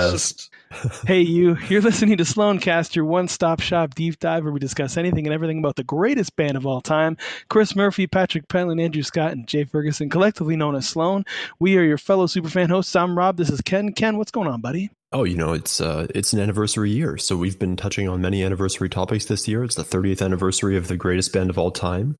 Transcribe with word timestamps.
best. 0.00 0.50
hey, 1.06 1.20
you, 1.20 1.56
you're 1.68 1.82
listening 1.82 2.16
to 2.18 2.24
Sloancast, 2.24 2.94
your 2.94 3.04
one 3.04 3.28
stop 3.28 3.60
shop 3.60 3.94
deep 3.94 4.18
dive 4.20 4.44
where 4.44 4.52
we 4.52 4.60
discuss 4.60 4.96
anything 4.96 5.26
and 5.26 5.34
everything 5.34 5.58
about 5.58 5.76
the 5.76 5.84
greatest 5.84 6.36
band 6.36 6.56
of 6.56 6.66
all 6.66 6.80
time 6.80 7.16
Chris 7.48 7.74
Murphy, 7.74 8.06
Patrick 8.06 8.48
Pentland, 8.48 8.80
Andrew 8.80 9.02
Scott, 9.02 9.32
and 9.32 9.46
Jay 9.46 9.64
Ferguson, 9.64 10.08
collectively 10.08 10.56
known 10.56 10.76
as 10.76 10.88
Sloan. 10.88 11.24
We 11.58 11.76
are 11.76 11.82
your 11.82 11.98
fellow 11.98 12.26
superfan 12.26 12.68
hosts. 12.68 12.94
I'm 12.94 13.18
Rob. 13.18 13.36
This 13.36 13.50
is 13.50 13.60
Ken. 13.60 13.92
Ken, 13.92 14.16
what's 14.16 14.30
going 14.30 14.48
on, 14.48 14.60
buddy? 14.60 14.90
Oh, 15.12 15.24
you 15.24 15.36
know, 15.36 15.54
it's 15.54 15.80
uh, 15.80 16.06
it's 16.14 16.32
an 16.32 16.38
anniversary 16.38 16.90
year, 16.90 17.18
so 17.18 17.36
we've 17.36 17.58
been 17.58 17.76
touching 17.76 18.08
on 18.08 18.20
many 18.20 18.44
anniversary 18.44 18.88
topics 18.88 19.24
this 19.24 19.48
year. 19.48 19.64
It's 19.64 19.74
the 19.74 19.82
30th 19.82 20.24
anniversary 20.24 20.76
of 20.76 20.86
the 20.86 20.96
greatest 20.96 21.32
band 21.32 21.50
of 21.50 21.58
all 21.58 21.72
time. 21.72 22.14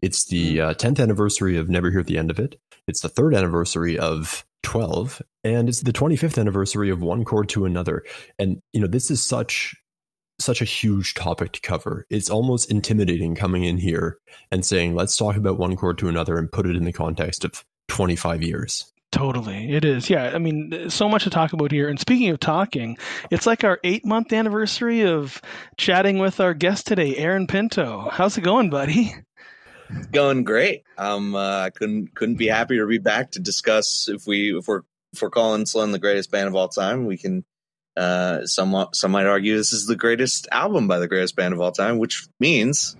It's 0.00 0.24
the 0.24 0.58
uh, 0.58 0.74
10th 0.74 1.00
anniversary 1.00 1.58
of 1.58 1.68
Never 1.68 1.90
Hear 1.90 2.02
the 2.02 2.16
End 2.16 2.30
of 2.30 2.38
It. 2.38 2.58
It's 2.86 3.00
the 3.00 3.08
third 3.08 3.34
anniversary 3.34 3.98
of 3.98 4.44
12, 4.62 5.22
and 5.44 5.68
it's 5.68 5.80
the 5.80 5.92
25th 5.92 6.38
anniversary 6.38 6.90
of 6.90 7.00
One 7.00 7.24
Chord 7.24 7.48
to 7.50 7.64
Another. 7.64 8.04
And 8.38 8.60
you 8.72 8.80
know, 8.80 8.86
this 8.86 9.10
is 9.10 9.26
such 9.26 9.76
such 10.38 10.62
a 10.62 10.66
huge 10.66 11.12
topic 11.14 11.52
to 11.52 11.60
cover. 11.60 12.06
It's 12.08 12.30
almost 12.30 12.70
intimidating 12.70 13.34
coming 13.34 13.64
in 13.64 13.76
here 13.76 14.18
and 14.50 14.64
saying, 14.64 14.94
"Let's 14.94 15.16
talk 15.16 15.36
about 15.36 15.58
One 15.58 15.76
Chord 15.76 15.98
to 15.98 16.08
Another" 16.08 16.38
and 16.38 16.50
put 16.50 16.66
it 16.66 16.76
in 16.76 16.84
the 16.84 16.92
context 16.92 17.44
of 17.44 17.64
25 17.88 18.42
years. 18.42 18.90
Totally. 19.12 19.72
It 19.72 19.84
is. 19.84 20.08
Yeah. 20.08 20.30
I 20.32 20.38
mean, 20.38 20.88
so 20.88 21.08
much 21.08 21.24
to 21.24 21.30
talk 21.30 21.52
about 21.52 21.72
here. 21.72 21.88
And 21.88 21.98
speaking 21.98 22.30
of 22.30 22.38
talking, 22.38 22.96
it's 23.30 23.46
like 23.46 23.64
our 23.64 23.80
eight 23.82 24.06
month 24.06 24.32
anniversary 24.32 25.02
of 25.02 25.42
chatting 25.76 26.18
with 26.18 26.38
our 26.38 26.54
guest 26.54 26.86
today, 26.86 27.16
Aaron 27.16 27.48
Pinto. 27.48 28.08
How's 28.10 28.38
it 28.38 28.42
going, 28.42 28.70
buddy? 28.70 29.12
It's 29.96 30.06
going 30.06 30.44
great. 30.44 30.84
Um, 30.98 31.34
uh, 31.34 31.70
couldn't 31.70 32.14
couldn't 32.14 32.36
be 32.36 32.46
happier 32.46 32.82
to 32.82 32.88
be 32.88 32.98
back 32.98 33.32
to 33.32 33.40
discuss 33.40 34.08
if 34.08 34.26
we 34.26 34.56
if 34.56 34.66
we're 34.68 34.82
if 35.12 35.22
we're 35.22 35.30
calling 35.30 35.66
Sloan 35.66 35.92
the 35.92 35.98
greatest 35.98 36.30
band 36.30 36.48
of 36.48 36.54
all 36.54 36.68
time, 36.68 37.06
we 37.06 37.16
can. 37.16 37.44
Uh, 37.96 38.46
some 38.46 38.86
some 38.92 39.10
might 39.10 39.26
argue 39.26 39.56
this 39.56 39.72
is 39.72 39.86
the 39.86 39.96
greatest 39.96 40.46
album 40.52 40.86
by 40.86 40.98
the 40.98 41.08
greatest 41.08 41.34
band 41.36 41.52
of 41.52 41.60
all 41.60 41.72
time, 41.72 41.98
which 41.98 42.28
means 42.38 42.96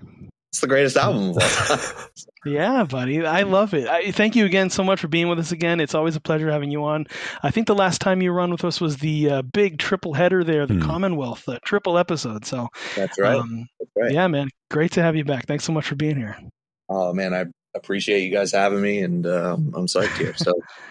it's 0.50 0.60
the 0.60 0.66
greatest 0.66 0.96
album 0.96 1.30
of 1.30 1.38
all 1.38 1.76
time. 1.76 2.08
yeah, 2.44 2.82
buddy. 2.82 3.24
I 3.24 3.42
love 3.42 3.72
it. 3.72 3.86
I, 3.86 4.10
thank 4.10 4.34
you 4.34 4.46
again 4.46 4.68
so 4.68 4.82
much 4.82 5.00
for 5.00 5.06
being 5.06 5.28
with 5.28 5.38
us 5.38 5.52
again. 5.52 5.78
It's 5.78 5.94
always 5.94 6.16
a 6.16 6.20
pleasure 6.20 6.50
having 6.50 6.72
you 6.72 6.84
on. 6.84 7.06
I 7.40 7.52
think 7.52 7.68
the 7.68 7.74
last 7.74 8.00
time 8.00 8.20
you 8.20 8.32
were 8.32 8.40
on 8.40 8.50
with 8.50 8.64
us 8.64 8.80
was 8.80 8.96
the 8.96 9.30
uh, 9.30 9.42
big 9.42 9.78
triple 9.78 10.12
header 10.12 10.42
there, 10.42 10.66
the 10.66 10.74
mm. 10.74 10.82
Commonwealth 10.82 11.48
uh, 11.48 11.60
triple 11.64 11.96
episode. 11.96 12.44
So 12.44 12.68
that's 12.96 13.16
right. 13.18 13.38
Um, 13.38 13.68
that's 13.78 13.92
right. 13.96 14.12
Yeah, 14.12 14.26
man. 14.26 14.48
Great 14.70 14.92
to 14.92 15.02
have 15.02 15.14
you 15.14 15.24
back. 15.24 15.46
Thanks 15.46 15.62
so 15.62 15.72
much 15.72 15.86
for 15.86 15.94
being 15.94 16.16
here. 16.16 16.36
Oh 16.90 17.12
man, 17.12 17.32
I 17.32 17.46
appreciate 17.74 18.24
you 18.24 18.30
guys 18.30 18.52
having 18.52 18.82
me, 18.82 19.00
and 19.02 19.24
uh, 19.26 19.54
I'm 19.54 19.86
psyched 19.86 20.18
here. 20.18 20.34
So 20.36 20.52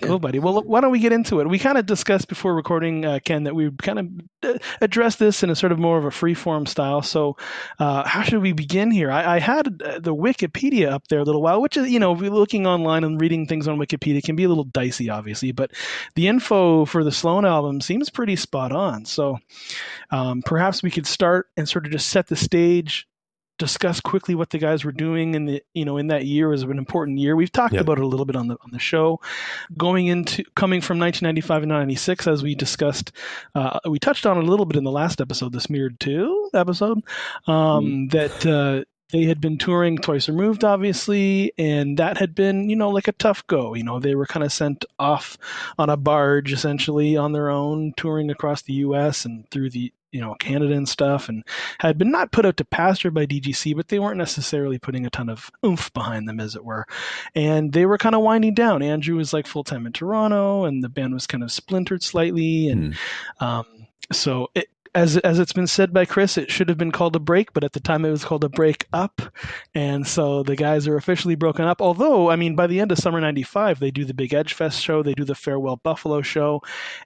Cool, 0.00 0.18
buddy. 0.18 0.38
Well, 0.38 0.62
why 0.62 0.80
don't 0.80 0.90
we 0.90 0.98
get 0.98 1.12
into 1.12 1.40
it? 1.40 1.48
We 1.48 1.58
kind 1.58 1.76
of 1.76 1.84
discussed 1.86 2.26
before 2.26 2.54
recording, 2.54 3.04
uh, 3.04 3.18
Ken, 3.24 3.44
that 3.44 3.54
we 3.54 3.70
kind 3.70 3.98
of 3.98 4.08
uh, 4.42 4.58
address 4.80 5.16
this 5.16 5.42
in 5.42 5.50
a 5.50 5.54
sort 5.54 5.70
of 5.70 5.78
more 5.78 5.98
of 5.98 6.04
a 6.04 6.10
free 6.10 6.34
form 6.34 6.64
style. 6.66 7.02
So, 7.02 7.36
uh, 7.78 8.06
how 8.08 8.22
should 8.22 8.40
we 8.40 8.52
begin 8.52 8.90
here? 8.90 9.10
I, 9.10 9.36
I, 9.36 9.38
had 9.38 9.82
uh, 9.82 9.98
the 10.00 10.14
Wikipedia 10.14 10.90
up 10.90 11.06
there 11.08 11.20
a 11.20 11.24
little 11.24 11.42
while, 11.42 11.60
which 11.60 11.76
is, 11.76 11.90
you 11.90 12.00
know, 12.00 12.14
looking 12.14 12.66
online 12.66 13.04
and 13.04 13.20
reading 13.20 13.46
things 13.46 13.68
on 13.68 13.78
Wikipedia 13.78 14.24
can 14.24 14.34
be 14.34 14.44
a 14.44 14.48
little 14.48 14.64
dicey, 14.64 15.10
obviously, 15.10 15.52
but 15.52 15.72
the 16.14 16.26
info 16.26 16.84
for 16.84 17.04
the 17.04 17.12
Sloan 17.12 17.44
album 17.44 17.80
seems 17.80 18.08
pretty 18.10 18.36
spot 18.36 18.72
on. 18.72 19.04
So, 19.04 19.38
um, 20.10 20.42
perhaps 20.42 20.82
we 20.82 20.90
could 20.90 21.06
start 21.06 21.48
and 21.56 21.68
sort 21.68 21.86
of 21.86 21.92
just 21.92 22.08
set 22.08 22.26
the 22.26 22.36
stage 22.36 23.06
discuss 23.58 24.00
quickly 24.00 24.34
what 24.34 24.50
the 24.50 24.58
guys 24.58 24.84
were 24.84 24.92
doing 24.92 25.34
in 25.34 25.44
the 25.44 25.62
you 25.74 25.84
know 25.84 25.96
in 25.96 26.08
that 26.08 26.24
year 26.24 26.48
was 26.48 26.62
an 26.62 26.78
important 26.78 27.18
year. 27.18 27.36
We've 27.36 27.52
talked 27.52 27.74
yep. 27.74 27.82
about 27.82 27.98
it 27.98 28.04
a 28.04 28.06
little 28.06 28.26
bit 28.26 28.36
on 28.36 28.48
the 28.48 28.56
on 28.62 28.70
the 28.72 28.78
show. 28.78 29.20
Going 29.76 30.06
into 30.06 30.44
coming 30.54 30.80
from 30.80 30.98
1995 30.98 31.62
and 31.62 31.70
96, 31.70 32.26
as 32.26 32.42
we 32.42 32.54
discussed, 32.54 33.12
uh, 33.54 33.78
we 33.88 33.98
touched 33.98 34.26
on 34.26 34.38
it 34.38 34.44
a 34.44 34.50
little 34.50 34.66
bit 34.66 34.76
in 34.76 34.84
the 34.84 34.90
last 34.90 35.20
episode, 35.20 35.52
the 35.52 35.60
Smeared 35.60 36.00
Two 36.00 36.50
episode, 36.54 36.98
um, 37.46 38.08
mm. 38.08 38.10
that. 38.10 38.46
Uh, 38.46 38.84
they 39.12 39.24
had 39.24 39.40
been 39.40 39.58
touring 39.58 39.96
twice 39.98 40.28
removed 40.28 40.64
obviously 40.64 41.52
and 41.58 41.98
that 41.98 42.18
had 42.18 42.34
been 42.34 42.68
you 42.68 42.76
know 42.76 42.90
like 42.90 43.08
a 43.08 43.12
tough 43.12 43.46
go 43.46 43.74
you 43.74 43.84
know 43.84 44.00
they 44.00 44.14
were 44.14 44.26
kind 44.26 44.44
of 44.44 44.52
sent 44.52 44.84
off 44.98 45.38
on 45.78 45.88
a 45.88 45.96
barge 45.96 46.52
essentially 46.52 47.16
on 47.16 47.32
their 47.32 47.50
own 47.50 47.92
touring 47.96 48.30
across 48.30 48.62
the 48.62 48.74
us 48.74 49.24
and 49.24 49.48
through 49.50 49.70
the 49.70 49.92
you 50.12 50.20
know 50.20 50.34
Canada 50.34 50.74
and 50.74 50.88
stuff, 50.88 51.28
and 51.28 51.42
had 51.80 51.98
been 51.98 52.10
not 52.10 52.30
put 52.30 52.46
out 52.46 52.58
to 52.58 52.64
pasture 52.64 53.10
by 53.10 53.26
DGC, 53.26 53.74
but 53.74 53.88
they 53.88 53.98
weren't 53.98 54.18
necessarily 54.18 54.78
putting 54.78 55.06
a 55.06 55.10
ton 55.10 55.28
of 55.28 55.50
oomph 55.64 55.92
behind 55.92 56.28
them, 56.28 56.38
as 56.38 56.54
it 56.54 56.64
were. 56.64 56.86
And 57.34 57.72
they 57.72 57.86
were 57.86 57.98
kind 57.98 58.14
of 58.14 58.20
winding 58.20 58.54
down. 58.54 58.82
Andrew 58.82 59.16
was 59.16 59.32
like 59.32 59.46
full 59.46 59.64
time 59.64 59.86
in 59.86 59.92
Toronto, 59.92 60.64
and 60.64 60.84
the 60.84 60.88
band 60.88 61.14
was 61.14 61.26
kind 61.26 61.42
of 61.42 61.50
splintered 61.50 62.02
slightly, 62.02 62.68
and 62.68 62.94
mm. 62.94 63.42
um, 63.42 63.66
so 64.12 64.50
it, 64.54 64.68
as 64.94 65.16
as 65.18 65.38
it's 65.38 65.52
been 65.52 65.66
said 65.66 65.92
by 65.92 66.04
Chris, 66.04 66.36
it 66.36 66.50
should 66.50 66.68
have 66.68 66.78
been 66.78 66.92
called 66.92 67.16
a 67.16 67.20
break, 67.20 67.52
but 67.52 67.64
at 67.64 67.72
the 67.72 67.80
time 67.80 68.04
it 68.04 68.10
was 68.10 68.24
called 68.24 68.44
a 68.44 68.48
break 68.48 68.86
up, 68.92 69.22
and 69.74 70.06
so 70.06 70.42
the 70.42 70.56
guys 70.56 70.86
are 70.86 70.96
officially 70.96 71.34
broken 71.34 71.64
up. 71.64 71.80
Although, 71.80 72.30
I 72.30 72.36
mean, 72.36 72.56
by 72.56 72.66
the 72.66 72.80
end 72.80 72.92
of 72.92 72.98
summer 72.98 73.20
'95, 73.20 73.80
they 73.80 73.90
do 73.90 74.04
the 74.04 74.14
big 74.14 74.34
Edge 74.34 74.52
Fest 74.52 74.82
show, 74.82 75.02
they 75.02 75.14
do 75.14 75.24
the 75.24 75.34
Farewell 75.34 75.80
Buffalo 75.82 76.20
show, 76.20 76.60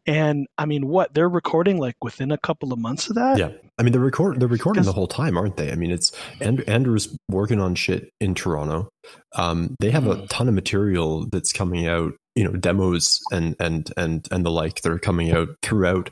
and 0.07 0.47
I 0.59 0.67
mean, 0.67 0.89
what 0.89 1.15
they're 1.15 1.29
recording 1.29 1.79
like 1.79 2.03
within 2.03 2.33
a 2.33 2.39
couple 2.39 2.73
of 2.73 2.79
months 2.79 3.09
of 3.09 3.15
that. 3.15 3.39
Yeah, 3.39 3.51
I 3.79 3.83
mean, 3.83 3.93
they're 3.93 4.01
record 4.01 4.41
they're 4.41 4.49
recording 4.49 4.83
the 4.83 4.93
whole 4.93 5.07
time, 5.07 5.37
aren't 5.37 5.57
they? 5.57 5.71
I 5.71 5.77
mean, 5.77 5.93
it's 5.93 6.13
and 6.41 6.61
Andrew's 6.69 7.17
working 7.29 7.61
on 7.61 7.77
shit 7.77 8.11
in 8.21 8.35
Toronto. 8.35 8.89
Um, 9.37 9.77
they 9.79 9.91
have 9.91 10.05
mm. 10.05 10.13
a 10.13 10.15
hmm. 10.17 10.27
ton 10.27 10.49
of 10.49 10.55
material 10.55 11.27
that's 11.27 11.53
coming 11.53 11.87
out 11.87 12.15
you 12.37 12.45
know 12.45 12.53
demos 12.53 13.21
and 13.33 13.57
and 13.59 13.91
and 13.97 14.29
and 14.31 14.45
the 14.45 14.51
like 14.51 14.83
that 14.83 14.93
are 14.93 14.99
coming 14.99 15.33
out 15.33 15.49
throughout 15.63 16.11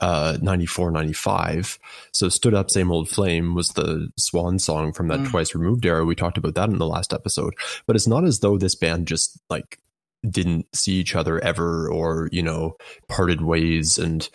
uh, 0.00 0.38
94, 0.40 0.90
95. 0.90 1.78
So 2.12 2.28
Stood 2.28 2.54
Up, 2.54 2.70
Same 2.70 2.90
Old 2.90 3.08
Flame 3.08 3.54
was 3.54 3.68
the 3.68 4.10
swan 4.16 4.58
song 4.58 4.92
from 4.92 5.08
that 5.08 5.20
mm. 5.20 5.30
Twice 5.30 5.54
Removed 5.54 5.84
era. 5.84 6.04
We 6.04 6.14
talked 6.14 6.38
about 6.38 6.54
that 6.54 6.70
in 6.70 6.78
the 6.78 6.86
last 6.86 7.12
episode. 7.12 7.54
But 7.86 7.96
it's 7.96 8.08
not 8.08 8.24
as 8.24 8.40
though 8.40 8.58
this 8.58 8.74
band 8.74 9.06
just 9.06 9.38
like 9.50 9.78
didn't 10.28 10.66
see 10.74 10.94
each 10.94 11.14
other 11.14 11.42
ever 11.42 11.88
or, 11.88 12.28
you 12.32 12.42
know, 12.42 12.76
parted 13.08 13.42
ways 13.42 13.98
and 13.98 14.28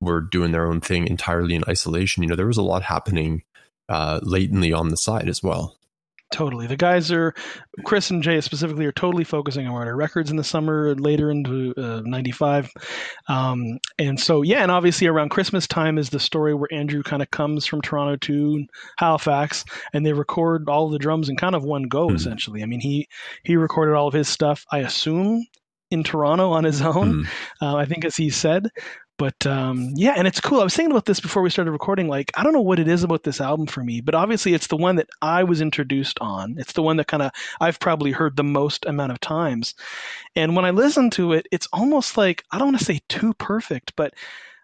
were 0.00 0.20
doing 0.20 0.52
their 0.52 0.66
own 0.66 0.80
thing 0.80 1.06
entirely 1.06 1.54
in 1.54 1.64
isolation. 1.68 2.22
You 2.22 2.30
know, 2.30 2.36
there 2.36 2.46
was 2.46 2.56
a 2.56 2.62
lot 2.62 2.82
happening 2.82 3.42
uh, 3.88 4.20
latently 4.22 4.72
on 4.72 4.88
the 4.88 4.96
side 4.96 5.28
as 5.28 5.42
well. 5.42 5.76
Totally. 6.30 6.68
The 6.68 6.76
guys 6.76 7.10
are, 7.10 7.34
Chris 7.84 8.10
and 8.10 8.22
Jay 8.22 8.40
specifically, 8.40 8.86
are 8.86 8.92
totally 8.92 9.24
focusing 9.24 9.66
on 9.66 9.72
Warner 9.72 9.96
Records 9.96 10.30
in 10.30 10.36
the 10.36 10.44
summer, 10.44 10.94
later 10.94 11.28
into 11.28 11.74
uh, 11.76 12.02
95. 12.04 12.70
Um, 13.26 13.80
and 13.98 14.18
so, 14.18 14.42
yeah, 14.42 14.62
and 14.62 14.70
obviously 14.70 15.08
around 15.08 15.30
Christmas 15.30 15.66
time 15.66 15.98
is 15.98 16.10
the 16.10 16.20
story 16.20 16.54
where 16.54 16.72
Andrew 16.72 17.02
kind 17.02 17.20
of 17.20 17.30
comes 17.32 17.66
from 17.66 17.82
Toronto 17.82 18.16
to 18.16 18.64
Halifax 18.96 19.64
and 19.92 20.06
they 20.06 20.12
record 20.12 20.68
all 20.68 20.88
the 20.88 21.00
drums 21.00 21.28
in 21.28 21.36
kind 21.36 21.56
of 21.56 21.64
one 21.64 21.84
go, 21.84 22.08
mm. 22.08 22.14
essentially. 22.14 22.62
I 22.62 22.66
mean, 22.66 22.80
he, 22.80 23.08
he 23.42 23.56
recorded 23.56 23.96
all 23.96 24.06
of 24.06 24.14
his 24.14 24.28
stuff, 24.28 24.64
I 24.70 24.78
assume, 24.78 25.44
in 25.90 26.04
Toronto 26.04 26.52
on 26.52 26.62
his 26.62 26.80
own, 26.80 27.24
mm. 27.24 27.26
uh, 27.60 27.74
I 27.74 27.86
think, 27.86 28.04
as 28.04 28.16
he 28.16 28.30
said. 28.30 28.68
But 29.20 29.46
um, 29.46 29.92
yeah, 29.96 30.14
and 30.16 30.26
it's 30.26 30.40
cool. 30.40 30.62
I 30.62 30.64
was 30.64 30.74
thinking 30.74 30.92
about 30.92 31.04
this 31.04 31.20
before 31.20 31.42
we 31.42 31.50
started 31.50 31.72
recording. 31.72 32.08
Like, 32.08 32.32
I 32.34 32.42
don't 32.42 32.54
know 32.54 32.62
what 32.62 32.78
it 32.78 32.88
is 32.88 33.04
about 33.04 33.22
this 33.22 33.38
album 33.38 33.66
for 33.66 33.84
me, 33.84 34.00
but 34.00 34.14
obviously 34.14 34.54
it's 34.54 34.68
the 34.68 34.78
one 34.78 34.96
that 34.96 35.10
I 35.20 35.44
was 35.44 35.60
introduced 35.60 36.18
on. 36.22 36.54
It's 36.56 36.72
the 36.72 36.80
one 36.80 36.96
that 36.96 37.06
kind 37.06 37.24
of 37.24 37.32
I've 37.60 37.78
probably 37.78 38.12
heard 38.12 38.34
the 38.34 38.44
most 38.44 38.86
amount 38.86 39.12
of 39.12 39.20
times. 39.20 39.74
And 40.34 40.56
when 40.56 40.64
I 40.64 40.70
listen 40.70 41.10
to 41.10 41.34
it, 41.34 41.48
it's 41.52 41.68
almost 41.70 42.16
like 42.16 42.44
I 42.50 42.56
don't 42.56 42.68
want 42.68 42.78
to 42.78 42.84
say 42.86 43.00
too 43.10 43.34
perfect, 43.34 43.92
but 43.94 44.14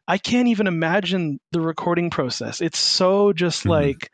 I 0.09 0.17
can't 0.17 0.49
even 0.49 0.69
imagine 0.69 1.39
the 1.53 1.61
recording 1.61 2.09
process. 2.09 2.63
It's 2.63 2.79
so 2.79 3.35
just 3.35 3.61
mm-hmm. 3.61 3.73
like 3.73 4.11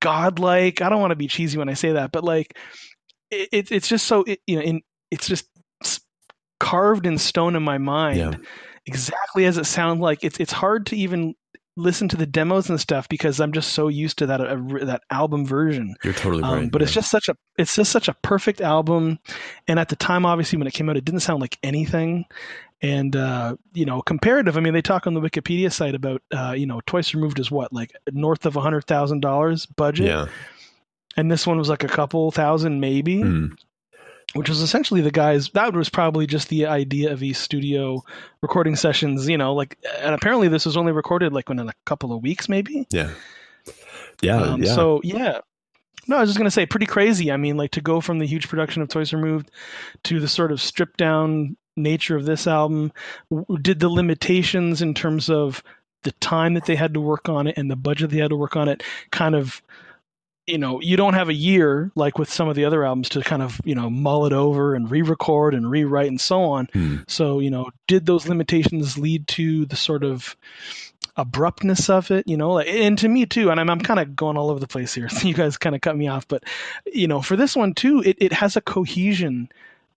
godlike. 0.00 0.80
I 0.80 0.90
don't 0.90 1.00
want 1.00 1.10
to 1.10 1.16
be 1.16 1.26
cheesy 1.26 1.58
when 1.58 1.68
I 1.68 1.74
say 1.74 1.90
that, 1.90 2.12
but 2.12 2.22
like 2.22 2.56
it, 3.32 3.48
it 3.50 3.72
it's 3.72 3.88
just 3.88 4.06
so 4.06 4.22
it, 4.22 4.38
you 4.46 4.58
know, 4.58 4.62
in, 4.62 4.82
it's 5.10 5.26
just 5.26 5.48
carved 6.60 7.04
in 7.04 7.18
stone 7.18 7.56
in 7.56 7.64
my 7.64 7.78
mind. 7.78 8.18
Yeah 8.18 8.34
exactly 8.86 9.44
as 9.46 9.58
it 9.58 9.66
sounds 9.66 10.00
like. 10.00 10.22
It's 10.22 10.38
it's 10.38 10.52
hard 10.52 10.86
to 10.86 10.96
even 10.96 11.34
listen 11.76 12.08
to 12.08 12.16
the 12.16 12.26
demos 12.26 12.70
and 12.70 12.80
stuff 12.80 13.08
because 13.08 13.38
I'm 13.38 13.52
just 13.52 13.74
so 13.74 13.88
used 13.88 14.18
to 14.18 14.26
that 14.26 14.40
uh, 14.40 14.56
that 14.84 15.02
album 15.10 15.44
version. 15.44 15.94
You're 16.02 16.14
totally 16.14 16.42
um, 16.42 16.54
right. 16.54 16.70
But 16.70 16.80
yeah. 16.80 16.84
it's 16.86 16.94
just 16.94 17.10
such 17.10 17.28
a 17.28 17.36
it's 17.58 17.74
just 17.74 17.92
such 17.92 18.08
a 18.08 18.14
perfect 18.22 18.60
album, 18.60 19.18
and 19.68 19.78
at 19.78 19.88
the 19.88 19.96
time, 19.96 20.26
obviously, 20.26 20.58
when 20.58 20.66
it 20.66 20.74
came 20.74 20.88
out, 20.88 20.96
it 20.96 21.04
didn't 21.04 21.20
sound 21.20 21.40
like 21.40 21.58
anything. 21.62 22.24
And 22.82 23.16
uh, 23.16 23.56
you 23.72 23.86
know, 23.86 24.02
comparative. 24.02 24.56
I 24.56 24.60
mean, 24.60 24.74
they 24.74 24.82
talk 24.82 25.06
on 25.06 25.14
the 25.14 25.20
Wikipedia 25.20 25.72
site 25.72 25.94
about 25.94 26.22
uh, 26.34 26.54
you 26.56 26.66
know, 26.66 26.80
twice 26.86 27.14
removed 27.14 27.38
is 27.38 27.50
what 27.50 27.72
like 27.72 27.92
north 28.12 28.46
of 28.46 28.56
a 28.56 28.60
hundred 28.60 28.84
thousand 28.86 29.20
dollars 29.20 29.66
budget. 29.66 30.06
Yeah. 30.06 30.26
And 31.18 31.30
this 31.30 31.46
one 31.46 31.56
was 31.56 31.70
like 31.70 31.82
a 31.82 31.88
couple 31.88 32.30
thousand, 32.30 32.80
maybe. 32.80 33.22
Mm 33.22 33.56
which 34.36 34.48
was 34.48 34.60
essentially 34.60 35.00
the 35.00 35.10
guys 35.10 35.50
that 35.50 35.74
was 35.74 35.88
probably 35.88 36.26
just 36.26 36.48
the 36.48 36.66
idea 36.66 37.12
of 37.12 37.20
these 37.20 37.38
studio 37.38 38.02
recording 38.40 38.76
sessions 38.76 39.28
you 39.28 39.38
know 39.38 39.54
like 39.54 39.78
and 39.98 40.14
apparently 40.14 40.48
this 40.48 40.66
was 40.66 40.76
only 40.76 40.92
recorded 40.92 41.32
like 41.32 41.48
within 41.48 41.68
a 41.68 41.74
couple 41.84 42.12
of 42.12 42.22
weeks 42.22 42.48
maybe 42.48 42.86
yeah 42.90 43.10
yeah, 44.22 44.40
um, 44.40 44.62
yeah. 44.62 44.74
so 44.74 45.00
yeah 45.04 45.40
no 46.06 46.16
i 46.16 46.20
was 46.20 46.30
just 46.30 46.38
going 46.38 46.46
to 46.46 46.50
say 46.50 46.64
pretty 46.66 46.86
crazy 46.86 47.30
i 47.30 47.36
mean 47.36 47.56
like 47.56 47.72
to 47.72 47.80
go 47.80 48.00
from 48.00 48.18
the 48.18 48.26
huge 48.26 48.48
production 48.48 48.82
of 48.82 48.88
Twice 48.88 49.12
Removed 49.12 49.50
to 50.04 50.20
the 50.20 50.28
sort 50.28 50.52
of 50.52 50.60
stripped 50.60 50.96
down 50.96 51.56
nature 51.76 52.16
of 52.16 52.24
this 52.24 52.46
album? 52.46 52.92
Did 53.60 53.80
the 53.80 53.88
limitations 53.88 54.82
in 54.82 54.94
terms 54.94 55.30
of 55.30 55.62
the 56.02 56.12
time 56.12 56.54
that 56.54 56.66
they 56.66 56.76
had 56.76 56.94
to 56.94 57.00
work 57.00 57.28
on 57.28 57.46
it 57.46 57.58
and 57.58 57.70
the 57.70 57.76
budget 57.76 58.10
they 58.10 58.18
had 58.18 58.30
to 58.30 58.36
work 58.36 58.56
on 58.56 58.68
it 58.68 58.82
kind 59.10 59.34
of 59.34 59.60
you 60.46 60.58
know 60.58 60.80
you 60.80 60.96
don't 60.96 61.14
have 61.14 61.28
a 61.28 61.34
year 61.34 61.90
like 61.94 62.18
with 62.18 62.32
some 62.32 62.48
of 62.48 62.54
the 62.56 62.64
other 62.64 62.84
albums 62.84 63.08
to 63.10 63.20
kind 63.20 63.42
of 63.42 63.60
you 63.64 63.74
know 63.74 63.90
mull 63.90 64.26
it 64.26 64.32
over 64.32 64.74
and 64.74 64.90
re-record 64.90 65.54
and 65.54 65.70
rewrite 65.70 66.08
and 66.08 66.20
so 66.20 66.44
on 66.44 66.66
hmm. 66.72 66.96
so 67.08 67.40
you 67.40 67.50
know 67.50 67.70
did 67.86 68.06
those 68.06 68.28
limitations 68.28 68.96
lead 68.96 69.26
to 69.26 69.66
the 69.66 69.76
sort 69.76 70.04
of 70.04 70.36
abruptness 71.16 71.90
of 71.90 72.10
it 72.10 72.28
you 72.28 72.36
know 72.36 72.58
and 72.58 72.98
to 72.98 73.08
me 73.08 73.26
too 73.26 73.50
and 73.50 73.58
i'm, 73.58 73.70
I'm 73.70 73.80
kind 73.80 73.98
of 73.98 74.14
going 74.14 74.36
all 74.36 74.50
over 74.50 74.60
the 74.60 74.66
place 74.66 74.94
here 74.94 75.08
so 75.10 75.26
you 75.26 75.34
guys 75.34 75.56
kind 75.56 75.74
of 75.74 75.80
cut 75.80 75.96
me 75.96 76.08
off 76.08 76.28
but 76.28 76.44
you 76.86 77.08
know 77.08 77.22
for 77.22 77.36
this 77.36 77.56
one 77.56 77.74
too 77.74 78.02
it, 78.04 78.16
it 78.20 78.32
has 78.32 78.56
a 78.56 78.60
cohesion 78.60 79.48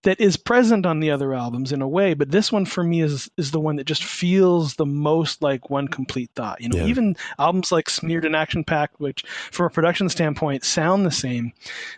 that 0.02 0.20
is 0.20 0.36
present 0.36 0.86
on 0.86 1.00
the 1.00 1.10
other 1.10 1.34
albums 1.34 1.72
in 1.72 1.82
a 1.82 1.88
way, 1.88 2.14
but 2.14 2.30
this 2.30 2.50
one 2.50 2.64
for 2.64 2.82
me 2.82 3.02
is 3.02 3.30
is 3.36 3.50
the 3.50 3.60
one 3.60 3.76
that 3.76 3.84
just 3.84 4.02
feels 4.02 4.74
the 4.74 4.86
most 4.86 5.42
like 5.42 5.68
one 5.68 5.88
complete 5.88 6.30
thought. 6.34 6.60
You 6.60 6.70
know, 6.70 6.78
yeah. 6.78 6.86
even 6.86 7.16
albums 7.38 7.70
like 7.70 7.90
Smeared 7.90 8.24
and 8.24 8.34
Action 8.34 8.64
Packed, 8.64 8.98
which 8.98 9.24
from 9.50 9.66
a 9.66 9.70
production 9.70 10.08
standpoint 10.08 10.64
sound 10.64 11.04
the 11.04 11.10
same, 11.10 11.52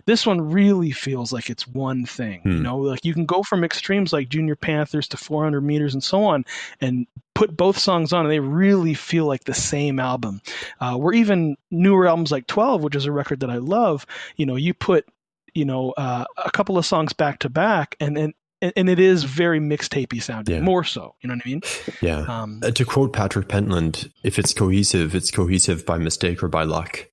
this 0.05 0.27
one 0.27 0.41
really 0.51 0.91
feels 0.91 1.33
like 1.33 1.49
it's 1.49 1.67
one 1.67 2.05
thing. 2.05 2.41
Hmm. 2.41 2.51
You 2.51 2.63
know, 2.63 2.79
like 2.79 3.05
you 3.05 3.15
can 3.15 3.25
go 3.25 3.43
from 3.43 3.63
extremes 3.63 4.13
like 4.13 4.29
Junior 4.29 4.57
Panthers 4.57 5.09
to 5.09 5.17
400 5.17 5.61
meters 5.61 5.95
and 5.95 6.03
so 6.03 6.25
on, 6.25 6.45
and 6.81 7.07
put 7.35 7.57
both 7.57 7.79
songs 7.79 8.13
on 8.13 8.25
and 8.25 8.33
they 8.33 8.41
really 8.41 8.95
feel 8.95 9.27
like 9.27 9.45
the 9.45 9.55
same 9.55 10.01
album. 10.01 10.41
Uh, 10.81 10.97
where 10.97 11.15
even 11.15 11.57
newer 11.71 12.09
albums 12.09 12.33
like 12.33 12.47
12, 12.47 12.83
which 12.83 12.97
is 12.97 13.07
a 13.07 13.13
record 13.13 13.41
that 13.41 13.51
I 13.51 13.57
love, 13.57 14.07
you 14.37 14.47
know, 14.47 14.57
you 14.57 14.75
put 14.75 15.07
you 15.55 15.65
know 15.65 15.91
uh, 15.93 16.25
a 16.45 16.51
couple 16.51 16.79
of 16.79 16.87
songs 16.87 17.13
back 17.13 17.41
to 17.41 17.49
back, 17.49 17.97
and 18.01 18.17
and 18.17 18.35
and 18.61 18.89
it 18.89 19.01
is 19.01 19.25
very 19.25 19.61
mixtapey 19.61 20.23
sounding, 20.23 20.57
yeah. 20.57 20.61
more 20.61 20.85
so. 20.85 21.15
You 21.21 21.29
know 21.29 21.35
what 21.35 21.43
I 21.45 21.49
mean? 21.49 21.61
Yeah. 22.01 22.21
Um, 22.21 22.61
uh, 22.63 22.71
to 22.71 22.85
quote 22.85 23.13
Patrick 23.13 23.49
Pentland, 23.49 24.11
if 24.23 24.39
it's 24.39 24.55
cohesive, 24.55 25.15
it's 25.15 25.31
cohesive 25.31 25.85
by 25.85 25.99
mistake 25.99 26.43
or 26.43 26.49
by 26.49 26.63
luck. 26.65 27.09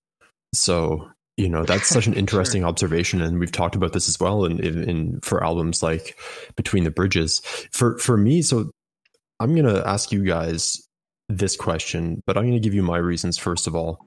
So 0.53 1.09
you 1.37 1.49
know 1.49 1.63
that's 1.63 1.87
such 1.87 2.07
an 2.07 2.13
interesting 2.15 2.61
sure. 2.61 2.69
observation, 2.69 3.21
and 3.21 3.39
we've 3.39 3.51
talked 3.51 3.75
about 3.75 3.93
this 3.93 4.07
as 4.07 4.19
well 4.19 4.45
in, 4.45 4.59
in, 4.59 4.83
in 4.83 5.19
for 5.21 5.43
albums 5.43 5.81
like 5.81 6.17
Between 6.55 6.83
the 6.83 6.91
Bridges. 6.91 7.39
For 7.71 7.97
for 7.97 8.17
me, 8.17 8.41
so 8.41 8.71
I'm 9.39 9.55
gonna 9.55 9.83
ask 9.85 10.11
you 10.11 10.23
guys 10.23 10.81
this 11.29 11.55
question, 11.55 12.21
but 12.25 12.37
I'm 12.37 12.45
gonna 12.45 12.59
give 12.59 12.73
you 12.73 12.83
my 12.83 12.97
reasons 12.97 13.37
first 13.37 13.67
of 13.67 13.75
all 13.75 14.05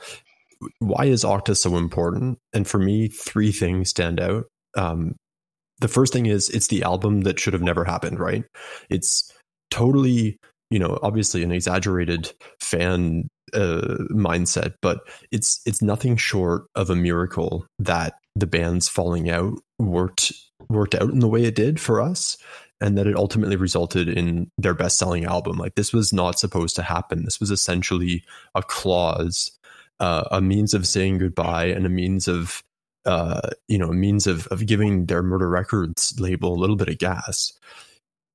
why 0.78 1.04
is 1.06 1.24
Octa 1.24 1.56
so 1.56 1.76
important? 1.76 2.38
And 2.52 2.66
for 2.66 2.78
me, 2.78 3.08
three 3.08 3.52
things 3.52 3.90
stand 3.90 4.20
out. 4.20 4.44
Um, 4.76 5.16
the 5.80 5.88
first 5.88 6.12
thing 6.12 6.26
is 6.26 6.48
it's 6.50 6.68
the 6.68 6.82
album 6.82 7.22
that 7.22 7.40
should 7.40 7.52
have 7.52 7.62
never 7.62 7.84
happened, 7.84 8.20
right? 8.20 8.44
It's 8.88 9.30
totally, 9.70 10.38
you 10.70 10.78
know, 10.78 10.98
obviously 11.02 11.42
an 11.42 11.52
exaggerated 11.52 12.32
fan 12.60 13.28
uh, 13.52 13.98
mindset, 14.10 14.74
but 14.80 15.00
it's 15.30 15.60
it's 15.66 15.82
nothing 15.82 16.16
short 16.16 16.64
of 16.74 16.88
a 16.88 16.96
miracle 16.96 17.66
that 17.78 18.14
the 18.34 18.46
band's 18.46 18.88
falling 18.88 19.28
out 19.28 19.58
worked 19.78 20.32
worked 20.68 20.94
out 20.94 21.10
in 21.10 21.18
the 21.18 21.28
way 21.28 21.44
it 21.44 21.54
did 21.54 21.80
for 21.80 22.00
us 22.00 22.36
and 22.80 22.96
that 22.96 23.06
it 23.06 23.16
ultimately 23.16 23.56
resulted 23.56 24.08
in 24.08 24.50
their 24.58 24.74
best-selling 24.74 25.24
album 25.24 25.58
like 25.58 25.74
this 25.74 25.92
was 25.92 26.12
not 26.12 26.38
supposed 26.38 26.76
to 26.76 26.82
happen 26.82 27.24
this 27.24 27.40
was 27.40 27.50
essentially 27.50 28.24
a 28.54 28.62
clause 28.62 29.50
uh, 30.00 30.24
a 30.30 30.40
means 30.40 30.74
of 30.74 30.86
saying 30.86 31.18
goodbye 31.18 31.66
and 31.66 31.86
a 31.86 31.90
means 31.90 32.28
of 32.28 32.62
uh, 33.04 33.50
you 33.68 33.78
know 33.78 33.88
a 33.88 33.94
means 33.94 34.26
of 34.26 34.46
of 34.48 34.66
giving 34.66 35.06
their 35.06 35.22
Murder 35.22 35.48
Records 35.48 36.14
label 36.18 36.54
a 36.54 36.60
little 36.60 36.76
bit 36.76 36.88
of 36.88 36.98
gas. 36.98 37.52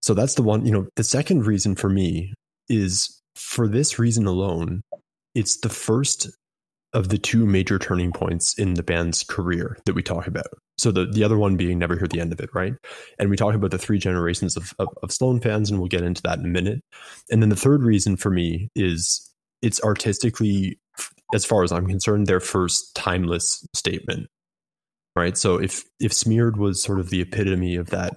So 0.01 0.13
that's 0.13 0.36
the 0.36 0.44
one. 0.44 0.65
You 0.65 0.71
know, 0.71 0.88
the 0.95 1.04
second 1.04 1.45
reason 1.45 1.75
for 1.75 1.89
me 1.89 2.33
is 2.69 3.21
for 3.36 3.68
this 3.68 4.00
reason 4.00 4.25
alone. 4.25 4.81
It's 5.36 5.59
the 5.59 5.69
first 5.69 6.30
of 6.94 7.09
the 7.09 7.18
two 7.18 7.45
major 7.45 7.77
turning 7.77 8.12
points 8.12 8.57
in 8.57 8.75
the 8.75 8.83
band's 8.83 9.24
career 9.24 9.77
that 9.86 9.94
we 9.94 10.01
talk 10.01 10.25
about. 10.25 10.48
So 10.77 10.92
the, 10.92 11.06
the 11.06 11.24
other 11.24 11.38
one 11.38 11.57
being 11.57 11.77
Never 11.77 11.98
Hear 11.98 12.07
the 12.07 12.19
End 12.21 12.31
of 12.31 12.39
It, 12.39 12.50
right? 12.53 12.74
And 13.19 13.30
we 13.30 13.36
talk 13.36 13.53
about 13.53 13.71
the 13.71 13.77
three 13.77 14.00
generations 14.00 14.56
of, 14.56 14.74
of, 14.80 14.88
of 15.03 15.12
Sloan 15.12 15.39
fans, 15.39 15.69
and 15.69 15.80
we'll 15.80 15.89
get 15.89 16.03
into 16.03 16.21
that 16.24 16.39
in 16.39 16.45
a 16.45 16.50
minute. 16.50 16.81
And 17.30 17.42
then 17.42 17.50
the 17.50 17.56
third 17.56 17.83
reason 17.83 18.15
for 18.15 18.30
me 18.30 18.69
is 18.75 19.30
it's 19.62 19.83
artistically 19.83 20.80
as 21.33 21.45
far 21.45 21.63
as 21.63 21.71
I'm 21.71 21.88
concerned, 21.88 22.27
their 22.27 22.39
first 22.39 22.95
timeless 22.95 23.65
statement. 23.74 24.27
Right. 25.15 25.38
So 25.38 25.57
if 25.57 25.83
if 26.00 26.13
Smeared 26.13 26.57
was 26.57 26.81
sort 26.81 27.00
of 27.00 27.09
the 27.09 27.21
epitome 27.21 27.75
of 27.75 27.89
that 27.89 28.13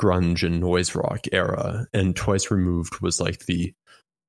grunge 0.00 0.42
and 0.42 0.60
noise 0.60 0.94
rock 0.94 1.26
era, 1.30 1.86
and 1.92 2.16
Twice 2.16 2.50
Removed 2.50 3.00
was 3.00 3.20
like 3.20 3.46
the 3.46 3.74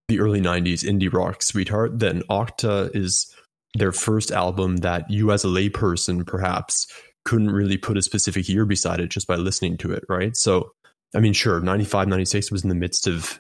the 0.10 0.20
early 0.20 0.42
'90s 0.42 0.84
indie 0.84 1.12
rock 1.12 1.42
sweetheart, 1.42 2.00
then 2.00 2.24
Octa 2.30 2.94
is 2.94 3.34
their 3.76 3.94
first 3.94 4.32
album 4.32 4.78
that 4.78 5.10
you, 5.10 5.32
as 5.32 5.46
a 5.46 5.48
layperson, 5.48 6.26
perhaps 6.26 6.88
couldn't 7.24 7.52
really 7.52 7.78
put 7.78 7.98
a 7.98 8.02
specific 8.02 8.50
year 8.50 8.66
beside 8.66 9.00
it 9.00 9.10
just 9.10 9.28
by 9.28 9.36
listening 9.36 9.78
to 9.78 9.94
it. 9.94 10.04
Right. 10.10 10.36
So 10.36 10.72
I 11.16 11.20
mean, 11.20 11.34
sure, 11.34 11.60
95, 11.60 12.08
96 12.08 12.52
was 12.52 12.64
in 12.64 12.70
the 12.70 12.76
midst 12.76 13.08
of 13.08 13.40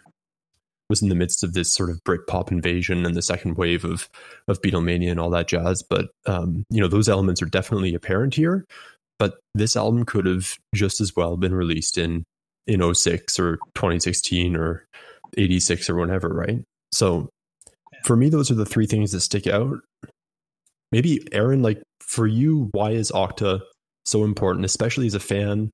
was 0.89 1.01
in 1.01 1.09
the 1.09 1.15
midst 1.15 1.43
of 1.43 1.53
this 1.53 1.73
sort 1.73 1.89
of 1.89 2.03
Britpop 2.03 2.51
invasion 2.51 3.05
and 3.05 3.15
the 3.15 3.21
second 3.21 3.57
wave 3.57 3.85
of 3.85 4.09
of 4.47 4.61
Beatlemania 4.61 5.11
and 5.11 5.19
all 5.19 5.29
that 5.29 5.47
jazz. 5.47 5.83
But 5.83 6.09
um, 6.25 6.63
you 6.69 6.81
know, 6.81 6.87
those 6.87 7.09
elements 7.09 7.41
are 7.41 7.47
definitely 7.47 7.93
apparent 7.93 8.33
here. 8.33 8.65
But 9.19 9.39
this 9.53 9.75
album 9.75 10.05
could 10.05 10.25
have 10.25 10.55
just 10.73 11.01
as 11.01 11.15
well 11.15 11.37
been 11.37 11.53
released 11.53 11.97
in 11.97 12.23
in 12.67 12.93
06 12.93 13.39
or 13.39 13.57
2016 13.75 14.55
or 14.55 14.85
86 15.37 15.89
or 15.89 15.95
whatever, 15.95 16.29
right? 16.29 16.61
So 16.91 17.29
for 18.03 18.15
me, 18.15 18.29
those 18.29 18.51
are 18.51 18.55
the 18.55 18.65
three 18.65 18.85
things 18.85 19.11
that 19.11 19.21
stick 19.21 19.47
out. 19.47 19.79
Maybe 20.91 21.27
Aaron, 21.31 21.61
like 21.61 21.81
for 22.01 22.25
you, 22.25 22.69
why 22.71 22.91
is 22.91 23.11
Octa 23.11 23.61
so 24.05 24.23
important, 24.23 24.65
especially 24.65 25.07
as 25.07 25.15
a 25.15 25.19
fan 25.19 25.69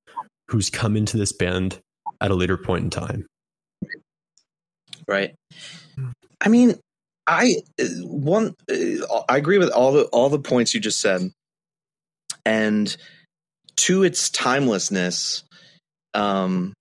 who's 0.49 0.69
come 0.69 0.97
into 0.97 1.17
this 1.17 1.31
band 1.31 1.79
at 2.21 2.31
a 2.31 2.35
later 2.35 2.57
point 2.57 2.83
in 2.83 2.89
time? 2.89 3.25
Right. 5.07 5.35
I 6.41 6.49
mean, 6.49 6.75
I 7.27 7.55
one 8.01 8.53
I 8.69 9.37
agree 9.37 9.57
with 9.57 9.69
all 9.69 9.93
the 9.93 10.05
all 10.05 10.29
the 10.29 10.39
points 10.39 10.73
you 10.73 10.79
just 10.79 10.99
said, 10.99 11.31
and 12.45 12.95
to 13.77 14.03
its 14.03 14.29
timelessness, 14.29 15.43
um, 16.13 16.73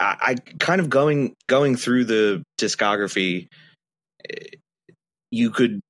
I, 0.00 0.16
I 0.20 0.34
kind 0.58 0.80
of 0.80 0.90
going 0.90 1.34
going 1.48 1.76
through 1.76 2.04
the 2.04 2.42
discography, 2.60 3.48
you 5.30 5.50
could 5.50 5.80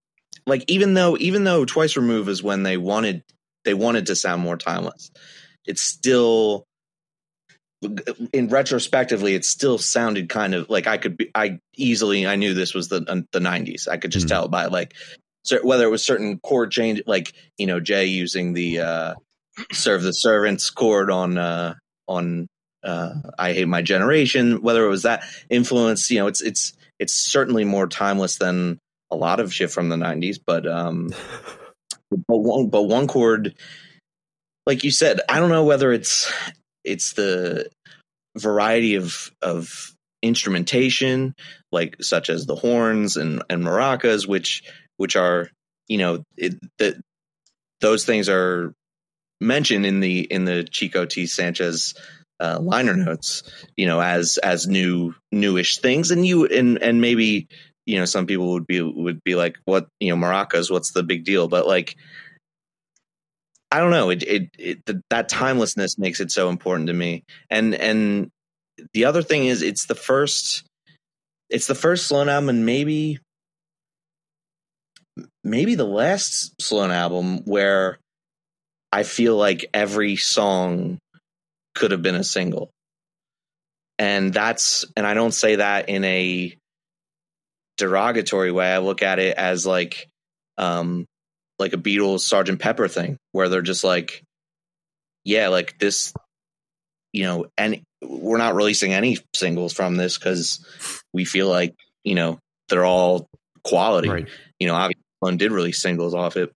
like 0.47 0.65
even 0.69 0.95
though 0.95 1.17
even 1.19 1.45
though 1.45 1.65
twice 1.65 1.97
remove 1.97 2.29
is 2.29 2.43
when 2.43 2.63
they 2.63 2.77
wanted 2.77 3.23
they 3.65 3.75
wanted 3.75 4.07
to 4.07 4.17
sound 4.17 4.43
more 4.43 4.57
timeless, 4.57 5.11
it's 5.67 5.83
still 5.83 6.65
in 8.33 8.49
retrospectively, 8.49 9.35
it 9.35 9.45
still 9.45 9.79
sounded 9.79 10.29
kind 10.29 10.55
of 10.55 10.69
like 10.69 10.87
I 10.87 10.99
could 10.99 11.17
be, 11.17 11.31
I 11.35 11.61
easily, 11.77 12.27
I 12.27 12.37
knew 12.37 12.55
this 12.55 12.75
was 12.75 12.89
the, 12.89 13.25
the 13.33 13.41
nineties. 13.41 13.87
I 13.87 13.99
could 13.99 14.11
just 14.11 14.27
mm-hmm. 14.27 14.35
tell 14.35 14.49
by 14.49 14.67
like, 14.67 14.95
so 15.45 15.59
whether 15.63 15.85
it 15.85 15.91
was 15.91 16.05
certain 16.05 16.41
chord 16.41 16.71
change, 16.73 17.03
like, 17.07 17.33
you 17.57 17.67
know, 17.67 17.81
Jay 17.81 18.07
using 18.07 18.53
the, 18.53 18.81
uh, 18.81 19.15
serve 19.73 20.03
the 20.03 20.13
servants 20.13 20.71
chord 20.71 21.11
on, 21.11 21.39
uh, 21.39 21.75
on, 22.09 22.49
uh, 22.83 23.15
I 23.39 23.53
hate 23.53 23.69
my 23.69 23.83
generation, 23.83 24.61
whether 24.61 24.85
it 24.85 24.91
was 24.91 25.03
that 25.03 25.23
influence, 25.49 26.11
you 26.11 26.19
know, 26.19 26.27
it's, 26.27 26.43
it's, 26.43 26.73
it's 26.99 27.15
certainly 27.15 27.65
more 27.65 27.87
timeless 27.87 28.39
than 28.39 28.79
a 29.11 29.17
lot 29.17 29.41
of 29.41 29.55
shit 29.55 29.71
from 29.71 29.89
the 29.89 29.97
nineties, 29.97 30.39
but, 30.39 30.67
um, 30.67 31.11
but 32.11 32.39
one, 32.39 32.69
but 32.69 32.83
one 32.83 33.07
chord, 33.07 33.55
like 34.67 34.85
you 34.85 34.91
said, 34.91 35.21
I 35.29 35.39
don't 35.39 35.51
know 35.51 35.65
whether 35.65 35.93
it's 35.93 36.31
it's 36.85 37.15
the 37.15 37.69
variety 38.37 38.95
of 38.95 39.31
of 39.43 39.95
instrumentation 40.23 41.35
like 41.71 41.97
such 42.01 42.29
as 42.29 42.47
the 42.47 42.57
horns 42.57 43.17
and 43.17 43.43
and 43.49 43.63
maracas 43.63 44.27
which 44.27 44.63
which 44.97 45.17
are 45.17 45.49
you 45.87 45.99
know 45.99 46.23
it, 46.37 46.55
that 46.79 46.95
those 47.81 48.05
things 48.05 48.29
are 48.29 48.73
mentioned 49.41 49.87
in 49.87 50.01
the 50.01 50.21
in 50.21 50.45
the 50.45 50.65
Chico 50.65 51.05
T 51.05 51.27
Sanchez 51.27 51.95
uh, 52.41 52.59
liner 52.61 52.95
notes 52.95 53.43
you 53.77 53.87
know 53.87 54.01
as 54.01 54.39
as 54.39 54.67
new 54.67 55.15
newish 55.33 55.79
things. 55.79 56.11
And 56.11 56.27
you 56.27 56.47
and 56.47 56.83
and 56.83 57.01
maybe 57.01 57.49
you 57.87 57.99
know 57.99 58.05
some 58.05 58.27
people 58.27 58.53
would 58.53 58.67
be 58.67 58.81
would 58.81 59.23
be 59.25 59.35
like 59.35 59.57
what 59.65 59.89
you 60.01 60.15
know 60.15 60.27
maracas 60.27 60.71
what's 60.71 60.93
the 60.93 61.03
big 61.03 61.25
deal? 61.25 61.49
But 61.49 61.67
like 61.67 61.97
I 63.71 63.81
don't 63.81 63.91
know. 63.91 64.11
It, 64.11 64.23
it, 64.23 64.51
it 64.59 64.87
the, 64.87 65.03
that 65.11 65.29
timelessness 65.29 65.99
makes 65.99 66.21
it 66.21 66.31
so 66.33 66.49
important 66.51 66.89
to 66.89 66.95
me. 66.95 67.25
And 67.51 67.75
and 67.75 68.31
the 68.95 69.07
other 69.07 69.23
thing 69.23 69.47
is, 69.47 69.63
it's 69.63 69.87
the 69.87 69.95
first, 69.95 70.65
it's 71.51 71.67
the 71.67 71.75
first 71.75 72.07
Sloan 72.07 72.29
album, 72.29 72.49
and 72.51 72.67
maybe 72.67 73.19
maybe 75.45 75.75
the 75.75 75.85
last 75.87 76.55
Sloan 76.61 76.91
album 76.91 77.45
where 77.45 77.99
I 78.93 79.03
feel 79.05 79.37
like 79.37 79.67
every 79.75 80.17
song 80.17 80.99
could 81.75 81.93
have 81.93 82.03
been 82.03 82.15
a 82.17 82.25
single. 82.25 82.71
and 83.99 84.33
that's 84.33 84.85
and 84.97 85.07
I 85.07 85.15
don't 85.15 85.33
say 85.33 85.57
that 85.57 85.89
in 85.89 86.05
a 86.05 86.57
derogatory 87.77 88.53
way. 88.53 88.73
I 88.73 88.79
look 88.79 89.03
at 89.03 89.19
it 89.19 89.37
as 89.37 89.67
like 89.67 90.09
um 90.59 91.07
like 91.59 91.73
a 91.73 91.79
Beatles 91.79 92.21
Sergeant 92.21 92.61
Pepper 92.61 92.89
thing 92.89 93.17
where 93.33 93.49
they're 93.49 93.63
just 93.63 93.85
like 93.85 94.23
yeah, 95.25 95.49
like 95.49 95.79
this 95.79 96.13
you 97.13 97.25
know, 97.25 97.47
and 97.57 97.81
we're 98.03 98.39
not 98.39 98.55
releasing 98.55 98.93
any 98.93 99.19
singles 99.35 99.73
from 99.73 99.97
this 99.97 100.19
cuz 100.19 100.65
we 101.13 101.25
feel 101.25 101.49
like, 101.49 101.75
you 102.05 102.15
know, 102.15 102.39
they're 102.69 102.85
all 102.85 103.27
quality. 103.65 104.09
Right. 104.09 104.29
You 104.61 104.69
know, 104.69 104.75
obviously 104.75 105.03
one 105.21 105.37
did 105.37 105.53
release 105.53 105.81
singles 105.81 106.15
off 106.15 106.37
it. 106.37 106.53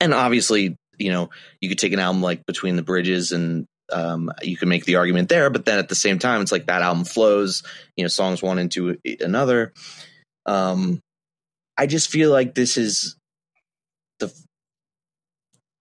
And 0.00 0.12
obviously, 0.14 0.76
you 0.98 1.10
know, 1.10 1.30
you 1.60 1.68
could 1.68 1.78
take 1.78 1.92
an 1.92 1.98
album 1.98 2.22
like 2.22 2.44
Between 2.46 2.76
the 2.76 2.82
Bridges 2.82 3.32
and 3.32 3.66
um, 3.92 4.30
you 4.42 4.56
can 4.56 4.68
make 4.68 4.84
the 4.84 4.96
argument 4.96 5.28
there, 5.28 5.50
but 5.50 5.64
then 5.64 5.78
at 5.78 5.88
the 5.88 5.94
same 5.94 6.18
time, 6.18 6.42
it's 6.42 6.52
like 6.52 6.66
that 6.66 6.82
album 6.82 7.04
flows, 7.04 7.62
you 7.96 8.04
know, 8.04 8.08
songs 8.08 8.42
one 8.42 8.58
into 8.58 8.98
another. 9.20 9.72
Um, 10.46 11.00
I 11.76 11.86
just 11.86 12.10
feel 12.10 12.30
like 12.30 12.54
this 12.54 12.76
is 12.76 13.16
the. 14.20 14.32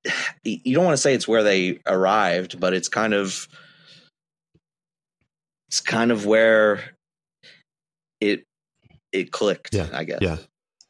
You 0.43 0.73
don't 0.73 0.85
want 0.85 0.93
to 0.93 1.01
say 1.01 1.13
it's 1.13 1.27
where 1.27 1.43
they 1.43 1.79
arrived, 1.85 2.59
but 2.59 2.73
it's 2.73 2.87
kind 2.87 3.13
of. 3.13 3.47
It's 5.67 5.81
kind 5.81 6.11
of 6.11 6.25
where 6.25 6.81
it 8.21 8.43
it 9.11 9.31
clicked. 9.31 9.73
Yeah, 9.73 9.87
I 9.93 10.05
guess. 10.05 10.19
Yeah, 10.21 10.37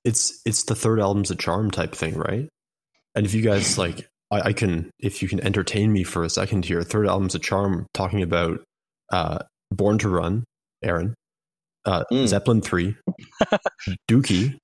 it's 0.06 0.42
it's 0.46 0.64
the 0.64 0.76
third 0.76 1.00
album's 1.00 1.32
a 1.32 1.36
charm 1.36 1.72
type 1.72 1.94
thing, 1.94 2.18
right? 2.18 2.48
And 3.16 3.26
if 3.26 3.34
you 3.34 3.42
guys 3.42 3.78
like 3.80 4.08
I, 4.32 4.42
I, 4.42 4.54
can, 4.54 4.92
if 5.00 5.22
you 5.22 5.28
can 5.28 5.44
entertain 5.44 5.92
me 5.92 6.04
for 6.04 6.24
a 6.24 6.30
second 6.30 6.66
here, 6.66 6.84
third 6.84 7.08
album's 7.08 7.36
a 7.36 7.40
charm, 7.40 7.88
talking 7.94 8.22
about 8.22 8.62
uh, 9.12 9.40
Born 9.72 9.98
to 10.00 10.10
Run, 10.10 10.44
Aaron, 10.84 11.16
uh, 11.86 12.04
mm. 12.12 12.28
Zeppelin 12.28 12.62
three, 12.62 12.96
Dookie, 14.10 14.58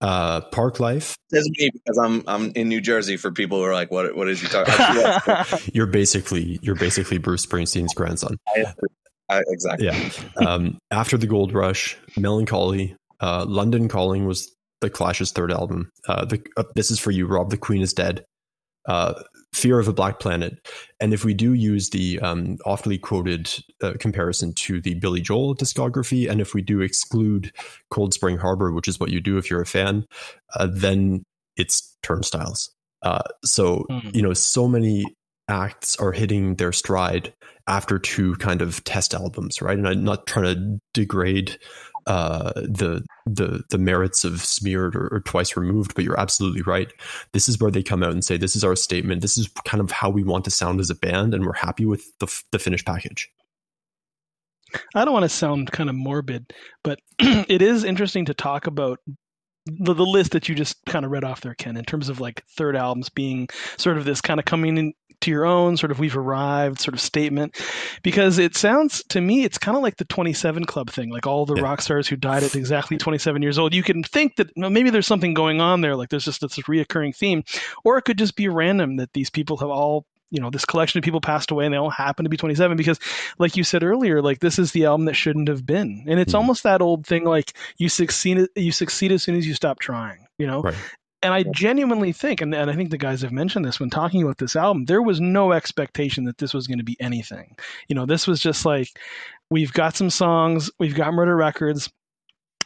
uh, 0.00 0.40
Park 0.40 0.80
Life. 0.80 1.16
That's 1.30 1.48
me 1.50 1.70
because 1.72 1.98
I'm 1.98 2.24
I'm 2.26 2.52
in 2.52 2.68
New 2.68 2.80
Jersey. 2.80 3.16
For 3.16 3.30
people 3.30 3.58
who 3.58 3.64
are 3.64 3.74
like, 3.74 3.90
what 3.90 4.16
what 4.16 4.28
is 4.28 4.40
he 4.40 4.48
talking? 4.48 4.74
about? 4.74 5.66
you're 5.74 5.86
basically 5.86 6.58
you're 6.62 6.74
basically 6.74 7.18
Bruce 7.18 7.44
Springsteen's 7.44 7.94
grandson. 7.94 8.36
I, 9.30 9.42
exactly. 9.48 9.86
Yeah. 9.88 10.10
Um, 10.46 10.78
after 10.90 11.18
the 11.18 11.26
Gold 11.26 11.52
Rush, 11.52 11.98
Mellon 12.16 12.46
Collie, 12.46 12.96
uh, 13.20 13.44
London 13.46 13.88
Calling 13.88 14.24
was 14.26 14.54
the 14.80 14.88
Clash's 14.88 15.32
third 15.32 15.52
album. 15.52 15.90
Uh, 16.06 16.24
the, 16.24 16.42
uh, 16.56 16.62
this 16.74 16.90
is 16.90 16.98
for 16.98 17.10
you, 17.10 17.26
Rob. 17.26 17.50
The 17.50 17.58
Queen 17.58 17.82
is 17.82 17.92
dead 17.92 18.24
uh, 18.88 19.14
Fear 19.54 19.78
of 19.78 19.88
a 19.88 19.92
Black 19.92 20.20
Planet. 20.20 20.68
And 21.00 21.12
if 21.14 21.24
we 21.24 21.34
do 21.34 21.52
use 21.52 21.90
the 21.90 22.20
um, 22.20 22.58
often 22.66 22.96
quoted 22.98 23.50
uh, 23.82 23.94
comparison 23.98 24.52
to 24.54 24.80
the 24.80 24.94
Billy 24.94 25.20
Joel 25.20 25.54
discography, 25.54 26.30
and 26.30 26.40
if 26.40 26.54
we 26.54 26.62
do 26.62 26.80
exclude 26.80 27.52
Cold 27.90 28.14
Spring 28.14 28.36
Harbor, 28.36 28.72
which 28.72 28.88
is 28.88 29.00
what 29.00 29.10
you 29.10 29.20
do 29.20 29.38
if 29.38 29.50
you're 29.50 29.62
a 29.62 29.66
fan, 29.66 30.06
uh, 30.54 30.68
then 30.70 31.24
it's 31.56 31.96
Turnstiles. 32.02 32.70
Uh, 33.02 33.22
so, 33.44 33.84
mm. 33.90 34.14
you 34.14 34.22
know, 34.22 34.32
so 34.32 34.68
many 34.68 35.04
acts 35.48 35.96
are 35.96 36.12
hitting 36.12 36.56
their 36.56 36.72
stride 36.72 37.32
after 37.66 37.98
two 37.98 38.34
kind 38.36 38.62
of 38.62 38.82
test 38.84 39.14
albums, 39.14 39.60
right? 39.62 39.78
And 39.78 39.88
I'm 39.88 40.04
not 40.04 40.26
trying 40.26 40.54
to 40.54 40.78
degrade 40.94 41.58
uh, 42.08 42.52
the 42.54 43.04
the 43.26 43.62
the 43.68 43.76
merits 43.78 44.24
of 44.24 44.42
smeared 44.42 44.96
or, 44.96 45.08
or, 45.08 45.20
twice 45.20 45.56
removed, 45.56 45.94
but 45.94 46.04
you're 46.04 46.18
absolutely 46.18 46.62
right. 46.62 46.90
This 47.32 47.48
is 47.48 47.60
where 47.60 47.70
they 47.70 47.82
come 47.82 48.02
out 48.02 48.12
and 48.12 48.24
say, 48.24 48.38
"This 48.38 48.56
is 48.56 48.64
our 48.64 48.74
statement. 48.74 49.20
This 49.20 49.36
is 49.36 49.48
kind 49.66 49.82
of 49.82 49.90
how 49.90 50.08
we 50.08 50.24
want 50.24 50.46
to 50.46 50.50
sound 50.50 50.80
as 50.80 50.88
a 50.88 50.94
band, 50.94 51.34
and 51.34 51.44
we're 51.44 51.52
happy 51.52 51.84
with 51.84 52.18
the 52.18 52.42
the 52.50 52.58
finished 52.58 52.86
package." 52.86 53.28
I 54.94 55.04
don't 55.04 55.12
want 55.12 55.24
to 55.24 55.28
sound 55.28 55.70
kind 55.70 55.90
of 55.90 55.96
morbid, 55.96 56.52
but 56.82 56.98
it 57.18 57.60
is 57.60 57.84
interesting 57.84 58.24
to 58.26 58.34
talk 58.34 58.66
about 58.66 59.00
the, 59.66 59.92
the 59.92 60.06
list 60.06 60.32
that 60.32 60.48
you 60.48 60.54
just 60.54 60.76
kind 60.86 61.04
of 61.04 61.10
read 61.10 61.24
off 61.24 61.42
there, 61.42 61.54
Ken, 61.54 61.76
in 61.76 61.84
terms 61.84 62.08
of 62.08 62.20
like 62.20 62.42
third 62.56 62.74
albums 62.74 63.10
being 63.10 63.48
sort 63.76 63.98
of 63.98 64.06
this 64.06 64.22
kind 64.22 64.40
of 64.40 64.46
coming 64.46 64.94
into 65.20 65.30
your 65.30 65.44
own, 65.44 65.76
sort 65.76 65.90
of 65.90 65.98
we've 65.98 66.16
arrived 66.16 66.80
sort 66.80 66.94
of 66.94 67.00
statement, 67.00 67.60
because 68.02 68.38
it 68.38 68.56
sounds 68.56 69.02
to 69.08 69.20
me 69.20 69.44
it's 69.44 69.58
kind 69.58 69.76
of 69.76 69.82
like 69.82 69.96
the 69.96 70.04
27 70.04 70.64
Club 70.64 70.90
thing, 70.90 71.10
like 71.10 71.26
all 71.26 71.46
the 71.46 71.56
yeah. 71.56 71.62
rock 71.62 71.80
stars 71.80 72.06
who 72.06 72.16
died 72.16 72.42
at 72.42 72.54
exactly 72.54 72.96
27 72.96 73.42
years 73.42 73.58
old. 73.58 73.74
You 73.74 73.82
can 73.82 74.02
think 74.02 74.36
that 74.36 74.50
well, 74.56 74.70
maybe 74.70 74.90
there's 74.90 75.06
something 75.06 75.34
going 75.34 75.60
on 75.60 75.80
there, 75.80 75.96
like 75.96 76.08
there's 76.08 76.24
just 76.24 76.40
this 76.40 76.56
reoccurring 76.58 77.16
theme, 77.16 77.42
or 77.84 77.98
it 77.98 78.02
could 78.02 78.18
just 78.18 78.36
be 78.36 78.48
random 78.48 78.96
that 78.96 79.12
these 79.12 79.30
people 79.30 79.56
have 79.58 79.70
all 79.70 80.06
you 80.30 80.40
know 80.40 80.50
this 80.50 80.64
collection 80.64 80.98
of 80.98 81.04
people 81.04 81.22
passed 81.22 81.50
away 81.50 81.64
and 81.64 81.72
they 81.72 81.78
all 81.78 81.88
happen 81.88 82.24
to 82.24 82.28
be 82.28 82.36
27 82.36 82.76
because 82.76 82.98
like 83.38 83.56
you 83.56 83.64
said 83.64 83.82
earlier 83.82 84.20
like 84.20 84.40
this 84.40 84.58
is 84.58 84.72
the 84.72 84.84
album 84.84 85.06
that 85.06 85.14
shouldn't 85.14 85.48
have 85.48 85.64
been 85.64 86.04
and 86.06 86.20
it's 86.20 86.32
mm-hmm. 86.32 86.40
almost 86.40 86.64
that 86.64 86.82
old 86.82 87.06
thing 87.06 87.24
like 87.24 87.54
you 87.78 87.88
succeed 87.88 88.46
you 88.54 88.70
succeed 88.70 89.10
as 89.10 89.22
soon 89.22 89.36
as 89.36 89.46
you 89.46 89.54
stop 89.54 89.78
trying 89.78 90.26
you 90.36 90.46
know 90.46 90.60
right. 90.60 90.74
And 91.22 91.32
i 91.34 91.42
genuinely 91.42 92.12
think 92.12 92.40
and, 92.40 92.54
and 92.54 92.70
i 92.70 92.74
think 92.74 92.90
the 92.90 92.98
guys 92.98 93.22
have 93.22 93.32
mentioned 93.32 93.64
this 93.64 93.80
when 93.80 93.90
talking 93.90 94.22
about 94.22 94.38
this 94.38 94.56
album 94.56 94.84
there 94.84 95.02
was 95.02 95.20
no 95.20 95.52
expectation 95.52 96.24
that 96.24 96.38
this 96.38 96.54
was 96.54 96.66
going 96.66 96.78
to 96.78 96.84
be 96.84 96.96
anything 97.00 97.56
you 97.88 97.94
know 97.94 98.06
this 98.06 98.26
was 98.26 98.40
just 98.40 98.64
like 98.64 98.88
we've 99.50 99.72
got 99.72 99.96
some 99.96 100.10
songs 100.10 100.70
we've 100.78 100.94
got 100.94 101.14
murder 101.14 101.36
records 101.36 101.90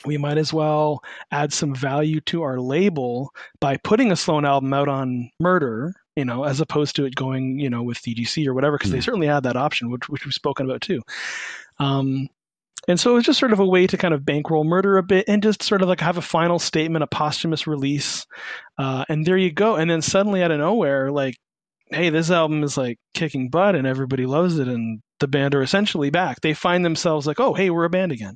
we 0.04 0.18
might 0.18 0.38
as 0.38 0.52
well 0.52 1.02
add 1.30 1.52
some 1.52 1.74
value 1.74 2.20
to 2.22 2.42
our 2.42 2.58
label 2.60 3.32
by 3.60 3.76
putting 3.76 4.10
a 4.10 4.16
Sloan 4.16 4.44
album 4.44 4.72
out 4.72 4.88
on 4.88 5.30
Murder, 5.38 5.94
you 6.16 6.24
know, 6.24 6.44
as 6.44 6.60
opposed 6.60 6.96
to 6.96 7.04
it 7.04 7.14
going, 7.14 7.58
you 7.58 7.70
know, 7.70 7.82
with 7.82 7.98
DGC 8.02 8.46
or 8.46 8.54
whatever, 8.54 8.76
because 8.78 8.90
mm. 8.90 8.94
they 8.94 9.00
certainly 9.00 9.26
had 9.26 9.44
that 9.44 9.56
option, 9.56 9.90
which, 9.90 10.08
which 10.08 10.24
we've 10.24 10.34
spoken 10.34 10.66
about 10.66 10.80
too. 10.80 11.02
Um, 11.78 12.28
and 12.88 12.98
so 12.98 13.12
it 13.12 13.14
was 13.14 13.24
just 13.24 13.38
sort 13.38 13.52
of 13.52 13.60
a 13.60 13.66
way 13.66 13.86
to 13.86 13.96
kind 13.96 14.12
of 14.12 14.24
bankroll 14.24 14.64
murder 14.64 14.98
a 14.98 15.02
bit 15.02 15.26
and 15.28 15.42
just 15.42 15.62
sort 15.62 15.82
of 15.82 15.88
like 15.88 16.00
have 16.00 16.18
a 16.18 16.22
final 16.22 16.58
statement, 16.58 17.04
a 17.04 17.06
posthumous 17.06 17.66
release. 17.66 18.26
Uh, 18.76 19.04
and 19.08 19.24
there 19.24 19.36
you 19.36 19.52
go. 19.52 19.76
And 19.76 19.90
then 19.90 20.02
suddenly 20.02 20.42
out 20.42 20.50
of 20.50 20.58
nowhere, 20.58 21.12
like, 21.12 21.36
hey, 21.90 22.10
this 22.10 22.30
album 22.30 22.64
is 22.64 22.76
like 22.76 22.98
kicking 23.14 23.50
butt 23.50 23.76
and 23.76 23.86
everybody 23.86 24.26
loves 24.26 24.58
it. 24.58 24.66
And 24.66 25.00
the 25.20 25.28
band 25.28 25.54
are 25.54 25.62
essentially 25.62 26.10
back. 26.10 26.40
They 26.40 26.54
find 26.54 26.84
themselves 26.84 27.26
like, 27.26 27.38
oh, 27.38 27.54
hey, 27.54 27.70
we're 27.70 27.84
a 27.84 27.90
band 27.90 28.10
again. 28.10 28.34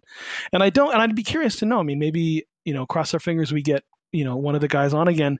And 0.52 0.62
I 0.62 0.70
don't, 0.70 0.92
and 0.92 1.02
I'd 1.02 1.16
be 1.16 1.24
curious 1.24 1.56
to 1.56 1.66
know. 1.66 1.80
I 1.80 1.82
mean, 1.82 1.98
maybe, 1.98 2.46
you 2.64 2.74
know, 2.74 2.86
cross 2.86 3.14
our 3.14 3.20
fingers, 3.20 3.52
we 3.52 3.62
get, 3.62 3.82
you 4.12 4.24
know, 4.24 4.36
one 4.36 4.54
of 4.54 4.60
the 4.60 4.68
guys 4.68 4.94
on 4.94 5.08
again 5.08 5.38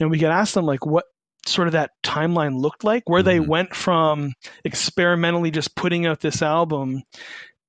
and 0.00 0.10
we 0.10 0.18
can 0.18 0.30
ask 0.30 0.54
them 0.54 0.64
like, 0.64 0.86
what, 0.86 1.04
sort 1.44 1.68
of 1.68 1.72
that 1.72 1.90
timeline 2.02 2.58
looked 2.58 2.82
like, 2.82 3.02
where 3.06 3.20
mm-hmm. 3.20 3.28
they 3.28 3.40
went 3.40 3.74
from 3.74 4.32
experimentally 4.64 5.50
just 5.50 5.76
putting 5.76 6.06
out 6.06 6.20
this 6.20 6.42
album 6.42 7.02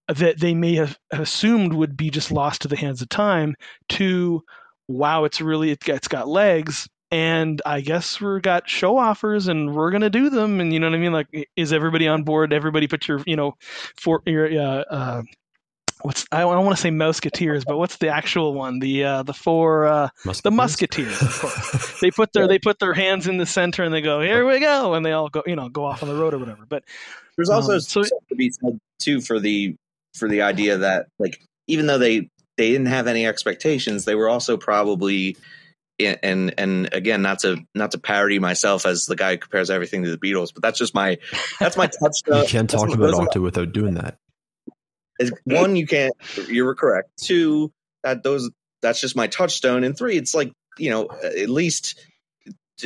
that 0.07 0.39
they 0.39 0.53
may 0.53 0.75
have 0.75 0.97
assumed 1.11 1.73
would 1.73 1.97
be 1.97 2.09
just 2.09 2.31
lost 2.31 2.61
to 2.61 2.67
the 2.67 2.77
hands 2.77 3.01
of 3.01 3.09
time 3.09 3.55
to 3.89 4.43
wow, 4.87 5.25
it's 5.25 5.41
really 5.41 5.71
it's 5.71 6.07
got 6.07 6.27
legs. 6.27 6.87
And 7.09 7.61
I 7.65 7.79
guess 7.81 8.19
we've 8.19 8.41
got 8.41 8.69
show 8.69 8.97
offers 8.97 9.47
and 9.47 9.73
we're 9.73 9.91
gonna 9.91 10.09
do 10.09 10.29
them. 10.29 10.59
And 10.59 10.73
you 10.73 10.79
know 10.79 10.89
what 10.89 10.95
I 10.95 10.99
mean? 10.99 11.13
Like, 11.13 11.49
is 11.55 11.71
everybody 11.71 12.07
on 12.07 12.23
board? 12.23 12.51
Everybody 12.51 12.87
put 12.87 13.07
your, 13.07 13.21
you 13.25 13.35
know, 13.35 13.55
for 13.95 14.21
your 14.25 14.47
uh, 14.47 14.83
uh, 14.89 15.21
what's 16.01 16.25
I 16.31 16.41
don't 16.41 16.65
want 16.65 16.75
to 16.75 16.81
say 16.81 16.91
Musketeers, 16.91 17.65
but 17.65 17.77
what's 17.77 17.97
the 17.97 18.09
actual 18.09 18.53
one? 18.53 18.79
The 18.79 19.03
uh, 19.03 19.23
the 19.23 19.33
four 19.33 19.85
uh, 19.87 20.09
the 20.43 20.51
Musketeers. 20.51 21.21
Of 21.21 21.39
course, 21.39 21.99
they 22.01 22.11
put 22.11 22.33
their 22.33 22.47
they 22.47 22.59
put 22.59 22.79
their 22.79 22.93
hands 22.93 23.27
in 23.27 23.37
the 23.37 23.45
center 23.45 23.83
and 23.83 23.93
they 23.93 24.01
go 24.01 24.21
here 24.21 24.45
we 24.45 24.59
go, 24.59 24.93
and 24.93 25.05
they 25.05 25.11
all 25.13 25.29
go 25.29 25.43
you 25.45 25.55
know 25.55 25.69
go 25.69 25.85
off 25.85 26.03
on 26.03 26.09
the 26.09 26.15
road 26.15 26.33
or 26.33 26.39
whatever. 26.39 26.65
But 26.67 26.83
there's 27.35 27.49
also 27.49 27.75
um, 27.75 27.79
so, 27.79 28.03
to 28.03 28.35
be 28.35 28.51
said 28.51 28.79
too 28.99 29.21
for 29.21 29.39
the 29.39 29.75
for 30.17 30.27
the 30.27 30.41
idea 30.41 30.79
that 30.79 31.07
like 31.19 31.41
even 31.67 31.87
though 31.87 31.97
they 31.97 32.29
they 32.57 32.71
didn't 32.71 32.87
have 32.87 33.07
any 33.07 33.25
expectations, 33.25 34.05
they 34.05 34.15
were 34.15 34.29
also 34.29 34.57
probably 34.57 35.37
and 35.99 36.53
and 36.57 36.93
again 36.93 37.21
not 37.21 37.39
to 37.39 37.57
not 37.73 37.91
to 37.91 37.97
parody 37.97 38.39
myself 38.39 38.85
as 38.85 39.05
the 39.05 39.15
guy 39.15 39.31
who 39.31 39.37
compares 39.37 39.69
everything 39.69 40.03
to 40.03 40.11
the 40.11 40.17
Beatles, 40.17 40.53
but 40.53 40.61
that's 40.61 40.77
just 40.77 40.93
my 40.93 41.17
that's 41.59 41.77
my 41.77 41.87
touchstone. 42.01 42.43
you 42.43 42.47
can't 42.47 42.69
talk 42.69 42.93
about 42.93 43.13
Octa 43.13 43.41
without 43.41 43.71
doing 43.71 43.95
that. 43.95 44.17
Is 45.19 45.33
one 45.45 45.75
you 45.75 45.87
can't 45.87 46.13
you 46.47 46.65
were 46.65 46.75
correct. 46.75 47.09
Two 47.17 47.71
that 48.03 48.23
those 48.23 48.49
that's 48.81 49.01
just 49.01 49.15
my 49.15 49.27
touchstone. 49.27 49.83
And 49.83 49.97
three 49.97 50.17
it's 50.17 50.35
like 50.35 50.51
you 50.77 50.91
know 50.91 51.09
at 51.09 51.49
least 51.49 51.99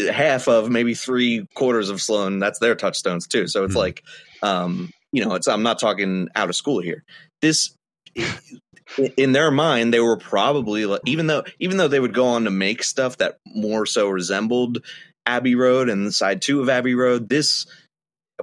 half 0.09 0.47
of 0.47 0.69
maybe 0.69 0.93
three 0.93 1.45
quarters 1.53 1.89
of 1.89 2.01
sloan 2.01 2.39
that's 2.39 2.59
their 2.59 2.75
touchstones 2.75 3.27
too. 3.27 3.47
So 3.47 3.65
it's 3.65 3.71
mm-hmm. 3.71 3.79
like 3.79 4.03
um 4.41 4.91
you 5.11 5.23
know 5.23 5.35
it's 5.35 5.47
i'm 5.47 5.63
not 5.63 5.79
talking 5.79 6.27
out 6.35 6.49
of 6.49 6.55
school 6.55 6.81
here 6.81 7.03
this 7.41 7.73
in 9.17 9.31
their 9.31 9.51
mind 9.51 9.93
they 9.93 9.99
were 9.99 10.17
probably 10.17 10.85
like, 10.85 11.01
even 11.05 11.27
though 11.27 11.43
even 11.59 11.77
though 11.77 11.87
they 11.87 11.99
would 11.99 12.13
go 12.13 12.27
on 12.27 12.43
to 12.43 12.51
make 12.51 12.83
stuff 12.83 13.17
that 13.17 13.37
more 13.45 13.85
so 13.85 14.09
resembled 14.09 14.79
abbey 15.25 15.55
road 15.55 15.89
and 15.89 16.05
the 16.05 16.11
side 16.11 16.41
two 16.41 16.61
of 16.61 16.69
abbey 16.69 16.95
road 16.95 17.29
this 17.29 17.67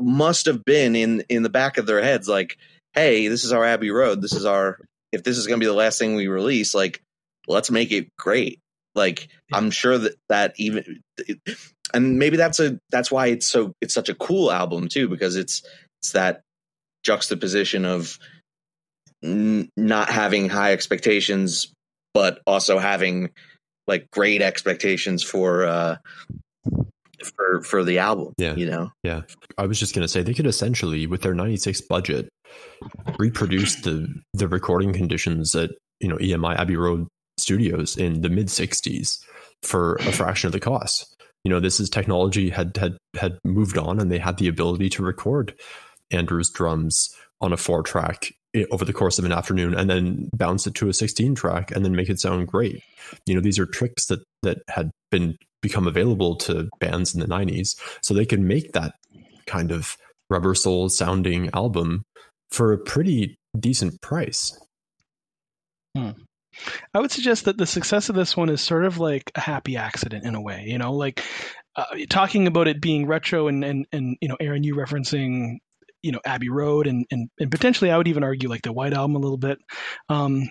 must 0.01 0.47
have 0.47 0.65
been 0.65 0.95
in 0.95 1.23
in 1.29 1.43
the 1.43 1.49
back 1.49 1.77
of 1.77 1.87
their 1.87 2.03
heads 2.03 2.29
like 2.29 2.57
hey, 2.99 3.29
this 3.29 3.45
is 3.45 3.53
our 3.53 3.65
Abbey 3.65 3.91
Road. 3.91 4.21
This 4.21 4.33
is 4.33 4.45
our 4.45 4.79
if 5.13 5.23
this 5.23 5.39
is 5.39 5.47
going 5.47 5.61
to 5.61 5.65
be 5.65 5.69
the 5.69 5.77
last 5.77 5.99
thing 5.99 6.15
we 6.15 6.29
release, 6.29 6.75
like 6.75 7.01
let's 7.47 7.71
make 7.71 7.93
it 7.93 8.09
great. 8.19 8.59
Like 8.95 9.29
I'm 9.53 9.71
sure 9.71 9.97
that 9.97 10.15
that 10.29 10.55
even 10.57 11.01
and 11.95 12.19
maybe 12.19 12.37
that's 12.37 12.61
a 12.61 12.79
that's 12.91 13.11
why 13.11 13.29
it's 13.29 13.47
so 13.47 13.73
it's 13.81 13.95
such 13.95 14.09
a 14.09 14.15
cool 14.15 14.51
album 14.51 14.89
too 14.89 15.09
because 15.09 15.37
it's 15.37 15.63
it's 16.03 16.13
that 16.13 16.41
juxtaposition 17.05 17.85
of 17.85 18.19
n- 19.23 19.69
not 19.77 20.11
having 20.11 20.49
high 20.49 20.73
expectations, 20.73 21.73
but 22.15 22.41
also 22.47 22.79
having 22.79 23.31
like 23.87 24.11
great 24.11 24.43
expectations 24.43 25.23
for 25.23 25.65
uh, 25.65 25.97
for 27.23 27.63
for 27.63 27.85
the 27.85 27.99
album. 27.99 28.35
Yeah, 28.37 28.55
you 28.55 28.67
know. 28.67 28.91
Yeah, 29.03 29.23
I 29.57 29.67
was 29.67 29.79
just 29.79 29.95
gonna 29.95 30.09
say 30.09 30.23
they 30.23 30.35
could 30.35 30.47
essentially, 30.47 31.07
with 31.07 31.23
their 31.23 31.35
'96 31.35 31.81
budget, 31.83 32.29
reproduce 33.19 33.77
the 33.77 34.09
the 34.35 34.49
recording 34.49 34.93
conditions 34.93 35.55
at 35.55 35.71
you 36.01 36.09
know 36.09 36.17
EMI 36.17 36.57
Abbey 36.57 36.77
Road 36.77 37.09
Studios 37.39 37.97
in 37.97 38.21
the 38.23 38.29
mid 38.29 38.47
'60s 38.49 39.19
for 39.63 39.97
a 39.97 40.13
fraction 40.13 40.47
of 40.47 40.53
the 40.53 40.61
cost. 40.61 41.15
You 41.45 41.51
know, 41.51 41.61
this 41.61 41.81
is 41.81 41.89
technology 41.89 42.51
had 42.51 42.77
had 42.77 42.97
had 43.17 43.39
moved 43.45 43.79
on, 43.79 44.01
and 44.01 44.11
they 44.11 44.19
had 44.19 44.39
the 44.39 44.49
ability 44.49 44.89
to 44.91 45.03
record 45.03 45.55
Andrew's 46.11 46.51
drums 46.51 47.15
on 47.41 47.53
a 47.53 47.57
four 47.57 47.83
track 47.83 48.33
over 48.71 48.85
the 48.85 48.93
course 48.93 49.19
of 49.19 49.25
an 49.25 49.33
afternoon 49.33 49.75
and 49.75 49.91
then 49.91 50.31
bounce 50.33 50.67
it 50.67 50.75
to 50.75 50.89
a 50.89 50.93
16 50.93 51.35
track 51.35 51.71
and 51.71 51.85
then 51.85 51.95
make 51.95 52.09
it 52.09 52.19
sound 52.19 52.49
great 52.49 52.83
you 53.27 53.35
know 53.35 53.41
these 53.41 53.59
are 53.59 53.67
tricks 53.67 54.07
that 54.07 54.21
that 54.43 54.59
had 54.69 54.91
been 55.11 55.37
become 55.61 55.87
available 55.87 56.35
to 56.35 56.69
bands 56.81 57.15
in 57.15 57.21
the 57.21 57.27
90s 57.27 57.79
so 58.03 58.15
they 58.15 58.25
could 58.25 58.41
make 58.41 58.73
that 58.73 58.95
kind 59.47 59.71
of 59.71 59.97
rubber 60.31 60.55
soul 60.55 60.89
sounding 60.89 61.51
album 61.53 62.03
for 62.51 62.73
a 62.73 62.79
pretty 62.79 63.37
decent 63.59 64.01
price 64.01 64.59
hmm. 65.97 66.11
I 66.93 67.01
would 67.01 67.13
suggest 67.13 67.45
that 67.45 67.57
the 67.57 67.67
success 67.67 68.09
of 68.09 68.17
this 68.17 68.37
one 68.37 68.49
is 68.49 68.61
sort 68.61 68.85
of 68.85 68.99
like 68.99 69.31
a 69.37 69.41
happy 69.41 69.77
accident 69.77 70.25
in 70.25 70.35
a 70.35 70.41
way, 70.41 70.65
you 70.67 70.77
know, 70.77 70.93
like 70.93 71.23
uh, 71.77 71.85
talking 72.09 72.49
about 72.49 72.67
it 72.67 72.81
being 72.81 73.07
retro 73.07 73.47
and, 73.47 73.63
and, 73.63 73.87
and, 73.93 74.17
you 74.21 74.29
know, 74.29 74.37
Aaron, 74.41 74.65
you 74.65 74.75
referencing 74.75 75.59
you 76.03 76.13
know 76.13 76.21
Abbey 76.25 76.49
Road 76.49 76.87
and 76.87 77.07
and 77.11 77.31
and 77.39 77.51
potentially 77.51 77.91
I 77.91 77.97
would 77.97 78.09
even 78.09 78.25
argue 78.25 78.49
like 78.49 78.63
the 78.63 78.73
White 78.73 78.93
Album 78.93 79.17
a 79.17 79.21
little 79.21 79.39
bit. 79.39 79.59
Um, 80.09 80.51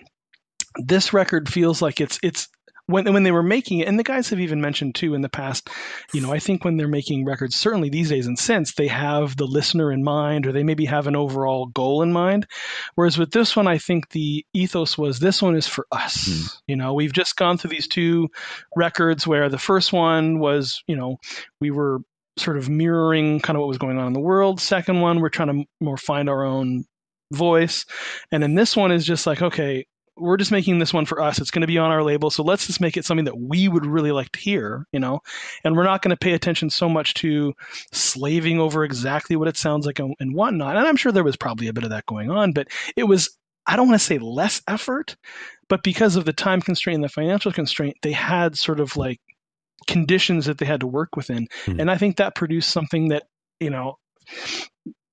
this 0.76 1.12
record 1.12 1.48
feels 1.48 1.82
like 1.82 2.00
it's 2.00 2.18
it's 2.22 2.48
when 2.88 3.12
when 3.12 3.22
they 3.22 3.30
were 3.30 3.42
making 3.42 3.80
it, 3.80 3.88
and 3.88 3.98
the 3.98 4.04
guys 4.04 4.30
have 4.30 4.40
even 4.40 4.60
mentioned 4.60 4.94
too 4.94 5.14
in 5.14 5.20
the 5.20 5.28
past, 5.28 5.68
you 6.14 6.22
know, 6.22 6.32
I 6.32 6.38
think 6.38 6.64
when 6.64 6.76
they're 6.76 6.88
making 6.88 7.26
records, 7.26 7.54
certainly 7.54 7.90
these 7.90 8.08
days 8.08 8.26
and 8.26 8.38
since, 8.38 8.74
they 8.74 8.88
have 8.88 9.36
the 9.36 9.46
listener 9.46 9.92
in 9.92 10.02
mind, 10.02 10.46
or 10.46 10.52
they 10.52 10.64
maybe 10.64 10.86
have 10.86 11.06
an 11.06 11.14
overall 11.14 11.66
goal 11.66 12.02
in 12.02 12.12
mind. 12.12 12.46
Whereas 12.94 13.18
with 13.18 13.30
this 13.30 13.54
one, 13.54 13.68
I 13.68 13.76
think 13.76 14.08
the 14.08 14.44
ethos 14.54 14.96
was 14.96 15.20
this 15.20 15.42
one 15.42 15.54
is 15.54 15.66
for 15.66 15.86
us. 15.92 16.28
Mm. 16.28 16.60
You 16.66 16.76
know, 16.76 16.94
we've 16.94 17.12
just 17.12 17.36
gone 17.36 17.58
through 17.58 17.70
these 17.70 17.88
two 17.88 18.28
records 18.74 19.26
where 19.26 19.50
the 19.50 19.58
first 19.58 19.92
one 19.92 20.38
was, 20.38 20.82
you 20.86 20.96
know, 20.96 21.18
we 21.60 21.70
were 21.70 22.00
sort 22.38 22.56
of 22.56 22.68
mirroring 22.68 23.40
kind 23.40 23.56
of 23.56 23.60
what 23.60 23.68
was 23.68 23.78
going 23.78 23.98
on 23.98 24.06
in 24.06 24.12
the 24.12 24.20
world. 24.20 24.60
Second 24.60 25.00
one, 25.00 25.20
we're 25.20 25.28
trying 25.28 25.48
to 25.48 25.64
more 25.80 25.96
find 25.96 26.28
our 26.28 26.44
own 26.44 26.84
voice. 27.32 27.84
And 28.32 28.42
then 28.42 28.54
this 28.54 28.76
one 28.76 28.92
is 28.92 29.04
just 29.04 29.26
like, 29.26 29.42
okay, 29.42 29.86
we're 30.16 30.36
just 30.36 30.50
making 30.50 30.78
this 30.78 30.92
one 30.92 31.06
for 31.06 31.20
us. 31.20 31.38
It's 31.38 31.50
going 31.50 31.60
to 31.60 31.68
be 31.68 31.78
on 31.78 31.90
our 31.90 32.02
label. 32.02 32.30
So 32.30 32.42
let's 32.42 32.66
just 32.66 32.80
make 32.80 32.96
it 32.96 33.04
something 33.04 33.26
that 33.26 33.38
we 33.38 33.68
would 33.68 33.86
really 33.86 34.12
like 34.12 34.32
to 34.32 34.40
hear, 34.40 34.84
you 34.92 34.98
know? 34.98 35.20
And 35.64 35.76
we're 35.76 35.84
not 35.84 36.02
going 36.02 36.10
to 36.10 36.16
pay 36.16 36.32
attention 36.32 36.70
so 36.70 36.88
much 36.88 37.14
to 37.14 37.54
slaving 37.92 38.58
over 38.58 38.84
exactly 38.84 39.36
what 39.36 39.48
it 39.48 39.56
sounds 39.56 39.86
like 39.86 39.98
and, 39.98 40.14
and 40.18 40.34
whatnot. 40.34 40.76
And 40.76 40.86
I'm 40.86 40.96
sure 40.96 41.12
there 41.12 41.24
was 41.24 41.36
probably 41.36 41.68
a 41.68 41.72
bit 41.72 41.84
of 41.84 41.90
that 41.90 42.06
going 42.06 42.30
on, 42.30 42.52
but 42.52 42.68
it 42.96 43.04
was, 43.04 43.30
I 43.66 43.76
don't 43.76 43.88
want 43.88 44.00
to 44.00 44.06
say 44.06 44.18
less 44.18 44.60
effort, 44.66 45.16
but 45.68 45.82
because 45.82 46.16
of 46.16 46.24
the 46.24 46.32
time 46.32 46.60
constraint 46.60 46.96
and 46.96 47.04
the 47.04 47.08
financial 47.08 47.52
constraint, 47.52 47.96
they 48.02 48.12
had 48.12 48.56
sort 48.58 48.80
of 48.80 48.96
like 48.96 49.20
conditions 49.86 50.46
that 50.46 50.58
they 50.58 50.66
had 50.66 50.80
to 50.80 50.86
work 50.86 51.16
within. 51.16 51.48
Mm. 51.66 51.80
And 51.80 51.90
I 51.90 51.96
think 51.96 52.16
that 52.16 52.34
produced 52.34 52.70
something 52.70 53.08
that, 53.08 53.24
you 53.60 53.70
know, 53.70 53.98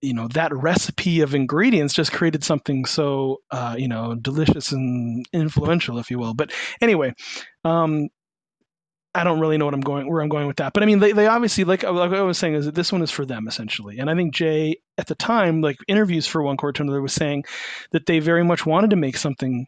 you 0.02 0.14
know 0.14 0.28
that 0.30 0.54
recipe 0.54 1.22
of 1.22 1.34
ingredients 1.34 1.94
just 1.94 2.12
created 2.12 2.44
something 2.44 2.86
so 2.86 3.38
uh, 3.50 3.76
you 3.78 3.88
know 3.88 4.14
delicious 4.14 4.72
and 4.72 5.26
influential 5.34 5.98
if 5.98 6.12
you 6.12 6.20
will 6.20 6.36
but 6.36 6.52
anyway 6.80 7.12
um, 7.64 8.10
I 9.16 9.24
don't 9.24 9.40
really 9.40 9.58
know 9.58 9.66
what 9.66 9.74
I'm 9.74 9.82
going 9.82 10.10
where 10.10 10.22
I'm 10.22 10.30
going 10.30 10.46
with 10.46 10.58
that, 10.58 10.74
but 10.74 10.84
I 10.84 10.86
mean, 10.86 11.00
they, 11.00 11.14
they 11.14 11.28
obviously 11.28 11.64
like, 11.64 11.84
like 11.84 12.12
I 12.12 12.22
was 12.22 12.38
saying 12.38 12.56
is 12.56 12.66
that 12.66 12.76
this 12.76 12.92
one 12.92 13.02
is 13.02 13.12
for 13.12 13.26
them 13.26 13.48
essentially, 13.48 14.00
and 14.00 14.10
I 14.10 14.16
think 14.16 14.34
Jay 14.34 14.82
at 14.98 15.08
the 15.08 15.16
time, 15.16 15.62
like 15.62 15.78
interviews 15.88 16.28
for 16.28 16.44
One 16.44 16.58
Chord 16.58 16.76
to 16.76 16.84
Another, 16.84 17.02
was 17.02 17.14
saying 17.14 17.46
that 17.92 18.06
they 18.06 18.20
very 18.20 18.44
much 18.44 18.66
wanted 18.66 18.90
to 18.90 18.98
make 18.98 19.16
something 19.16 19.68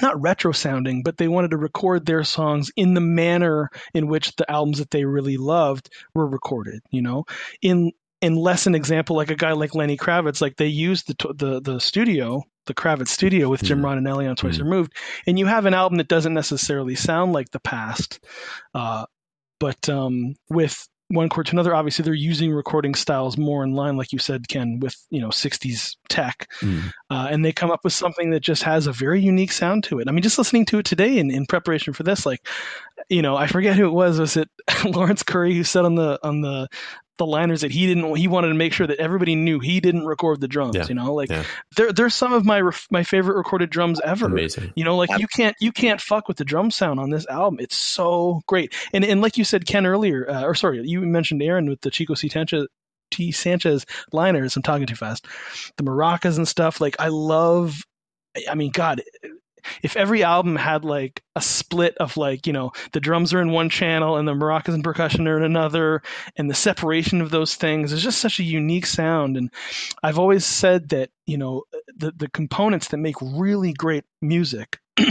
not 0.00 0.20
retro 0.20 0.52
sounding, 0.52 1.02
but 1.02 1.18
they 1.18 1.28
wanted 1.28 1.50
to 1.50 1.56
record 1.56 2.06
their 2.06 2.24
songs 2.24 2.70
in 2.76 2.94
the 2.94 3.00
manner 3.00 3.68
in 3.92 4.06
which 4.06 4.34
the 4.36 4.50
albums 4.50 4.78
that 4.78 4.90
they 4.90 5.04
really 5.04 5.36
loved 5.36 5.90
were 6.14 6.26
recorded. 6.26 6.80
You 6.90 7.02
know, 7.02 7.24
in 7.60 7.92
in 8.20 8.36
less 8.36 8.66
an 8.66 8.74
example 8.74 9.16
like 9.16 9.30
a 9.30 9.36
guy 9.36 9.52
like 9.52 9.74
Lenny 9.74 9.98
Kravitz, 9.98 10.40
like 10.40 10.56
they 10.56 10.68
used 10.68 11.08
the 11.08 11.34
the 11.34 11.60
the 11.60 11.80
studio, 11.80 12.42
the 12.66 12.74
Kravitz 12.74 13.08
studio 13.08 13.48
with 13.48 13.62
Jim 13.62 13.80
mm. 13.80 13.84
Rondinelli 13.84 14.28
on 14.28 14.36
Twice 14.36 14.58
mm. 14.58 14.62
Removed, 14.62 14.92
and 15.26 15.38
you 15.38 15.46
have 15.46 15.66
an 15.66 15.74
album 15.74 15.98
that 15.98 16.08
doesn't 16.08 16.34
necessarily 16.34 16.94
sound 16.94 17.32
like 17.32 17.50
the 17.50 17.60
past, 17.60 18.20
uh, 18.74 19.04
but 19.58 19.88
um, 19.88 20.34
with 20.48 20.88
one 21.12 21.28
chord 21.28 21.46
to 21.46 21.52
another. 21.52 21.74
Obviously, 21.74 22.04
they're 22.04 22.14
using 22.14 22.52
recording 22.52 22.94
styles 22.94 23.36
more 23.36 23.62
in 23.62 23.72
line, 23.72 23.96
like 23.96 24.12
you 24.12 24.18
said, 24.18 24.48
Ken, 24.48 24.80
with 24.80 24.96
you 25.10 25.20
know 25.20 25.28
'60s 25.28 25.96
tech, 26.08 26.48
mm. 26.60 26.92
uh, 27.10 27.28
and 27.30 27.44
they 27.44 27.52
come 27.52 27.70
up 27.70 27.80
with 27.84 27.92
something 27.92 28.30
that 28.30 28.40
just 28.40 28.62
has 28.62 28.86
a 28.86 28.92
very 28.92 29.20
unique 29.20 29.52
sound 29.52 29.84
to 29.84 30.00
it. 30.00 30.08
I 30.08 30.12
mean, 30.12 30.22
just 30.22 30.38
listening 30.38 30.64
to 30.66 30.78
it 30.78 30.86
today 30.86 31.18
in, 31.18 31.30
in 31.30 31.46
preparation 31.46 31.92
for 31.92 32.02
this, 32.02 32.24
like, 32.24 32.46
you 33.08 33.22
know, 33.22 33.36
I 33.36 33.46
forget 33.46 33.76
who 33.76 33.86
it 33.86 33.92
was. 33.92 34.18
Was 34.18 34.36
it 34.36 34.48
Laurence 34.84 35.22
Currie 35.22 35.54
who 35.54 35.64
said 35.64 35.84
on 35.84 35.94
the 35.94 36.18
on 36.22 36.40
the 36.40 36.68
the 37.22 37.26
liners 37.26 37.60
that 37.60 37.70
he 37.70 37.86
didn't 37.86 38.16
he 38.16 38.26
wanted 38.26 38.48
to 38.48 38.54
make 38.54 38.72
sure 38.72 38.84
that 38.84 38.98
everybody 38.98 39.36
knew 39.36 39.60
he 39.60 39.78
didn't 39.78 40.04
record 40.04 40.40
the 40.40 40.48
drums 40.48 40.74
yeah. 40.74 40.84
you 40.88 40.94
know 40.94 41.14
like 41.14 41.30
yeah. 41.30 41.44
they're 41.76 41.92
they're 41.92 42.10
some 42.10 42.32
of 42.32 42.44
my 42.44 42.68
my 42.90 43.04
favorite 43.04 43.36
recorded 43.36 43.70
drums 43.70 44.00
ever 44.00 44.26
amazing 44.26 44.72
you 44.74 44.82
know 44.82 44.96
like 44.96 45.08
you 45.20 45.28
can't 45.28 45.54
you 45.60 45.70
can't 45.70 46.00
fuck 46.00 46.26
with 46.26 46.36
the 46.36 46.44
drum 46.44 46.68
sound 46.68 46.98
on 46.98 47.10
this 47.10 47.24
album 47.28 47.60
it's 47.60 47.76
so 47.76 48.40
great 48.48 48.74
and 48.92 49.04
and 49.04 49.20
like 49.20 49.38
you 49.38 49.44
said 49.44 49.64
Ken 49.66 49.86
earlier 49.86 50.28
uh, 50.28 50.42
or 50.42 50.56
sorry 50.56 50.82
you 50.84 51.00
mentioned 51.02 51.40
Aaron 51.40 51.70
with 51.70 51.80
the 51.82 51.92
Chico 51.92 52.14
C. 52.14 52.28
Sanchez 52.28 52.66
T. 53.12 53.30
Sanchez 53.30 53.86
liners 54.10 54.56
I'm 54.56 54.62
talking 54.62 54.88
too 54.88 54.96
fast 54.96 55.26
the 55.76 55.84
maracas 55.84 56.38
and 56.38 56.48
stuff 56.48 56.80
like 56.80 56.96
I 56.98 57.06
love 57.06 57.82
I 58.50 58.56
mean 58.56 58.72
God 58.72 59.00
if 59.82 59.96
every 59.96 60.22
album 60.22 60.56
had 60.56 60.84
like 60.84 61.22
a 61.36 61.40
split 61.40 61.96
of 61.98 62.16
like 62.16 62.46
you 62.46 62.52
know 62.52 62.72
the 62.92 63.00
drums 63.00 63.32
are 63.34 63.40
in 63.40 63.50
one 63.50 63.68
channel 63.68 64.16
and 64.16 64.26
the 64.26 64.34
maracas 64.34 64.74
and 64.74 64.84
percussion 64.84 65.26
are 65.28 65.36
in 65.36 65.44
another 65.44 66.02
and 66.36 66.50
the 66.50 66.54
separation 66.54 67.20
of 67.20 67.30
those 67.30 67.54
things 67.54 67.92
is 67.92 68.02
just 68.02 68.20
such 68.20 68.38
a 68.38 68.44
unique 68.44 68.86
sound. 68.86 69.36
And 69.36 69.50
i've 70.02 70.18
always 70.18 70.44
said 70.44 70.90
that 70.90 71.10
you 71.26 71.38
know 71.38 71.64
the 71.96 72.12
the 72.16 72.28
components 72.28 72.88
that 72.88 72.98
make 72.98 73.16
really 73.20 73.72
great 73.72 74.04
music 74.20 74.78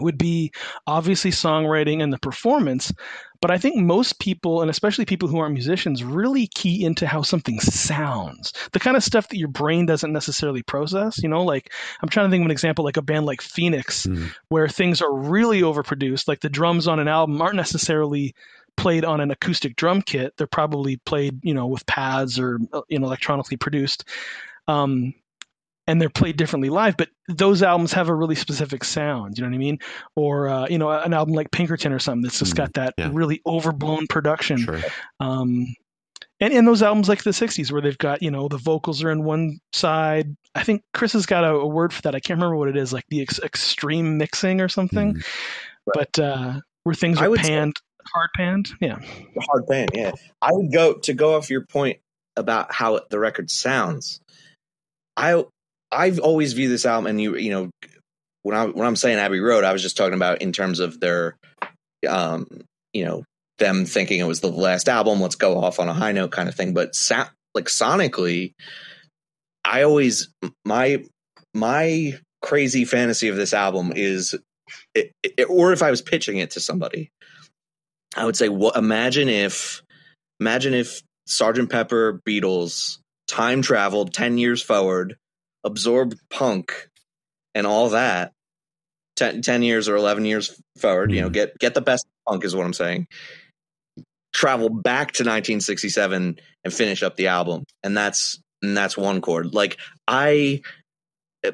would 0.00 0.18
be 0.18 0.52
obviously 0.86 1.30
songwriting 1.30 2.02
and 2.02 2.12
the 2.12 2.18
performance 2.18 2.92
but 3.40 3.50
I 3.50 3.58
think 3.58 3.76
most 3.76 4.18
people, 4.18 4.62
and 4.62 4.70
especially 4.70 5.04
people 5.04 5.28
who 5.28 5.38
aren't 5.38 5.54
musicians, 5.54 6.02
really 6.02 6.46
key 6.46 6.84
into 6.84 7.06
how 7.06 7.22
something 7.22 7.60
sounds. 7.60 8.52
The 8.72 8.80
kind 8.80 8.96
of 8.96 9.04
stuff 9.04 9.28
that 9.28 9.38
your 9.38 9.48
brain 9.48 9.86
doesn't 9.86 10.12
necessarily 10.12 10.62
process. 10.62 11.18
You 11.22 11.28
know, 11.28 11.44
like 11.44 11.72
I'm 12.02 12.08
trying 12.08 12.26
to 12.26 12.30
think 12.30 12.42
of 12.42 12.46
an 12.46 12.50
example 12.50 12.84
like 12.84 12.96
a 12.96 13.02
band 13.02 13.26
like 13.26 13.40
Phoenix, 13.40 14.06
mm. 14.06 14.30
where 14.48 14.68
things 14.68 15.02
are 15.02 15.12
really 15.12 15.60
overproduced. 15.60 16.26
Like 16.26 16.40
the 16.40 16.48
drums 16.48 16.88
on 16.88 16.98
an 16.98 17.08
album 17.08 17.40
aren't 17.40 17.56
necessarily 17.56 18.34
played 18.76 19.04
on 19.04 19.20
an 19.20 19.30
acoustic 19.30 19.76
drum 19.76 20.02
kit. 20.02 20.36
They're 20.36 20.46
probably 20.46 20.96
played, 20.96 21.40
you 21.44 21.54
know, 21.54 21.66
with 21.66 21.86
pads 21.86 22.38
or 22.38 22.58
uh, 22.72 22.82
you 22.88 22.98
know 22.98 23.06
electronically 23.06 23.56
produced. 23.56 24.04
Um, 24.66 25.14
and 25.88 26.00
they're 26.00 26.10
played 26.10 26.36
differently 26.36 26.68
live, 26.68 26.98
but 26.98 27.08
those 27.28 27.62
albums 27.62 27.94
have 27.94 28.10
a 28.10 28.14
really 28.14 28.34
specific 28.34 28.84
sound. 28.84 29.38
You 29.38 29.42
know 29.42 29.48
what 29.48 29.54
I 29.54 29.58
mean? 29.58 29.78
Or 30.14 30.48
uh, 30.48 30.66
you 30.68 30.76
know, 30.76 30.90
an 30.90 31.14
album 31.14 31.34
like 31.34 31.50
Pinkerton 31.50 31.92
or 31.92 31.98
something 31.98 32.22
that's 32.22 32.38
just 32.38 32.52
mm, 32.52 32.58
got 32.58 32.74
that 32.74 32.94
yeah. 32.98 33.08
really 33.10 33.40
overblown 33.46 34.06
production. 34.06 34.58
Sure. 34.58 34.80
Um, 35.18 35.74
and 36.40 36.52
in 36.52 36.66
those 36.66 36.82
albums 36.82 37.08
like 37.08 37.22
the 37.24 37.30
60s 37.30 37.72
where 37.72 37.80
they've 37.80 37.98
got 37.98 38.22
you 38.22 38.30
know 38.30 38.48
the 38.48 38.58
vocals 38.58 39.02
are 39.02 39.10
in 39.10 39.24
one 39.24 39.58
side 39.72 40.36
i 40.54 40.62
think 40.62 40.82
chris 40.94 41.14
has 41.14 41.26
got 41.26 41.42
a, 41.42 41.50
a 41.50 41.66
word 41.66 41.92
for 41.92 42.02
that 42.02 42.14
i 42.14 42.20
can't 42.20 42.38
remember 42.38 42.56
what 42.56 42.68
it 42.68 42.76
is 42.76 42.92
like 42.92 43.04
the 43.08 43.22
ex- 43.22 43.40
extreme 43.40 44.18
mixing 44.18 44.60
or 44.60 44.68
something 44.68 45.14
mm. 45.14 45.24
but 45.86 46.18
uh 46.18 46.60
where 46.84 46.94
things 46.94 47.20
are 47.20 47.34
panned 47.34 47.74
say, 47.76 48.04
hard 48.12 48.30
panned 48.36 48.68
yeah 48.80 48.98
hard 49.40 49.66
panned, 49.66 49.90
yeah 49.94 50.12
i 50.40 50.52
would 50.52 50.72
go 50.72 50.94
to 50.94 51.12
go 51.12 51.36
off 51.36 51.50
your 51.50 51.66
point 51.66 51.98
about 52.36 52.72
how 52.72 53.00
the 53.10 53.18
record 53.18 53.50
sounds 53.50 54.20
i 55.16 55.44
I've 55.90 56.18
always 56.18 56.52
viewed 56.52 56.70
this 56.70 56.86
album, 56.86 57.06
and 57.06 57.20
you 57.20 57.36
you 57.36 57.50
know 57.50 57.70
when 58.42 58.56
I 58.56 58.66
when 58.66 58.86
I'm 58.86 58.96
saying 58.96 59.18
Abbey 59.18 59.40
Road, 59.40 59.64
I 59.64 59.72
was 59.72 59.82
just 59.82 59.96
talking 59.96 60.14
about 60.14 60.42
in 60.42 60.52
terms 60.52 60.80
of 60.80 61.00
their, 61.00 61.36
um, 62.08 62.46
you 62.92 63.04
know, 63.04 63.24
them 63.58 63.84
thinking 63.84 64.20
it 64.20 64.26
was 64.26 64.40
the 64.40 64.50
last 64.50 64.88
album. 64.88 65.20
Let's 65.20 65.34
go 65.34 65.58
off 65.62 65.80
on 65.80 65.88
a 65.88 65.94
high 65.94 66.12
note, 66.12 66.30
kind 66.32 66.48
of 66.48 66.54
thing. 66.54 66.74
But 66.74 66.94
sa- 66.94 67.30
like 67.54 67.66
sonically, 67.66 68.52
I 69.64 69.82
always 69.82 70.30
my 70.64 71.04
my 71.54 72.18
crazy 72.42 72.84
fantasy 72.84 73.28
of 73.28 73.36
this 73.36 73.52
album 73.52 73.92
is, 73.94 74.34
it, 74.94 75.12
it, 75.22 75.44
or 75.48 75.72
if 75.72 75.82
I 75.82 75.90
was 75.90 76.02
pitching 76.02 76.38
it 76.38 76.52
to 76.52 76.60
somebody, 76.60 77.10
I 78.16 78.24
would 78.24 78.36
say, 78.36 78.48
what? 78.48 78.76
Imagine 78.76 79.28
if, 79.28 79.82
imagine 80.40 80.72
if 80.72 81.02
Sergeant 81.26 81.70
Pepper 81.70 82.20
Beatles 82.26 82.98
time 83.26 83.60
traveled 83.60 84.14
ten 84.14 84.38
years 84.38 84.62
forward 84.62 85.16
absorbed 85.64 86.18
punk 86.30 86.88
and 87.54 87.66
all 87.66 87.90
that 87.90 88.32
10, 89.16 89.42
10 89.42 89.62
years 89.62 89.88
or 89.88 89.96
11 89.96 90.24
years 90.24 90.60
forward, 90.78 91.12
you 91.12 91.20
know, 91.20 91.30
get 91.30 91.58
get 91.58 91.74
the 91.74 91.80
best 91.80 92.06
punk 92.26 92.44
is 92.44 92.54
what 92.54 92.64
I'm 92.64 92.72
saying. 92.72 93.06
Travel 94.32 94.68
back 94.68 95.08
to 95.12 95.24
1967 95.24 96.38
and 96.64 96.72
finish 96.72 97.02
up 97.02 97.16
the 97.16 97.28
album. 97.28 97.64
And 97.82 97.96
that's 97.96 98.40
and 98.62 98.76
that's 98.76 98.96
one 98.96 99.20
chord. 99.20 99.54
Like 99.54 99.78
I 100.06 100.62
uh, 101.44 101.52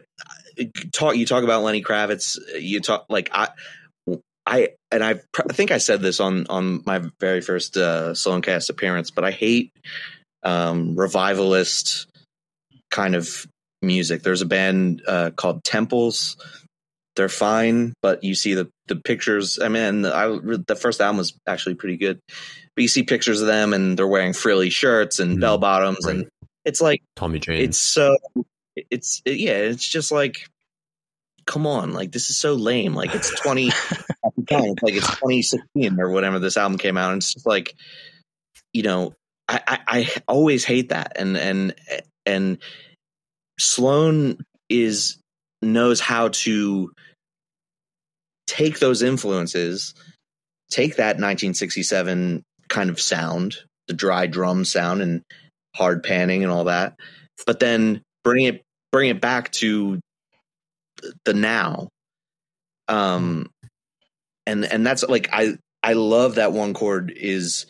talk 0.92 1.16
you 1.16 1.26
talk 1.26 1.44
about 1.44 1.62
Lenny 1.62 1.82
Kravitz, 1.82 2.38
you 2.60 2.80
talk 2.80 3.06
like 3.08 3.30
I 3.32 3.48
I 4.46 4.70
and 4.90 5.02
I, 5.02 5.20
I 5.36 5.52
think 5.52 5.70
I 5.70 5.78
said 5.78 6.02
this 6.02 6.20
on 6.20 6.46
on 6.48 6.82
my 6.84 7.02
very 7.20 7.40
first 7.40 7.76
uh, 7.76 8.12
Sloancast 8.12 8.68
appearance, 8.68 9.10
but 9.10 9.24
I 9.24 9.30
hate 9.30 9.72
um, 10.42 10.96
revivalist 10.96 12.06
kind 12.90 13.14
of 13.14 13.46
music. 13.84 14.22
There's 14.22 14.42
a 14.42 14.46
band 14.46 15.02
uh, 15.06 15.30
called 15.30 15.64
Temples. 15.64 16.36
They're 17.16 17.28
fine, 17.28 17.94
but 18.02 18.24
you 18.24 18.34
see 18.34 18.54
the 18.54 18.68
the 18.88 18.96
pictures. 18.96 19.58
I 19.60 19.68
mean, 19.68 20.04
I, 20.04 20.26
the 20.26 20.76
first 20.78 21.00
album 21.00 21.18
was 21.18 21.38
actually 21.46 21.76
pretty 21.76 21.96
good, 21.96 22.18
but 22.74 22.82
you 22.82 22.88
see 22.88 23.04
pictures 23.04 23.40
of 23.40 23.46
them 23.46 23.72
and 23.72 23.96
they're 23.96 24.08
wearing 24.08 24.32
frilly 24.32 24.70
shirts 24.70 25.20
and 25.20 25.38
mm, 25.38 25.40
bell 25.40 25.58
bottoms, 25.58 26.00
right. 26.04 26.16
and 26.16 26.28
it's 26.64 26.80
like 26.80 27.02
Tommy 27.14 27.38
James. 27.38 27.62
It's 27.62 27.78
so 27.78 28.16
it's 28.74 29.22
it, 29.24 29.38
yeah, 29.38 29.58
it's 29.58 29.86
just 29.86 30.10
like 30.10 30.48
come 31.46 31.66
on, 31.66 31.92
like 31.92 32.10
this 32.10 32.30
is 32.30 32.36
so 32.36 32.54
lame. 32.54 32.94
Like 32.94 33.14
it's 33.14 33.30
twenty, 33.40 33.68
it's 34.36 34.82
like 34.82 34.94
it's 34.94 35.16
twenty 35.16 35.42
sixteen 35.42 36.00
or 36.00 36.10
whatever 36.10 36.40
this 36.40 36.56
album 36.56 36.78
came 36.78 36.96
out, 36.96 37.12
and 37.12 37.18
it's 37.18 37.32
just 37.32 37.46
like 37.46 37.74
you 38.72 38.82
know, 38.82 39.14
I, 39.48 39.60
I, 39.66 39.78
I 39.86 40.08
always 40.26 40.64
hate 40.64 40.90
that, 40.90 41.12
and 41.16 41.36
and 41.36 41.74
and 42.26 42.58
Sloan 43.58 44.38
is 44.68 45.18
knows 45.62 46.00
how 46.00 46.28
to 46.28 46.92
take 48.46 48.78
those 48.78 49.02
influences, 49.02 49.94
take 50.70 50.96
that 50.96 51.16
1967 51.16 52.42
kind 52.68 52.90
of 52.90 53.00
sound, 53.00 53.56
the 53.88 53.94
dry 53.94 54.26
drum 54.26 54.64
sound 54.64 55.02
and 55.02 55.22
hard 55.74 56.02
panning 56.02 56.42
and 56.42 56.52
all 56.52 56.64
that, 56.64 56.94
but 57.46 57.60
then 57.60 58.02
bring 58.22 58.44
it 58.44 58.62
bring 58.92 59.10
it 59.10 59.20
back 59.20 59.50
to 59.52 60.00
the 61.24 61.34
now. 61.34 61.88
Um 62.88 63.48
and 64.46 64.64
and 64.64 64.86
that's 64.86 65.02
like 65.04 65.28
I 65.32 65.56
I 65.82 65.94
love 65.94 66.36
that 66.36 66.52
one 66.52 66.74
chord 66.74 67.12
is 67.14 67.66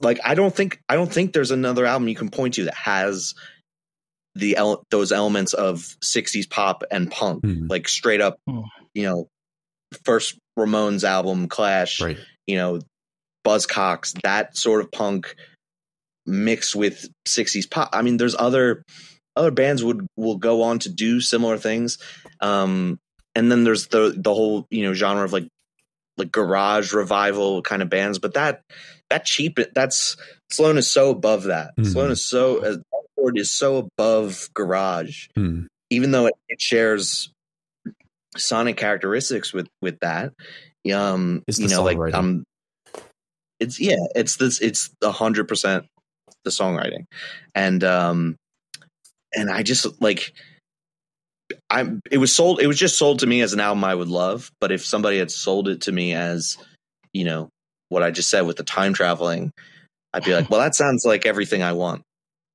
like 0.00 0.20
I 0.24 0.34
don't 0.34 0.54
think 0.54 0.78
I 0.88 0.96
don't 0.96 1.12
think 1.12 1.32
there's 1.32 1.50
another 1.50 1.86
album 1.86 2.08
you 2.08 2.14
can 2.14 2.30
point 2.30 2.54
to 2.54 2.64
that 2.64 2.74
has 2.74 3.34
the 4.34 4.56
those 4.90 5.12
elements 5.12 5.52
of 5.52 5.78
60s 6.02 6.48
pop 6.48 6.82
and 6.90 7.10
punk 7.10 7.42
mm. 7.42 7.70
like 7.70 7.88
straight 7.88 8.20
up 8.20 8.38
oh. 8.48 8.64
you 8.92 9.04
know 9.04 9.28
first 10.04 10.36
Ramones 10.58 11.04
album 11.04 11.48
Clash 11.48 12.00
right. 12.00 12.18
you 12.46 12.56
know 12.56 12.80
Buzzcocks 13.46 14.20
that 14.22 14.56
sort 14.56 14.80
of 14.80 14.90
punk 14.90 15.36
mixed 16.26 16.74
with 16.74 17.08
60s 17.28 17.70
pop 17.70 17.90
I 17.92 18.02
mean 18.02 18.16
there's 18.16 18.34
other 18.36 18.82
other 19.36 19.50
bands 19.50 19.84
would 19.84 20.06
will 20.16 20.36
go 20.36 20.62
on 20.62 20.78
to 20.80 20.88
do 20.88 21.20
similar 21.20 21.58
things 21.58 21.98
um 22.40 22.98
and 23.34 23.50
then 23.50 23.64
there's 23.64 23.88
the 23.88 24.14
the 24.16 24.32
whole 24.34 24.66
you 24.70 24.84
know 24.84 24.94
genre 24.94 25.24
of 25.24 25.32
like 25.32 25.46
like 26.16 26.32
garage 26.32 26.92
revival 26.92 27.62
kind 27.62 27.82
of 27.82 27.90
bands 27.90 28.18
but 28.18 28.34
that 28.34 28.62
that 29.10 29.24
cheap 29.24 29.58
that's 29.74 30.16
Sloan 30.50 30.78
is 30.78 30.90
so 30.90 31.10
above 31.10 31.44
that 31.44 31.76
mm. 31.76 31.86
Sloan 31.86 32.10
is 32.10 32.24
so 32.24 32.80
is 33.36 33.50
so 33.50 33.76
above 33.76 34.48
Garage, 34.54 35.28
hmm. 35.34 35.66
even 35.90 36.10
though 36.10 36.26
it, 36.26 36.34
it, 36.48 36.60
shares 36.60 37.30
sonic 38.36 38.76
characteristics 38.76 39.52
with 39.52 39.68
with 39.80 39.98
that. 40.00 40.32
Um, 40.92 41.42
it's 41.46 41.58
you 41.58 41.68
know, 41.68 41.82
like 41.82 42.14
um, 42.14 42.44
it's 43.60 43.80
yeah, 43.80 44.04
it's 44.14 44.36
this, 44.36 44.60
it's 44.60 44.90
a 45.02 45.10
hundred 45.10 45.48
percent 45.48 45.86
the 46.44 46.50
songwriting, 46.50 47.04
and 47.54 47.82
um, 47.84 48.36
and 49.32 49.50
I 49.50 49.62
just 49.62 50.00
like. 50.00 50.32
I'm. 51.68 52.00
It 52.10 52.18
was 52.18 52.34
sold. 52.34 52.60
It 52.60 52.66
was 52.66 52.78
just 52.78 52.98
sold 52.98 53.18
to 53.18 53.26
me 53.26 53.42
as 53.42 53.52
an 53.52 53.60
album 53.60 53.84
I 53.84 53.94
would 53.94 54.08
love. 54.08 54.50
But 54.60 54.72
if 54.72 54.84
somebody 54.84 55.18
had 55.18 55.30
sold 55.30 55.68
it 55.68 55.82
to 55.82 55.92
me 55.92 56.14
as, 56.14 56.56
you 57.12 57.24
know, 57.24 57.50
what 57.90 58.02
I 58.02 58.10
just 58.10 58.30
said 58.30 58.42
with 58.42 58.56
the 58.56 58.64
time 58.64 58.94
traveling, 58.94 59.52
I'd 60.14 60.24
be 60.24 60.34
like, 60.34 60.48
well, 60.48 60.60
that 60.60 60.74
sounds 60.74 61.04
like 61.04 61.26
everything 61.26 61.62
I 61.62 61.72
want 61.72 62.02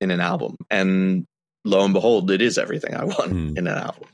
in 0.01 0.11
an 0.11 0.19
album. 0.19 0.55
And 0.69 1.25
lo 1.65 1.83
and 1.83 1.93
behold, 1.93 2.31
it 2.31 2.41
is 2.41 2.57
everything 2.57 2.95
I 2.95 3.05
want 3.05 3.31
mm. 3.31 3.57
in 3.57 3.67
an 3.67 3.77
album. 3.77 4.07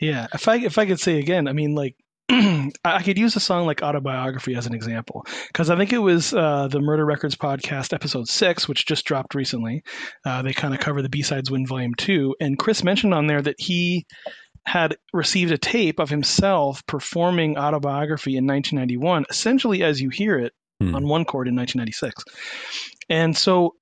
Yeah, 0.00 0.26
if 0.32 0.48
I 0.48 0.56
if 0.56 0.78
I 0.78 0.86
could 0.86 1.00
say 1.00 1.18
again, 1.18 1.46
I 1.46 1.52
mean, 1.52 1.74
like 1.74 1.94
I 2.30 3.02
could 3.02 3.18
use 3.18 3.36
a 3.36 3.40
song 3.40 3.66
like 3.66 3.82
Autobiography 3.82 4.54
as 4.54 4.66
an 4.66 4.74
example 4.74 5.26
because 5.48 5.68
I 5.68 5.76
think 5.76 5.92
it 5.92 5.98
was 5.98 6.32
uh, 6.32 6.68
the 6.68 6.80
Murder 6.80 7.04
Records 7.04 7.36
podcast 7.36 7.92
episode 7.92 8.28
six, 8.28 8.66
which 8.66 8.86
just 8.86 9.04
dropped 9.04 9.34
recently. 9.34 9.82
Uh, 10.24 10.42
they 10.42 10.52
kind 10.52 10.72
of 10.72 10.80
cover 10.80 11.02
the 11.02 11.08
B 11.08 11.22
sides 11.22 11.50
win 11.50 11.66
volume 11.66 11.94
two, 11.94 12.34
and 12.40 12.58
Chris 12.58 12.82
mentioned 12.82 13.12
on 13.12 13.26
there 13.26 13.42
that 13.42 13.56
he 13.58 14.06
had 14.64 14.96
received 15.12 15.52
a 15.52 15.58
tape 15.58 15.98
of 15.98 16.10
himself 16.10 16.86
performing 16.86 17.58
Autobiography 17.58 18.36
in 18.36 18.46
1991, 18.46 19.26
essentially 19.28 19.82
as 19.82 20.00
you 20.00 20.10
hear 20.10 20.38
it 20.38 20.52
hmm. 20.80 20.94
on 20.94 21.06
one 21.06 21.24
chord 21.24 21.48
in 21.48 21.56
1996. 21.56 22.24
And 23.08 23.36
so 23.36 23.74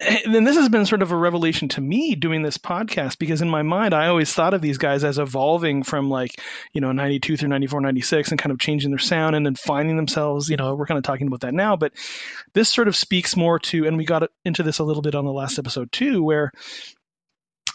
and 0.00 0.34
then 0.34 0.44
this 0.44 0.56
has 0.56 0.68
been 0.68 0.86
sort 0.86 1.02
of 1.02 1.12
a 1.12 1.16
revelation 1.16 1.68
to 1.68 1.80
me 1.80 2.14
doing 2.14 2.42
this 2.42 2.56
podcast 2.56 3.18
because 3.18 3.42
in 3.42 3.48
my 3.48 3.62
mind 3.62 3.92
i 3.92 4.06
always 4.06 4.32
thought 4.32 4.54
of 4.54 4.62
these 4.62 4.78
guys 4.78 5.04
as 5.04 5.18
evolving 5.18 5.82
from 5.82 6.08
like 6.08 6.40
you 6.72 6.80
know 6.80 6.92
92 6.92 7.36
through 7.36 7.48
94 7.48 7.80
96 7.82 8.30
and 8.30 8.40
kind 8.40 8.52
of 8.52 8.58
changing 8.58 8.90
their 8.90 8.98
sound 8.98 9.36
and 9.36 9.44
then 9.44 9.54
finding 9.54 9.96
themselves 9.96 10.48
you 10.48 10.56
know 10.56 10.74
we're 10.74 10.86
kind 10.86 10.98
of 10.98 11.04
talking 11.04 11.26
about 11.26 11.40
that 11.40 11.54
now 11.54 11.76
but 11.76 11.92
this 12.54 12.70
sort 12.70 12.88
of 12.88 12.96
speaks 12.96 13.36
more 13.36 13.58
to 13.58 13.86
and 13.86 13.96
we 13.96 14.04
got 14.04 14.30
into 14.44 14.62
this 14.62 14.78
a 14.78 14.84
little 14.84 15.02
bit 15.02 15.14
on 15.14 15.24
the 15.26 15.32
last 15.32 15.58
episode 15.58 15.92
too 15.92 16.22
where 16.22 16.52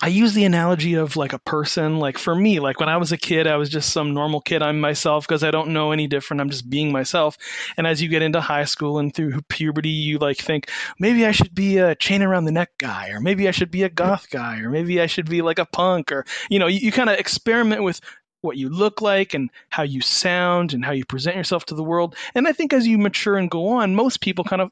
I 0.03 0.07
use 0.07 0.33
the 0.33 0.45
analogy 0.45 0.95
of 0.95 1.15
like 1.15 1.33
a 1.33 1.39
person. 1.39 1.99
Like 1.99 2.17
for 2.17 2.33
me, 2.33 2.59
like 2.59 2.79
when 2.79 2.89
I 2.89 2.97
was 2.97 3.11
a 3.11 3.17
kid, 3.17 3.45
I 3.45 3.57
was 3.57 3.69
just 3.69 3.91
some 3.91 4.13
normal 4.13 4.41
kid. 4.41 4.63
I'm 4.63 4.79
myself 4.79 5.27
because 5.27 5.43
I 5.43 5.51
don't 5.51 5.69
know 5.69 5.91
any 5.91 6.07
different. 6.07 6.41
I'm 6.41 6.49
just 6.49 6.69
being 6.69 6.91
myself. 6.91 7.37
And 7.77 7.85
as 7.85 8.01
you 8.01 8.09
get 8.09 8.23
into 8.23 8.41
high 8.41 8.65
school 8.65 8.97
and 8.97 9.13
through 9.13 9.41
puberty, 9.47 9.89
you 9.89 10.17
like 10.17 10.37
think 10.37 10.71
maybe 10.99 11.25
I 11.25 11.31
should 11.31 11.53
be 11.53 11.77
a 11.77 11.93
chain 11.93 12.23
around 12.23 12.45
the 12.45 12.51
neck 12.51 12.71
guy, 12.79 13.09
or 13.09 13.19
maybe 13.19 13.47
I 13.47 13.51
should 13.51 13.69
be 13.69 13.83
a 13.83 13.89
goth 13.89 14.29
guy, 14.31 14.59
or 14.59 14.69
maybe 14.71 14.99
I 14.99 15.05
should 15.05 15.29
be 15.29 15.43
like 15.43 15.59
a 15.59 15.65
punk, 15.65 16.11
or 16.11 16.25
you 16.49 16.57
know, 16.57 16.67
you, 16.67 16.79
you 16.79 16.91
kind 16.91 17.09
of 17.09 17.19
experiment 17.19 17.83
with 17.83 18.01
what 18.41 18.57
you 18.57 18.69
look 18.69 19.01
like 19.01 19.33
and 19.35 19.49
how 19.69 19.83
you 19.83 20.01
sound 20.01 20.73
and 20.73 20.83
how 20.83 20.91
you 20.91 21.05
present 21.05 21.35
yourself 21.35 21.65
to 21.65 21.75
the 21.75 21.83
world. 21.83 22.15
And 22.33 22.47
I 22.47 22.53
think 22.53 22.73
as 22.73 22.87
you 22.87 22.97
mature 22.97 23.37
and 23.37 23.49
go 23.49 23.67
on, 23.67 23.95
most 23.95 24.19
people 24.19 24.43
kind 24.43 24.63
of 24.63 24.71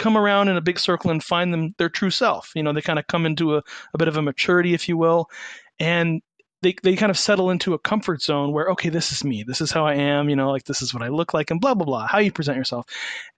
come 0.00 0.16
around 0.16 0.48
in 0.48 0.56
a 0.56 0.62
big 0.62 0.78
circle 0.78 1.10
and 1.10 1.22
find 1.22 1.52
them 1.52 1.74
their 1.78 1.90
true 1.90 2.10
self. 2.10 2.52
You 2.56 2.62
know, 2.62 2.72
they 2.72 2.80
kind 2.80 2.98
of 2.98 3.06
come 3.06 3.26
into 3.26 3.56
a, 3.56 3.62
a 3.94 3.98
bit 3.98 4.08
of 4.08 4.16
a 4.16 4.22
maturity, 4.22 4.72
if 4.72 4.88
you 4.88 4.96
will, 4.96 5.28
and 5.78 6.22
they, 6.62 6.74
they 6.82 6.96
kind 6.96 7.10
of 7.10 7.18
settle 7.18 7.50
into 7.50 7.74
a 7.74 7.78
comfort 7.78 8.22
zone 8.22 8.52
where 8.52 8.68
okay 8.70 8.90
this 8.90 9.12
is 9.12 9.24
me 9.24 9.42
this 9.42 9.62
is 9.62 9.70
how 9.70 9.86
i 9.86 9.94
am 9.94 10.28
you 10.28 10.36
know 10.36 10.50
like 10.50 10.64
this 10.64 10.82
is 10.82 10.92
what 10.92 11.02
i 11.02 11.08
look 11.08 11.32
like 11.32 11.50
and 11.50 11.58
blah 11.58 11.72
blah 11.72 11.86
blah 11.86 12.06
how 12.06 12.18
you 12.18 12.30
present 12.30 12.58
yourself 12.58 12.84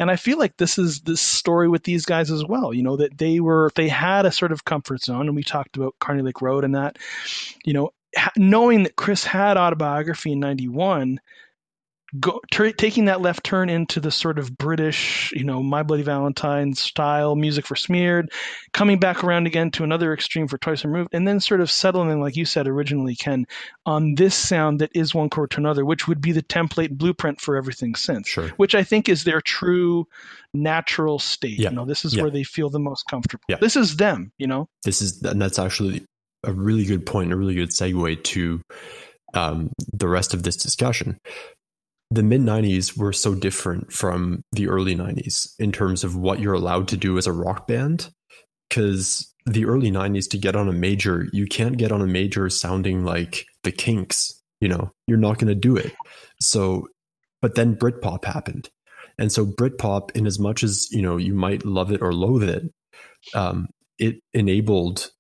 and 0.00 0.10
i 0.10 0.16
feel 0.16 0.38
like 0.38 0.56
this 0.56 0.76
is 0.76 1.02
this 1.02 1.20
story 1.20 1.68
with 1.68 1.84
these 1.84 2.04
guys 2.04 2.32
as 2.32 2.44
well 2.44 2.74
you 2.74 2.82
know 2.82 2.96
that 2.96 3.16
they 3.16 3.38
were 3.38 3.70
they 3.76 3.88
had 3.88 4.26
a 4.26 4.32
sort 4.32 4.50
of 4.50 4.64
comfort 4.64 5.00
zone 5.02 5.28
and 5.28 5.36
we 5.36 5.44
talked 5.44 5.76
about 5.76 5.94
Carney 6.00 6.22
Lake 6.22 6.42
Road 6.42 6.64
and 6.64 6.74
that 6.74 6.98
you 7.64 7.72
know 7.72 7.90
knowing 8.36 8.82
that 8.82 8.96
chris 8.96 9.24
had 9.24 9.56
autobiography 9.56 10.32
in 10.32 10.40
91 10.40 11.20
go, 12.18 12.40
t- 12.50 12.72
taking 12.72 13.06
that 13.06 13.20
left 13.20 13.44
turn 13.44 13.68
into 13.68 14.00
the 14.00 14.10
sort 14.10 14.38
of 14.38 14.56
British, 14.56 15.32
you 15.32 15.44
know, 15.44 15.62
My 15.62 15.82
Bloody 15.82 16.02
Valentine 16.02 16.74
style 16.74 17.34
music 17.34 17.66
for 17.66 17.76
Smeared, 17.76 18.32
coming 18.72 18.98
back 18.98 19.24
around 19.24 19.46
again 19.46 19.70
to 19.72 19.84
another 19.84 20.12
extreme 20.12 20.48
for 20.48 20.58
Twice 20.58 20.84
Removed, 20.84 21.10
and 21.12 21.26
then 21.26 21.40
sort 21.40 21.60
of 21.60 21.70
settling, 21.70 22.20
like 22.20 22.36
you 22.36 22.44
said 22.44 22.66
originally, 22.66 23.14
Ken, 23.14 23.46
on 23.86 24.14
this 24.14 24.34
sound 24.34 24.80
that 24.80 24.90
is 24.94 25.14
one 25.14 25.30
chord 25.30 25.50
to 25.52 25.58
another, 25.58 25.84
which 25.84 26.06
would 26.06 26.20
be 26.20 26.32
the 26.32 26.42
template 26.42 26.90
blueprint 26.90 27.40
for 27.40 27.56
everything 27.56 27.94
since, 27.94 28.28
sure. 28.28 28.48
which 28.56 28.74
I 28.74 28.84
think 28.84 29.08
is 29.08 29.24
their 29.24 29.40
true 29.40 30.06
natural 30.54 31.18
state. 31.18 31.58
Yeah. 31.58 31.70
You 31.70 31.76
know, 31.76 31.84
this 31.86 32.04
is 32.04 32.14
yeah. 32.14 32.22
where 32.22 32.30
they 32.30 32.44
feel 32.44 32.68
the 32.68 32.78
most 32.78 33.04
comfortable. 33.04 33.44
Yeah. 33.48 33.56
This 33.60 33.76
is 33.76 33.96
them, 33.96 34.32
you 34.38 34.46
know? 34.46 34.68
This 34.84 35.00
is, 35.00 35.22
and 35.22 35.40
that's 35.40 35.58
actually 35.58 36.04
a 36.44 36.52
really 36.52 36.84
good 36.84 37.06
point, 37.06 37.32
a 37.32 37.36
really 37.36 37.54
good 37.54 37.70
segue 37.70 38.22
to 38.24 38.60
um, 39.34 39.70
the 39.92 40.08
rest 40.08 40.34
of 40.34 40.42
this 40.42 40.56
discussion 40.56 41.18
the 42.12 42.22
mid 42.22 42.40
90s 42.40 42.96
were 42.96 43.12
so 43.12 43.34
different 43.34 43.92
from 43.92 44.44
the 44.52 44.68
early 44.68 44.94
90s 44.94 45.48
in 45.58 45.72
terms 45.72 46.04
of 46.04 46.16
what 46.16 46.40
you're 46.40 46.52
allowed 46.52 46.88
to 46.88 46.96
do 46.96 47.18
as 47.18 47.26
a 47.26 47.32
rock 47.32 47.66
band. 47.66 48.10
Because 48.68 49.32
the 49.44 49.64
early 49.66 49.90
90s 49.90 50.28
to 50.30 50.38
get 50.38 50.56
on 50.56 50.68
a 50.68 50.72
major 50.72 51.26
you 51.32 51.46
can't 51.46 51.76
get 51.76 51.92
on 51.92 52.00
a 52.00 52.06
major 52.06 52.48
sounding 52.48 53.04
like 53.04 53.44
the 53.64 53.72
kinks 53.72 54.42
you 54.62 54.68
know? 54.68 54.92
You're 55.08 55.18
not 55.18 55.38
going 55.38 55.48
to 55.48 55.54
do 55.54 55.76
it. 55.76 55.92
So 56.40 56.86
but 57.42 57.56
then 57.56 57.76
britpop 57.76 58.24
happened. 58.24 58.70
And 59.18 59.30
so 59.30 59.44
britpop 59.44 60.12
in 60.16 60.26
as 60.26 60.38
much 60.38 60.62
as 60.62 60.88
you 60.90 61.02
know 61.02 61.16
you 61.18 61.34
might 61.34 61.66
love 61.66 61.92
it 61.92 62.00
or 62.00 62.14
loathe 62.14 62.44
it 62.44 62.62
um, 63.34 63.68
it 63.98 64.16
enabled 64.32 65.10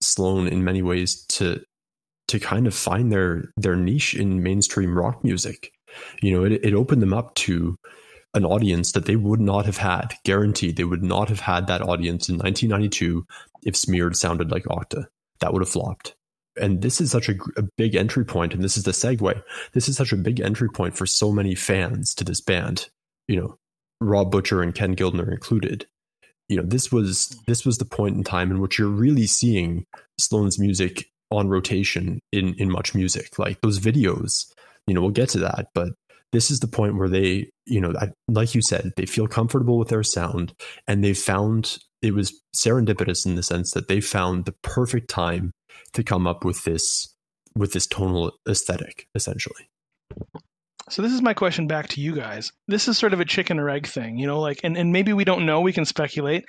sloan 0.00 0.46
in 0.46 0.62
many 0.62 0.82
ways 0.82 1.24
to 1.26 1.60
to 2.28 2.38
kind 2.38 2.66
of 2.66 2.74
find 2.74 3.10
their 3.10 3.50
their 3.56 3.76
niche 3.76 4.14
in 4.14 4.42
mainstream 4.42 4.96
rock 4.96 5.24
music. 5.24 5.70
You 6.22 6.32
know, 6.32 6.44
it, 6.44 6.64
it 6.64 6.74
opened 6.74 7.02
them 7.02 7.14
up 7.14 7.34
to 7.36 7.76
an 8.34 8.44
audience 8.44 8.92
that 8.92 9.06
they 9.06 9.16
would 9.16 9.40
not 9.40 9.64
have 9.66 9.76
had. 9.76 10.14
Guaranteed, 10.24 10.76
they 10.76 10.84
would 10.84 11.02
not 11.02 11.28
have 11.28 11.40
had 11.40 11.66
that 11.66 11.82
audience 11.82 12.28
in 12.28 12.36
1992 12.36 13.24
if 13.64 13.76
Smeared 13.76 14.16
sounded 14.16 14.50
like 14.50 14.64
Octa. 14.64 15.06
That 15.40 15.52
would 15.52 15.62
have 15.62 15.68
flopped. 15.68 16.14
And 16.60 16.82
this 16.82 17.00
is 17.00 17.10
such 17.10 17.28
a, 17.28 17.34
a 17.56 17.62
big 17.76 17.96
entry 17.96 18.24
point, 18.24 18.54
and 18.54 18.62
this 18.62 18.76
is 18.76 18.84
the 18.84 18.92
segue. 18.92 19.42
This 19.72 19.88
is 19.88 19.96
such 19.96 20.12
a 20.12 20.16
big 20.16 20.40
entry 20.40 20.68
point 20.68 20.96
for 20.96 21.06
so 21.06 21.32
many 21.32 21.54
fans 21.54 22.14
to 22.14 22.24
this 22.24 22.40
band. 22.40 22.88
You 23.26 23.40
know, 23.40 23.58
Rob 24.00 24.30
Butcher 24.30 24.62
and 24.62 24.74
Ken 24.74 24.94
Gildner 24.94 25.32
included. 25.32 25.86
You 26.48 26.58
know, 26.58 26.62
this 26.62 26.92
was 26.92 27.36
this 27.46 27.64
was 27.64 27.78
the 27.78 27.84
point 27.84 28.16
in 28.16 28.22
time 28.22 28.50
in 28.50 28.60
which 28.60 28.78
you're 28.78 28.88
really 28.88 29.26
seeing 29.26 29.84
Sloan's 30.20 30.58
music 30.58 31.10
on 31.30 31.48
rotation 31.48 32.20
in 32.30 32.54
in 32.54 32.68
MuchMusic. 32.68 33.38
Like 33.38 33.60
those 33.60 33.80
videos, 33.80 34.52
you 34.86 34.94
know, 34.94 35.00
we'll 35.00 35.10
get 35.10 35.30
to 35.30 35.38
that, 35.40 35.68
but 35.74 35.90
this 36.32 36.50
is 36.50 36.58
the 36.58 36.66
point 36.66 36.96
where 36.96 37.08
they, 37.08 37.48
you 37.64 37.80
know, 37.80 37.92
like 38.28 38.54
you 38.54 38.60
said, 38.60 38.90
they 38.96 39.06
feel 39.06 39.28
comfortable 39.28 39.78
with 39.78 39.88
their 39.88 40.02
sound 40.02 40.52
and 40.88 41.02
they 41.02 41.14
found 41.14 41.78
it 42.02 42.12
was 42.12 42.42
serendipitous 42.54 43.24
in 43.24 43.36
the 43.36 43.42
sense 43.42 43.70
that 43.70 43.86
they 43.88 44.00
found 44.00 44.44
the 44.44 44.54
perfect 44.62 45.08
time 45.08 45.52
to 45.92 46.02
come 46.02 46.26
up 46.26 46.44
with 46.44 46.64
this 46.64 47.14
with 47.56 47.72
this 47.72 47.86
tonal 47.86 48.32
aesthetic 48.48 49.06
essentially. 49.14 49.68
So 50.90 51.02
this 51.02 51.12
is 51.12 51.22
my 51.22 51.34
question 51.34 51.66
back 51.66 51.88
to 51.90 52.00
you 52.00 52.14
guys. 52.14 52.52
This 52.66 52.88
is 52.88 52.98
sort 52.98 53.14
of 53.14 53.20
a 53.20 53.24
chicken 53.24 53.58
or 53.58 53.70
egg 53.70 53.86
thing, 53.86 54.18
you 54.18 54.26
know, 54.26 54.40
like 54.40 54.60
and, 54.64 54.76
and 54.76 54.92
maybe 54.92 55.12
we 55.12 55.24
don't 55.24 55.46
know, 55.46 55.60
we 55.60 55.72
can 55.72 55.84
speculate. 55.84 56.44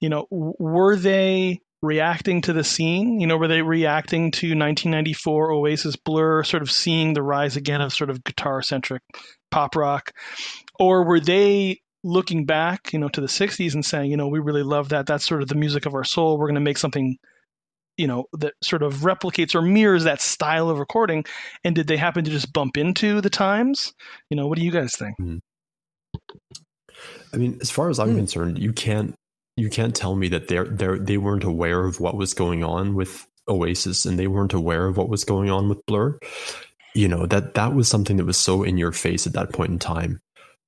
You 0.00 0.08
know, 0.08 0.26
were 0.30 0.96
they 0.96 1.60
reacting 1.82 2.42
to 2.42 2.52
the 2.52 2.64
scene? 2.64 3.20
You 3.20 3.26
know, 3.26 3.36
were 3.36 3.48
they 3.48 3.62
reacting 3.62 4.30
to 4.32 4.48
1994 4.48 5.52
Oasis 5.52 5.96
Blur, 5.96 6.42
sort 6.44 6.62
of 6.62 6.70
seeing 6.70 7.14
the 7.14 7.22
rise 7.22 7.56
again 7.56 7.80
of 7.80 7.92
sort 7.92 8.10
of 8.10 8.24
guitar 8.24 8.62
centric 8.62 9.02
pop 9.50 9.76
rock? 9.76 10.12
Or 10.78 11.06
were 11.06 11.20
they 11.20 11.80
looking 12.04 12.46
back, 12.46 12.92
you 12.92 12.98
know, 12.98 13.08
to 13.08 13.20
the 13.20 13.26
60s 13.26 13.74
and 13.74 13.84
saying, 13.84 14.10
you 14.10 14.16
know, 14.16 14.28
we 14.28 14.38
really 14.38 14.62
love 14.62 14.90
that. 14.90 15.06
That's 15.06 15.26
sort 15.26 15.42
of 15.42 15.48
the 15.48 15.54
music 15.54 15.86
of 15.86 15.94
our 15.94 16.04
soul. 16.04 16.38
We're 16.38 16.46
going 16.46 16.54
to 16.54 16.60
make 16.60 16.78
something, 16.78 17.16
you 17.96 18.06
know, 18.06 18.26
that 18.34 18.54
sort 18.62 18.82
of 18.82 18.98
replicates 18.98 19.54
or 19.54 19.62
mirrors 19.62 20.04
that 20.04 20.20
style 20.20 20.70
of 20.70 20.78
recording. 20.78 21.24
And 21.64 21.74
did 21.74 21.86
they 21.86 21.96
happen 21.96 22.24
to 22.24 22.30
just 22.30 22.52
bump 22.52 22.76
into 22.76 23.20
the 23.20 23.30
times? 23.30 23.92
You 24.30 24.36
know, 24.36 24.46
what 24.46 24.58
do 24.58 24.64
you 24.64 24.70
guys 24.70 24.94
think? 24.96 25.16
Mm-hmm. 25.20 25.38
I 27.32 27.36
mean, 27.36 27.58
as 27.60 27.70
far 27.70 27.90
as 27.90 27.98
I'm 27.98 28.14
mm. 28.14 28.16
concerned, 28.16 28.58
you 28.58 28.72
can't 28.72 29.14
you 29.58 29.68
can't 29.68 29.94
tell 29.94 30.14
me 30.14 30.28
that 30.28 30.48
they're 30.48 30.64
they're 30.64 30.98
they 30.98 31.18
weren't 31.18 31.44
aware 31.44 31.84
of 31.84 32.00
what 32.00 32.16
was 32.16 32.34
going 32.34 32.62
on 32.62 32.94
with 32.94 33.26
Oasis 33.48 34.06
and 34.06 34.18
they 34.18 34.28
weren't 34.28 34.52
aware 34.52 34.86
of 34.86 34.96
what 34.96 35.08
was 35.08 35.24
going 35.24 35.50
on 35.50 35.68
with 35.68 35.84
Blur. 35.86 36.18
You 36.94 37.08
know 37.08 37.26
that 37.26 37.54
that 37.54 37.74
was 37.74 37.88
something 37.88 38.16
that 38.16 38.24
was 38.24 38.38
so 38.38 38.62
in 38.62 38.78
your 38.78 38.92
face 38.92 39.26
at 39.26 39.32
that 39.34 39.52
point 39.52 39.70
in 39.70 39.78
time. 39.78 40.20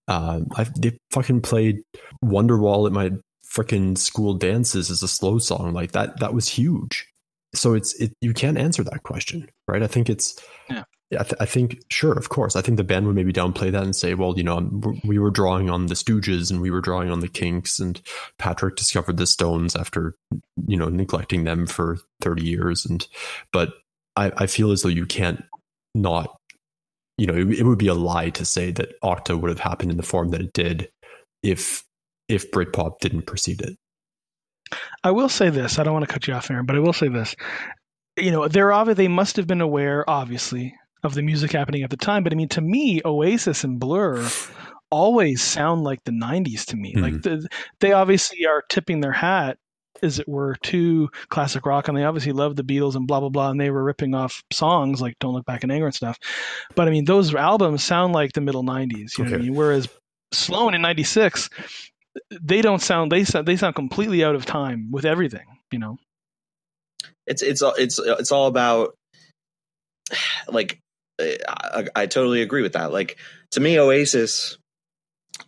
Uh, 0.09 0.41
I 0.57 0.65
they 0.77 0.99
fucking 1.13 1.43
played 1.43 1.83
Wonderwall 2.25 2.87
at 2.87 2.93
my 2.93 3.13
freaking 3.47 3.97
school 3.97 4.35
dances 4.35 4.91
as 4.91 5.03
a 5.03 5.09
slow 5.09 5.39
song 5.39 5.73
like 5.73 5.93
that. 5.93 6.19
That 6.21 6.35
was 6.35 6.49
huge. 6.49 7.07
So 7.55 7.75
it's 7.75 7.95
it 7.95 8.13
you 8.21 8.33
can't 8.33 8.59
answer 8.59 8.83
that 8.85 9.03
question, 9.03 9.49
right? 9.69 9.83
I 9.83 9.87
think 9.87 10.11
it's 10.11 10.41
yeah. 10.69 10.85
I, 11.19 11.25
th- 11.25 11.35
I, 11.41 11.45
think 11.45 11.83
sure, 11.91 12.13
of 12.13 12.29
course. 12.29 12.55
I 12.55 12.63
think 12.63 12.77
the 12.77 12.85
band 12.85 13.07
would 13.07 13.17
maybe 13.17 13.33
downplay 13.33 13.73
that 13.73 13.83
and 13.83 13.97
say, 13.97 14.15
"Well, 14.15 14.35
you 14.37 14.45
know, 14.45 14.59
um, 14.59 15.01
we 15.05 15.19
were 15.19 15.31
drawing 15.31 15.69
on 15.69 15.87
the 15.87 15.95
Stooges 15.95 16.51
and 16.51 16.61
we 16.61 16.71
were 16.71 16.81
drawing 16.81 17.11
on 17.11 17.19
the 17.19 17.29
Kinks, 17.29 17.81
and 17.81 18.01
Patrick 18.39 18.77
discovered 18.77 19.17
the 19.17 19.27
Stones 19.27 19.75
after 19.75 20.15
you 20.67 20.77
know 20.77 20.89
neglecting 20.89 21.45
them 21.45 21.67
for 21.67 21.99
thirty 22.21 22.45
years." 22.45 22.87
And 22.87 23.05
but 23.53 23.73
I, 24.15 24.31
I 24.37 24.47
feel 24.47 24.71
as 24.71 24.83
though 24.83 24.89
you 24.89 25.05
can't 25.05 25.43
not, 25.97 26.37
you 27.19 27.27
know, 27.27 27.35
it, 27.35 27.59
it 27.59 27.65
would 27.65 27.79
be 27.79 27.89
a 27.89 27.95
lie 27.95 28.31
to 28.31 28.45
say 28.45 28.71
that 28.71 29.01
octa 29.03 29.41
would 29.41 29.51
have 29.51 29.61
happened 29.61 29.91
in 29.91 29.97
the 29.97 30.05
form 30.05 30.29
that 30.31 30.41
it 30.41 30.53
did 30.53 30.91
if 31.43 31.83
if 32.29 32.53
Britpop 32.53 33.01
didn't 33.01 33.23
precede 33.23 33.63
it. 33.63 33.77
I 35.03 35.11
will 35.11 35.29
say 35.29 35.51
this. 35.51 35.81
I 35.81 35.83
don't 35.83 35.95
want 35.95 36.07
to 36.07 36.13
cut 36.13 36.29
you 36.29 36.35
off, 36.35 36.49
Aaron, 36.53 36.67
but 36.67 36.77
I 36.77 36.79
will 36.81 36.93
say 36.93 37.09
this 37.09 37.35
you 38.17 38.31
know, 38.31 38.49
they're 38.49 38.73
obviously 38.73 39.05
they 39.05 39.09
must 39.09 39.37
have 39.37 39.47
been 39.47 39.61
aware, 39.61 40.09
obviously, 40.09 40.75
of 41.03 41.15
the 41.15 41.23
music 41.23 41.53
happening 41.53 41.83
at 41.83 41.91
the 41.91 41.97
time. 41.97 42.23
But 42.23 42.33
I 42.33 42.37
mean, 42.37 42.49
to 42.51 42.61
me, 42.61 43.01
Oasis 43.05 43.65
and 43.65 43.79
Blur 43.79 44.29
always 44.91 45.43
sound 45.43 45.83
like 45.83 46.03
the 46.05 46.13
90s 46.13 46.67
to 46.67 46.77
me. 46.77 46.95
Mm-hmm. 46.95 47.03
Like 47.03 47.23
the, 47.23 47.49
they 47.81 47.93
obviously 47.93 48.47
are 48.47 48.63
tipping 48.69 49.01
their 49.01 49.13
hat, 49.13 49.59
as 50.03 50.19
it 50.19 50.29
were, 50.29 50.57
to 50.63 51.09
classic 51.29 51.67
rock, 51.67 51.89
and 51.89 51.97
they 51.97 52.05
obviously 52.05 52.33
love 52.33 52.57
the 52.57 52.65
Beatles 52.65 52.97
and 52.97 53.07
blah 53.07 53.21
blah 53.21 53.29
blah, 53.29 53.51
and 53.51 53.61
they 53.61 53.71
were 53.71 53.85
ripping 53.85 54.15
off 54.15 54.43
songs 54.53 55.01
like 55.01 55.19
"Don't 55.21 55.35
Look 55.35 55.47
Back 55.47 55.65
in 55.65 55.71
Anger" 55.71 55.87
and 55.87 55.95
stuff. 55.95 56.19
But 56.75 56.89
I 56.89 56.91
mean, 56.91 57.05
those 57.05 57.35
albums 57.35 57.85
sound 57.85 58.13
like 58.13 58.33
the 58.33 58.41
middle 58.41 58.65
90s. 58.65 59.19
You 59.19 59.25
okay. 59.25 59.25
know 59.25 59.31
what 59.31 59.33
I 59.33 59.45
mean? 59.45 59.55
Whereas 59.55 59.89
Sloan 60.33 60.75
in 60.75 60.83
'96, 60.83 61.51
they 62.41 62.63
don't 62.63 62.83
sound 62.83 63.13
they 63.13 63.25
sound 63.25 63.47
they 63.47 63.57
sound 63.57 63.75
completely 63.75 64.25
out 64.25 64.35
of 64.35 64.47
time 64.47 64.91
with 64.91 65.05
everything. 65.05 65.47
You 65.71 65.79
know. 65.79 65.97
It's 67.27 67.43
it's 67.43 67.63
it's 67.63 67.99
it's 67.99 68.33
all 68.33 68.47
about 68.47 68.97
like 70.49 70.81
I, 71.49 71.87
I 71.95 72.07
totally 72.07 72.43
agree 72.43 72.63
with 72.63 72.75
that. 72.75 72.93
Like 72.93 73.19
to 73.53 73.61
me, 73.61 73.79
Oasis 73.79 74.59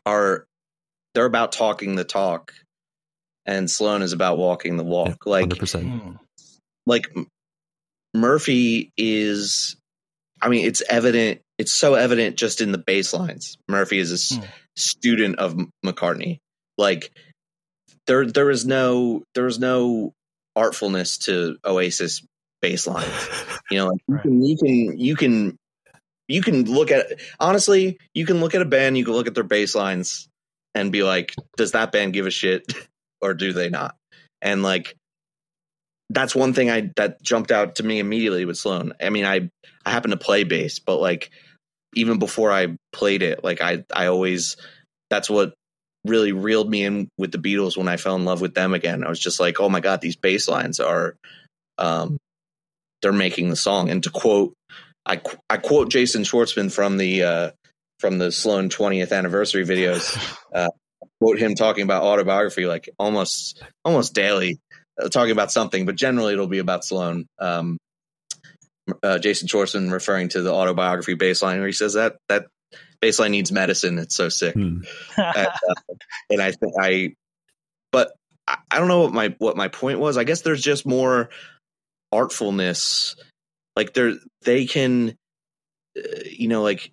are 0.06 0.44
they're 1.14 1.26
about 1.26 1.52
talking 1.52 1.94
the 1.94 2.04
talk, 2.04 2.52
and 3.46 3.70
Sloan 3.70 4.02
is 4.02 4.12
about 4.12 4.38
walking 4.38 4.76
the 4.76 4.84
walk. 4.84 5.18
Yeah, 5.26 5.30
like 5.30 5.48
100%. 5.48 6.18
like 6.86 7.06
Murphy 8.14 8.90
is. 8.96 9.76
I 10.40 10.48
mean, 10.48 10.66
it's 10.66 10.82
evident. 10.88 11.40
It's 11.58 11.72
so 11.72 11.94
evident 11.94 12.36
just 12.36 12.60
in 12.60 12.72
the 12.72 12.78
bass 12.78 13.14
lines. 13.14 13.56
Murphy 13.68 13.98
is 13.98 14.10
a 14.10 14.34
mm. 14.34 14.44
student 14.76 15.38
of 15.38 15.56
McCartney. 15.86 16.38
Like 16.76 17.12
there, 18.08 18.26
there 18.26 18.50
is 18.50 18.66
no, 18.66 19.22
there 19.36 19.46
is 19.46 19.60
no 19.60 20.12
artfulness 20.58 21.18
to 21.26 21.58
Oasis 21.64 22.22
bass 22.60 22.86
lines. 22.86 23.28
You 23.70 23.78
know, 23.78 23.86
like 23.86 24.00
right. 24.06 24.24
you, 24.26 24.32
can, 24.32 24.42
you 24.42 24.56
can 24.56 24.98
you 24.98 25.16
can 25.16 25.56
you 26.32 26.42
can 26.42 26.64
look 26.64 26.90
at 26.90 27.20
honestly, 27.38 27.98
you 28.14 28.26
can 28.26 28.40
look 28.40 28.54
at 28.54 28.62
a 28.62 28.66
band, 28.66 28.96
you 28.96 29.04
can 29.04 29.14
look 29.14 29.26
at 29.26 29.34
their 29.34 29.44
bass 29.44 29.74
lines 29.74 30.28
and 30.74 30.90
be 30.90 31.02
like, 31.02 31.34
does 31.56 31.72
that 31.72 31.92
band 31.92 32.12
give 32.12 32.26
a 32.26 32.30
shit 32.30 32.72
or 33.20 33.34
do 33.34 33.52
they 33.52 33.68
not? 33.68 33.96
And 34.40 34.62
like 34.62 34.96
that's 36.10 36.34
one 36.34 36.52
thing 36.52 36.70
I 36.70 36.90
that 36.96 37.22
jumped 37.22 37.50
out 37.50 37.76
to 37.76 37.82
me 37.82 37.98
immediately 37.98 38.44
with 38.44 38.56
Sloan. 38.56 38.94
I 39.00 39.10
mean, 39.10 39.24
I 39.24 39.50
I 39.84 39.90
happen 39.90 40.10
to 40.10 40.16
play 40.16 40.44
bass, 40.44 40.78
but 40.78 40.98
like 40.98 41.30
even 41.94 42.18
before 42.18 42.50
I 42.50 42.76
played 42.92 43.22
it, 43.22 43.44
like 43.44 43.60
I 43.60 43.84
I 43.94 44.06
always 44.06 44.56
that's 45.10 45.28
what 45.28 45.54
really 46.04 46.32
reeled 46.32 46.68
me 46.68 46.84
in 46.84 47.08
with 47.18 47.30
the 47.30 47.38
Beatles 47.38 47.76
when 47.76 47.88
I 47.88 47.96
fell 47.96 48.16
in 48.16 48.24
love 48.24 48.40
with 48.40 48.54
them 48.54 48.74
again. 48.74 49.04
I 49.04 49.08
was 49.08 49.20
just 49.20 49.38
like, 49.38 49.60
oh 49.60 49.68
my 49.68 49.80
god, 49.80 50.00
these 50.00 50.16
bass 50.16 50.48
lines 50.48 50.80
are 50.80 51.14
um 51.78 52.16
they're 53.02 53.12
making 53.12 53.50
the 53.50 53.56
song. 53.56 53.90
And 53.90 54.02
to 54.04 54.10
quote 54.10 54.54
I 55.06 55.20
I 55.48 55.56
quote 55.56 55.90
Jason 55.90 56.22
Schwartzman 56.22 56.72
from 56.72 56.96
the 56.96 57.22
uh, 57.22 57.50
from 57.98 58.18
the 58.18 58.32
Sloan 58.32 58.68
20th 58.68 59.12
anniversary 59.12 59.64
videos. 59.64 60.16
Uh, 60.54 60.68
quote 61.18 61.38
him 61.38 61.54
talking 61.54 61.82
about 61.82 62.02
autobiography 62.02 62.66
like 62.66 62.90
almost 62.98 63.62
almost 63.86 64.12
daily, 64.12 64.60
uh, 65.02 65.08
talking 65.08 65.32
about 65.32 65.50
something, 65.50 65.86
but 65.86 65.96
generally 65.96 66.34
it'll 66.34 66.46
be 66.46 66.58
about 66.58 66.84
Sloan. 66.84 67.26
Um, 67.38 67.78
uh, 69.02 69.18
Jason 69.18 69.48
Schwartzman 69.48 69.90
referring 69.90 70.28
to 70.30 70.42
the 70.42 70.52
autobiography 70.52 71.14
bass 71.14 71.42
line 71.42 71.58
where 71.58 71.68
he 71.68 71.72
says 71.72 71.94
that 71.94 72.16
that 72.28 72.48
bass 73.00 73.18
line 73.18 73.30
needs 73.30 73.50
medicine. 73.50 73.98
It's 73.98 74.14
so 74.14 74.28
sick, 74.28 74.52
hmm. 74.52 74.80
and, 75.16 75.48
uh, 75.48 75.74
and, 76.28 76.42
I 76.42 76.52
think 76.52 76.74
I, 76.78 77.14
but 77.92 78.12
I, 78.46 78.58
I 78.70 78.78
don't 78.78 78.88
know 78.88 79.00
what 79.00 79.14
my 79.14 79.34
what 79.38 79.56
my 79.56 79.68
point 79.68 80.00
was. 80.00 80.18
I 80.18 80.24
guess 80.24 80.42
there's 80.42 80.62
just 80.62 80.84
more 80.84 81.30
artfulness 82.12 83.16
like 83.76 83.94
they're 83.94 84.14
they 84.42 84.66
can, 84.66 85.16
uh, 85.96 86.00
you 86.24 86.48
know, 86.48 86.62
like 86.62 86.92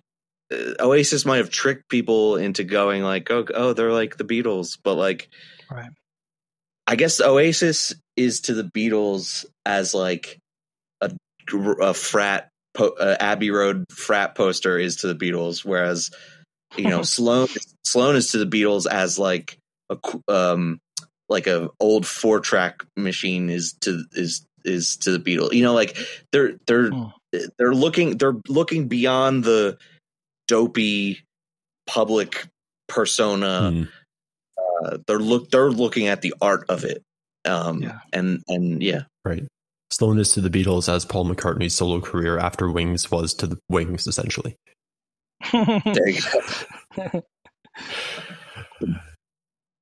uh, 0.52 0.74
Oasis 0.80 1.24
might 1.24 1.38
have 1.38 1.50
tricked 1.50 1.88
people 1.88 2.36
into 2.36 2.64
going 2.64 3.02
like, 3.02 3.30
oh, 3.30 3.44
oh, 3.54 3.72
they're 3.72 3.92
like 3.92 4.16
the 4.16 4.24
Beatles, 4.24 4.78
but 4.82 4.94
like, 4.94 5.28
right. 5.70 5.90
I 6.86 6.96
guess 6.96 7.20
Oasis 7.20 7.94
is 8.16 8.40
to 8.42 8.54
the 8.54 8.64
Beatles 8.64 9.44
as 9.64 9.94
like 9.94 10.38
a, 11.00 11.10
a 11.80 11.94
frat 11.94 12.48
po- 12.74 12.96
uh, 12.98 13.16
Abbey 13.20 13.50
Road 13.50 13.84
frat 13.90 14.34
poster 14.34 14.78
is 14.78 14.96
to 14.96 15.12
the 15.12 15.14
Beatles, 15.14 15.64
whereas 15.64 16.10
you 16.76 16.88
know 16.88 17.02
Sloan 17.04 17.48
Sloan 17.84 18.16
is 18.16 18.32
to 18.32 18.44
the 18.44 18.46
Beatles 18.46 18.86
as 18.86 19.18
like 19.18 19.58
a 19.88 19.98
um 20.28 20.80
like 21.28 21.46
a 21.46 21.68
old 21.78 22.06
four 22.06 22.40
track 22.40 22.84
machine 22.96 23.50
is 23.50 23.74
to 23.82 24.04
is 24.12 24.44
is 24.64 24.96
to 24.98 25.16
the 25.16 25.18
Beatles. 25.18 25.52
You 25.52 25.62
know, 25.62 25.74
like 25.74 25.96
they're 26.32 26.54
they're 26.66 26.90
oh. 26.92 27.12
they're 27.58 27.74
looking 27.74 28.18
they're 28.18 28.36
looking 28.48 28.88
beyond 28.88 29.44
the 29.44 29.78
dopey 30.48 31.20
public 31.86 32.46
persona. 32.88 33.70
Mm. 33.72 33.88
Uh, 34.58 34.98
they're 35.06 35.18
look 35.18 35.50
they're 35.50 35.70
looking 35.70 36.08
at 36.08 36.22
the 36.22 36.34
art 36.40 36.64
of 36.68 36.84
it. 36.84 37.02
Um, 37.44 37.82
yeah. 37.82 38.00
and 38.12 38.42
and 38.48 38.82
yeah, 38.82 39.02
right. 39.24 39.44
Sloan 39.90 40.18
is 40.18 40.32
to 40.34 40.40
the 40.40 40.50
Beatles 40.50 40.92
as 40.92 41.04
Paul 41.04 41.26
McCartney's 41.26 41.74
solo 41.74 42.00
career 42.00 42.38
after 42.38 42.70
Wings 42.70 43.10
was 43.10 43.34
to 43.34 43.46
the 43.46 43.58
Wings, 43.68 44.06
essentially. 44.06 44.56
there 45.52 46.08
you 46.08 46.20
go. 47.10 47.22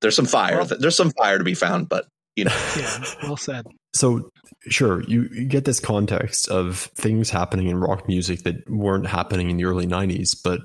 There's 0.01 0.17
some 0.17 0.27
fire. 0.27 0.65
There's 0.65 0.97
some 0.97 1.11
fire 1.11 1.39
to 1.39 1.45
be 1.45 1.55
found, 1.55 1.89
but 1.89 2.07
you 2.37 2.45
know. 2.45 2.57
Yeah, 2.77 3.05
well 3.25 3.37
said. 3.37 3.67
So 3.95 4.31
sure, 4.63 5.03
you, 5.05 5.29
you 5.33 5.45
get 5.45 5.65
this 5.65 5.81
context 5.81 6.49
of 6.49 6.79
things 6.97 7.31
happening 7.31 7.69
in 7.69 7.79
rock 7.79 8.09
music 8.09 8.43
that 8.43 8.69
weren't 8.69 9.07
happening 9.07 9.51
in 9.51 9.57
the 9.57 9.65
early 9.65 9.87
'90s, 9.87 10.37
but 10.43 10.61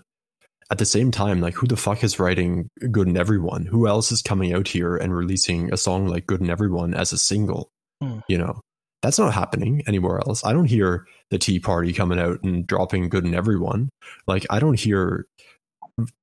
at 0.72 0.78
the 0.78 0.86
same 0.86 1.12
time, 1.12 1.42
like 1.42 1.54
who 1.54 1.68
the 1.68 1.78
fuck 1.78 2.04
is 2.04 2.20
writing 2.20 2.70
"Good 2.92 3.08
in 3.08 3.18
Everyone"? 3.18 3.66
Who 3.66 3.88
else 3.88 4.12
is 4.12 4.22
coming 4.22 4.54
out 4.54 4.68
here 4.68 4.96
and 4.98 5.16
releasing 5.16 5.74
a 5.74 5.78
song 5.78 6.08
like 6.08 6.28
"Good 6.28 6.42
in 6.42 6.50
Everyone" 6.50 6.94
as 6.94 7.12
a 7.12 7.18
single? 7.18 7.70
Hmm. 8.02 8.20
You 8.28 8.38
know, 8.38 8.62
that's 9.02 9.20
not 9.20 9.34
happening 9.34 9.84
anywhere 9.88 10.20
else. 10.20 10.44
I 10.46 10.54
don't 10.54 10.66
hear 10.66 11.06
the 11.30 11.38
Tea 11.38 11.60
Party 11.60 11.94
coming 11.94 12.20
out 12.20 12.42
and 12.44 12.66
dropping 12.66 13.10
"Good 13.10 13.26
in 13.26 13.36
Everyone." 13.36 13.90
Like 14.28 14.46
I 14.50 14.60
don't 14.60 14.80
hear 14.80 15.26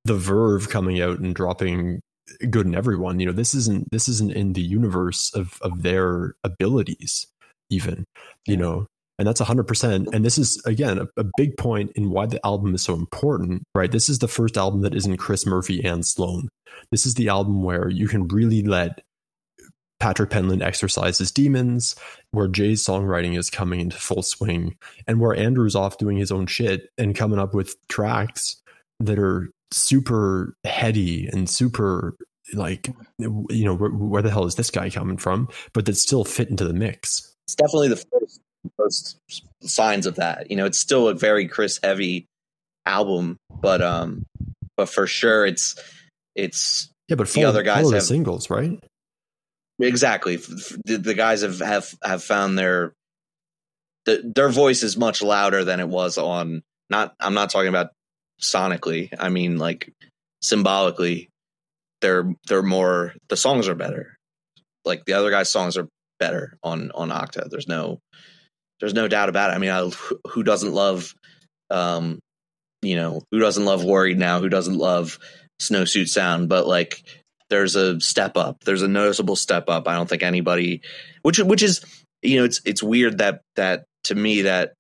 the 0.05 0.17
Verve 0.17 0.69
coming 0.69 1.01
out 1.01 1.21
and 1.21 1.35
dropping 1.35 2.01
good 2.49 2.67
in 2.67 2.75
everyone. 2.75 3.21
You 3.21 3.27
know, 3.27 3.33
this 3.33 3.55
isn't 3.55 3.91
this 3.91 4.09
isn't 4.09 4.33
in 4.33 4.53
the 4.53 4.63
universe 4.63 5.33
of 5.35 5.59
of 5.63 5.83
their 5.83 6.35
abilities, 6.45 7.27
even. 7.71 8.05
You 8.47 8.57
know, 8.57 8.87
and 9.21 9.29
that's 9.29 9.41
100% 9.41 10.15
and 10.15 10.25
this 10.25 10.39
is 10.39 10.61
again 10.65 10.99
a, 10.99 11.07
a, 11.21 11.25
big 11.37 11.57
point 11.59 11.93
in 11.95 12.11
why 12.11 12.25
the 12.25 12.45
album 12.45 12.75
is 12.75 12.83
so 12.83 12.95
important 12.95 13.63
right? 13.75 13.93
This 13.93 14.09
is 14.09 14.19
the 14.19 14.29
first 14.29 14.57
album 14.57 14.81
that 14.81 14.95
isn't 14.95 15.19
chris 15.19 15.47
murphy 15.47 15.85
and 15.85 16.05
sloan 16.05 16.49
this 16.91 17.07
is 17.07 17.15
the 17.15 17.29
album 17.29 17.63
where 17.63 17.89
you 17.89 18.09
can 18.09 18.27
really 18.29 18.63
let 18.63 19.03
patrick 20.01 20.31
Pentland 20.31 20.63
exercise 20.63 21.19
his 21.19 21.31
demons 21.31 21.95
where 22.31 22.49
jay's 22.49 22.83
songwriting 22.83 23.39
is 23.39 23.51
coming 23.51 23.81
into 23.81 23.99
full 23.99 24.23
swing 24.23 24.75
and 25.07 25.21
where 25.21 25.37
andrew's 25.37 25.77
off 25.77 25.99
doing 25.99 26.17
his 26.17 26.33
own 26.33 26.47
shit 26.47 26.89
and 26.97 27.15
coming 27.15 27.39
up 27.39 27.53
with 27.55 27.77
tracks 27.89 28.63
that 28.99 29.19
are 29.19 29.51
super 29.71 30.55
heady 30.65 31.27
and 31.27 31.49
super 31.51 32.17
like 32.55 32.89
you 33.19 33.65
know 33.65 33.75
where, 33.75 33.91
where, 33.91 34.23
the 34.23 34.31
hell 34.31 34.47
is 34.47 34.55
this 34.55 34.71
guy 34.71 34.89
coming 34.89 35.19
from 35.19 35.49
but 35.75 35.85
that 35.85 35.97
still 35.97 36.25
fit 36.25 36.49
into 36.49 36.65
the 36.65 36.73
mix 36.73 37.30
it's 37.51 37.55
definitely 37.57 37.89
the 37.89 38.05
first 38.13 38.41
first 38.77 39.19
signs 39.63 40.07
of 40.07 40.17
that 40.17 40.51
you 40.51 40.57
know 40.57 40.67
it's 40.67 40.79
still 40.79 41.09
a 41.09 41.15
very 41.15 41.49
chris 41.49 41.81
heavy 41.83 42.27
album 42.87 43.37
but 43.51 43.81
um 43.83 44.25
but 44.77 44.89
for 44.89 45.07
sure 45.07 45.47
it's 45.47 45.77
it's 46.35 46.91
yeah 47.09 47.17
but 47.17 47.29
the 47.31 47.45
other 47.45 47.63
guys 47.63 47.91
have 47.91 48.03
singles 48.03 48.51
right 48.51 48.83
exactly 49.81 50.37
the, 50.37 50.99
the 51.03 51.15
guys 51.15 51.43
have 51.43 51.59
have 51.61 51.95
have 52.03 52.23
found 52.23 52.59
their 52.59 52.93
the, 54.07 54.33
their 54.35 54.49
voice 54.49 54.83
is 54.83 54.97
much 54.97 55.23
louder 55.23 55.65
than 55.65 55.81
it 55.81 55.89
was 55.89 56.19
on 56.19 56.63
not 56.89 57.15
i'm 57.21 57.35
not 57.35 57.51
talking 57.51 57.69
about 57.69 57.91
sonically. 58.41 59.13
I 59.19 59.29
mean, 59.29 59.59
like 59.59 59.93
symbolically, 60.43 61.29
they're 62.01 62.33
they're 62.49 62.63
more. 62.63 63.15
The 63.29 63.37
songs 63.37 63.69
are 63.69 63.75
better. 63.75 64.17
Like 64.85 65.05
the 65.05 65.13
other 65.13 65.31
guy's 65.31 65.51
songs 65.51 65.77
are 65.77 65.89
better 66.21 66.57
on 66.63 66.93
on 66.93 67.09
Octa. 67.09 67.51
There's 67.51 67.67
no 67.67 67.99
there's 68.81 68.95
no 68.95 69.09
doubt 69.09 69.29
about 69.29 69.51
it. 69.51 69.55
I 69.55 69.59
mean, 69.59 69.71
I, 69.71 69.91
who 70.29 70.43
doesn't 70.43 70.73
love, 70.73 71.15
um, 71.69 72.19
you 72.83 72.97
know, 72.97 73.23
who 73.31 73.39
doesn't 73.39 73.65
love 73.65 73.85
Worried 73.85 74.19
now? 74.19 74.41
Who 74.41 74.49
doesn't 74.49 74.77
love 74.79 75.19
Snowsuit 75.61 76.09
Sound? 76.09 76.49
But 76.49 76.67
like, 76.67 77.03
there's 77.51 77.77
a 77.77 78.01
step 78.01 78.37
up. 78.37 78.65
There's 78.65 78.83
a 78.83 78.89
noticeable 78.89 79.37
step 79.37 79.69
up. 79.69 79.87
I 79.87 79.95
don't 79.97 80.09
think 80.09 80.23
anybody, 80.23 80.81
which 81.23 81.39
which 81.39 81.63
is, 81.63 81.85
you 82.23 82.39
know, 82.39 82.45
it's 82.45 82.61
it's 82.65 82.83
weird 82.83 83.19
that 83.19 83.43
that 83.57 83.85
to 84.05 84.15
me 84.15 84.43
that 84.43 84.73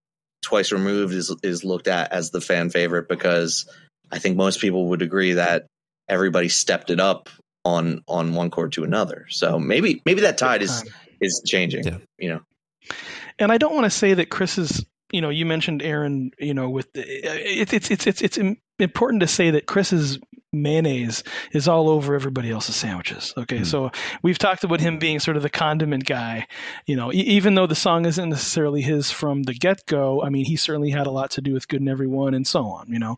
twice 0.42 0.72
removed 0.72 1.12
is 1.12 1.35
is 1.42 1.64
looked 1.64 1.88
at 1.88 2.12
as 2.12 2.31
the 2.31 2.40
fan 2.40 2.70
favorite 2.70 3.09
because 3.09 3.68
I 4.11 4.18
think 4.18 4.37
most 4.37 4.61
people 4.61 4.88
would 4.88 5.03
agree 5.03 5.35
that 5.35 5.66
everybody 6.09 6.48
stepped 6.48 6.90
it 6.90 7.00
up 7.00 7.29
on 7.64 8.03
on 8.09 8.35
one 8.35 8.50
chord 8.50 8.72
to 8.72 8.85
another. 8.85 9.26
So 9.29 9.59
maybe 9.59 10.00
maybe 10.07 10.22
that 10.22 10.38
tide 10.38 10.62
is 10.62 10.85
is 11.20 11.42
changing. 11.46 11.85
Yeah. 11.85 11.98
You 12.18 12.28
know. 12.30 12.40
And 13.38 13.50
I 13.50 13.59
don't 13.59 13.74
want 13.74 13.85
to 13.85 13.90
say 13.90 14.14
that 14.14 14.30
Chris 14.30 14.59
is 14.59 14.85
you 15.12 15.20
know, 15.20 15.30
you 15.30 15.46
mentioned 15.46 15.83
Aaron, 15.83 16.30
you 16.38 16.54
know, 16.54 16.70
with 16.70 16.92
the, 16.92 17.02
it's 17.06 17.72
it's 17.72 17.90
it's 17.90 18.06
it's 18.06 18.22
it's 18.22 18.38
important 18.78 19.20
to 19.22 19.26
say 19.26 19.52
that 19.52 19.66
Chris's 19.66 20.18
mayonnaise 20.52 21.22
is 21.52 21.68
all 21.68 21.88
over 21.88 22.14
everybody 22.14 22.50
else's 22.50 22.74
sandwiches. 22.74 23.32
Okay, 23.36 23.58
mm. 23.58 23.66
so 23.66 23.90
we've 24.22 24.38
talked 24.38 24.64
about 24.64 24.80
him 24.80 24.98
being 24.98 25.20
sort 25.20 25.36
of 25.36 25.42
the 25.42 25.50
condiment 25.50 26.04
guy. 26.04 26.46
You 26.86 26.96
know, 26.96 27.12
e- 27.12 27.18
even 27.18 27.54
though 27.54 27.66
the 27.66 27.74
song 27.74 28.04
isn't 28.04 28.28
necessarily 28.28 28.82
his 28.82 29.10
from 29.10 29.44
the 29.44 29.54
get 29.54 29.86
go, 29.86 30.22
I 30.22 30.28
mean, 30.28 30.44
he 30.44 30.56
certainly 30.56 30.90
had 30.90 31.06
a 31.06 31.10
lot 31.12 31.32
to 31.32 31.40
do 31.40 31.52
with 31.52 31.68
Good 31.68 31.80
in 31.80 31.88
Everyone 31.88 32.34
and 32.34 32.46
so 32.46 32.64
on. 32.64 32.86
You 32.88 32.98
know, 32.98 33.16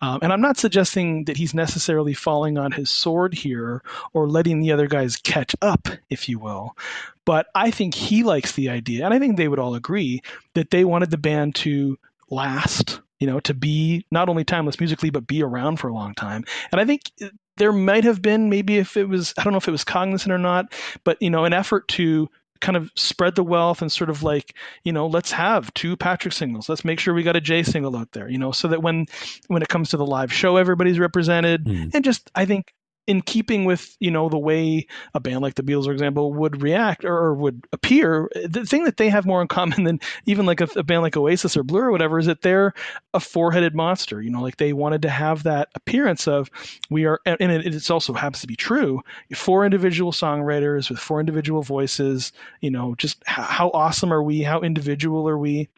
um, 0.00 0.20
and 0.22 0.32
I'm 0.32 0.40
not 0.40 0.58
suggesting 0.58 1.24
that 1.24 1.36
he's 1.36 1.54
necessarily 1.54 2.14
falling 2.14 2.58
on 2.58 2.72
his 2.72 2.90
sword 2.90 3.34
here 3.34 3.82
or 4.12 4.28
letting 4.28 4.60
the 4.60 4.72
other 4.72 4.86
guys 4.86 5.16
catch 5.16 5.56
up, 5.62 5.88
if 6.10 6.28
you 6.28 6.38
will. 6.38 6.76
But 7.24 7.46
I 7.54 7.70
think 7.70 7.94
he 7.94 8.22
likes 8.22 8.52
the 8.52 8.68
idea, 8.68 9.04
and 9.04 9.14
I 9.14 9.18
think 9.18 9.36
they 9.36 9.48
would 9.48 9.58
all 9.58 9.74
agree 9.74 10.22
that 10.52 10.70
they 10.70 10.84
wanted 10.84 11.10
the 11.10 11.18
band 11.18 11.54
to 11.56 11.98
last 12.28 13.00
you 13.24 13.30
know, 13.30 13.40
to 13.40 13.54
be 13.54 14.04
not 14.10 14.28
only 14.28 14.44
timeless 14.44 14.78
musically, 14.78 15.08
but 15.08 15.26
be 15.26 15.42
around 15.42 15.80
for 15.80 15.88
a 15.88 15.94
long 15.94 16.12
time. 16.12 16.44
And 16.70 16.78
I 16.78 16.84
think 16.84 17.10
there 17.56 17.72
might 17.72 18.04
have 18.04 18.20
been, 18.20 18.50
maybe 18.50 18.76
if 18.76 18.98
it 18.98 19.08
was, 19.08 19.32
I 19.38 19.44
don't 19.44 19.54
know 19.54 19.56
if 19.56 19.66
it 19.66 19.70
was 19.70 19.82
cognizant 19.82 20.30
or 20.30 20.36
not, 20.36 20.74
but, 21.04 21.16
you 21.22 21.30
know, 21.30 21.46
an 21.46 21.54
effort 21.54 21.88
to 21.88 22.28
kind 22.60 22.76
of 22.76 22.90
spread 22.96 23.34
the 23.34 23.42
wealth 23.42 23.80
and 23.80 23.90
sort 23.90 24.08
of 24.08 24.22
like 24.22 24.54
you 24.84 24.92
know 24.92 25.06
let's 25.06 25.30
have 25.30 25.74
two 25.74 25.96
patrick 25.98 26.32
singles 26.32 26.66
let's 26.66 26.84
make 26.84 26.98
sure 26.98 27.12
we 27.12 27.22
got 27.22 27.36
a 27.36 27.40
j 27.40 27.62
single 27.62 27.94
out 27.94 28.10
there 28.12 28.26
you 28.26 28.38
know 28.38 28.52
so 28.52 28.68
that 28.68 28.80
when 28.80 29.04
when 29.48 29.60
it 29.60 29.68
comes 29.68 29.90
to 29.90 29.98
the 29.98 30.06
live 30.06 30.32
show 30.32 30.56
everybody's 30.56 30.98
represented 30.98 31.64
mm. 31.64 31.92
and 31.92 32.04
just 32.04 32.30
i 32.34 32.46
think 32.46 32.72
in 33.06 33.20
keeping 33.20 33.64
with 33.64 33.96
you 34.00 34.10
know 34.10 34.28
the 34.28 34.38
way 34.38 34.86
a 35.12 35.20
band 35.20 35.40
like 35.40 35.54
the 35.54 35.62
Beatles, 35.62 35.84
for 35.84 35.92
example, 35.92 36.32
would 36.32 36.62
react 36.62 37.04
or, 37.04 37.34
would 37.34 37.66
appear, 37.72 38.30
the 38.46 38.64
thing 38.64 38.84
that 38.84 38.96
they 38.96 39.08
have 39.08 39.26
more 39.26 39.42
in 39.42 39.48
common 39.54 39.84
than 39.84 40.00
even 40.26 40.46
like 40.46 40.60
a, 40.60 40.68
a, 40.76 40.82
band 40.82 41.02
like 41.02 41.16
Oasis 41.16 41.56
or 41.56 41.62
Blur 41.62 41.86
or 41.86 41.92
whatever 41.92 42.18
is 42.18 42.26
that 42.26 42.42
they're 42.42 42.72
a 43.12 43.20
four-headed 43.20 43.74
monster. 43.74 44.22
You 44.22 44.30
know, 44.30 44.42
like 44.42 44.56
they 44.56 44.72
wanted 44.72 45.02
to 45.02 45.10
have 45.10 45.42
that 45.42 45.68
appearance 45.74 46.26
of 46.26 46.50
we 46.90 47.04
are, 47.04 47.20
and 47.26 47.52
it, 47.52 47.74
it's 47.74 47.90
also 47.90 48.12
happens 48.14 48.40
to 48.40 48.46
be 48.46 48.56
true. 48.56 49.02
Four 49.34 49.64
individual 49.64 50.12
songwriters 50.12 50.88
with 50.88 50.98
four 50.98 51.20
individual 51.20 51.62
voices. 51.62 52.32
You 52.60 52.70
know, 52.70 52.94
just 52.96 53.22
how, 53.26 53.42
how 53.42 53.70
awesome 53.74 54.12
are 54.12 54.22
we? 54.22 54.42
How 54.42 54.60
individual 54.60 55.28
are 55.28 55.38
we? 55.38 55.68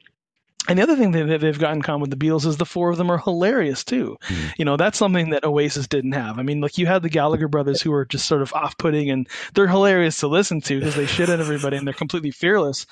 And 0.69 0.79
the 0.79 0.83
other 0.83 0.97
thing 0.97 1.13
that 1.13 1.41
they've 1.41 1.59
got 1.59 1.75
in 1.75 1.83
common 1.83 2.03
with 2.03 2.11
the 2.11 2.17
Beatles 2.17 2.47
is 2.47 2.57
the 2.57 2.67
four 2.67 2.91
of 2.91 2.97
them 2.97 3.11
are 3.11 3.19
hilarious 3.19 3.85
too. 3.85 4.17
Mm. 4.29 4.53
You 4.59 4.65
know, 4.65 4.77
that's 4.77 4.99
something 4.99 5.31
that 5.31 5.45
Oasis 5.45 5.87
didn't 5.87 6.13
have. 6.13 6.39
I 6.39 6.43
mean, 6.43 6.61
like 6.61 6.79
you 6.79 6.87
had 6.87 7.03
the 7.03 7.09
Gallagher 7.09 7.49
brothers 7.49 7.81
who 7.81 7.93
are 7.93 8.05
just 8.05 8.27
sort 8.27 8.43
of 8.43 8.53
off-putting 8.53 9.11
and 9.11 9.29
they're 9.55 9.69
hilarious 9.69 10.21
to 10.21 10.29
listen 10.29 10.61
to 10.63 10.79
because 10.79 10.97
they 10.97 11.07
shit 11.07 11.29
at 11.29 11.41
everybody 11.41 11.77
and 11.77 11.87
they're 11.87 11.95
completely 11.95 12.31
fearless. 12.31 12.87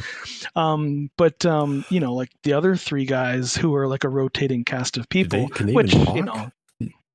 Um, 0.54 1.10
but 1.16 1.44
um, 1.44 1.84
you 1.88 2.00
know, 2.00 2.14
like 2.14 2.30
the 2.42 2.52
other 2.52 2.76
three 2.76 3.06
guys 3.06 3.54
who 3.56 3.74
are 3.74 3.88
like 3.88 4.04
a 4.04 4.08
rotating 4.08 4.64
cast 4.64 4.96
of 4.96 5.08
people, 5.08 5.48
they, 5.58 5.72
which 5.72 5.94
you 5.94 6.22
know, 6.22 6.50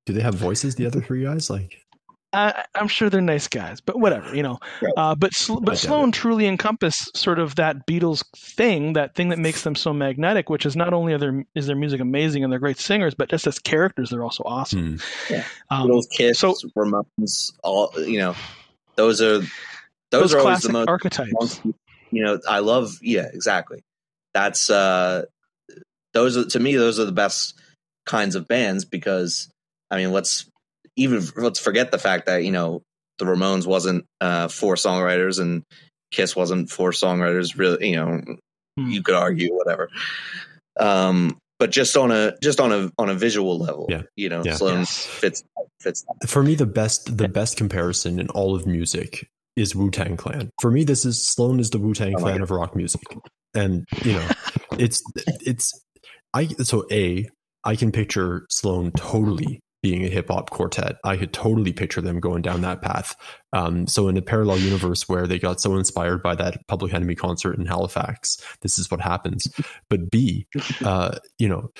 do 0.05 0.13
they 0.13 0.21
have 0.21 0.35
voices? 0.35 0.75
The 0.75 0.85
other 0.85 1.01
three 1.01 1.23
guys, 1.23 1.49
like 1.49 1.77
I, 2.31 2.65
am 2.75 2.87
sure 2.87 3.09
they're 3.09 3.21
nice 3.21 3.47
guys, 3.47 3.81
but 3.81 3.99
whatever, 3.99 4.35
you 4.35 4.43
know. 4.43 4.59
Right. 4.81 4.93
Uh, 4.95 5.15
but 5.15 5.31
but 5.61 5.77
Sloan 5.77 6.11
truly 6.11 6.45
encompass 6.45 7.09
sort 7.15 7.39
of 7.39 7.55
that 7.55 7.87
Beatles 7.87 8.23
thing, 8.35 8.93
that 8.93 9.15
thing 9.15 9.29
that 9.29 9.39
makes 9.39 9.63
them 9.63 9.75
so 9.75 9.93
magnetic, 9.93 10.49
which 10.49 10.65
is 10.65 10.75
not 10.75 10.93
only 10.93 11.13
are 11.13 11.17
their 11.17 11.43
is 11.55 11.65
their 11.65 11.75
music 11.75 12.01
amazing 12.01 12.43
and 12.43 12.51
they're 12.51 12.59
great 12.59 12.77
singers, 12.77 13.15
but 13.15 13.29
just 13.29 13.47
as 13.47 13.57
characters, 13.57 14.11
they're 14.11 14.23
also 14.23 14.43
awesome. 14.45 14.97
Mm. 14.97 15.29
Yeah, 15.29 15.43
um, 15.71 15.87
Beatles, 15.87 16.09
Kiss, 16.11 16.39
so, 16.39 16.53
Ramones, 16.77 17.53
all 17.63 17.91
you 17.97 18.19
know, 18.19 18.35
those 18.95 19.21
are 19.21 19.39
those, 19.39 19.49
those 20.11 20.33
are 20.35 20.39
always 20.39 20.61
the 20.61 20.73
most 20.73 20.87
archetypes. 20.87 21.61
You 22.11 22.23
know, 22.23 22.39
I 22.47 22.59
love. 22.59 22.99
Yeah, 23.01 23.27
exactly. 23.33 23.83
That's 24.33 24.69
uh, 24.69 25.25
those 26.13 26.37
are 26.37 26.45
to 26.45 26.59
me 26.59 26.75
those 26.75 26.99
are 26.99 27.05
the 27.05 27.11
best 27.11 27.55
kinds 28.05 28.35
of 28.35 28.47
bands 28.47 28.85
because 28.85 29.49
I 29.89 29.97
mean, 29.97 30.11
let's 30.11 30.47
even 30.99 31.23
let's 31.35 31.59
forget 31.59 31.91
the 31.91 31.97
fact 31.97 32.27
that 32.27 32.43
you 32.43 32.51
know 32.51 32.83
the 33.17 33.25
Ramones 33.25 33.65
wasn't 33.65 34.05
uh, 34.21 34.47
four 34.47 34.75
songwriters 34.75 35.39
and 35.39 35.63
Kiss 36.11 36.35
wasn't 36.35 36.69
four 36.69 36.91
songwriters. 36.91 37.57
Really, 37.57 37.89
you 37.89 37.95
know, 37.95 38.21
hmm. 38.77 38.89
you 38.89 39.01
could 39.01 39.15
argue 39.15 39.53
whatever. 39.55 39.89
Um, 40.79 41.37
but 41.59 41.71
just 41.71 41.95
on 41.97 42.11
a 42.11 42.37
just 42.41 42.59
on 42.59 42.71
a 42.71 42.91
on 42.97 43.09
a 43.09 43.15
visual 43.15 43.57
level, 43.57 43.87
yeah. 43.89 44.03
you 44.15 44.29
know, 44.29 44.43
yeah. 44.43 44.55
Sloan 44.55 44.79
yes. 44.79 45.05
fits 45.05 45.43
fits. 45.79 46.05
For 46.27 46.41
me, 46.43 46.55
the 46.55 46.65
best 46.65 47.17
the 47.17 47.27
best 47.27 47.57
comparison 47.57 48.19
in 48.19 48.29
all 48.29 48.55
of 48.55 48.65
music 48.65 49.27
is 49.55 49.75
Wu 49.75 49.91
Tang 49.91 50.17
Clan. 50.17 50.49
For 50.61 50.71
me, 50.71 50.83
this 50.83 51.05
is 51.05 51.21
Sloan 51.21 51.59
is 51.59 51.69
the 51.69 51.79
Wu 51.79 51.93
Tang 51.93 52.15
oh 52.15 52.19
Clan 52.19 52.41
of 52.41 52.49
rock 52.49 52.75
music, 52.75 53.03
and 53.53 53.85
you 54.03 54.13
know, 54.13 54.27
it's 54.79 55.03
it's 55.45 55.79
I 56.33 56.47
so 56.63 56.85
a 56.91 57.29
I 57.63 57.75
can 57.75 57.91
picture 57.91 58.45
Sloan 58.49 58.91
totally 58.91 59.59
being 59.81 60.03
a 60.03 60.09
hip 60.09 60.27
hop 60.29 60.49
quartet. 60.49 60.97
I 61.03 61.17
could 61.17 61.33
totally 61.33 61.73
picture 61.73 62.01
them 62.01 62.19
going 62.19 62.41
down 62.41 62.61
that 62.61 62.81
path. 62.81 63.15
Um, 63.53 63.87
so 63.87 64.07
in 64.07 64.17
a 64.17 64.21
parallel 64.21 64.59
universe 64.59 65.07
where 65.07 65.25
they 65.25 65.39
got 65.39 65.61
so 65.61 65.75
inspired 65.75 66.21
by 66.21 66.35
that 66.35 66.67
Public 66.67 66.93
Enemy 66.93 67.15
concert 67.15 67.57
in 67.57 67.65
Halifax, 67.65 68.37
this 68.61 68.77
is 68.77 68.91
what 68.91 69.01
happens. 69.01 69.47
But 69.89 70.11
B, 70.11 70.47
uh, 70.83 71.19
you 71.37 71.47
know, 71.47 71.71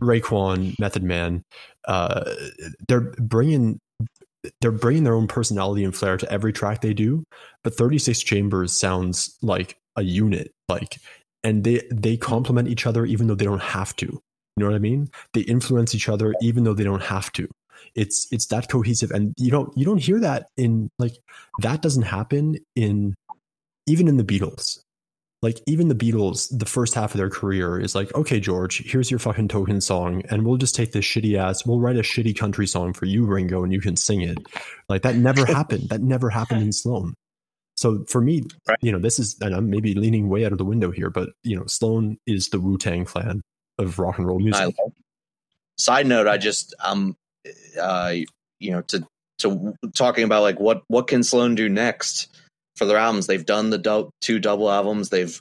Raekwon, 0.00 0.78
Method 0.78 1.02
Man, 1.02 1.44
uh, 1.86 2.32
they're 2.88 3.12
bringing 3.18 3.80
they're 4.60 4.72
bringing 4.72 5.04
their 5.04 5.14
own 5.14 5.28
personality 5.28 5.84
and 5.84 5.94
flair 5.94 6.16
to 6.16 6.30
every 6.32 6.52
track 6.52 6.80
they 6.80 6.94
do. 6.94 7.24
But 7.62 7.74
36 7.74 8.20
Chambers 8.20 8.78
sounds 8.78 9.36
like 9.40 9.76
a 9.96 10.02
unit, 10.02 10.52
like, 10.68 10.98
and 11.44 11.64
they 11.64 11.82
they 11.92 12.16
complement 12.16 12.68
each 12.68 12.86
other 12.86 13.04
even 13.04 13.26
though 13.26 13.34
they 13.34 13.44
don't 13.44 13.62
have 13.62 13.94
to. 13.96 14.20
You 14.56 14.64
know 14.64 14.70
what 14.70 14.76
I 14.76 14.80
mean? 14.80 15.08
They 15.32 15.40
influence 15.40 15.94
each 15.94 16.08
other 16.08 16.34
even 16.42 16.64
though 16.64 16.74
they 16.74 16.84
don't 16.84 17.02
have 17.02 17.32
to. 17.32 17.48
It's 17.94 18.28
it's 18.30 18.46
that 18.46 18.68
cohesive, 18.68 19.10
and 19.10 19.34
you 19.36 19.50
don't 19.50 19.76
you 19.76 19.84
don't 19.84 19.98
hear 19.98 20.20
that 20.20 20.48
in 20.56 20.90
like 20.98 21.16
that 21.60 21.82
doesn't 21.82 22.02
happen 22.02 22.58
in 22.76 23.14
even 23.86 24.08
in 24.08 24.16
the 24.16 24.24
Beatles. 24.24 24.78
Like 25.42 25.60
even 25.66 25.88
the 25.88 25.94
Beatles, 25.96 26.56
the 26.56 26.66
first 26.66 26.94
half 26.94 27.14
of 27.14 27.18
their 27.18 27.28
career 27.28 27.80
is 27.80 27.96
like, 27.96 28.14
okay, 28.14 28.38
George, 28.38 28.78
here's 28.88 29.10
your 29.10 29.18
fucking 29.18 29.48
token 29.48 29.80
song, 29.80 30.22
and 30.30 30.46
we'll 30.46 30.56
just 30.56 30.76
take 30.76 30.92
this 30.92 31.04
shitty 31.04 31.36
ass, 31.36 31.66
we'll 31.66 31.80
write 31.80 31.96
a 31.96 32.02
shitty 32.02 32.38
country 32.38 32.66
song 32.66 32.92
for 32.92 33.06
you, 33.06 33.24
Ringo, 33.24 33.64
and 33.64 33.72
you 33.72 33.80
can 33.80 33.96
sing 33.96 34.22
it. 34.22 34.38
Like 34.88 35.02
that 35.02 35.16
never 35.16 35.44
happened. 35.52 35.88
That 35.88 36.00
never 36.00 36.30
happened 36.30 36.62
in 36.62 36.72
Sloan. 36.72 37.14
So 37.76 38.04
for 38.06 38.20
me, 38.20 38.44
right. 38.68 38.78
you 38.82 38.92
know, 38.92 39.00
this 39.00 39.18
is, 39.18 39.36
and 39.40 39.52
I'm 39.52 39.68
maybe 39.68 39.94
leaning 39.94 40.28
way 40.28 40.44
out 40.44 40.52
of 40.52 40.58
the 40.58 40.64
window 40.64 40.92
here, 40.92 41.10
but 41.10 41.30
you 41.42 41.56
know, 41.56 41.64
Sloan 41.66 42.18
is 42.26 42.50
the 42.50 42.60
Wu 42.60 42.78
Tang 42.78 43.04
clan 43.04 43.42
of 43.78 43.98
rock 43.98 44.18
and 44.18 44.26
roll 44.26 44.38
music. 44.38 44.74
Side 45.78 46.06
note, 46.06 46.26
I 46.26 46.38
just 46.38 46.74
um 46.82 47.16
uh 47.80 48.14
you 48.60 48.70
know 48.70 48.82
to 48.82 49.06
to 49.38 49.74
talking 49.96 50.24
about 50.24 50.42
like 50.42 50.60
what 50.60 50.82
what 50.88 51.08
can 51.08 51.22
Sloan 51.22 51.54
do 51.54 51.68
next 51.68 52.28
for 52.76 52.84
their 52.84 52.98
albums. 52.98 53.26
They've 53.26 53.44
done 53.44 53.70
the 53.70 53.78
do- 53.78 54.10
two 54.20 54.38
double 54.38 54.70
albums. 54.70 55.08
They've 55.08 55.40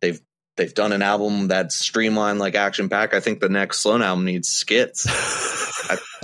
they've 0.00 0.20
they've 0.56 0.74
done 0.74 0.92
an 0.92 1.02
album 1.02 1.48
that's 1.48 1.76
streamlined 1.76 2.38
like 2.38 2.54
Action 2.54 2.88
Pact. 2.88 3.14
I 3.14 3.20
think 3.20 3.40
the 3.40 3.48
next 3.48 3.80
Sloan 3.80 4.02
album 4.02 4.24
needs 4.24 4.48
skits. 4.48 5.04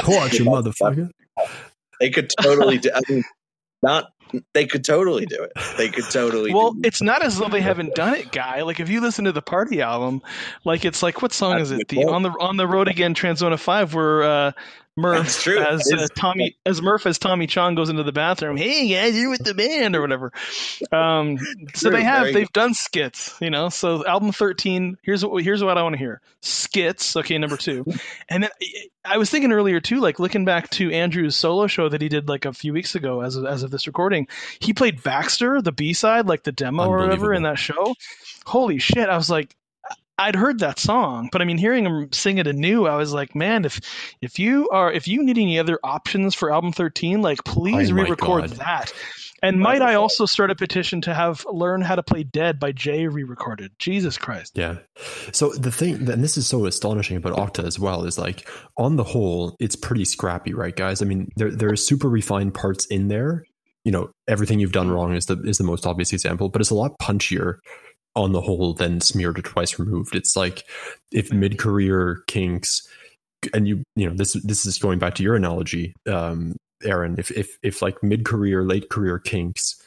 Torch, 0.00 0.38
motherfucker. 0.38 1.10
They 2.00 2.10
could 2.10 2.30
totally 2.40 2.78
do. 2.78 2.90
I 2.94 3.00
mean, 3.08 3.24
not 3.82 4.10
they 4.52 4.66
could 4.66 4.84
totally 4.84 5.26
do 5.26 5.42
it. 5.42 5.52
They 5.76 5.88
could 5.88 6.04
totally. 6.10 6.52
Well, 6.52 6.76
it's 6.82 7.02
not 7.02 7.22
as 7.24 7.38
though 7.38 7.48
they 7.48 7.60
haven't 7.60 7.94
done 7.94 8.14
it, 8.14 8.32
guy. 8.32 8.62
Like 8.62 8.80
if 8.80 8.88
you 8.88 9.00
listen 9.00 9.24
to 9.24 9.32
the 9.32 9.42
party 9.42 9.80
album, 9.80 10.22
like 10.64 10.84
it's 10.84 11.02
like 11.02 11.22
what 11.22 11.32
song 11.32 11.56
That's 11.58 11.70
is 11.70 11.80
it? 11.80 11.88
The 11.88 12.04
on 12.04 12.22
the 12.22 12.30
on 12.40 12.56
the 12.56 12.66
road 12.66 12.88
again, 12.88 13.14
Transzona 13.14 13.58
Five, 13.58 13.94
where 13.94 14.22
uh, 14.22 14.52
Murph 14.98 15.46
as 15.46 15.92
uh, 15.92 16.06
Tommy 16.14 16.56
as 16.64 16.80
Murph 16.80 17.04
as 17.04 17.18
Tommy 17.18 17.46
Chong 17.46 17.74
goes 17.74 17.90
into 17.90 18.02
the 18.02 18.12
bathroom. 18.12 18.56
Hey 18.56 18.88
guys, 18.88 19.14
you're 19.14 19.30
with 19.30 19.44
the 19.44 19.52
band 19.52 19.94
or 19.94 20.00
whatever. 20.00 20.32
Um, 20.90 21.38
so 21.74 21.90
they 21.90 22.02
have 22.02 22.32
they've 22.32 22.52
done 22.52 22.72
skits, 22.72 23.34
you 23.40 23.50
know. 23.50 23.68
So 23.68 24.06
album 24.06 24.32
thirteen. 24.32 24.96
Here's 25.02 25.24
what 25.24 25.44
here's 25.44 25.62
what 25.62 25.76
I 25.76 25.82
want 25.82 25.92
to 25.92 25.98
hear. 25.98 26.22
Skits. 26.40 27.14
Okay, 27.16 27.36
number 27.38 27.56
two. 27.56 27.84
And 28.28 28.42
then 28.42 28.50
I 29.04 29.18
was 29.18 29.30
thinking 29.30 29.52
earlier 29.52 29.78
too, 29.80 30.00
like 30.00 30.18
looking 30.18 30.44
back 30.44 30.68
to 30.70 30.90
Andrew's 30.90 31.36
solo 31.36 31.68
show 31.68 31.88
that 31.88 32.00
he 32.00 32.08
did 32.08 32.28
like 32.28 32.44
a 32.44 32.52
few 32.52 32.72
weeks 32.72 32.94
ago, 32.94 33.20
as 33.20 33.36
of, 33.36 33.44
as 33.44 33.62
of 33.62 33.70
this 33.70 33.86
recording, 33.86 34.26
he 34.58 34.72
played 34.72 35.02
Baxter, 35.02 35.62
the 35.62 35.70
B 35.70 35.92
side, 35.92 36.26
like 36.26 36.42
the 36.42 36.52
demo 36.52 36.88
or 36.88 36.98
whatever 36.98 37.32
in 37.32 37.44
that 37.44 37.58
show. 37.58 37.94
Holy 38.44 38.78
shit! 38.78 39.08
I 39.08 39.16
was 39.16 39.30
like, 39.30 39.54
I'd 40.18 40.34
heard 40.34 40.60
that 40.60 40.78
song, 40.78 41.28
but 41.30 41.42
I 41.42 41.44
mean, 41.44 41.58
hearing 41.58 41.84
him 41.84 42.08
sing 42.12 42.38
it 42.38 42.46
anew, 42.46 42.86
I 42.86 42.96
was 42.96 43.12
like, 43.12 43.34
man, 43.34 43.64
if 43.64 43.80
if 44.22 44.38
you 44.38 44.70
are 44.70 44.90
if 44.90 45.08
you 45.08 45.22
need 45.22 45.36
any 45.36 45.58
other 45.58 45.78
options 45.84 46.34
for 46.34 46.52
album 46.52 46.72
thirteen, 46.72 47.20
like 47.20 47.44
please 47.44 47.90
oh 47.90 47.94
re-record 47.94 48.50
that. 48.52 48.92
And 49.42 49.60
might 49.60 49.82
I 49.82 49.94
also 49.94 50.24
start 50.24 50.50
a 50.50 50.54
petition 50.54 51.02
to 51.02 51.12
have 51.12 51.44
learn 51.44 51.82
how 51.82 51.94
to 51.94 52.02
play 52.02 52.22
Dead 52.22 52.58
by 52.58 52.72
Jay 52.72 53.06
re-recorded? 53.06 53.72
Jesus 53.78 54.16
Christ. 54.16 54.52
Yeah. 54.56 54.78
So 55.32 55.50
the 55.50 55.70
thing, 55.70 56.10
and 56.10 56.24
this 56.24 56.38
is 56.38 56.46
so 56.46 56.64
astonishing 56.64 57.18
about 57.18 57.36
Octa 57.36 57.64
as 57.64 57.78
well, 57.78 58.04
is 58.04 58.16
like 58.16 58.48
on 58.78 58.96
the 58.96 59.04
whole, 59.04 59.54
it's 59.60 59.76
pretty 59.76 60.06
scrappy, 60.06 60.54
right, 60.54 60.74
guys? 60.74 61.02
I 61.02 61.04
mean, 61.04 61.30
there 61.36 61.50
there 61.50 61.70
are 61.70 61.76
super 61.76 62.08
refined 62.08 62.54
parts 62.54 62.86
in 62.86 63.08
there. 63.08 63.44
You 63.84 63.92
know, 63.92 64.10
everything 64.26 64.58
you've 64.58 64.72
done 64.72 64.90
wrong 64.90 65.14
is 65.14 65.26
the 65.26 65.38
is 65.42 65.58
the 65.58 65.64
most 65.64 65.86
obvious 65.86 66.14
example, 66.14 66.48
but 66.48 66.62
it's 66.62 66.70
a 66.70 66.74
lot 66.74 66.98
punchier 66.98 67.58
on 68.16 68.32
the 68.32 68.40
whole 68.40 68.72
than 68.72 69.00
smeared 69.00 69.38
or 69.38 69.42
twice 69.42 69.78
removed. 69.78 70.16
It's 70.16 70.34
like 70.36 70.64
if 71.12 71.32
mid 71.32 71.58
career 71.58 72.22
kinks 72.26 72.88
and 73.54 73.68
you 73.68 73.84
you 73.94 74.08
know 74.08 74.16
this 74.16 74.32
this 74.32 74.66
is 74.66 74.78
going 74.78 74.98
back 74.98 75.14
to 75.16 75.22
your 75.22 75.36
analogy, 75.36 75.94
um, 76.08 76.56
Aaron. 76.82 77.16
If 77.18 77.30
if 77.30 77.58
if 77.62 77.82
like 77.82 78.02
mid 78.02 78.24
career, 78.24 78.64
late 78.64 78.88
career 78.88 79.18
kinks 79.18 79.80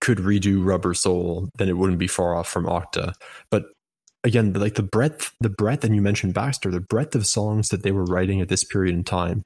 could 0.00 0.18
redo 0.18 0.64
Rubber 0.64 0.94
Soul, 0.94 1.50
then 1.58 1.68
it 1.68 1.76
wouldn't 1.76 1.98
be 1.98 2.06
far 2.06 2.34
off 2.34 2.48
from 2.48 2.64
Octa. 2.64 3.12
But 3.50 3.66
again, 4.24 4.52
like 4.52 4.74
the 4.74 4.82
breadth, 4.82 5.32
the 5.40 5.50
breadth, 5.50 5.84
and 5.84 5.94
you 5.94 6.00
mentioned 6.00 6.34
Baxter, 6.34 6.70
the 6.70 6.80
breadth 6.80 7.14
of 7.14 7.26
songs 7.26 7.68
that 7.68 7.82
they 7.82 7.92
were 7.92 8.04
writing 8.04 8.40
at 8.40 8.48
this 8.48 8.64
period 8.64 8.94
in 8.94 9.04
time 9.04 9.44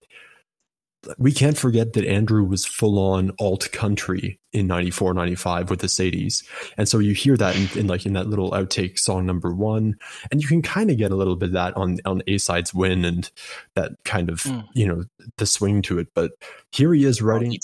we 1.19 1.33
can't 1.33 1.59
forget 1.59 1.95
that 1.95 2.05
Andrew 2.05 2.45
was 2.45 2.65
full 2.65 2.99
on 2.99 3.33
alt 3.41 3.71
country 3.73 4.39
in 4.53 4.67
94, 4.67 5.15
95 5.15 5.71
with 5.71 5.81
the 5.81 5.87
Sadies. 5.87 6.45
And 6.77 6.89
so 6.89 6.99
you 6.99 7.13
hear 7.13 7.37
that 7.37 7.57
in, 7.57 7.79
in, 7.79 7.87
like 7.87 8.07
in 8.07 8.13
that 8.13 8.29
little 8.29 8.53
outtake 8.53 8.99
song 8.99 9.27
number 9.27 9.53
one. 9.53 9.97
And 10.31 10.41
you 10.41 10.49
can 10.49 10.63
kind 10.63 10.91
of 10.91 10.99
get 10.99 11.11
a 11.11 11.17
little 11.17 11.37
bit 11.37 11.51
of 11.51 11.53
that 11.55 11.77
on, 11.77 11.99
on 12.05 12.23
A 12.27 12.39
sides 12.39 12.73
win 12.73 13.05
and 13.05 13.31
that 13.75 13.93
kind 14.05 14.31
of, 14.31 14.41
mm. 14.41 14.65
you 14.75 14.87
know, 14.87 15.05
the 15.39 15.47
swing 15.47 15.83
to 15.83 15.99
it. 15.99 16.09
But 16.15 16.33
here 16.71 16.93
he 16.95 17.05
is 17.05 17.21
writing. 17.21 17.59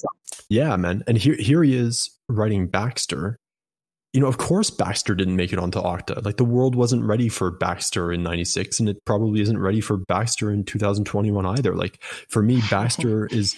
Yeah, 0.48 0.76
man. 0.76 1.04
And 1.06 1.16
here, 1.16 1.36
here 1.36 1.62
he 1.62 1.76
is 1.76 2.10
writing 2.28 2.66
Baxter 2.66 3.38
you 4.12 4.20
know, 4.20 4.26
of 4.26 4.38
course, 4.38 4.70
Baxter 4.70 5.14
didn't 5.14 5.36
make 5.36 5.52
it 5.52 5.58
onto 5.58 5.80
Octa. 5.80 6.24
Like 6.24 6.38
the 6.38 6.44
world 6.44 6.74
wasn't 6.74 7.04
ready 7.04 7.28
for 7.28 7.50
Baxter 7.50 8.12
in 8.12 8.22
'96, 8.22 8.80
and 8.80 8.88
it 8.88 9.04
probably 9.04 9.40
isn't 9.40 9.58
ready 9.58 9.80
for 9.80 9.98
Baxter 9.98 10.50
in 10.50 10.64
2021 10.64 11.44
either. 11.46 11.74
Like 11.74 12.02
for 12.28 12.42
me, 12.42 12.62
Baxter 12.70 13.26
is 13.26 13.56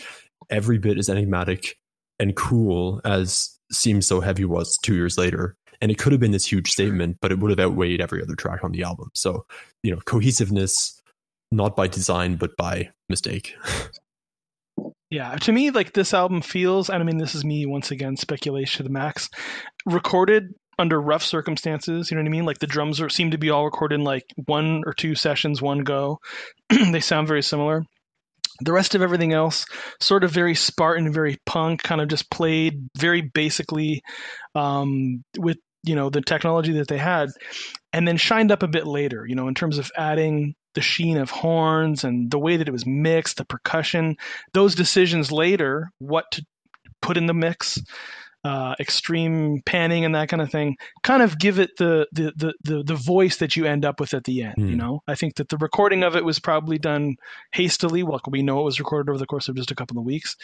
every 0.51 0.78
bit 0.78 0.98
as 0.98 1.09
enigmatic 1.09 1.76
and 2.18 2.36
cool 2.36 3.01
as 3.05 3.57
Seems 3.72 4.07
So 4.07 4.20
Heavy 4.20 4.44
was 4.44 4.76
two 4.78 4.94
years 4.94 5.16
later. 5.16 5.57
And 5.80 5.90
it 5.90 5.96
could 5.96 6.12
have 6.12 6.20
been 6.20 6.32
this 6.32 6.51
huge 6.51 6.70
statement, 6.70 7.16
but 7.22 7.32
it 7.32 7.38
would 7.38 7.51
have 7.51 7.61
outweighed 7.61 8.03
every 8.03 8.22
other 8.22 8.34
track 8.34 8.62
on 8.62 8.72
the 8.72 8.82
album. 8.82 9.09
So, 9.14 9.46
you 9.82 9.90
know, 9.90 10.01
cohesiveness, 10.05 11.01
not 11.51 11.74
by 11.74 11.86
design, 11.86 12.36
but 12.36 12.55
by 12.59 12.90
mistake. 13.09 13.55
Yeah, 15.11 15.34
to 15.34 15.52
me, 15.52 15.70
like 15.70 15.92
this 15.92 16.14
album 16.14 16.40
feels, 16.40 16.88
and 16.88 17.02
I 17.02 17.04
mean, 17.04 17.18
this 17.18 17.34
is 17.34 17.44
me 17.44 17.66
once 17.66 17.90
again, 17.90 18.16
speculation 18.16 18.78
to 18.78 18.82
the 18.84 18.92
max, 18.92 19.28
recorded 19.84 20.54
under 20.78 21.00
rough 21.00 21.24
circumstances. 21.24 22.11
You 22.11 22.16
know 22.16 22.22
what 22.22 22.28
I 22.28 22.30
mean? 22.30 22.46
Like 22.46 22.58
the 22.58 22.68
drums 22.68 23.00
are, 23.00 23.08
seem 23.08 23.32
to 23.32 23.38
be 23.38 23.50
all 23.50 23.64
recorded 23.64 23.96
in 23.96 24.04
like 24.04 24.24
one 24.46 24.82
or 24.86 24.94
two 24.94 25.16
sessions, 25.16 25.61
one 25.61 25.80
go. 25.80 26.20
they 26.68 27.00
sound 27.00 27.26
very 27.26 27.42
similar. 27.42 27.84
The 28.61 28.72
rest 28.72 28.94
of 28.94 29.02
everything 29.02 29.32
else, 29.32 29.66
sort 30.00 30.22
of 30.22 30.30
very 30.30 30.54
Spartan, 30.54 31.12
very 31.12 31.38
punk, 31.44 31.82
kind 31.82 32.00
of 32.00 32.08
just 32.08 32.30
played 32.30 32.88
very 32.96 33.20
basically 33.20 34.02
um, 34.54 35.24
with 35.36 35.58
you 35.82 35.96
know 35.96 36.11
the 36.11 36.20
technology 36.20 36.72
that 36.74 36.88
they 36.88 36.98
had, 36.98 37.30
and 37.92 38.06
then 38.06 38.16
shined 38.16 38.52
up 38.52 38.62
a 38.62 38.68
bit 38.68 38.86
later. 38.86 39.24
You 39.26 39.34
know, 39.34 39.48
in 39.48 39.54
terms 39.54 39.78
of 39.78 39.90
adding 39.96 40.54
the 40.74 40.80
sheen 40.80 41.16
of 41.16 41.30
horns 41.30 42.04
and 42.04 42.30
the 42.30 42.38
way 42.38 42.56
that 42.56 42.68
it 42.68 42.72
was 42.72 42.86
mixed, 42.86 43.36
the 43.36 43.44
percussion, 43.44 44.16
those 44.52 44.74
decisions 44.74 45.32
later, 45.32 45.90
what 45.98 46.30
to 46.32 46.44
put 47.02 47.16
in 47.16 47.26
the 47.26 47.34
mix, 47.34 47.80
uh, 48.42 48.74
extreme 48.80 49.60
panning 49.66 50.04
and 50.04 50.14
that 50.14 50.28
kind 50.28 50.40
of 50.40 50.50
thing, 50.50 50.76
kind 51.02 51.22
of 51.22 51.38
give 51.38 51.58
it 51.58 51.76
the, 51.76 52.06
the 52.12 52.32
the 52.36 52.54
the 52.62 52.82
the, 52.84 52.94
voice 52.94 53.36
that 53.36 53.54
you 53.54 53.66
end 53.66 53.84
up 53.84 54.00
with 54.00 54.14
at 54.14 54.24
the 54.24 54.42
end. 54.42 54.54
Mm. 54.56 54.66
You 54.66 54.72
hmm. 54.72 54.78
know, 54.78 55.02
I 55.06 55.14
think 55.14 55.34
that 55.36 55.50
the 55.50 55.58
recording 55.58 56.02
of 56.04 56.16
it 56.16 56.24
was 56.24 56.38
probably 56.38 56.78
done 56.78 57.16
hastily. 57.52 58.02
Well, 58.02 58.20
we 58.28 58.42
know 58.42 58.60
it 58.60 58.64
was 58.64 58.78
recorded 58.78 59.10
over 59.10 59.18
the 59.18 59.26
course 59.26 59.48
of 59.48 59.56
just 59.56 59.70
a 59.70 59.74
couple 59.74 59.98
of 59.98 60.04
weeks, 60.04 60.36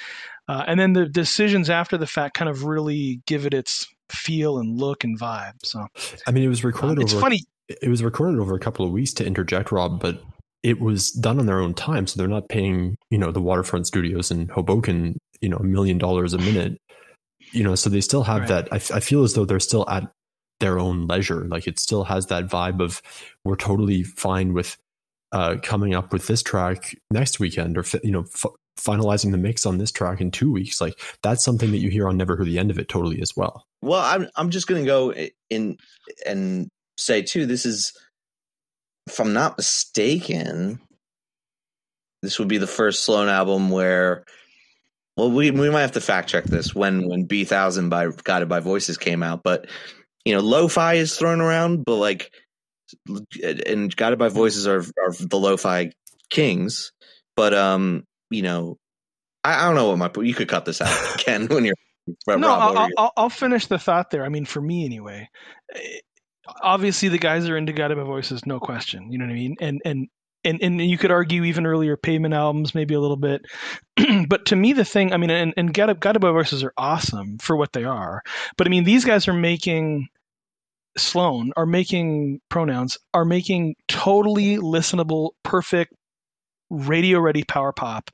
uh, 0.48 0.64
and 0.66 0.78
then 0.78 0.92
the 0.92 1.06
decisions 1.06 1.70
after 1.70 1.96
the 1.96 2.06
fact 2.06 2.36
kind 2.36 2.50
of 2.50 2.64
really 2.64 3.22
give 3.26 3.46
it 3.46 3.54
its 3.54 3.86
feel 4.10 4.58
and 4.58 4.78
look 4.78 5.02
and 5.02 5.18
vibe. 5.18 5.54
So, 5.64 5.86
I 6.26 6.32
mean, 6.32 6.44
it 6.44 6.48
was 6.48 6.64
recorded. 6.64 6.98
Uh, 6.98 7.02
it's 7.02 7.14
funny 7.14 7.44
it 7.68 7.88
was 7.88 8.02
recorded 8.02 8.40
over 8.40 8.54
a 8.54 8.60
couple 8.60 8.84
of 8.84 8.92
weeks 8.92 9.12
to 9.14 9.26
interject 9.26 9.72
Rob, 9.72 10.00
but 10.00 10.22
it 10.62 10.80
was 10.80 11.10
done 11.10 11.38
on 11.38 11.46
their 11.46 11.60
own 11.60 11.74
time, 11.74 12.06
so 12.06 12.18
they're 12.18 12.28
not 12.28 12.48
paying 12.48 12.96
you 13.10 13.18
know 13.18 13.30
the 13.30 13.40
Waterfront 13.40 13.86
Studios 13.86 14.30
in 14.30 14.48
Hoboken 14.48 15.18
you 15.40 15.48
know 15.48 15.56
a 15.58 15.64
million 15.64 15.98
dollars 15.98 16.32
a 16.32 16.38
minute. 16.38 16.78
You 17.52 17.62
know, 17.62 17.74
so 17.74 17.88
they 17.88 18.00
still 18.00 18.24
have 18.24 18.42
right. 18.42 18.48
that. 18.48 18.72
I, 18.72 18.96
I 18.96 19.00
feel 19.00 19.22
as 19.22 19.34
though 19.34 19.44
they're 19.44 19.60
still 19.60 19.88
at 19.88 20.10
their 20.60 20.78
own 20.78 21.06
leisure. 21.06 21.46
Like 21.46 21.66
it 21.66 21.78
still 21.78 22.04
has 22.04 22.26
that 22.26 22.48
vibe 22.48 22.82
of 22.82 23.00
we're 23.44 23.56
totally 23.56 24.02
fine 24.02 24.52
with 24.52 24.76
uh, 25.32 25.56
coming 25.62 25.94
up 25.94 26.12
with 26.12 26.26
this 26.26 26.42
track 26.42 26.96
next 27.10 27.38
weekend, 27.38 27.78
or 27.78 27.84
you 28.02 28.10
know, 28.10 28.24
f- 28.34 28.52
finalizing 28.78 29.30
the 29.30 29.38
mix 29.38 29.66
on 29.66 29.78
this 29.78 29.92
track 29.92 30.20
in 30.20 30.30
two 30.30 30.50
weeks. 30.50 30.80
Like 30.80 30.98
that's 31.22 31.44
something 31.44 31.70
that 31.70 31.78
you 31.78 31.90
hear 31.90 32.08
on 32.08 32.16
Never 32.16 32.36
Heard 32.36 32.46
the 32.46 32.58
End 32.58 32.70
of 32.70 32.78
It 32.78 32.88
totally 32.88 33.20
as 33.20 33.36
well. 33.36 33.64
Well, 33.82 34.00
I'm 34.00 34.28
I'm 34.36 34.50
just 34.50 34.66
gonna 34.66 34.84
go 34.84 35.12
in 35.50 35.76
and 36.24 36.68
say 36.96 37.22
too, 37.22 37.46
this 37.46 37.66
is, 37.66 37.92
if 39.06 39.20
I'm 39.20 39.32
not 39.32 39.56
mistaken, 39.56 40.80
this 42.22 42.38
would 42.38 42.48
be 42.48 42.58
the 42.58 42.66
first 42.66 43.04
Sloan 43.04 43.28
album 43.28 43.70
where 43.70 44.24
well 45.16 45.30
we 45.30 45.50
we 45.50 45.70
might 45.70 45.82
have 45.82 45.92
to 45.92 46.00
fact 46.00 46.28
check 46.28 46.44
this 46.44 46.74
when 46.74 47.08
when 47.08 47.24
Bee 47.24 47.44
Thousand 47.44 47.88
by 47.88 48.08
Guided 48.24 48.48
by 48.48 48.60
Voices 48.60 48.98
came 48.98 49.22
out, 49.22 49.42
but 49.42 49.66
you 50.24 50.34
know, 50.34 50.40
lo-fi 50.40 50.94
is 50.94 51.16
thrown 51.16 51.40
around, 51.40 51.84
but 51.84 51.96
like 51.96 52.32
and 53.64 53.94
Guided 53.94 54.18
by 54.18 54.28
Voices 54.28 54.66
are 54.66 54.80
are 54.80 55.12
the 55.20 55.38
lo-fi 55.38 55.92
kings. 56.30 56.92
But 57.36 57.54
um, 57.54 58.04
you 58.30 58.42
know, 58.42 58.78
I, 59.44 59.62
I 59.62 59.66
don't 59.66 59.74
know 59.76 59.94
what 59.94 59.98
my 59.98 60.22
you 60.22 60.34
could 60.34 60.48
cut 60.48 60.64
this 60.64 60.80
out, 60.80 61.18
Ken, 61.18 61.46
when 61.46 61.64
you're 61.64 61.74
no, 62.28 62.50
I'll, 62.50 62.90
I'll, 62.96 63.12
I'll, 63.16 63.30
finish 63.30 63.66
the 63.66 63.80
thought 63.80 64.10
there. 64.10 64.24
I 64.24 64.28
mean, 64.28 64.44
for 64.44 64.60
me 64.60 64.84
anyway, 64.84 65.28
obviously 66.62 67.08
the 67.08 67.18
guys 67.18 67.48
are 67.48 67.56
into 67.56 67.72
Guided 67.72 67.96
by 67.96 68.04
Voices, 68.04 68.46
no 68.46 68.60
question. 68.60 69.10
You 69.10 69.18
know 69.18 69.24
what 69.24 69.32
I 69.32 69.34
mean? 69.34 69.56
And 69.60 69.82
and 69.84 70.08
and 70.46 70.62
and 70.62 70.80
you 70.80 70.96
could 70.96 71.10
argue 71.10 71.44
even 71.44 71.66
earlier 71.66 71.96
Pavement 71.96 72.32
albums 72.32 72.74
maybe 72.74 72.94
a 72.94 73.00
little 73.00 73.16
bit 73.16 73.42
but 74.28 74.46
to 74.46 74.56
me 74.56 74.72
the 74.72 74.84
thing 74.84 75.12
i 75.12 75.16
mean 75.16 75.30
and, 75.30 75.52
and 75.56 75.74
Guided, 75.74 76.00
Guided 76.00 76.22
by 76.22 76.30
Voices 76.30 76.62
are 76.62 76.72
awesome 76.76 77.38
for 77.38 77.56
what 77.56 77.72
they 77.72 77.84
are 77.84 78.22
but 78.56 78.66
i 78.66 78.70
mean 78.70 78.84
these 78.84 79.04
guys 79.04 79.28
are 79.28 79.34
making 79.34 80.08
sloan 80.96 81.52
are 81.56 81.66
making 81.66 82.40
pronouns 82.48 82.96
are 83.12 83.24
making 83.24 83.74
totally 83.88 84.56
listenable 84.56 85.30
perfect 85.42 85.92
radio 86.70 87.18
ready 87.18 87.44
power 87.44 87.72
pop 87.72 88.10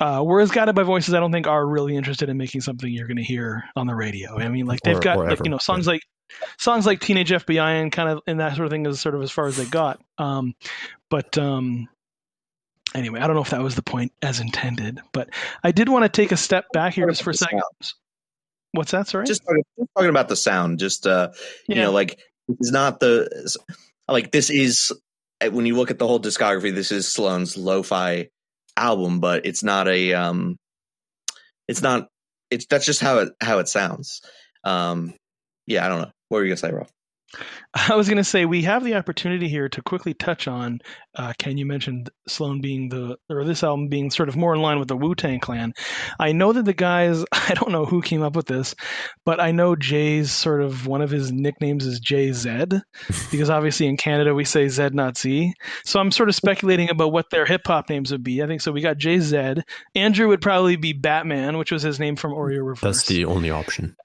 uh, 0.00 0.20
whereas 0.20 0.50
Guided 0.50 0.74
by 0.74 0.82
Voices, 0.82 1.14
I 1.14 1.20
don't 1.20 1.30
think 1.30 1.46
are 1.46 1.64
really 1.64 1.94
interested 1.96 2.28
in 2.28 2.36
making 2.36 2.62
something 2.62 2.92
you're 2.92 3.06
going 3.06 3.16
to 3.16 3.22
hear 3.22 3.62
on 3.76 3.86
the 3.86 3.94
radio. 3.94 4.36
I 4.36 4.48
mean, 4.48 4.66
like 4.66 4.80
they've 4.80 4.96
or, 4.96 5.00
got 5.00 5.18
or 5.18 5.28
like, 5.28 5.44
you 5.44 5.50
know 5.50 5.58
songs 5.58 5.86
yeah. 5.86 5.92
like 5.92 6.02
songs 6.58 6.86
like 6.86 7.00
Teenage 7.00 7.30
FBI 7.30 7.82
and 7.82 7.92
kind 7.92 8.08
of 8.08 8.20
and 8.26 8.40
that 8.40 8.56
sort 8.56 8.66
of 8.66 8.72
thing 8.72 8.86
is 8.86 9.00
sort 9.00 9.14
of 9.14 9.22
as 9.22 9.30
far 9.30 9.46
as 9.46 9.56
they 9.56 9.64
got. 9.64 10.00
Um, 10.18 10.54
but 11.10 11.36
um, 11.38 11.88
anyway, 12.94 13.20
I 13.20 13.26
don't 13.26 13.36
know 13.36 13.42
if 13.42 13.50
that 13.50 13.62
was 13.62 13.74
the 13.74 13.82
point 13.82 14.12
as 14.22 14.40
intended, 14.40 15.00
but 15.12 15.30
I 15.62 15.72
did 15.72 15.88
want 15.88 16.04
to 16.04 16.08
take 16.08 16.32
a 16.32 16.36
step 16.36 16.66
back 16.72 16.94
here 16.94 17.08
just 17.08 17.22
for 17.22 17.30
a 17.30 17.34
second. 17.34 17.62
What's 18.72 18.90
that? 18.92 19.06
Sorry, 19.08 19.26
just 19.26 19.44
talking, 19.44 19.62
just 19.78 19.90
talking 19.96 20.10
about 20.10 20.28
the 20.28 20.36
sound. 20.36 20.78
Just 20.78 21.06
uh, 21.06 21.30
yeah. 21.68 21.76
you 21.76 21.82
know, 21.82 21.92
like 21.92 22.18
it's 22.48 22.72
not 22.72 23.00
the 23.00 23.56
like 24.08 24.32
this 24.32 24.50
is 24.50 24.92
when 25.40 25.66
you 25.66 25.76
look 25.76 25.90
at 25.90 25.98
the 25.98 26.06
whole 26.06 26.20
discography. 26.20 26.74
This 26.74 26.90
is 26.90 27.10
Sloan's 27.10 27.56
lo-fi 27.56 28.28
album, 28.76 29.20
but 29.20 29.46
it's 29.46 29.62
not 29.62 29.88
a 29.88 30.14
um, 30.14 30.56
it's 31.68 31.82
not 31.82 32.08
it's 32.50 32.66
that's 32.66 32.86
just 32.86 33.00
how 33.00 33.18
it 33.18 33.32
how 33.40 33.58
it 33.58 33.68
sounds. 33.68 34.22
Um, 34.64 35.14
yeah, 35.66 35.84
I 35.84 35.88
don't 35.88 36.02
know. 36.02 36.12
What 36.28 36.38
were 36.38 36.44
you 36.44 36.50
gonna 36.50 36.56
say, 36.56 36.72
Rob? 36.72 36.88
I 37.74 37.96
was 37.96 38.08
going 38.08 38.18
to 38.18 38.24
say 38.24 38.44
we 38.44 38.62
have 38.62 38.84
the 38.84 38.94
opportunity 38.94 39.48
here 39.48 39.68
to 39.68 39.82
quickly 39.82 40.14
touch 40.14 40.46
on. 40.46 40.80
Uh, 41.14 41.32
Ken, 41.38 41.58
you 41.58 41.66
mentioned 41.66 42.10
Sloan 42.28 42.60
being 42.60 42.88
the 42.88 43.16
or 43.28 43.44
this 43.44 43.62
album 43.62 43.88
being 43.88 44.10
sort 44.10 44.28
of 44.28 44.36
more 44.36 44.54
in 44.54 44.62
line 44.62 44.78
with 44.78 44.88
the 44.88 44.96
Wu 44.96 45.14
Tang 45.14 45.40
Clan. 45.40 45.74
I 46.18 46.32
know 46.32 46.52
that 46.52 46.64
the 46.64 46.72
guys. 46.72 47.24
I 47.32 47.54
don't 47.54 47.72
know 47.72 47.84
who 47.84 48.00
came 48.00 48.22
up 48.22 48.36
with 48.36 48.46
this, 48.46 48.74
but 49.24 49.40
I 49.40 49.52
know 49.52 49.76
Jay's 49.76 50.32
sort 50.32 50.62
of 50.62 50.86
one 50.86 51.02
of 51.02 51.10
his 51.10 51.30
nicknames 51.30 51.84
is 51.84 52.00
Jay 52.00 52.32
Z 52.32 52.68
because 53.30 53.50
obviously 53.50 53.86
in 53.86 53.96
Canada 53.96 54.34
we 54.34 54.44
say 54.44 54.68
Z 54.68 54.90
not 54.92 55.18
Z. 55.18 55.54
So 55.84 56.00
I'm 56.00 56.10
sort 56.10 56.28
of 56.28 56.34
speculating 56.34 56.90
about 56.90 57.12
what 57.12 57.30
their 57.30 57.44
hip 57.44 57.66
hop 57.66 57.90
names 57.90 58.12
would 58.12 58.24
be. 58.24 58.42
I 58.42 58.46
think 58.46 58.60
so. 58.60 58.72
We 58.72 58.80
got 58.80 58.98
Jay 58.98 59.20
Z. 59.20 59.56
Andrew 59.94 60.28
would 60.28 60.40
probably 60.40 60.76
be 60.76 60.92
Batman, 60.92 61.58
which 61.58 61.72
was 61.72 61.82
his 61.82 62.00
name 62.00 62.16
from 62.16 62.32
Oreo 62.32 62.66
Reverse. 62.66 62.80
That's 62.80 63.06
the 63.06 63.26
only 63.26 63.50
option. 63.50 63.96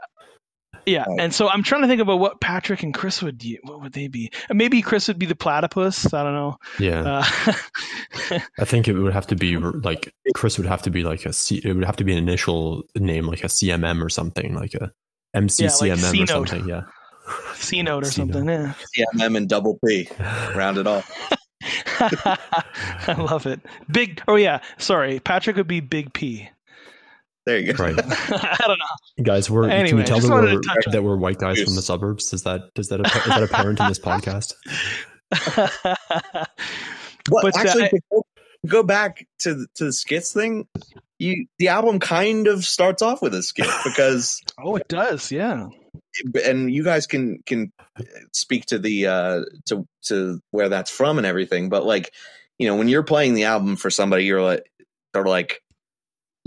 Yeah, 0.86 1.06
right. 1.08 1.20
and 1.20 1.34
so 1.34 1.50
I'm 1.50 1.64
trying 1.64 1.82
to 1.82 1.88
think 1.88 2.02
about 2.02 2.20
what 2.20 2.42
Patrick 2.42 2.84
and 2.84 2.94
Chris 2.94 3.22
would 3.22 3.38
do. 3.38 3.58
What 3.64 3.82
would 3.82 3.94
they 3.94 4.08
be? 4.08 4.32
Maybe 4.52 4.82
Chris 4.82 5.08
would 5.08 5.20
be 5.20 5.26
the 5.26 5.36
platypus. 5.36 6.14
I 6.14 6.24
don't 6.24 6.34
know. 6.34 6.58
Yeah. 6.80 7.24
Uh, 8.32 8.40
I 8.60 8.66
think 8.66 8.88
it 8.88 8.94
would 8.94 9.14
have 9.14 9.28
to 9.28 9.36
be 9.36 9.58
like 9.84 10.14
Chris 10.36 10.58
would 10.58 10.68
have 10.68 10.82
to 10.84 10.90
be 10.90 11.04
like 11.04 11.26
a 11.26 11.34
C. 11.34 11.62
It 11.64 11.74
would 11.74 11.86
have 11.86 11.98
to 11.98 12.04
be 12.04 12.12
an 12.14 12.18
initial 12.18 12.84
name, 12.96 13.26
like 13.28 13.44
a 13.44 13.48
CMM 13.48 14.04
or 14.04 14.10
something, 14.10 14.56
like 14.56 14.74
a 14.74 14.92
MCCMM 15.36 16.14
yeah, 16.14 16.20
like 16.22 16.22
or 16.22 16.48
something. 16.48 16.68
Yeah. 16.68 16.82
C 17.54 17.84
note 17.84 18.04
or 18.04 18.08
C-note. 18.08 18.34
something. 18.34 18.50
Yeah. 18.50 18.74
CMM 18.98 19.38
and 19.38 19.48
double 19.48 19.78
P. 19.86 20.10
Round 20.56 20.78
it 20.78 20.88
off. 20.88 21.12
I 22.02 23.16
love 23.18 23.46
it. 23.46 23.60
Big. 23.92 24.22
Oh 24.28 24.36
yeah. 24.36 24.62
Sorry, 24.78 25.20
Patrick 25.20 25.56
would 25.58 25.68
be 25.68 25.80
Big 25.82 26.14
P. 26.14 26.50
There 27.50 27.58
you 27.58 27.74
go. 27.74 27.84
Right. 27.84 27.96
I 27.98 28.64
don't 28.68 28.78
know. 28.78 29.24
Guys, 29.24 29.50
we're 29.50 29.68
anyway, 29.68 29.90
can 29.90 29.98
you 29.98 30.04
tell 30.04 30.20
that 30.20 30.62
we're, 30.86 30.92
that 30.92 31.04
we're 31.04 31.18
white 31.18 31.40
guys 31.40 31.60
from 31.64 31.74
the 31.74 31.82
suburbs? 31.82 32.28
Does 32.28 32.44
that 32.44 32.72
does 32.76 32.90
that 32.90 33.00
is 33.00 33.26
that 33.26 33.42
apparent 33.42 33.80
in 33.80 33.88
this 33.88 33.98
podcast? 33.98 34.54
well, 35.58 37.42
but, 37.42 37.56
uh, 37.56 37.60
actually, 37.60 37.90
uh, 38.16 38.20
go 38.68 38.84
back 38.84 39.26
to 39.40 39.56
the, 39.56 39.68
to 39.76 39.86
the 39.86 39.94
skits 39.94 40.32
thing. 40.32 40.68
You 41.18 41.48
the 41.58 41.70
album 41.70 42.00
kind 42.00 42.46
of 42.46 42.64
starts 42.66 43.02
off 43.02 43.24
with 43.24 43.34
a 43.34 43.42
skit 43.42 43.68
because 43.84 44.40
oh, 44.60 44.76
it 44.76 44.88
does, 44.88 45.32
yeah. 45.32 45.70
And 46.46 46.72
you 46.72 46.84
guys 46.84 47.08
can 47.08 47.42
can 47.48 47.72
speak 48.32 48.68
to 48.68 48.78
the 48.78 49.08
uh 49.08 49.42
to 49.70 49.88
to 50.04 50.40
where 50.52 50.70
that's 50.70 50.92
from 50.92 51.18
and 51.18 51.26
everything, 51.26 51.70
but 51.70 51.84
like 51.84 52.14
you 52.60 52.68
know 52.68 52.76
when 52.76 52.90
you're 52.90 53.02
playing 53.02 53.34
the 53.34 53.46
album 53.46 53.76
for 53.76 53.90
somebody, 53.90 54.26
you're 54.26 54.44
like 54.44 54.72
they're 55.14 55.26
like 55.26 55.64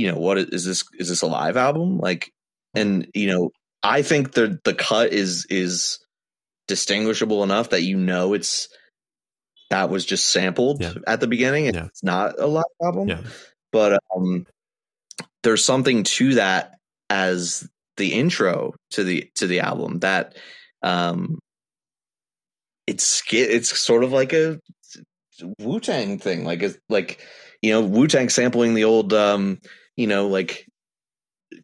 you 0.02 0.10
know 0.10 0.18
what 0.18 0.36
is 0.36 0.64
this 0.64 0.84
is 0.98 1.08
this 1.08 1.22
a 1.22 1.26
live 1.26 1.56
album 1.56 1.98
like 1.98 2.32
and 2.74 3.06
you 3.14 3.28
know 3.28 3.50
i 3.84 4.02
think 4.02 4.32
the 4.32 4.58
the 4.64 4.74
cut 4.74 5.12
is 5.12 5.46
is 5.48 6.00
distinguishable 6.66 7.44
enough 7.44 7.70
that 7.70 7.82
you 7.82 7.96
know 7.96 8.34
it's 8.34 8.68
that 9.70 9.90
was 9.90 10.04
just 10.04 10.30
sampled 10.30 10.82
yeah. 10.82 10.94
at 11.06 11.20
the 11.20 11.28
beginning 11.28 11.66
yeah. 11.66 11.84
it's 11.84 12.02
not 12.02 12.34
a 12.40 12.46
live 12.48 12.64
album 12.82 13.08
yeah. 13.08 13.20
but 13.70 14.00
um 14.16 14.44
there's 15.44 15.64
something 15.64 16.02
to 16.02 16.34
that 16.34 16.74
as 17.08 17.68
the 17.96 18.12
intro 18.12 18.74
to 18.90 19.04
the 19.04 19.30
to 19.36 19.46
the 19.46 19.60
album 19.60 20.00
that 20.00 20.34
um 20.82 21.38
it's 22.88 23.22
it's 23.30 23.78
sort 23.78 24.02
of 24.02 24.10
like 24.10 24.32
a 24.32 24.58
Wu 25.58 25.80
Tang 25.80 26.18
thing, 26.18 26.44
like 26.44 26.62
a, 26.62 26.74
like 26.88 27.20
you 27.62 27.72
know 27.72 27.80
Wu 27.80 28.06
Tang 28.06 28.28
sampling 28.28 28.74
the 28.74 28.84
old 28.84 29.12
um 29.12 29.58
you 29.96 30.06
know, 30.06 30.28
like 30.28 30.66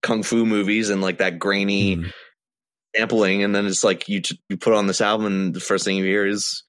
kung 0.03 0.23
fu 0.23 0.45
movies 0.45 0.91
and 0.91 1.01
like 1.01 1.19
that 1.19 1.39
grainy 1.39 1.97
mm. 1.97 2.13
sampling, 2.95 3.43
and 3.43 3.55
then 3.55 3.67
it's 3.67 3.85
like 3.85 4.09
you 4.09 4.23
you 4.49 4.57
put 4.57 4.75
on 4.75 4.87
this 4.87 5.01
album, 5.01 5.27
and 5.27 5.55
the 5.55 5.61
first 5.61 5.85
thing 5.85 5.97
you 5.97 6.05
hear 6.05 6.27
is, 6.27 6.65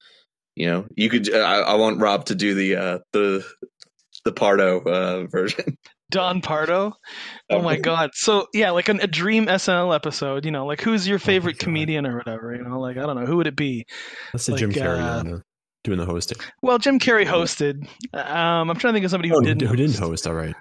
you 0.55 0.67
know, 0.67 0.85
you 0.95 1.09
could. 1.09 1.33
I, 1.33 1.59
I 1.59 1.75
want 1.75 2.01
Rob 2.01 2.25
to 2.25 2.35
do 2.35 2.53
the 2.53 2.75
uh, 2.75 2.99
the 3.13 3.45
the 4.25 4.31
Pardo 4.31 4.79
uh, 4.81 5.27
version. 5.27 5.77
Don 6.11 6.41
Pardo. 6.41 6.93
Oh 7.51 7.61
my 7.61 7.77
god. 7.77 8.11
So 8.13 8.47
yeah, 8.51 8.71
like 8.71 8.89
an, 8.89 8.99
a 8.99 9.05
dream 9.05 9.45
SNL 9.45 9.93
episode. 9.93 10.43
You 10.43 10.49
know, 10.49 10.65
like 10.65 10.81
who's 10.81 11.07
your 11.07 11.17
oh 11.17 11.19
favorite 11.19 11.57
oh 11.61 11.63
comedian 11.63 12.07
or 12.07 12.17
whatever. 12.17 12.55
You 12.55 12.63
know, 12.63 12.79
like 12.79 12.97
I 12.97 13.01
don't 13.01 13.15
know 13.15 13.27
who 13.27 13.37
would 13.37 13.47
it 13.47 13.55
be. 13.55 13.85
That's 14.33 14.47
the 14.47 14.53
like, 14.53 14.59
Jim 14.59 14.71
Carrey 14.71 14.99
uh, 14.99 15.39
doing 15.83 15.99
the 15.99 16.05
hosting. 16.05 16.39
Well, 16.63 16.79
Jim 16.79 16.99
Carrey 16.99 17.25
hosted. 17.25 17.87
Um, 18.13 18.71
I'm 18.71 18.77
trying 18.77 18.93
to 18.93 18.97
think 18.97 19.05
of 19.05 19.11
somebody 19.11 19.29
who 19.29 19.37
oh, 19.37 19.41
didn't. 19.41 19.67
Who 19.67 19.75
didn't 19.75 19.99
host? 19.99 20.25
All 20.25 20.33
right. 20.33 20.55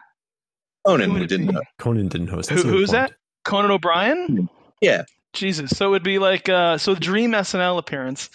Conan 0.88 1.10
who 1.10 1.26
didn't. 1.26 1.46
Know. 1.46 1.62
Conan 1.78 2.08
didn't 2.08 2.28
host. 2.28 2.50
Who, 2.50 2.62
who's 2.62 2.90
that? 2.90 3.12
Conan 3.44 3.70
O'Brien. 3.70 4.48
Yeah. 4.80 5.04
Jesus. 5.32 5.70
So 5.70 5.88
it 5.88 5.90
would 5.90 6.02
be 6.02 6.18
like 6.18 6.48
uh, 6.48 6.78
so 6.78 6.94
dream 6.94 7.32
SNL 7.32 7.78
appearance, 7.78 8.30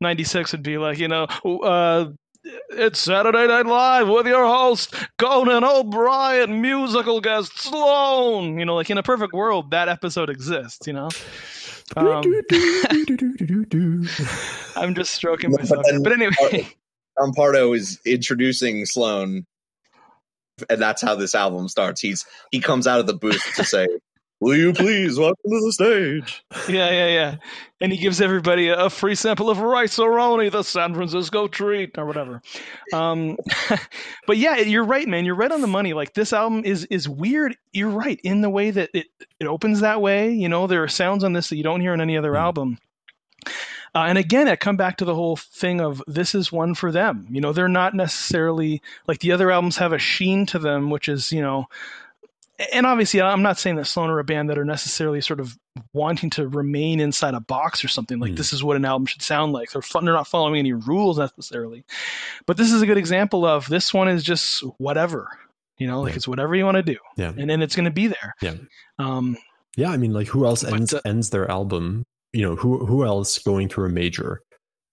ninety 0.00 0.24
six 0.24 0.52
would 0.52 0.62
be 0.62 0.78
like 0.78 0.98
you 0.98 1.08
know. 1.08 1.24
Uh, 1.44 2.10
it's 2.70 3.00
Saturday 3.00 3.48
Night 3.48 3.66
Live 3.66 4.08
with 4.08 4.26
your 4.26 4.46
host 4.46 4.94
Conan 5.18 5.64
O'Brien, 5.64 6.60
musical 6.60 7.20
guest 7.20 7.58
Sloan. 7.58 8.58
You 8.58 8.64
know, 8.64 8.76
like 8.76 8.88
in 8.88 8.98
a 8.98 9.02
perfect 9.02 9.32
world, 9.32 9.72
that 9.72 9.88
episode 9.88 10.30
exists. 10.30 10.86
You 10.86 10.92
know. 10.92 11.08
Um, 11.96 12.22
I'm 14.76 14.94
just 14.94 15.14
stroking 15.14 15.50
myself, 15.52 15.84
but, 15.90 16.02
but 16.04 16.12
anyway. 16.12 16.68
Don 17.18 17.32
Pardo 17.32 17.72
is 17.72 17.98
introducing 18.04 18.86
Sloan 18.86 19.46
and 20.68 20.80
that's 20.80 21.02
how 21.02 21.14
this 21.14 21.34
album 21.34 21.68
starts. 21.68 22.00
He's 22.00 22.24
he 22.50 22.60
comes 22.60 22.86
out 22.86 23.00
of 23.00 23.06
the 23.06 23.14
booth 23.14 23.42
to 23.56 23.64
say, 23.64 23.86
"Will 24.40 24.56
you 24.56 24.72
please 24.72 25.18
welcome 25.18 25.50
to 25.50 25.60
the 25.64 25.72
stage?" 25.72 26.44
Yeah, 26.68 26.90
yeah, 26.90 27.08
yeah. 27.08 27.36
And 27.80 27.92
he 27.92 27.98
gives 27.98 28.20
everybody 28.20 28.68
a 28.68 28.88
free 28.88 29.14
sample 29.14 29.50
of 29.50 29.58
Rice-A-Roni, 29.58 30.50
the 30.50 30.62
San 30.62 30.94
Francisco 30.94 31.46
treat, 31.46 31.98
or 31.98 32.06
whatever. 32.06 32.40
Um, 32.92 33.36
but 34.26 34.38
yeah, 34.38 34.56
you're 34.56 34.84
right, 34.84 35.06
man. 35.06 35.26
You're 35.26 35.34
right 35.34 35.52
on 35.52 35.60
the 35.60 35.66
money. 35.66 35.92
Like 35.92 36.14
this 36.14 36.32
album 36.32 36.64
is 36.64 36.84
is 36.86 37.08
weird. 37.08 37.56
You're 37.72 37.90
right 37.90 38.20
in 38.24 38.40
the 38.40 38.50
way 38.50 38.70
that 38.70 38.90
it 38.94 39.06
it 39.40 39.46
opens 39.46 39.80
that 39.80 40.00
way. 40.00 40.32
You 40.32 40.48
know, 40.48 40.66
there 40.66 40.82
are 40.82 40.88
sounds 40.88 41.24
on 41.24 41.32
this 41.32 41.48
that 41.50 41.56
you 41.56 41.62
don't 41.62 41.80
hear 41.80 41.92
on 41.92 42.00
any 42.00 42.16
other 42.16 42.32
mm. 42.32 42.40
album. 42.40 42.78
Uh, 43.96 44.04
and 44.08 44.18
again, 44.18 44.46
I 44.46 44.56
come 44.56 44.76
back 44.76 44.98
to 44.98 45.06
the 45.06 45.14
whole 45.14 45.36
thing 45.36 45.80
of 45.80 46.02
this 46.06 46.34
is 46.34 46.52
one 46.52 46.74
for 46.74 46.92
them. 46.92 47.26
You 47.30 47.40
know, 47.40 47.54
they're 47.54 47.66
not 47.66 47.94
necessarily 47.94 48.82
like 49.08 49.20
the 49.20 49.32
other 49.32 49.50
albums 49.50 49.78
have 49.78 49.94
a 49.94 49.98
sheen 49.98 50.44
to 50.46 50.58
them, 50.58 50.90
which 50.90 51.08
is, 51.08 51.32
you 51.32 51.40
know, 51.40 51.64
and 52.74 52.84
obviously, 52.84 53.22
I'm 53.22 53.40
not 53.40 53.58
saying 53.58 53.76
that 53.76 53.86
Sloan 53.86 54.10
are 54.10 54.18
a 54.18 54.24
band 54.24 54.50
that 54.50 54.58
are 54.58 54.66
necessarily 54.66 55.22
sort 55.22 55.40
of 55.40 55.56
wanting 55.94 56.28
to 56.30 56.46
remain 56.46 57.00
inside 57.00 57.32
a 57.32 57.40
box 57.40 57.86
or 57.86 57.88
something 57.88 58.18
like 58.18 58.32
mm. 58.32 58.36
this 58.36 58.52
is 58.52 58.62
what 58.62 58.76
an 58.76 58.84
album 58.84 59.06
should 59.06 59.22
sound 59.22 59.54
like. 59.54 59.70
They're, 59.70 59.82
they're 59.94 60.12
not 60.12 60.26
following 60.26 60.58
any 60.58 60.74
rules 60.74 61.18
necessarily, 61.18 61.86
but 62.44 62.58
this 62.58 62.72
is 62.72 62.82
a 62.82 62.86
good 62.86 62.98
example 62.98 63.46
of 63.46 63.66
this 63.66 63.94
one 63.94 64.08
is 64.08 64.22
just 64.22 64.60
whatever, 64.76 65.28
you 65.78 65.86
know, 65.86 66.02
like 66.02 66.12
yeah. 66.12 66.16
it's 66.16 66.28
whatever 66.28 66.54
you 66.54 66.66
want 66.66 66.76
to 66.76 66.82
do, 66.82 66.98
yeah, 67.16 67.32
and 67.34 67.48
then 67.48 67.62
it's 67.62 67.76
going 67.76 67.86
to 67.86 67.90
be 67.90 68.08
there. 68.08 68.34
Yeah, 68.42 68.54
um, 68.98 69.38
yeah. 69.74 69.90
I 69.90 69.96
mean, 69.96 70.12
like 70.12 70.28
who 70.28 70.44
else 70.44 70.64
ends 70.64 70.92
uh, 70.92 71.00
ends 71.06 71.30
their 71.30 71.50
album? 71.50 72.04
You 72.36 72.42
know, 72.42 72.54
who 72.54 72.84
who 72.84 73.02
else 73.02 73.38
going 73.38 73.70
through 73.70 73.86
a 73.86 73.88
major 73.88 74.42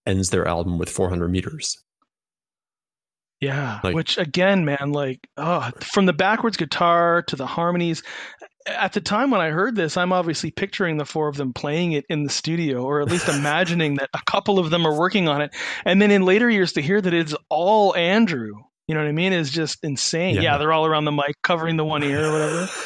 ends 0.05 0.29
their 0.29 0.47
album 0.47 0.77
with 0.77 0.89
400 0.89 1.27
meters? 1.27 1.77
Yeah, 3.41 3.81
like, 3.83 3.93
which 3.93 4.17
again, 4.17 4.63
man, 4.63 4.93
like, 4.93 5.27
oh, 5.35 5.69
from 5.81 6.05
the 6.05 6.13
backwards 6.13 6.55
guitar 6.55 7.21
to 7.23 7.35
the 7.35 7.45
harmonies. 7.45 8.01
At 8.65 8.93
the 8.93 9.01
time 9.01 9.29
when 9.29 9.41
I 9.41 9.49
heard 9.49 9.75
this, 9.75 9.97
I'm 9.97 10.13
obviously 10.13 10.51
picturing 10.51 10.95
the 10.95 11.03
four 11.03 11.27
of 11.27 11.35
them 11.35 11.51
playing 11.51 11.91
it 11.91 12.05
in 12.07 12.23
the 12.23 12.29
studio, 12.29 12.85
or 12.85 13.01
at 13.01 13.09
least 13.09 13.27
imagining 13.37 13.95
that 13.95 14.09
a 14.13 14.21
couple 14.25 14.57
of 14.57 14.69
them 14.69 14.87
are 14.87 14.97
working 14.97 15.27
on 15.27 15.41
it. 15.41 15.53
And 15.83 16.01
then 16.01 16.11
in 16.11 16.21
later 16.21 16.49
years, 16.49 16.71
to 16.73 16.81
hear 16.81 17.01
that 17.01 17.13
it's 17.13 17.35
all 17.49 17.93
Andrew, 17.93 18.53
you 18.87 18.95
know 18.95 19.01
what 19.01 19.09
I 19.09 19.11
mean, 19.11 19.33
is 19.33 19.51
just 19.51 19.83
insane. 19.83 20.35
Yeah, 20.35 20.43
yeah 20.43 20.57
they're 20.59 20.71
all 20.71 20.85
around 20.85 21.03
the 21.03 21.11
mic, 21.11 21.35
covering 21.43 21.75
the 21.75 21.83
one 21.83 22.03
ear 22.03 22.23
or 22.23 22.31
whatever. 22.31 22.69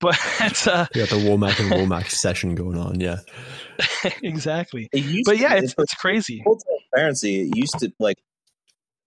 But 0.00 0.18
it's 0.40 0.66
uh, 0.66 0.86
yeah, 0.94 1.04
the 1.04 1.16
Womack 1.16 1.60
and 1.60 1.70
Womack 1.70 2.08
session 2.08 2.54
going 2.54 2.78
on. 2.78 3.00
Yeah, 3.00 3.18
exactly. 4.22 4.88
But 5.24 5.38
yeah, 5.38 5.54
it's, 5.54 5.74
it's 5.76 5.94
crazy. 5.94 6.42
Full 6.44 6.58
transparency. 6.58 7.42
It 7.42 7.56
used 7.56 7.78
to 7.80 7.92
like 7.98 8.18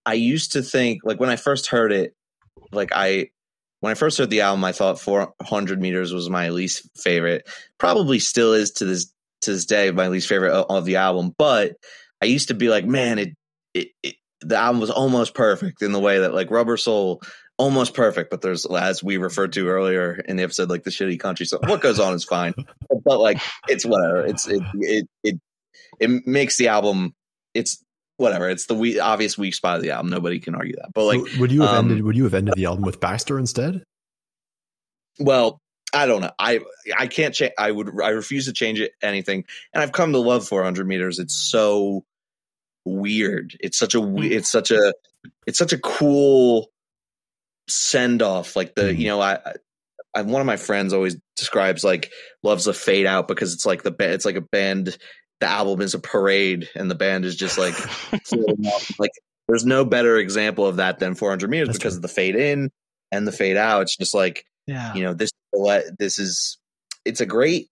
I 0.06 0.14
used 0.14 0.54
to 0.54 0.62
think 0.62 1.02
like 1.04 1.20
when 1.20 1.30
I 1.30 1.36
first 1.36 1.68
heard 1.68 1.92
it, 1.92 2.14
like 2.72 2.92
I 2.94 3.30
when 3.80 3.92
I 3.92 3.96
first 3.96 4.18
heard 4.18 4.30
the 4.30 4.42
album, 4.42 4.64
I 4.64 4.72
thought 4.72 5.00
400 5.00 5.82
meters 5.82 6.14
was 6.14 6.30
my 6.30 6.50
least 6.50 6.90
favorite. 6.98 7.50
Probably 7.78 8.20
still 8.20 8.54
is 8.54 8.72
to 8.74 8.86
this 8.86 9.12
to 9.42 9.52
this 9.52 9.66
day 9.66 9.92
my 9.92 10.08
least 10.08 10.28
favorite 10.28 10.54
of 10.54 10.86
the 10.86 10.98
album. 10.98 11.34
But 11.38 11.74
I 12.22 12.26
used 12.26 12.48
to 12.48 12.54
be 12.54 12.70
like, 12.70 12.86
man, 12.86 13.20
it, 13.20 13.30
it, 13.74 13.88
it 14.02 14.16
the 14.42 14.58
album 14.58 14.82
was 14.82 14.90
almost 14.90 15.34
perfect 15.34 15.82
in 15.82 15.92
the 15.92 16.00
way 16.00 16.20
that 16.20 16.34
like 16.34 16.52
Rubber 16.52 16.78
Soul 16.78 17.22
almost 17.64 17.94
perfect, 17.94 18.30
but 18.30 18.42
there's 18.42 18.66
as 18.66 19.02
we 19.02 19.16
referred 19.16 19.54
to 19.54 19.70
earlier 19.70 20.16
in 20.16 20.36
the 20.36 20.44
episode, 20.44 20.70
like 20.70 20.84
the 20.84 20.90
shitty 20.90 21.18
country. 21.18 21.46
So 21.46 21.60
what 21.64 21.80
goes 21.80 21.98
on 21.98 22.14
is 22.14 22.26
fine, 22.26 22.54
but 23.06 23.20
like 23.20 23.42
it's 23.70 23.86
whatever. 23.86 24.26
It's 24.26 24.46
it 24.48 24.62
it 24.74 25.08
it 25.24 25.40
it 26.00 26.28
makes 26.28 26.58
the 26.58 26.68
album. 26.68 27.16
It's 27.54 27.82
whatever. 28.18 28.50
It's 28.50 28.66
the 28.66 28.76
we- 28.76 29.00
obvious 29.00 29.38
weak 29.38 29.56
spot 29.56 29.78
of 29.78 29.82
the 29.82 29.92
album. 29.92 30.12
Nobody 30.12 30.40
can 30.40 30.56
argue 30.56 30.76
that. 30.76 30.92
But 30.94 31.06
like, 31.06 31.26
so 31.26 31.40
would 31.40 31.54
you 31.54 31.62
have 31.62 31.70
um, 31.72 31.86
ended? 31.90 32.04
Would 32.04 32.18
you 32.18 32.26
have 32.26 32.34
ended 32.34 32.56
the 32.56 32.66
album 32.66 32.84
with 32.84 33.00
Baxter 33.00 33.40
instead? 33.40 33.82
Well, 35.20 35.62
I 35.94 36.06
don't 36.06 36.22
know. 36.22 36.32
I 36.38 36.60
I 36.98 37.08
can't 37.08 37.34
change. 37.34 37.54
I 37.58 37.72
would. 37.72 37.90
I 38.04 38.10
refuse 38.10 38.48
to 38.48 38.54
change 38.54 38.82
it 38.82 38.92
anything. 39.02 39.46
And 39.74 39.82
I've 39.82 39.94
come 39.94 40.12
to 40.12 40.20
love 40.20 40.46
400 40.46 40.86
meters. 40.86 41.20
It's 41.20 41.36
so 41.36 42.04
weird. 42.84 43.56
It's 43.62 43.78
such 43.80 43.96
a. 43.96 44.02
Hmm. 44.02 44.22
It's 44.22 44.52
such 44.52 44.72
a. 44.72 44.94
It's 45.48 45.58
such 45.58 45.72
a 45.72 45.78
cool 45.78 46.73
send 47.68 48.22
off. 48.22 48.56
Like 48.56 48.76
the 48.76 48.84
mm. 48.84 48.98
you 48.98 49.08
know 49.08 49.22
I. 49.22 49.40
I, 50.16 50.22
one 50.22 50.42
of 50.42 50.46
my 50.46 50.58
friends 50.58 50.94
always 50.94 51.18
describes 51.36 51.84
like 51.84 52.12
loves 52.44 52.68
a 52.68 52.74
fade 52.74 53.08
out 53.08 53.28
because 53.28 53.52
it's 53.52 53.66
like 53.66 53.82
the 53.82 53.96
it's 53.98 54.26
like 54.26 54.36
a 54.36 54.42
band 54.42 54.96
the 55.44 55.50
album 55.50 55.82
is 55.82 55.94
a 55.94 56.00
parade 56.00 56.70
and 56.74 56.90
the 56.90 56.96
band 56.96 57.26
is 57.26 57.36
just 57.36 57.58
like 57.58 57.74
like 59.00 59.12
there's 59.48 59.66
no 59.66 59.84
better 59.84 60.18
example 60.18 60.66
of 60.66 60.78
that 60.78 61.00
than 61.00 61.16
400 61.16 61.50
meters 61.50 61.68
That's 61.68 61.78
because 61.78 61.94
true. 61.94 61.98
of 61.98 62.02
the 62.04 62.08
fade 62.08 62.36
in 62.36 62.72
and 63.12 63.28
the 63.28 63.32
fade 63.32 63.58
out 63.58 63.82
it's 63.82 63.98
just 63.98 64.14
like 64.14 64.46
yeah 64.68 64.94
you 64.94 65.04
know 65.04 65.14
this 65.14 65.32
this 66.00 66.18
is 66.18 66.58
it's 67.04 67.20
a 67.20 67.26
great 67.26 67.68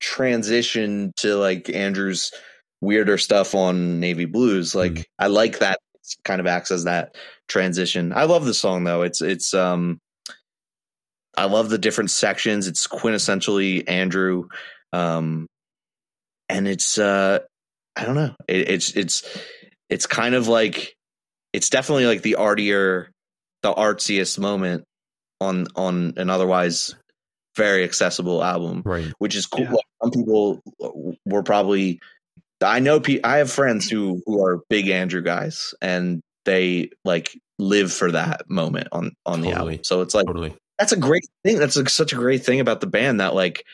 transition 0.00 1.12
to 1.16 1.34
like 1.34 1.68
andrew's 1.68 2.30
weirder 2.80 3.18
stuff 3.18 3.54
on 3.54 3.98
navy 3.98 4.26
blues 4.26 4.74
like 4.74 4.92
mm. 4.92 5.04
i 5.18 5.26
like 5.26 5.58
that 5.58 5.80
kind 6.24 6.40
of 6.40 6.46
acts 6.46 6.70
as 6.70 6.84
that 6.84 7.16
transition 7.48 8.12
i 8.12 8.24
love 8.24 8.44
the 8.44 8.54
song 8.54 8.84
though 8.84 9.02
it's 9.02 9.20
it's 9.20 9.54
um 9.54 9.98
i 11.36 11.44
love 11.44 11.68
the 11.68 11.78
different 11.78 12.10
sections 12.10 12.66
it's 12.66 12.86
quintessentially 12.86 13.84
andrew 13.88 14.48
um 14.92 15.46
and 16.48 16.68
it's 16.68 16.98
uh 16.98 17.38
I 17.96 18.04
don't 18.04 18.14
know. 18.14 18.34
It, 18.48 18.70
it's 18.70 18.96
it's 18.96 19.38
it's 19.88 20.06
kind 20.06 20.34
of 20.34 20.48
like 20.48 20.94
it's 21.52 21.70
definitely 21.70 22.06
like 22.06 22.22
the 22.22 22.36
artier, 22.36 23.10
the 23.62 23.72
artsiest 23.72 24.38
moment 24.38 24.84
on 25.40 25.66
on 25.76 26.14
an 26.16 26.30
otherwise 26.30 26.94
very 27.56 27.84
accessible 27.84 28.42
album, 28.42 28.82
right? 28.84 29.12
Which 29.18 29.36
is 29.36 29.46
cool. 29.46 29.64
Yeah. 29.64 29.72
Like 29.72 29.86
some 30.02 30.10
people 30.10 30.60
were 31.24 31.42
probably. 31.42 32.00
I 32.62 32.80
know. 32.80 33.02
I 33.22 33.38
have 33.38 33.50
friends 33.50 33.88
who 33.88 34.22
who 34.26 34.44
are 34.44 34.62
big 34.68 34.88
Andrew 34.88 35.22
guys, 35.22 35.74
and 35.82 36.20
they 36.44 36.90
like 37.04 37.38
live 37.58 37.92
for 37.92 38.12
that 38.12 38.48
moment 38.48 38.88
on 38.92 39.12
on 39.26 39.38
totally. 39.38 39.52
the 39.52 39.58
album. 39.58 39.84
So 39.84 40.00
it's 40.02 40.14
like 40.14 40.26
totally. 40.26 40.54
that's 40.78 40.92
a 40.92 40.96
great 40.96 41.26
thing. 41.44 41.58
That's 41.58 41.76
like 41.76 41.88
such 41.88 42.12
a 42.12 42.16
great 42.16 42.44
thing 42.44 42.60
about 42.60 42.80
the 42.80 42.86
band 42.86 43.20
that 43.20 43.34
like 43.34 43.64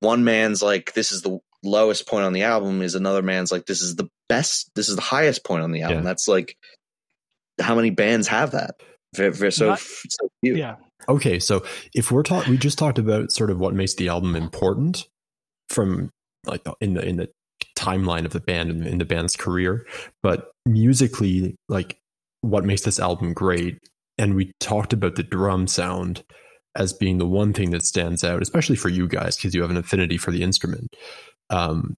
one 0.00 0.24
man's 0.24 0.62
like 0.62 0.92
this 0.94 1.12
is 1.12 1.22
the 1.22 1.38
lowest 1.62 2.06
point 2.06 2.24
on 2.24 2.32
the 2.32 2.44
album 2.44 2.82
is 2.82 2.94
another 2.94 3.22
man's 3.22 3.50
like 3.50 3.66
this 3.66 3.82
is 3.82 3.96
the 3.96 4.08
best 4.28 4.70
this 4.74 4.88
is 4.88 4.96
the 4.96 5.02
highest 5.02 5.44
point 5.44 5.62
on 5.62 5.72
the 5.72 5.82
album 5.82 5.98
yeah. 5.98 6.04
that's 6.04 6.28
like 6.28 6.56
how 7.60 7.74
many 7.74 7.90
bands 7.90 8.28
have 8.28 8.52
that 8.52 8.76
so, 9.14 9.68
Not, 9.68 9.80
so 9.80 10.28
few. 10.40 10.54
yeah 10.54 10.76
okay 11.08 11.40
so 11.40 11.64
if 11.94 12.12
we're 12.12 12.22
talking 12.22 12.52
we 12.52 12.58
just 12.58 12.78
talked 12.78 12.98
about 12.98 13.32
sort 13.32 13.50
of 13.50 13.58
what 13.58 13.74
makes 13.74 13.94
the 13.94 14.08
album 14.08 14.36
important 14.36 15.08
from 15.68 16.10
like 16.46 16.64
in 16.80 16.94
the 16.94 17.04
in 17.04 17.16
the 17.16 17.28
timeline 17.88 18.24
of 18.24 18.32
the 18.32 18.40
band 18.40 18.70
and 18.70 18.86
in 18.86 18.98
the 18.98 19.04
band's 19.04 19.36
career 19.36 19.86
but 20.22 20.50
musically 20.66 21.56
like 21.68 21.98
what 22.42 22.64
makes 22.64 22.82
this 22.82 23.00
album 23.00 23.32
great 23.32 23.78
and 24.16 24.34
we 24.34 24.52
talked 24.60 24.92
about 24.92 25.14
the 25.14 25.22
drum 25.22 25.66
sound 25.66 26.22
as 26.76 26.92
being 26.92 27.18
the 27.18 27.26
one 27.26 27.52
thing 27.52 27.70
that 27.70 27.84
stands 27.84 28.22
out 28.22 28.42
especially 28.42 28.76
for 28.76 28.88
you 28.88 29.08
guys 29.08 29.36
because 29.36 29.54
you 29.54 29.62
have 29.62 29.70
an 29.70 29.76
affinity 29.76 30.16
for 30.16 30.30
the 30.30 30.42
instrument 30.42 30.94
um, 31.50 31.96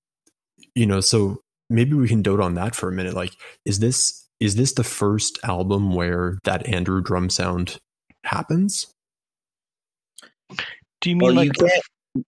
you 0.75 0.87
know, 0.87 1.01
so 1.01 1.43
maybe 1.69 1.95
we 1.95 2.09
can 2.09 2.23
dote 2.23 2.41
on 2.41 2.55
that 2.55 2.75
for 2.75 2.89
a 2.89 2.93
minute. 2.93 3.15
Like, 3.15 3.33
is 3.65 3.79
this 3.79 4.27
is 4.39 4.57
this 4.57 4.73
the 4.73 4.85
first 4.85 5.39
album 5.45 5.95
where 5.95 6.39
that 6.45 6.67
Andrew 6.67 7.03
drum 7.03 7.29
sound 7.31 7.79
happens? 8.25 8.93
Do 11.01 11.11
you 11.11 11.17
mean 11.17 11.27
well, 11.27 11.35
like 11.35 11.47
you 11.47 11.69
can't, 11.69 12.27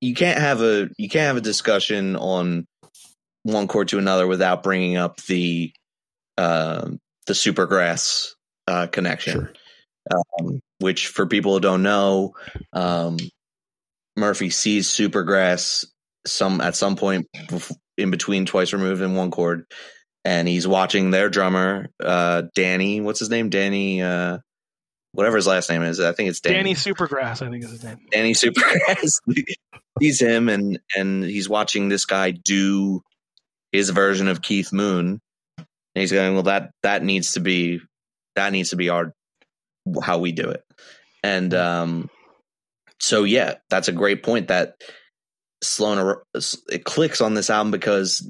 you 0.00 0.14
can't 0.14 0.38
have 0.38 0.60
a 0.60 0.88
you 0.98 1.08
can't 1.08 1.26
have 1.26 1.36
a 1.36 1.42
discussion 1.42 2.16
on 2.16 2.66
one 3.48 3.68
chord 3.68 3.88
to 3.88 3.98
another 3.98 4.26
without 4.26 4.62
bringing 4.62 4.96
up 4.96 5.22
the 5.22 5.72
uh, 6.36 6.88
the 7.26 7.32
supergrass 7.32 8.34
uh, 8.66 8.86
connection, 8.86 9.48
sure. 10.10 10.22
um, 10.40 10.60
which 10.78 11.08
for 11.08 11.26
people 11.26 11.54
who 11.54 11.60
don't 11.60 11.82
know, 11.82 12.34
um, 12.72 13.16
Murphy 14.16 14.50
sees 14.50 14.88
supergrass 14.88 15.86
some 16.26 16.60
at 16.60 16.76
some 16.76 16.96
point 16.96 17.26
in 17.96 18.10
between 18.10 18.44
twice 18.46 18.72
removed 18.72 19.00
and 19.02 19.16
one 19.16 19.30
chord 19.30 19.64
and 20.24 20.46
he's 20.46 20.66
watching 20.68 21.10
their 21.10 21.30
drummer 21.30 21.88
uh, 22.04 22.42
danny 22.54 23.00
what's 23.00 23.18
his 23.18 23.30
name? 23.30 23.48
Danny 23.48 24.02
uh, 24.02 24.38
whatever 25.12 25.36
his 25.36 25.46
last 25.46 25.70
name 25.70 25.82
is 25.82 26.00
i 26.00 26.12
think 26.12 26.28
it's 26.28 26.40
danny, 26.40 26.56
danny. 26.56 26.74
Supergrass 26.74 27.40
i 27.40 27.50
think 27.50 27.64
is 27.64 27.70
his 27.70 27.84
name. 27.84 27.98
Danny 28.10 28.32
supergrass. 28.32 29.20
He's 30.00 30.20
him 30.20 30.48
and 30.48 30.78
and 30.96 31.24
he's 31.24 31.48
watching 31.48 31.88
this 31.88 32.04
guy 32.04 32.30
do 32.30 33.02
his 33.72 33.90
version 33.90 34.28
of 34.28 34.42
keith 34.42 34.72
moon. 34.72 35.20
And 35.58 35.66
he's 35.94 36.12
going 36.12 36.34
well 36.34 36.44
that 36.44 36.70
that 36.82 37.02
needs 37.02 37.32
to 37.32 37.40
be 37.40 37.80
that 38.36 38.52
needs 38.52 38.70
to 38.70 38.76
be 38.76 38.88
our 38.88 39.12
how 40.02 40.18
we 40.18 40.32
do 40.32 40.48
it. 40.48 40.62
And 41.22 41.52
um 41.54 42.10
so 43.00 43.24
yeah 43.24 43.54
that's 43.70 43.88
a 43.88 43.92
great 43.92 44.22
point 44.22 44.48
that 44.48 44.74
Sloan 45.62 46.16
it 46.70 46.84
clicks 46.84 47.20
on 47.20 47.34
this 47.34 47.50
album 47.50 47.70
because 47.70 48.28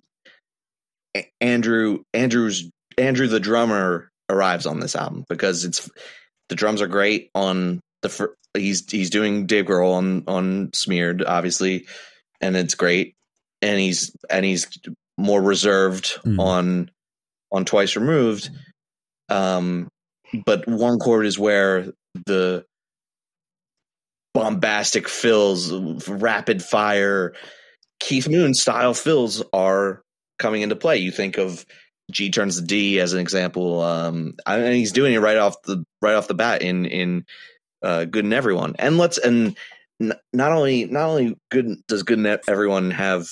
Andrew 1.41 2.03
Andrew's 2.15 2.71
Andrew 2.97 3.27
the 3.27 3.41
drummer 3.41 4.11
arrives 4.31 4.67
on 4.67 4.81
this 4.81 4.97
album 4.97 5.25
because 5.29 5.65
it's 5.65 5.91
the 6.49 6.55
drums 6.55 6.81
are 6.81 6.87
great 6.87 7.31
on 7.35 7.81
the 8.03 8.29
he's 8.55 8.91
he's 8.91 9.11
doing 9.11 9.47
Dave 9.47 9.67
Grohl 9.67 9.95
on 9.95 10.25
on 10.27 10.71
Smeared 10.73 11.23
obviously 11.23 11.87
and 12.41 12.57
it's 12.57 12.75
great. 12.75 13.15
And 13.61 13.79
he's 13.79 14.15
and 14.31 14.45
he's 14.45 14.67
more 15.19 15.43
reserved 15.43 16.19
mm. 16.25 16.39
on 16.39 16.91
on 17.53 17.65
Twice 17.65 17.97
Removed 17.97 18.51
um 19.29 19.89
but 20.47 20.67
one 20.67 20.99
chord 20.99 21.27
is 21.27 21.39
where 21.39 21.87
the 22.27 22.65
bombastic 24.35 25.09
fills, 25.09 25.73
rapid 26.09 26.63
fire, 26.63 27.35
Keith 27.99 28.29
Moon 28.29 28.55
style 28.55 28.95
fills 28.95 29.43
are 29.53 30.03
coming 30.39 30.63
into 30.63 30.77
play. 30.77 30.99
You 30.99 31.11
think 31.11 31.39
of 31.39 31.65
G 32.11 32.31
turns 32.31 32.61
to 32.61 32.65
D 32.65 33.01
as 33.01 33.13
an 33.13 33.21
example. 33.21 33.83
Um, 33.83 34.35
and 34.47 34.75
he's 34.75 34.93
doing 34.93 35.15
it 35.15 35.19
right 35.19 35.37
off 35.37 35.61
the 35.63 35.85
right 36.01 36.15
off 36.15 36.29
the 36.29 36.35
bat 36.35 36.63
in 36.63 36.87
in 36.87 37.25
uh, 37.83 38.05
good 38.05 38.25
in 38.25 38.33
everyone. 38.33 38.77
And 38.79 38.99
let's 38.99 39.19
and 39.19 39.57
not 39.99 40.53
only 40.53 40.85
not 40.85 41.09
only 41.09 41.37
good 41.51 41.67
does 41.89 42.05
good 42.05 42.19
in 42.19 42.39
everyone 42.49 42.93
have 42.93 43.27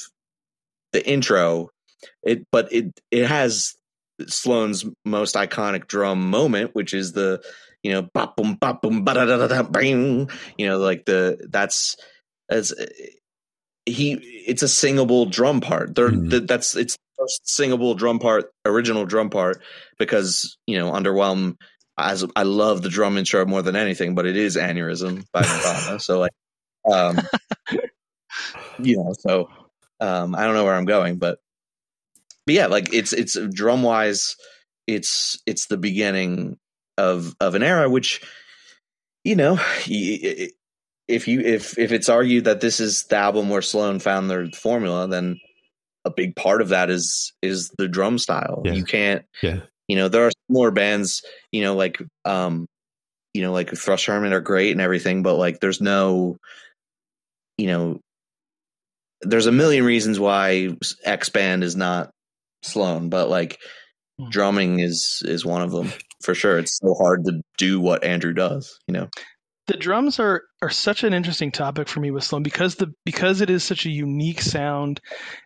the 0.93 1.07
intro, 1.09 1.71
it 2.23 2.47
but 2.51 2.73
it 2.73 2.99
it 3.11 3.27
has 3.27 3.75
Sloan's 4.27 4.85
most 5.05 5.35
iconic 5.35 5.87
drum 5.87 6.31
moment, 6.31 6.75
which 6.75 6.95
is 6.95 7.13
the 7.13 7.43
you 7.83 7.93
know 7.93 8.03
bop 8.15 8.37
boom 8.37 8.55
bop 8.55 8.83
boom 8.83 9.05
ba 9.05 9.15
da 9.15 9.25
da 9.25 9.47
da 9.47 9.63
bang. 9.63 10.31
You 10.57 10.67
know, 10.67 10.79
like 10.79 11.05
the 11.05 11.47
that's 11.51 11.97
as 12.51 12.75
he 13.85 14.13
it's 14.47 14.63
a 14.63 14.69
singable 14.69 15.27
drum 15.27 15.61
part. 15.61 15.95
There, 15.95 16.11
mm. 16.11 16.31
the, 16.31 16.41
that's 16.41 16.77
it's 16.77 16.97
first 17.19 17.49
singable 17.49 17.95
drum 17.95 18.19
part, 18.19 18.51
original 18.65 19.07
drum 19.07 19.31
part, 19.31 19.63
because 19.99 20.57
you 20.67 20.79
know 20.79 20.93
Underwhelm. 20.93 21.57
As 21.99 22.27
I 22.37 22.43
love 22.43 22.83
the 22.83 22.91
drum 22.91 23.17
intro 23.17 23.47
more 23.47 23.63
than 23.63 23.75
anything, 23.75 24.15
but 24.15 24.27
it 24.27 24.37
is 24.37 24.59
aneurysm 24.59 25.25
by 25.33 25.41
Madonna. 25.41 25.99
so 25.99 26.19
like, 26.19 26.33
um, 26.93 27.19
you 28.79 28.99
know, 28.99 29.15
so 29.19 29.49
um, 29.99 30.35
I 30.35 30.45
don't 30.45 30.53
know 30.53 30.65
where 30.65 30.75
I'm 30.75 30.85
going, 30.85 31.17
but 31.17 31.39
but 32.47 32.55
yeah, 32.55 32.67
like 32.67 32.93
it's 32.95 33.13
it's 33.13 33.37
drum 33.53 33.83
wise, 33.83 34.37
it's 34.87 35.41
it's 35.47 35.67
the 35.67 35.77
beginning 35.77 36.57
of 36.97 37.35
of 37.41 37.55
an 37.55 37.63
era, 37.63 37.91
which 37.91 38.23
you 39.25 39.35
know, 39.35 39.59
if 39.87 41.29
you 41.29 41.41
if 41.41 41.79
if 41.79 41.93
it's 41.93 42.09
argued 42.09 42.45
that 42.45 42.61
this 42.61 42.79
is 42.79 43.05
the 43.05 43.17
album 43.17 43.49
where 43.49 43.63
Sloan 43.63 43.99
found 43.99 44.31
their 44.31 44.47
formula, 44.51 45.09
then 45.09 45.41
a 46.05 46.11
big 46.11 46.37
part 46.37 46.63
of 46.63 46.69
that 46.69 46.89
is 46.89 47.33
is 47.43 47.73
the 47.77 47.89
drum 47.89 48.19
style. 48.19 48.63
Yeah. 48.65 48.73
You 48.73 48.85
can't, 48.85 49.25
yeah. 49.43 49.61
You 49.89 49.97
know, 49.97 50.09
there 50.09 50.27
are 50.27 50.33
more 50.49 50.71
bands, 50.71 51.23
you 51.51 51.63
know, 51.63 51.75
like 51.75 52.01
um, 52.25 52.67
you 53.35 53.43
know, 53.43 53.53
like 53.53 53.77
Thrush 53.77 54.07
Hermit 54.07 54.33
are 54.33 54.41
great 54.41 54.73
and 54.73 54.81
everything, 54.81 55.23
but 55.23 55.35
like 55.35 55.61
there's 55.61 55.81
no, 55.81 56.37
you 57.59 57.67
know, 57.67 58.01
there's 59.23 59.47
a 59.47 59.53
million 59.53 59.85
reasons 59.85 60.21
why 60.21 60.77
X 61.05 61.29
band 61.29 61.65
is 61.65 61.75
not 61.77 62.11
Sloan, 62.63 63.09
but 63.09 63.29
like 63.29 63.59
hmm. 64.19 64.29
drumming 64.29 64.81
is 64.81 65.23
is 65.25 65.45
one 65.45 65.63
of 65.63 65.73
them 65.73 65.93
for 66.23 66.35
sure. 66.35 66.59
It's 66.59 66.79
so 66.83 66.95
hard 66.95 67.25
to 67.25 67.41
do 67.59 67.81
what 67.81 68.05
Andrew 68.05 68.33
does, 68.33 68.79
you 68.87 68.95
know. 68.95 69.09
The 69.67 69.77
drums 69.77 70.21
are 70.21 70.43
are 70.63 70.71
such 70.71 71.03
an 71.03 71.13
interesting 71.13 71.51
topic 71.51 71.89
for 71.89 71.99
me 71.99 72.13
with 72.13 72.23
Sloan 72.23 72.45
because 72.45 72.77
the 72.77 72.93
because 73.05 73.41
it 73.41 73.51
is 73.51 73.65
such 73.65 73.85
a 73.85 73.91
unique 73.91 74.41
sound 74.41 75.01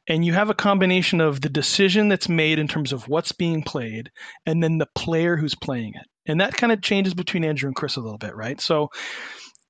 and 0.07 0.25
you 0.25 0.35
have 0.35 0.51
a 0.51 0.55
combination 0.55 1.23
of 1.23 1.41
the 1.41 1.49
decision 1.49 2.09
that's 2.09 2.29
made 2.29 2.59
in 2.59 2.69
terms 2.69 2.93
of 2.93 3.09
what's 3.09 3.33
being 3.33 3.63
played 3.63 4.11
and 4.45 4.63
then 4.63 4.77
the 4.77 4.89
player 4.95 5.37
who's 5.37 5.55
playing 5.55 5.95
it. 5.95 6.07
And 6.27 6.41
that 6.43 6.55
kind 6.55 6.71
of 6.71 6.83
changes 6.83 7.15
between 7.15 7.45
Andrew 7.45 7.69
and 7.69 7.75
Chris 7.75 7.97
a 7.97 8.01
little 8.01 8.19
bit, 8.19 8.37
right? 8.37 8.61
So 8.61 8.91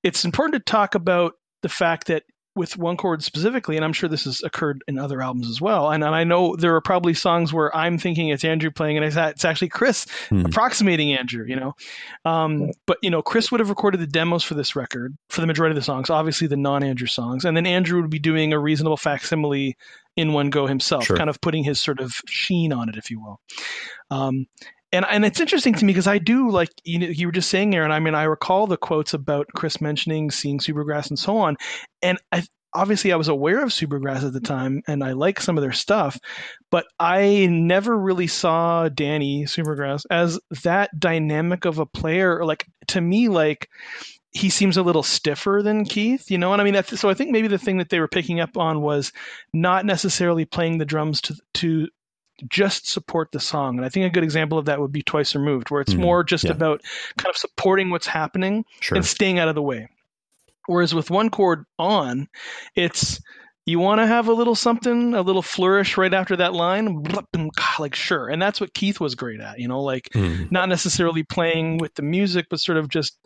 it's 0.02 0.24
important 0.24 0.54
to 0.54 0.70
talk 0.70 0.96
about 0.96 1.34
the 1.62 1.68
fact 1.68 2.08
that 2.08 2.24
with 2.56 2.76
one 2.76 2.96
chord 2.96 3.22
specifically, 3.22 3.76
and 3.76 3.84
I'm 3.84 3.92
sure 3.92 4.08
this 4.08 4.24
has 4.24 4.42
occurred 4.42 4.82
in 4.88 4.98
other 4.98 5.22
albums 5.22 5.48
as 5.48 5.60
well. 5.60 5.90
And, 5.90 6.02
and 6.02 6.14
I 6.14 6.24
know 6.24 6.56
there 6.56 6.74
are 6.74 6.80
probably 6.80 7.14
songs 7.14 7.52
where 7.52 7.74
I'm 7.74 7.96
thinking 7.98 8.28
it's 8.28 8.44
Andrew 8.44 8.70
playing, 8.70 8.98
and 8.98 9.06
it's 9.06 9.44
actually 9.44 9.68
Chris 9.68 10.06
hmm. 10.28 10.44
approximating 10.44 11.12
Andrew. 11.12 11.44
You 11.46 11.56
know, 11.56 11.74
um, 12.24 12.70
but 12.86 12.98
you 13.02 13.10
know, 13.10 13.22
Chris 13.22 13.50
would 13.50 13.60
have 13.60 13.70
recorded 13.70 14.00
the 14.00 14.06
demos 14.06 14.42
for 14.42 14.54
this 14.54 14.74
record 14.74 15.16
for 15.28 15.40
the 15.40 15.46
majority 15.46 15.72
of 15.72 15.76
the 15.76 15.84
songs, 15.84 16.10
obviously 16.10 16.48
the 16.48 16.56
non-Andrew 16.56 17.06
songs, 17.06 17.44
and 17.44 17.56
then 17.56 17.66
Andrew 17.66 18.00
would 18.00 18.10
be 18.10 18.18
doing 18.18 18.52
a 18.52 18.58
reasonable 18.58 18.96
facsimile 18.96 19.76
in 20.16 20.32
one 20.32 20.50
go 20.50 20.66
himself, 20.66 21.04
sure. 21.04 21.16
kind 21.16 21.30
of 21.30 21.40
putting 21.40 21.64
his 21.64 21.80
sort 21.80 22.00
of 22.00 22.12
sheen 22.26 22.72
on 22.72 22.88
it, 22.88 22.96
if 22.96 23.10
you 23.10 23.20
will. 23.20 23.40
Um, 24.10 24.46
and 24.92 25.06
and 25.08 25.24
it's 25.24 25.40
interesting 25.40 25.74
to 25.74 25.84
me 25.84 25.92
because 25.92 26.06
I 26.06 26.18
do 26.18 26.50
like 26.50 26.70
you 26.84 26.98
know 26.98 27.06
you 27.06 27.26
were 27.26 27.32
just 27.32 27.50
saying 27.50 27.74
Aaron. 27.74 27.92
I 27.92 28.00
mean, 28.00 28.14
I 28.14 28.24
recall 28.24 28.66
the 28.66 28.76
quotes 28.76 29.14
about 29.14 29.46
Chris 29.54 29.80
mentioning 29.80 30.30
seeing 30.30 30.58
Supergrass 30.58 31.08
and 31.08 31.18
so 31.18 31.38
on, 31.38 31.56
and 32.02 32.18
I 32.32 32.44
obviously 32.72 33.12
I 33.12 33.16
was 33.16 33.28
aware 33.28 33.62
of 33.62 33.70
Supergrass 33.70 34.24
at 34.24 34.32
the 34.32 34.40
time 34.40 34.82
and 34.86 35.02
I 35.02 35.12
like 35.12 35.40
some 35.40 35.58
of 35.58 35.62
their 35.62 35.72
stuff, 35.72 36.18
but 36.70 36.86
I 36.98 37.48
never 37.50 37.96
really 37.96 38.28
saw 38.28 38.88
Danny 38.88 39.44
Supergrass 39.44 40.04
as 40.10 40.38
that 40.62 40.90
dynamic 40.98 41.64
of 41.64 41.78
a 41.78 41.86
player. 41.86 42.44
Like 42.44 42.66
to 42.88 43.00
me, 43.00 43.28
like 43.28 43.68
he 44.32 44.50
seems 44.50 44.76
a 44.76 44.82
little 44.82 45.02
stiffer 45.02 45.60
than 45.64 45.84
Keith, 45.84 46.30
you 46.30 46.38
know. 46.38 46.52
And 46.52 46.62
I 46.62 46.64
mean, 46.64 46.80
so 46.84 47.08
I 47.08 47.14
think 47.14 47.30
maybe 47.30 47.48
the 47.48 47.58
thing 47.58 47.78
that 47.78 47.88
they 47.88 47.98
were 47.98 48.08
picking 48.08 48.40
up 48.40 48.56
on 48.56 48.80
was 48.80 49.12
not 49.52 49.84
necessarily 49.84 50.44
playing 50.44 50.78
the 50.78 50.84
drums 50.84 51.20
to 51.22 51.36
to 51.54 51.88
just 52.48 52.88
support 52.88 53.30
the 53.32 53.40
song. 53.40 53.76
And 53.76 53.84
I 53.84 53.88
think 53.88 54.06
a 54.06 54.10
good 54.10 54.24
example 54.24 54.58
of 54.58 54.66
that 54.66 54.80
would 54.80 54.92
be 54.92 55.02
Twice 55.02 55.34
Removed, 55.34 55.70
where 55.70 55.80
it's 55.80 55.94
mm, 55.94 56.00
more 56.00 56.24
just 56.24 56.44
yeah. 56.44 56.52
about 56.52 56.82
kind 57.16 57.30
of 57.30 57.36
supporting 57.36 57.90
what's 57.90 58.06
happening 58.06 58.64
sure. 58.80 58.96
and 58.96 59.04
staying 59.04 59.38
out 59.38 59.48
of 59.48 59.54
the 59.54 59.62
way. 59.62 59.88
Whereas 60.66 60.94
with 60.94 61.10
one 61.10 61.30
chord 61.30 61.64
on, 61.78 62.28
it's 62.76 63.20
you 63.66 63.78
want 63.78 64.00
to 64.00 64.06
have 64.06 64.28
a 64.28 64.32
little 64.32 64.54
something, 64.54 65.14
a 65.14 65.22
little 65.22 65.42
flourish 65.42 65.96
right 65.96 66.12
after 66.12 66.36
that 66.36 66.54
line, 66.54 67.04
like 67.78 67.94
sure. 67.94 68.28
And 68.28 68.40
that's 68.40 68.60
what 68.60 68.74
Keith 68.74 69.00
was 69.00 69.14
great 69.14 69.40
at, 69.40 69.58
you 69.58 69.68
know, 69.68 69.82
like 69.82 70.08
mm. 70.10 70.50
not 70.50 70.68
necessarily 70.68 71.22
playing 71.22 71.78
with 71.78 71.94
the 71.94 72.02
music, 72.02 72.46
but 72.50 72.60
sort 72.60 72.78
of 72.78 72.88
just 72.88 73.18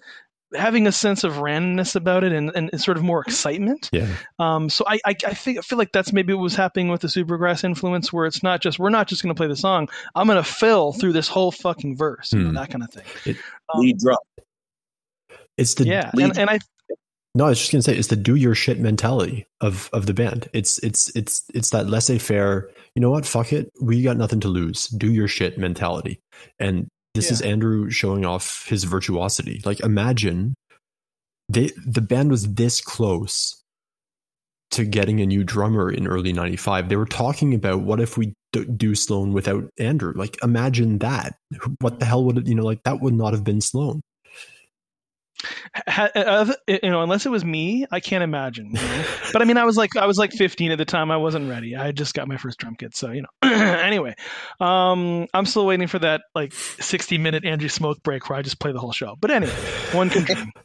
having 0.54 0.86
a 0.86 0.92
sense 0.92 1.24
of 1.24 1.34
randomness 1.34 1.96
about 1.96 2.24
it 2.24 2.32
and, 2.32 2.50
and 2.54 2.80
sort 2.80 2.96
of 2.96 3.02
more 3.02 3.20
excitement. 3.22 3.90
Yeah. 3.92 4.08
Um, 4.38 4.70
so 4.70 4.84
I, 4.86 4.98
I, 5.04 5.16
I 5.26 5.34
think 5.34 5.58
I 5.58 5.60
feel 5.62 5.78
like 5.78 5.92
that's 5.92 6.12
maybe 6.12 6.32
what 6.32 6.42
was 6.42 6.54
happening 6.54 6.88
with 6.88 7.00
the 7.00 7.08
Supergrass 7.08 7.64
influence, 7.64 8.12
where 8.12 8.26
it's 8.26 8.42
not 8.42 8.60
just 8.60 8.78
we're 8.78 8.90
not 8.90 9.08
just 9.08 9.22
going 9.22 9.34
to 9.34 9.38
play 9.38 9.48
the 9.48 9.56
song. 9.56 9.88
I'm 10.14 10.26
going 10.26 10.42
to 10.42 10.48
fill 10.48 10.92
through 10.92 11.12
this 11.12 11.28
whole 11.28 11.52
fucking 11.52 11.96
verse, 11.96 12.32
you 12.32 12.40
know, 12.40 12.48
hmm. 12.48 12.54
that 12.56 12.70
kind 12.70 12.84
of 12.84 12.90
thing. 12.90 13.04
It, 13.24 13.36
um, 13.72 13.80
lead 13.80 13.98
drum. 13.98 14.18
It's 15.56 15.74
the 15.74 15.84
yeah, 15.84 16.10
lead, 16.14 16.30
and, 16.30 16.38
and 16.38 16.50
I. 16.50 16.58
No, 17.36 17.46
I 17.46 17.48
was 17.48 17.58
just 17.58 17.72
gonna 17.72 17.82
say 17.82 17.96
it's 17.96 18.08
the 18.08 18.16
do 18.16 18.36
your 18.36 18.54
shit 18.54 18.78
mentality 18.78 19.46
of 19.60 19.90
of 19.92 20.06
the 20.06 20.14
band. 20.14 20.48
It's 20.52 20.78
it's 20.78 21.14
it's 21.16 21.44
it's 21.52 21.70
that 21.70 21.88
laissez 21.88 22.18
faire. 22.18 22.70
You 22.94 23.00
know 23.02 23.10
what? 23.10 23.26
Fuck 23.26 23.52
it. 23.52 23.72
We 23.80 24.02
got 24.02 24.16
nothing 24.16 24.40
to 24.40 24.48
lose. 24.48 24.86
Do 24.86 25.12
your 25.12 25.26
shit 25.26 25.58
mentality. 25.58 26.20
And 26.60 26.88
this 27.14 27.26
yeah. 27.26 27.32
is 27.32 27.40
Andrew 27.42 27.90
showing 27.90 28.24
off 28.24 28.66
his 28.68 28.84
virtuosity. 28.84 29.62
Like 29.64 29.80
imagine 29.80 30.54
they 31.48 31.70
the 31.86 32.00
band 32.00 32.30
was 32.30 32.54
this 32.54 32.80
close 32.80 33.62
to 34.72 34.84
getting 34.84 35.20
a 35.20 35.26
new 35.26 35.44
drummer 35.44 35.90
in 35.90 36.08
early 36.08 36.32
95. 36.32 36.88
They 36.88 36.96
were 36.96 37.06
talking 37.06 37.54
about 37.54 37.82
what 37.82 38.00
if 38.00 38.18
we 38.18 38.34
do 38.76 38.94
Sloan 38.94 39.32
without 39.32 39.68
Andrew? 39.78 40.12
Like 40.16 40.36
imagine 40.42 40.98
that. 40.98 41.36
What 41.80 42.00
the 42.00 42.06
hell 42.06 42.24
would 42.24 42.38
it, 42.38 42.46
you 42.48 42.54
know, 42.54 42.64
like 42.64 42.82
that 42.84 43.00
would 43.00 43.14
not 43.14 43.32
have 43.32 43.44
been 43.44 43.60
Sloan. 43.60 44.00
Uh, 45.86 46.52
you 46.66 46.90
know, 46.90 47.02
unless 47.02 47.26
it 47.26 47.30
was 47.30 47.44
me, 47.44 47.86
I 47.90 48.00
can't 48.00 48.22
imagine. 48.22 48.66
You 48.66 48.72
know? 48.74 49.04
but 49.32 49.42
I 49.42 49.44
mean, 49.44 49.56
I 49.56 49.64
was 49.64 49.76
like, 49.76 49.96
I 49.96 50.06
was 50.06 50.18
like 50.18 50.32
15 50.32 50.72
at 50.72 50.78
the 50.78 50.84
time. 50.84 51.10
I 51.10 51.16
wasn't 51.16 51.48
ready. 51.48 51.76
I 51.76 51.92
just 51.92 52.14
got 52.14 52.28
my 52.28 52.36
first 52.36 52.58
drum 52.58 52.74
kit, 52.76 52.96
so 52.96 53.10
you 53.10 53.22
know. 53.22 53.28
anyway, 53.42 54.14
um, 54.60 55.26
I'm 55.34 55.46
still 55.46 55.66
waiting 55.66 55.86
for 55.86 55.98
that 56.00 56.22
like 56.34 56.52
60 56.52 57.18
minute 57.18 57.44
Andrew 57.44 57.68
Smoke 57.68 58.02
break 58.02 58.28
where 58.28 58.38
I 58.38 58.42
just 58.42 58.58
play 58.58 58.72
the 58.72 58.80
whole 58.80 58.92
show. 58.92 59.16
But 59.20 59.30
anyway, 59.30 59.52
one 59.92 60.10
can 60.10 60.24
dream. 60.24 60.52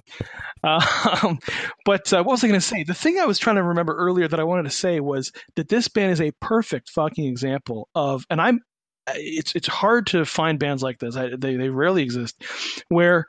Um, 0.62 1.40
but 1.86 2.12
uh, 2.12 2.22
what 2.22 2.34
was 2.34 2.44
I 2.44 2.48
going 2.48 2.60
to 2.60 2.66
say? 2.66 2.84
The 2.84 2.94
thing 2.94 3.18
I 3.18 3.26
was 3.26 3.40
trying 3.40 3.56
to 3.56 3.64
remember 3.64 3.96
earlier 3.96 4.28
that 4.28 4.42
I 4.42 4.44
wanted 4.44 4.64
to 4.64 4.72
say 4.72 5.00
was 5.00 5.32
that 5.56 5.70
this 5.70 5.88
band 5.88 6.12
is 6.12 6.20
a 6.20 6.32
perfect 6.42 6.90
fucking 6.90 7.24
example 7.24 7.88
of, 7.96 8.26
and 8.30 8.42
I'm 8.42 8.60
it's 9.16 9.56
it's 9.56 9.68
hard 9.68 10.08
to 10.08 10.26
find 10.26 10.60
bands 10.60 10.84
like 10.84 11.00
this. 11.00 11.16
I, 11.16 11.30
they 11.36 11.56
they 11.56 11.70
rarely 11.70 12.04
exist, 12.04 12.44
where 12.90 13.26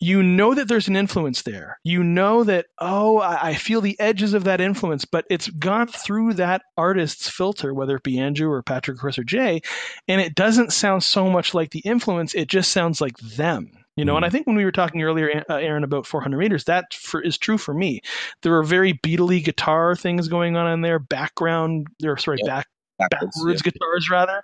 you 0.00 0.22
know 0.22 0.54
that 0.54 0.68
there's 0.68 0.88
an 0.88 0.96
influence 0.96 1.42
there. 1.42 1.78
You 1.82 2.04
know 2.04 2.44
that, 2.44 2.66
oh, 2.78 3.18
I, 3.18 3.54
feel 3.54 3.80
the 3.80 3.98
edges 3.98 4.32
of 4.32 4.44
that 4.44 4.60
influence, 4.60 5.04
but 5.04 5.24
it's 5.28 5.48
gone 5.48 5.88
through 5.88 6.34
that 6.34 6.62
artist's 6.76 7.28
filter, 7.28 7.74
whether 7.74 7.96
it 7.96 8.04
be 8.04 8.18
Andrew 8.20 8.50
or 8.50 8.62
Patrick, 8.62 8.98
Chris, 8.98 9.18
or 9.18 9.24
Jay, 9.24 9.60
and 10.06 10.20
it 10.20 10.34
doesn't 10.34 10.72
sound 10.72 11.02
so 11.02 11.28
much 11.28 11.52
like 11.52 11.70
the 11.70 11.80
influence. 11.80 12.34
It 12.34 12.48
just 12.48 12.70
sounds 12.70 13.00
like 13.00 13.16
them. 13.18 13.72
You 13.96 14.04
know, 14.04 14.14
mm. 14.14 14.18
and 14.18 14.24
I 14.24 14.30
think 14.30 14.46
when 14.46 14.54
we 14.54 14.64
were 14.64 14.70
talking 14.70 15.02
earlier, 15.02 15.44
uh, 15.50 15.54
Aaron, 15.56 15.82
about 15.82 16.06
400 16.06 16.38
meters, 16.38 16.64
that 16.64 16.94
for, 16.94 17.20
is 17.20 17.36
true 17.36 17.58
for 17.58 17.74
me. 17.74 18.00
There 18.42 18.56
are 18.56 18.62
very 18.62 18.94
Beatley 18.94 19.44
guitar 19.44 19.96
things 19.96 20.28
going 20.28 20.56
on 20.56 20.72
in 20.72 20.82
there, 20.82 21.00
background, 21.00 21.88
or 22.04 22.16
sorry, 22.16 22.38
yeah. 22.44 22.46
back 22.58 22.68
backwards, 22.98 23.36
backwards 23.36 23.62
yeah. 23.64 23.70
guitars 23.70 24.10
rather. 24.10 24.42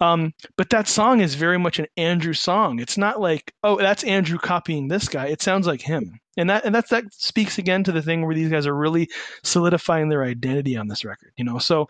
Um, 0.00 0.34
but 0.56 0.70
that 0.70 0.88
song 0.88 1.20
is 1.20 1.34
very 1.34 1.58
much 1.58 1.78
an 1.78 1.86
Andrew 1.96 2.32
song. 2.32 2.80
It's 2.80 2.98
not 2.98 3.20
like 3.20 3.52
oh 3.62 3.76
that's 3.76 4.04
Andrew 4.04 4.38
copying 4.38 4.88
this 4.88 5.08
guy. 5.08 5.26
It 5.26 5.42
sounds 5.42 5.66
like 5.66 5.80
him, 5.80 6.20
and 6.36 6.50
that 6.50 6.64
and 6.64 6.74
that's 6.74 6.90
that 6.90 7.04
speaks 7.12 7.58
again 7.58 7.84
to 7.84 7.92
the 7.92 8.02
thing 8.02 8.24
where 8.24 8.34
these 8.34 8.50
guys 8.50 8.66
are 8.66 8.76
really 8.76 9.10
solidifying 9.42 10.08
their 10.08 10.24
identity 10.24 10.76
on 10.76 10.88
this 10.88 11.04
record. 11.04 11.32
You 11.36 11.44
know, 11.44 11.58
so 11.58 11.88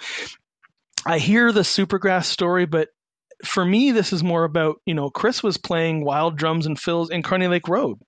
I 1.05 1.19
hear 1.19 1.53
the 1.53 1.61
Supergrass 1.61 2.25
story, 2.25 2.67
but 2.67 2.89
for 3.45 3.63
me 3.63 3.93
this 3.93 4.15
is 4.15 4.25
more 4.25 4.45
about 4.45 4.81
you 4.87 4.95
know 4.95 5.11
Chris 5.11 5.43
was 5.43 5.59
playing 5.59 6.05
wild 6.05 6.37
drums 6.37 6.67
and 6.67 6.79
fills 6.79 7.11
in 7.11 7.23
Kearney 7.23 7.49
Lake 7.49 7.69
Road 7.69 7.99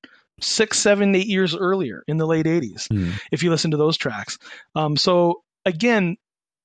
six, 0.40 0.78
seven, 0.78 1.14
eight 1.14 1.26
years 1.26 1.56
earlier 1.56 2.02
in 2.06 2.16
the 2.16 2.26
late 2.26 2.46
80s, 2.46 2.88
mm. 2.88 3.12
if 3.32 3.42
you 3.42 3.50
listen 3.50 3.72
to 3.72 3.76
those 3.76 3.96
tracks. 3.96 4.38
Um, 4.74 4.96
so 4.96 5.42
again, 5.64 6.16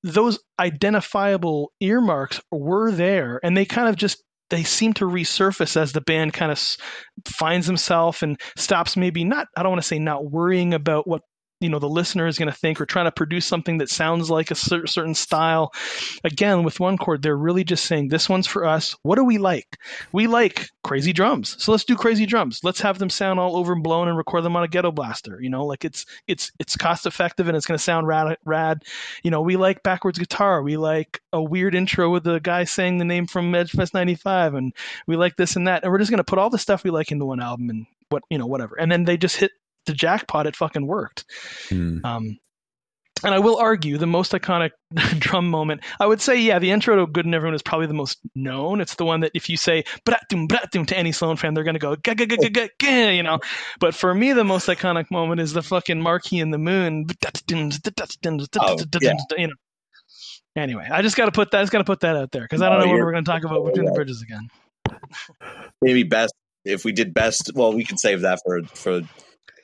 those 0.04 0.40
identifiable 0.60 1.72
earmarks 1.80 2.42
were 2.52 2.92
there 2.92 3.40
and 3.44 3.56
they 3.56 3.66
kind 3.66 3.88
of 3.88 3.96
just 3.96 4.22
they 4.50 4.64
seem 4.64 4.94
to 4.94 5.06
resurface 5.06 5.78
as 5.78 5.94
the 5.94 6.02
band 6.02 6.34
kind 6.34 6.52
of 6.52 6.62
finds 7.26 7.66
himself 7.66 8.22
and 8.22 8.40
stops 8.58 8.98
maybe 8.98 9.24
not 9.24 9.48
I 9.58 9.64
don't 9.64 9.72
want 9.72 9.82
to 9.82 9.88
say 9.88 10.00
not 10.00 10.30
worrying 10.30 10.74
about 10.74 11.08
what 11.08 11.22
you 11.64 11.70
know 11.70 11.80
the 11.80 11.90
listener 11.90 12.28
is 12.28 12.38
going 12.38 12.52
to 12.52 12.58
think 12.58 12.80
or 12.82 12.86
trying 12.86 13.06
to 13.06 13.12
produce 13.12 13.46
something 13.46 13.80
that 13.80 13.90
sounds 13.90 14.30
like 14.30 14.52
a 14.52 14.56
certain 14.56 15.16
style. 15.16 15.74
Again 16.24 16.64
with 16.64 16.80
one 16.80 16.98
chord 16.98 17.22
they're 17.22 17.36
really 17.36 17.64
just 17.64 17.86
saying 17.86 18.10
this 18.10 18.30
one's 18.30 18.48
for 18.48 18.66
us. 18.66 18.96
What 19.02 19.16
do 19.16 19.24
we 19.24 19.38
like? 19.38 19.78
We 20.12 20.28
like 20.28 20.70
crazy 20.84 21.14
drums. 21.14 21.56
So 21.64 21.72
let's 21.72 21.86
do 21.86 21.96
crazy 21.96 22.26
drums. 22.26 22.60
Let's 22.64 22.82
have 22.82 23.00
them 23.00 23.10
sound 23.10 23.40
all 23.40 23.56
overblown 23.56 24.08
and 24.08 24.18
record 24.18 24.44
them 24.44 24.56
on 24.56 24.64
a 24.64 24.68
ghetto 24.68 24.92
blaster 24.92 25.42
you 25.42 25.50
know? 25.50 25.66
Like 25.66 25.86
it's 25.86 26.06
it's 26.28 26.52
it's 26.60 26.78
cost 26.78 27.06
effective 27.06 27.48
and 27.48 27.58
it's 27.58 27.66
going 27.66 27.78
to 27.78 27.84
sound 27.84 28.08
rad 28.08 28.38
rad. 28.46 28.84
You 29.24 29.32
know 29.32 29.42
we 29.42 29.56
like 29.56 29.84
backwards 29.84 30.20
guitar. 30.20 30.62
We 30.62 30.78
like 30.78 31.22
a 31.32 31.42
weird 31.42 31.76
intro 31.76 32.12
with 32.12 32.24
the 32.24 32.40
guy 32.40 32.66
saying 32.66 32.98
the 32.98 33.06
name 33.06 33.28
from 33.28 33.52
edgefest 33.54 33.94
95 33.94 34.56
and 34.56 34.74
we 35.08 35.16
like 35.16 35.36
this 35.38 35.56
and 35.56 35.68
that. 35.68 35.84
And 35.84 35.92
we're 35.92 36.00
just 36.00 36.12
going 36.12 36.18
to 36.18 36.24
put 36.24 36.40
all 36.40 36.50
the 36.50 36.58
stuff 36.58 36.84
we 36.84 36.92
like 36.92 37.12
into 37.12 37.26
one 37.26 37.42
album 37.42 37.70
and 37.70 37.86
what 38.10 38.24
you 38.30 38.38
know 38.38 38.46
whatever. 38.46 38.76
And 38.80 38.92
then 38.92 39.06
they 39.06 39.18
just 39.18 39.38
hit 39.38 39.52
the 39.86 39.94
jackpot, 39.94 40.48
it 40.48 40.56
fucking 40.56 40.86
worked. 40.86 41.26
Mm. 41.70 42.04
Um, 42.04 42.38
and 43.24 43.34
I 43.34 43.40
will 43.40 43.58
argue 43.58 43.98
the 43.98 44.08
most 44.08 44.34
iconic 44.34 44.72
drum 45.20 45.50
moment, 45.50 45.82
I 46.00 46.06
would 46.06 46.22
say, 46.22 46.42
yeah, 46.42 46.60
the 46.60 46.72
intro 46.72 46.98
to 46.98 47.08
Good 47.12 47.26
in 47.26 47.34
Everyone 47.34 47.56
is 47.56 47.62
probably 47.62 47.88
the 47.88 47.94
most 47.94 48.20
known. 48.36 48.82
It's 48.82 48.96
the 48.96 49.06
one 49.06 49.22
that 49.22 49.32
if 49.34 49.50
you 49.50 49.56
say 49.56 49.86
bratum 50.06 50.48
bratum 50.48 50.88
to 50.88 50.98
any 50.98 51.12
Sloan 51.12 51.38
fan, 51.38 51.54
they're 51.54 51.64
going 51.64 51.76
to 51.76 51.80
go, 51.80 51.96
ga, 51.96 52.16
ga, 52.16 52.26
ga, 52.26 52.50
ga, 52.50 52.70
ga, 52.80 53.16
you 53.16 53.24
know. 53.24 53.40
But 53.80 53.96
for 53.96 54.14
me, 54.14 54.34
the 54.34 54.44
most 54.44 54.68
iconic 54.68 55.10
moment 55.10 55.40
is 55.40 55.54
the 55.54 55.64
fucking 55.64 56.02
Marquee 56.02 56.40
and 56.40 56.54
the 56.54 56.58
Moon. 56.58 57.06
Oh, 58.60 58.78
yeah. 59.02 59.14
You 59.38 59.48
know. 59.48 59.54
Anyway, 60.56 60.88
I 60.92 61.02
just 61.02 61.16
got 61.16 61.26
to 61.26 61.32
put 61.32 61.52
that. 61.52 61.60
I 61.60 61.62
just 61.64 61.72
got 61.72 61.80
to 61.80 61.84
put 61.84 62.02
that 62.02 62.16
out 62.16 62.32
there 62.32 62.44
because 62.44 62.62
I 62.62 62.70
don't 62.70 62.82
oh, 62.82 62.86
know 62.86 62.92
what 62.92 63.00
we're 63.00 63.12
going 63.12 63.24
to 63.24 63.32
talk 63.32 63.44
about 63.44 63.66
between 63.66 63.86
the 63.86 63.92
bridges 63.92 64.22
again. 64.22 64.50
Maybe 65.82 66.04
best 66.04 66.34
if 66.64 66.86
we 66.86 66.92
did 66.92 67.14
best. 67.14 67.52
Well, 67.56 67.74
we 67.74 67.84
can 67.84 67.98
save 67.98 68.22
that 68.22 68.40
for 68.46 68.62
for 68.76 69.02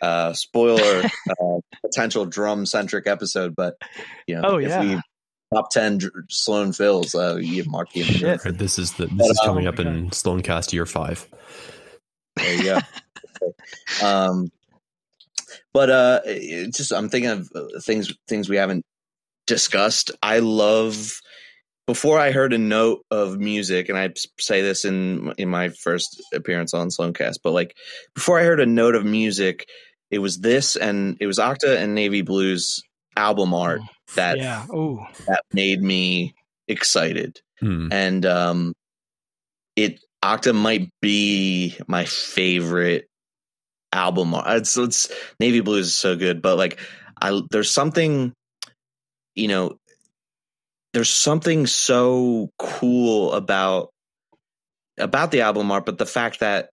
uh, 0.01 0.33
spoiler 0.33 1.03
uh, 1.29 1.59
potential 1.81 2.25
drum 2.25 2.65
centric 2.65 3.07
episode, 3.07 3.55
but 3.55 3.75
you 4.27 4.35
know, 4.35 4.41
oh, 4.43 4.57
yeah. 4.57 4.81
if 4.81 4.87
we 4.87 5.01
top 5.53 5.69
ten 5.71 5.97
dr- 5.97 6.25
Sloan 6.29 6.73
fills, 6.73 7.15
uh, 7.15 7.35
you 7.35 7.57
have 7.57 7.67
Marquee. 7.67 8.03
Shit. 8.03 8.41
This 8.57 8.79
is 8.79 8.93
the 8.93 9.07
this 9.07 9.17
but, 9.17 9.31
is 9.31 9.41
coming 9.43 9.67
um, 9.67 9.73
up 9.73 9.79
in 9.79 10.09
Sloancast 10.09 10.73
year 10.73 10.85
five. 10.85 11.27
There 12.35 12.55
you 12.55 12.63
go. 12.63 12.79
um, 14.05 14.51
but 15.73 15.89
uh, 15.89 16.21
just 16.25 16.91
I'm 16.91 17.09
thinking 17.09 17.31
of 17.31 17.51
uh, 17.55 17.79
things 17.81 18.13
things 18.27 18.49
we 18.49 18.57
haven't 18.57 18.85
discussed. 19.47 20.11
I 20.21 20.39
love 20.39 21.19
before 21.87 22.19
I 22.19 22.31
heard 22.31 22.53
a 22.53 22.57
note 22.57 23.03
of 23.09 23.39
music, 23.39 23.89
and 23.89 23.97
I 23.97 24.13
say 24.39 24.61
this 24.61 24.85
in 24.85 25.33
in 25.37 25.49
my 25.49 25.69
first 25.69 26.21
appearance 26.33 26.73
on 26.73 26.89
Sloancast, 26.89 27.39
but 27.43 27.51
like 27.51 27.75
before 28.13 28.39
I 28.39 28.43
heard 28.43 28.59
a 28.59 28.65
note 28.65 28.95
of 28.95 29.05
music, 29.05 29.67
it 30.11 30.19
was 30.19 30.39
this 30.39 30.75
and 30.75 31.17
it 31.19 31.27
was 31.27 31.37
Octa 31.37 31.77
and 31.77 31.95
Navy 31.95 32.21
Blues 32.21 32.81
album 33.15 33.53
art 33.53 33.81
that 34.15 34.37
yeah. 34.37 34.65
that 35.27 35.43
made 35.53 35.81
me 35.81 36.33
excited. 36.67 37.41
Hmm. 37.59 37.87
And 37.91 38.25
um 38.25 38.73
it 39.75 39.99
Octa 40.23 40.53
might 40.55 40.89
be 41.01 41.77
my 41.87 42.05
favorite 42.05 43.07
album 43.91 44.33
art. 44.33 44.57
It's, 44.57 44.77
it's 44.77 45.09
Navy 45.39 45.61
Blues 45.61 45.87
is 45.87 45.97
so 45.97 46.15
good, 46.15 46.41
but 46.41 46.57
like 46.57 46.79
I 47.21 47.41
there's 47.51 47.71
something 47.71 48.33
you 49.35 49.47
know 49.47 49.77
there's 50.93 51.09
something 51.09 51.67
so 51.67 52.49
cool 52.57 53.33
about 53.33 53.89
about 54.97 55.31
the 55.31 55.41
album 55.41 55.71
art, 55.71 55.85
but 55.85 55.97
the 55.97 56.05
fact 56.05 56.41
that 56.41 56.69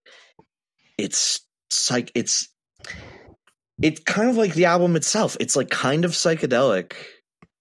it's, 0.98 1.40
it's 1.68 1.90
like 1.90 2.10
it's 2.14 2.48
it's 3.82 4.00
kind 4.00 4.30
of 4.30 4.36
like 4.36 4.54
the 4.54 4.64
album 4.64 4.96
itself. 4.96 5.36
It's 5.40 5.56
like 5.56 5.70
kind 5.70 6.04
of 6.04 6.12
psychedelic 6.12 6.94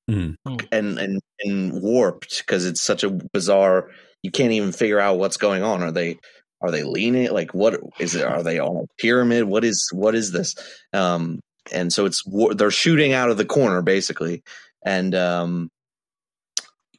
mm. 0.10 0.36
and 0.72 1.00
and 1.00 1.22
and 1.42 1.82
warped 1.82 2.40
because 2.40 2.66
it's 2.66 2.82
such 2.82 3.04
a 3.04 3.10
bizarre. 3.10 3.90
You 4.24 4.32
can't 4.32 4.54
even 4.54 4.72
figure 4.72 5.00
out 5.00 5.20
what's 5.20 5.38
going 5.38 5.64
on. 5.64 5.84
Are 5.84 5.92
they 5.92 6.18
are 6.62 6.72
they 6.72 6.84
leaning? 6.84 7.32
Like 7.32 7.54
what 7.54 7.80
is 8.00 8.16
it? 8.16 8.24
Are 8.24 8.44
they 8.44 8.60
on 8.60 8.78
a 8.78 9.02
pyramid? 9.02 9.44
What 9.44 9.64
is 9.64 9.90
what 9.92 10.16
is 10.16 10.32
this? 10.32 10.56
Um, 10.94 11.42
and 11.72 11.92
so 11.92 12.06
it's 12.06 12.24
they're 12.56 12.72
shooting 12.72 13.14
out 13.14 13.30
of 13.30 13.38
the 13.38 13.46
corner 13.46 13.82
basically, 13.82 14.44
and 14.86 15.14
um, 15.16 15.70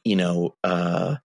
you 0.03 0.15
know, 0.15 0.55
uh, 0.63 1.15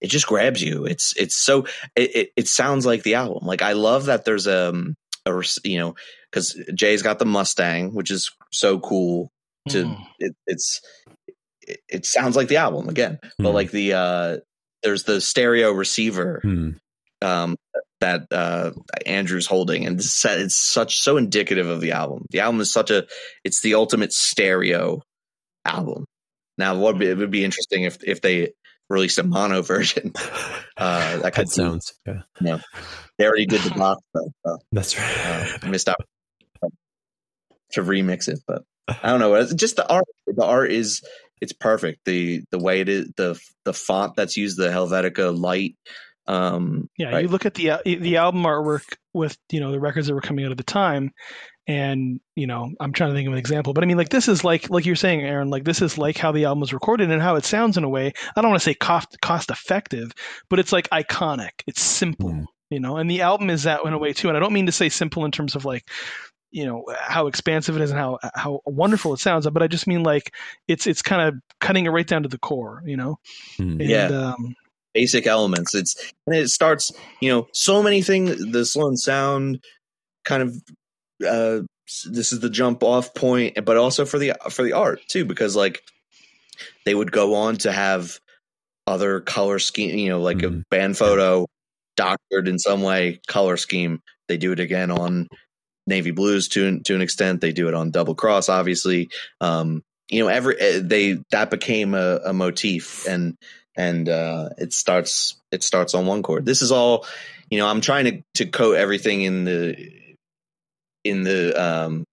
it 0.00 0.08
just 0.08 0.26
grabs 0.26 0.62
you. 0.62 0.84
It's 0.86 1.14
it's 1.16 1.36
so 1.36 1.66
it, 1.94 2.16
it, 2.16 2.32
it 2.36 2.48
sounds 2.48 2.86
like 2.86 3.02
the 3.02 3.16
album. 3.16 3.46
Like 3.46 3.62
I 3.62 3.72
love 3.72 4.06
that 4.06 4.24
there's 4.24 4.48
um, 4.48 4.94
a, 5.26 5.38
a 5.38 5.44
you 5.64 5.78
know 5.78 5.94
because 6.32 6.58
Jay's 6.74 7.02
got 7.02 7.18
the 7.18 7.26
Mustang, 7.26 7.94
which 7.94 8.10
is 8.10 8.30
so 8.50 8.78
cool. 8.78 9.30
To 9.68 9.84
mm. 9.84 10.06
it, 10.18 10.34
it's 10.46 10.80
it, 11.60 11.78
it, 11.88 12.06
sounds 12.06 12.34
like 12.34 12.48
the 12.48 12.56
album 12.56 12.88
again, 12.88 13.18
mm. 13.22 13.30
but 13.38 13.54
like 13.54 13.70
the 13.70 13.92
uh, 13.92 14.36
there's 14.82 15.04
the 15.04 15.20
stereo 15.20 15.70
receiver 15.70 16.40
mm. 16.44 16.78
um, 17.20 17.56
that 18.00 18.26
uh, 18.32 18.72
Andrew's 19.06 19.46
holding, 19.46 19.86
and 19.86 20.00
it's, 20.00 20.24
it's 20.24 20.56
such 20.56 20.98
so 20.98 21.16
indicative 21.16 21.68
of 21.68 21.80
the 21.80 21.92
album. 21.92 22.26
The 22.30 22.40
album 22.40 22.60
is 22.60 22.72
such 22.72 22.90
a 22.90 23.06
it's 23.44 23.60
the 23.60 23.74
ultimate 23.74 24.12
stereo 24.12 25.02
album. 25.64 26.06
Now, 26.58 26.76
what 26.76 27.00
it 27.00 27.16
would 27.16 27.30
be 27.30 27.44
interesting 27.44 27.84
if 27.84 28.02
if 28.02 28.20
they 28.20 28.52
released 28.88 29.18
a 29.18 29.22
mono 29.22 29.62
version. 29.62 30.12
Uh, 30.76 31.18
that 31.18 31.34
could 31.34 31.48
sounds. 31.48 31.92
Yeah. 32.04 32.22
You 32.40 32.46
know, 32.46 32.60
they 33.18 33.26
already 33.26 33.46
did 33.46 33.60
the 33.60 33.70
box. 33.70 34.02
So, 34.16 34.32
so, 34.44 34.58
That's 34.72 34.98
right. 34.98 35.58
Uh, 35.62 35.68
missed 35.68 35.88
out 35.88 36.04
to 37.72 37.82
remix 37.82 38.28
it, 38.28 38.40
but 38.46 38.62
I 38.88 39.10
don't 39.10 39.20
know. 39.20 39.46
Just 39.54 39.76
the 39.76 39.88
art. 39.88 40.04
The 40.26 40.44
art 40.44 40.72
is 40.72 41.02
it's 41.40 41.52
perfect. 41.52 42.04
The 42.04 42.42
the 42.50 42.58
way 42.58 42.80
it 42.80 42.88
is 42.88 43.10
the 43.16 43.40
the 43.64 43.74
font 43.74 44.14
that's 44.16 44.36
used, 44.36 44.56
the 44.56 44.68
Helvetica 44.68 45.36
light. 45.36 45.76
Um, 46.28 46.88
yeah, 46.96 47.10
right. 47.10 47.22
you 47.22 47.28
look 47.28 47.46
at 47.46 47.54
the 47.54 47.80
the 47.84 48.16
album 48.18 48.44
artwork 48.44 48.84
with 49.12 49.36
you 49.50 49.60
know 49.60 49.72
the 49.72 49.80
records 49.80 50.06
that 50.06 50.14
were 50.14 50.20
coming 50.20 50.44
out 50.44 50.52
at 50.52 50.56
the 50.56 50.62
time, 50.62 51.10
and 51.66 52.20
you 52.36 52.46
know 52.46 52.70
I'm 52.78 52.92
trying 52.92 53.10
to 53.10 53.16
think 53.16 53.26
of 53.26 53.32
an 53.32 53.38
example, 53.38 53.72
but 53.72 53.82
I 53.82 53.86
mean 53.86 53.96
like 53.96 54.08
this 54.08 54.28
is 54.28 54.44
like 54.44 54.70
like 54.70 54.86
you're 54.86 54.96
saying, 54.96 55.22
Aaron, 55.22 55.50
like 55.50 55.64
this 55.64 55.82
is 55.82 55.98
like 55.98 56.16
how 56.16 56.32
the 56.32 56.44
album 56.44 56.60
was 56.60 56.72
recorded 56.72 57.10
and 57.10 57.20
how 57.20 57.36
it 57.36 57.44
sounds 57.44 57.76
in 57.76 57.84
a 57.84 57.88
way. 57.88 58.12
I 58.36 58.40
don't 58.40 58.50
want 58.50 58.60
to 58.60 58.64
say 58.64 58.74
cost 58.74 59.20
cost 59.20 59.50
effective, 59.50 60.12
but 60.48 60.60
it's 60.60 60.72
like 60.72 60.88
iconic. 60.90 61.50
It's 61.66 61.82
simple. 61.82 62.30
Mm. 62.30 62.46
You 62.70 62.80
know, 62.80 62.96
and 62.96 63.10
the 63.10 63.20
album 63.20 63.50
is 63.50 63.64
that 63.64 63.84
in 63.84 63.92
a 63.92 63.98
way 63.98 64.12
too. 64.14 64.28
And 64.28 64.36
I 64.36 64.40
don't 64.40 64.54
mean 64.54 64.66
to 64.66 64.72
say 64.72 64.88
simple 64.88 65.26
in 65.26 65.30
terms 65.30 65.56
of 65.56 65.64
like 65.64 65.90
you 66.52 66.66
know 66.66 66.84
how 67.00 67.26
expansive 67.26 67.74
it 67.76 67.82
is 67.82 67.90
and 67.90 67.98
how 67.98 68.18
how 68.34 68.60
wonderful 68.66 69.12
it 69.12 69.18
sounds 69.18 69.48
but 69.50 69.62
i 69.62 69.66
just 69.66 69.86
mean 69.86 70.02
like 70.02 70.32
it's 70.68 70.86
it's 70.86 71.02
kind 71.02 71.22
of 71.22 71.34
cutting 71.60 71.86
it 71.86 71.90
right 71.90 72.06
down 72.06 72.22
to 72.22 72.28
the 72.28 72.38
core 72.38 72.82
you 72.86 72.96
know 72.96 73.18
mm. 73.58 73.80
and, 73.80 73.80
yeah 73.80 74.06
um, 74.06 74.54
basic 74.94 75.26
elements 75.26 75.74
it's 75.74 76.12
and 76.26 76.36
it 76.36 76.48
starts 76.48 76.92
you 77.20 77.30
know 77.30 77.48
so 77.52 77.82
many 77.82 78.02
things 78.02 78.52
the 78.52 78.64
Sloan 78.64 78.96
sound 78.96 79.64
kind 80.24 80.42
of 80.42 80.56
uh 81.26 81.60
this 82.06 82.32
is 82.32 82.40
the 82.40 82.50
jump 82.50 82.82
off 82.82 83.14
point 83.14 83.58
but 83.64 83.76
also 83.76 84.04
for 84.04 84.18
the 84.18 84.34
for 84.50 84.62
the 84.62 84.74
art 84.74 85.00
too 85.08 85.24
because 85.24 85.56
like 85.56 85.82
they 86.84 86.94
would 86.94 87.10
go 87.10 87.34
on 87.34 87.56
to 87.56 87.72
have 87.72 88.18
other 88.86 89.20
color 89.20 89.58
scheme 89.58 89.96
you 89.96 90.10
know 90.10 90.20
like 90.20 90.38
mm. 90.38 90.44
a 90.44 90.50
hmm. 90.50 90.60
band 90.70 90.98
photo 90.98 91.46
doctored 91.96 92.48
in 92.48 92.58
some 92.58 92.82
way 92.82 93.20
color 93.26 93.56
scheme 93.56 94.00
they 94.28 94.36
do 94.36 94.52
it 94.52 94.60
again 94.60 94.90
on 94.90 95.28
Navy 95.86 96.10
Blues 96.10 96.48
to 96.48 96.80
to 96.80 96.94
an 96.94 97.02
extent. 97.02 97.40
They 97.40 97.52
do 97.52 97.68
it 97.68 97.74
on 97.74 97.90
Double 97.90 98.14
Cross, 98.14 98.48
obviously. 98.48 99.10
Um, 99.40 99.82
you 100.08 100.22
know, 100.22 100.28
every 100.28 100.58
eh, 100.58 100.80
they 100.82 101.18
that 101.30 101.50
became 101.50 101.94
a, 101.94 102.20
a 102.26 102.32
motif, 102.32 103.06
and 103.06 103.36
and 103.76 104.08
uh, 104.08 104.50
it 104.58 104.72
starts 104.72 105.36
it 105.50 105.62
starts 105.62 105.94
on 105.94 106.06
one 106.06 106.22
chord. 106.22 106.44
This 106.44 106.62
is 106.62 106.72
all, 106.72 107.06
you 107.50 107.58
know. 107.58 107.66
I'm 107.66 107.80
trying 107.80 108.04
to 108.04 108.22
to 108.34 108.46
coat 108.50 108.76
everything 108.76 109.22
in 109.22 109.44
the 109.44 109.90
in 111.04 111.22
the 111.22 111.54
um, 111.60 112.04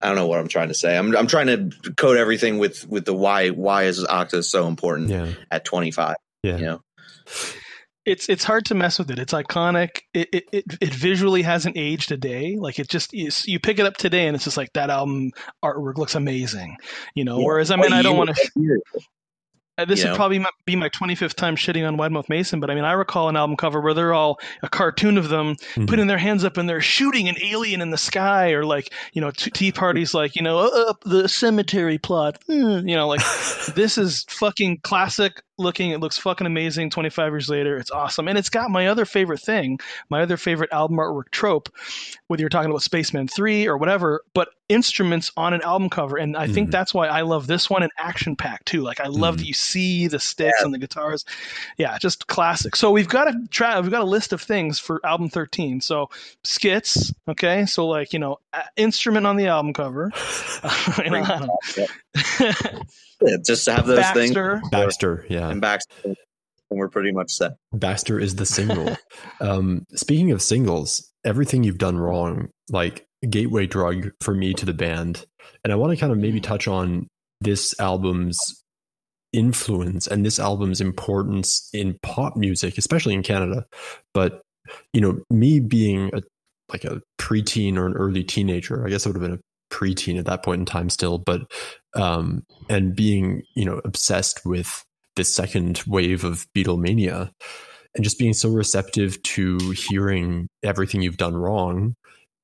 I 0.00 0.08
don't 0.08 0.16
know 0.16 0.26
what 0.26 0.40
I'm 0.40 0.48
trying 0.48 0.68
to 0.68 0.74
say. 0.74 0.96
I'm 0.96 1.16
I'm 1.16 1.26
trying 1.26 1.46
to 1.46 1.92
code 1.94 2.16
everything 2.16 2.58
with 2.58 2.88
with 2.88 3.04
the 3.04 3.14
why 3.14 3.50
why 3.50 3.84
is 3.84 4.04
Octa 4.04 4.42
so 4.42 4.66
important 4.66 5.10
yeah. 5.10 5.32
at 5.50 5.64
25. 5.64 6.16
Yeah. 6.42 6.56
You 6.56 6.64
know 6.64 6.80
it's 8.04 8.28
it's 8.28 8.44
hard 8.44 8.66
to 8.66 8.74
mess 8.74 8.98
with 8.98 9.10
it. 9.10 9.18
It's 9.18 9.32
iconic. 9.32 10.02
It 10.12 10.28
it, 10.32 10.44
it, 10.52 10.64
it 10.80 10.94
visually 10.94 11.42
hasn't 11.42 11.76
aged 11.76 12.12
a 12.12 12.16
day. 12.16 12.56
Like 12.58 12.78
it 12.78 12.88
just 12.88 13.14
is, 13.14 13.46
you 13.46 13.58
pick 13.58 13.78
it 13.78 13.86
up 13.86 13.96
today 13.96 14.26
and 14.26 14.34
it's 14.34 14.44
just 14.44 14.56
like 14.56 14.72
that 14.74 14.90
album 14.90 15.30
artwork 15.64 15.96
looks 15.96 16.14
amazing. 16.14 16.76
You 17.14 17.24
know. 17.24 17.38
Yeah. 17.38 17.46
Whereas 17.46 17.70
I 17.70 17.76
mean 17.76 17.92
I 17.92 18.02
don't 18.02 18.16
want 18.16 18.34
to. 18.34 18.80
Uh, 19.76 19.84
this 19.84 20.00
you 20.00 20.04
would 20.04 20.12
know? 20.12 20.16
probably 20.16 20.44
be 20.66 20.76
my 20.76 20.88
25th 20.88 21.34
time 21.34 21.56
shitting 21.56 21.86
on 21.86 21.96
Wide 21.96 22.12
Mouth 22.12 22.28
Mason, 22.28 22.60
but 22.60 22.70
I 22.70 22.76
mean, 22.76 22.84
I 22.84 22.92
recall 22.92 23.28
an 23.28 23.36
album 23.36 23.56
cover 23.56 23.80
where 23.80 23.92
they're 23.92 24.14
all 24.14 24.38
a 24.62 24.68
cartoon 24.68 25.18
of 25.18 25.28
them 25.28 25.56
mm-hmm. 25.56 25.86
putting 25.86 26.06
their 26.06 26.18
hands 26.18 26.44
up 26.44 26.56
and 26.56 26.68
they're 26.68 26.80
shooting 26.80 27.28
an 27.28 27.34
alien 27.42 27.80
in 27.80 27.90
the 27.90 27.98
sky, 27.98 28.52
or 28.52 28.64
like, 28.64 28.92
you 29.14 29.20
know, 29.20 29.32
Tea 29.32 29.72
Party's 29.72 30.14
like, 30.14 30.36
you 30.36 30.42
know, 30.42 30.58
up 30.58 31.02
the 31.04 31.28
cemetery 31.28 31.98
plot, 31.98 32.38
mm, 32.48 32.88
you 32.88 32.94
know, 32.94 33.08
like 33.08 33.20
this 33.74 33.98
is 33.98 34.24
fucking 34.28 34.78
classic 34.84 35.42
looking. 35.58 35.90
It 35.90 36.00
looks 36.00 36.18
fucking 36.18 36.46
amazing. 36.46 36.90
25 36.90 37.32
years 37.32 37.48
later, 37.48 37.76
it's 37.76 37.90
awesome, 37.90 38.28
and 38.28 38.38
it's 38.38 38.50
got 38.50 38.70
my 38.70 38.88
other 38.88 39.04
favorite 39.04 39.40
thing, 39.40 39.78
my 40.08 40.22
other 40.22 40.36
favorite 40.36 40.72
album 40.72 40.96
artwork 40.98 41.30
trope, 41.30 41.68
whether 42.26 42.40
you're 42.40 42.48
talking 42.48 42.70
about 42.70 42.82
Spacemen 42.82 43.28
3 43.28 43.66
or 43.66 43.76
whatever, 43.76 44.22
but 44.34 44.48
instruments 44.68 45.30
on 45.36 45.52
an 45.52 45.60
album 45.62 45.90
cover, 45.90 46.16
and 46.16 46.36
I 46.36 46.46
mm. 46.48 46.54
think 46.54 46.70
that's 46.70 46.94
why 46.94 47.06
I 47.06 47.22
love 47.22 47.46
this 47.46 47.68
one 47.68 47.82
and 47.82 47.92
Action 47.98 48.34
Pact 48.36 48.66
too. 48.66 48.82
Like 48.82 49.00
I 49.00 49.08
love 49.08 49.36
mm. 49.36 49.38
that 49.38 49.46
you 49.46 49.54
see 49.54 50.06
the 50.08 50.18
sticks 50.18 50.56
yeah. 50.58 50.64
and 50.64 50.74
the 50.74 50.78
guitars. 50.78 51.24
Yeah, 51.76 51.98
just 51.98 52.26
classic. 52.26 52.76
So 52.76 52.90
we've 52.90 53.08
got 53.08 53.28
a 53.28 53.34
try. 53.50 53.78
We've 53.80 53.90
got 53.90 54.02
a 54.02 54.06
list 54.06 54.32
of 54.32 54.40
things 54.40 54.78
for 54.78 55.04
album 55.04 55.28
13. 55.28 55.80
So 55.80 56.10
skits. 56.42 57.12
Okay, 57.28 57.66
so 57.66 57.86
like 57.86 58.12
you 58.12 58.18
know, 58.18 58.38
instrument 58.76 59.26
on 59.26 59.36
the 59.36 59.48
album 59.48 59.72
cover. 59.72 60.10
yeah, 63.24 63.36
just 63.44 63.64
to 63.64 63.72
have 63.72 63.86
those 63.86 63.98
Baxter. 63.98 64.58
things. 64.58 64.70
Baxter, 64.70 65.26
yeah, 65.28 65.50
and 65.50 65.60
Baxter, 65.60 65.92
and 66.04 66.16
we're 66.70 66.88
pretty 66.88 67.12
much 67.12 67.30
set. 67.30 67.52
Baxter 67.72 68.18
is 68.18 68.36
the 68.36 68.46
single. 68.46 68.96
um, 69.40 69.84
speaking 69.94 70.30
of 70.30 70.42
singles, 70.42 71.10
everything 71.24 71.64
you've 71.64 71.78
done 71.78 71.98
wrong, 71.98 72.48
like 72.70 73.06
gateway 73.28 73.66
drug 73.66 74.10
for 74.20 74.34
me 74.34 74.52
to 74.54 74.66
the 74.66 74.74
band, 74.74 75.24
and 75.62 75.72
I 75.72 75.76
want 75.76 75.92
to 75.92 75.96
kind 75.96 76.12
of 76.12 76.18
maybe 76.18 76.40
touch 76.40 76.68
on 76.68 77.08
this 77.40 77.78
album's 77.80 78.64
influence 79.32 80.06
and 80.06 80.24
this 80.24 80.38
album's 80.38 80.80
importance 80.80 81.68
in 81.72 81.98
pop 82.02 82.36
music, 82.36 82.78
especially 82.78 83.14
in 83.14 83.22
Canada. 83.22 83.64
But 84.12 84.42
you 84.92 85.00
know, 85.00 85.18
me 85.30 85.60
being 85.60 86.10
a 86.14 86.22
like 86.70 86.84
a 86.84 87.00
preteen 87.18 87.76
or 87.76 87.86
an 87.86 87.94
early 87.94 88.24
teenager, 88.24 88.86
I 88.86 88.90
guess 88.90 89.06
I 89.06 89.10
would 89.10 89.16
have 89.16 89.22
been 89.22 89.38
a 89.38 89.74
preteen 89.74 90.18
at 90.18 90.26
that 90.26 90.42
point 90.42 90.60
in 90.60 90.66
time 90.66 90.88
still, 90.88 91.18
but 91.18 91.42
um, 91.94 92.44
and 92.68 92.94
being 92.94 93.42
you 93.54 93.64
know 93.64 93.80
obsessed 93.84 94.44
with 94.44 94.84
this 95.16 95.34
second 95.34 95.82
wave 95.86 96.24
of 96.24 96.46
Beatlemania 96.54 97.30
and 97.94 98.02
just 98.02 98.18
being 98.18 98.34
so 98.34 98.50
receptive 98.50 99.22
to 99.22 99.58
hearing 99.70 100.48
everything 100.62 101.02
you've 101.02 101.16
done 101.16 101.36
wrong 101.36 101.94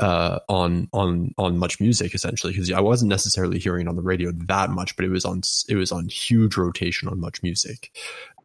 uh, 0.01 0.39
on 0.49 0.89
on 0.93 1.33
on 1.37 1.59
MuchMusic 1.59 2.15
essentially 2.15 2.53
because 2.53 2.73
I 2.73 2.81
wasn't 2.81 3.11
necessarily 3.11 3.59
hearing 3.59 3.87
it 3.87 3.89
on 3.89 3.97
the 3.97 4.03
radio 4.03 4.33
that 4.47 4.71
much, 4.71 4.97
but 4.97 5.05
it 5.05 5.11
was 5.11 5.25
on 5.25 5.43
it 5.69 5.77
was 5.77 5.93
on 5.93 6.09
huge 6.09 6.57
rotation 6.57 7.09
on 7.09 7.21
MuchMusic, 7.21 7.91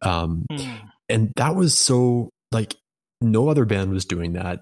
um, 0.02 0.44
mm. 0.50 0.90
and 1.08 1.32
that 1.36 1.56
was 1.56 1.76
so 1.76 2.30
like 2.52 2.74
no 3.22 3.48
other 3.48 3.64
band 3.64 3.90
was 3.90 4.04
doing 4.04 4.34
that. 4.34 4.60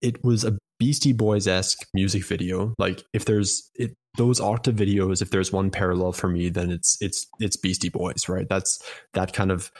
It 0.00 0.22
was 0.22 0.44
a 0.44 0.56
Beastie 0.78 1.12
Boys 1.12 1.48
esque 1.48 1.86
music 1.94 2.24
video. 2.24 2.74
Like 2.78 3.02
if 3.12 3.24
there's 3.24 3.68
it, 3.74 3.94
those 4.16 4.40
octave 4.40 4.76
videos, 4.76 5.22
if 5.22 5.30
there's 5.30 5.52
one 5.52 5.70
parallel 5.70 6.12
for 6.12 6.28
me, 6.28 6.48
then 6.48 6.70
it's 6.70 6.96
it's 7.00 7.26
it's 7.40 7.56
Beastie 7.56 7.88
Boys, 7.88 8.28
right? 8.28 8.48
That's 8.48 8.82
that 9.14 9.32
kind 9.32 9.50
of 9.50 9.70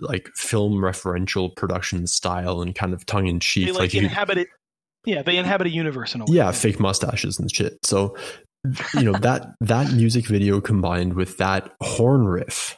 like 0.00 0.28
film 0.34 0.74
referential 0.74 1.54
production 1.54 2.06
style 2.06 2.60
and 2.60 2.74
kind 2.74 2.92
of 2.92 3.06
tongue 3.06 3.26
in 3.26 3.40
cheek. 3.40 3.68
Like, 3.68 3.78
like 3.78 3.94
inhabit 3.94 4.38
it. 4.38 4.48
Yeah, 5.04 5.22
they 5.22 5.36
inhabit 5.36 5.68
a 5.68 5.70
universe 5.70 6.14
in 6.14 6.20
a 6.20 6.24
way. 6.24 6.36
Yeah, 6.36 6.50
fake 6.50 6.80
mustaches 6.80 7.38
and 7.38 7.52
shit. 7.54 7.78
So 7.84 8.16
you 8.94 9.02
know 9.02 9.12
that 9.12 9.54
that 9.60 9.92
music 9.92 10.26
video 10.26 10.60
combined 10.60 11.14
with 11.14 11.38
that 11.38 11.72
horn 11.80 12.26
riff 12.26 12.76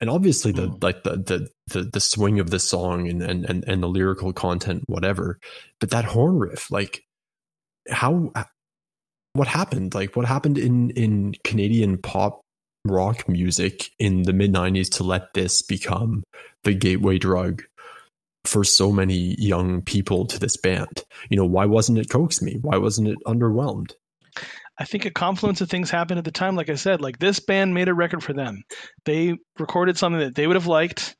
and 0.00 0.10
obviously 0.10 0.52
the 0.52 0.68
mm. 0.68 0.82
like 0.82 1.02
the, 1.02 1.16
the 1.16 1.48
the 1.68 1.84
the 1.84 2.00
swing 2.00 2.40
of 2.40 2.50
the 2.50 2.58
song 2.58 3.08
and, 3.08 3.22
and 3.22 3.44
and 3.44 3.64
and 3.66 3.82
the 3.82 3.88
lyrical 3.88 4.32
content 4.32 4.84
whatever 4.86 5.38
but 5.80 5.90
that 5.90 6.04
horn 6.04 6.38
riff 6.38 6.70
like 6.70 7.02
how 7.90 8.30
what 9.32 9.48
happened 9.48 9.94
like 9.94 10.16
what 10.16 10.26
happened 10.26 10.58
in 10.58 10.90
in 10.90 11.34
canadian 11.44 11.98
pop 11.98 12.40
rock 12.84 13.28
music 13.28 13.90
in 13.98 14.22
the 14.22 14.32
mid 14.32 14.52
90s 14.52 14.88
to 14.90 15.04
let 15.04 15.32
this 15.34 15.62
become 15.62 16.22
the 16.64 16.74
gateway 16.74 17.18
drug 17.18 17.62
for 18.44 18.64
so 18.64 18.90
many 18.90 19.34
young 19.38 19.82
people 19.82 20.26
to 20.26 20.38
this 20.38 20.56
band 20.56 21.04
you 21.28 21.36
know 21.36 21.44
why 21.44 21.66
wasn't 21.66 21.98
it 21.98 22.10
coax 22.10 22.40
me 22.40 22.58
why 22.62 22.76
wasn't 22.76 23.06
it 23.06 23.18
underwhelmed 23.26 23.92
I 24.80 24.84
think 24.84 25.04
a 25.04 25.10
confluence 25.10 25.60
of 25.60 25.68
things 25.68 25.90
happened 25.90 26.18
at 26.18 26.24
the 26.24 26.30
time. 26.30 26.54
Like 26.54 26.70
I 26.70 26.76
said, 26.76 27.00
like 27.00 27.18
this 27.18 27.40
band 27.40 27.74
made 27.74 27.88
a 27.88 27.94
record 27.94 28.22
for 28.22 28.32
them. 28.32 28.62
They 29.04 29.36
recorded 29.58 29.98
something 29.98 30.20
that 30.20 30.36
they 30.36 30.46
would 30.46 30.54
have 30.54 30.68
liked, 30.68 31.16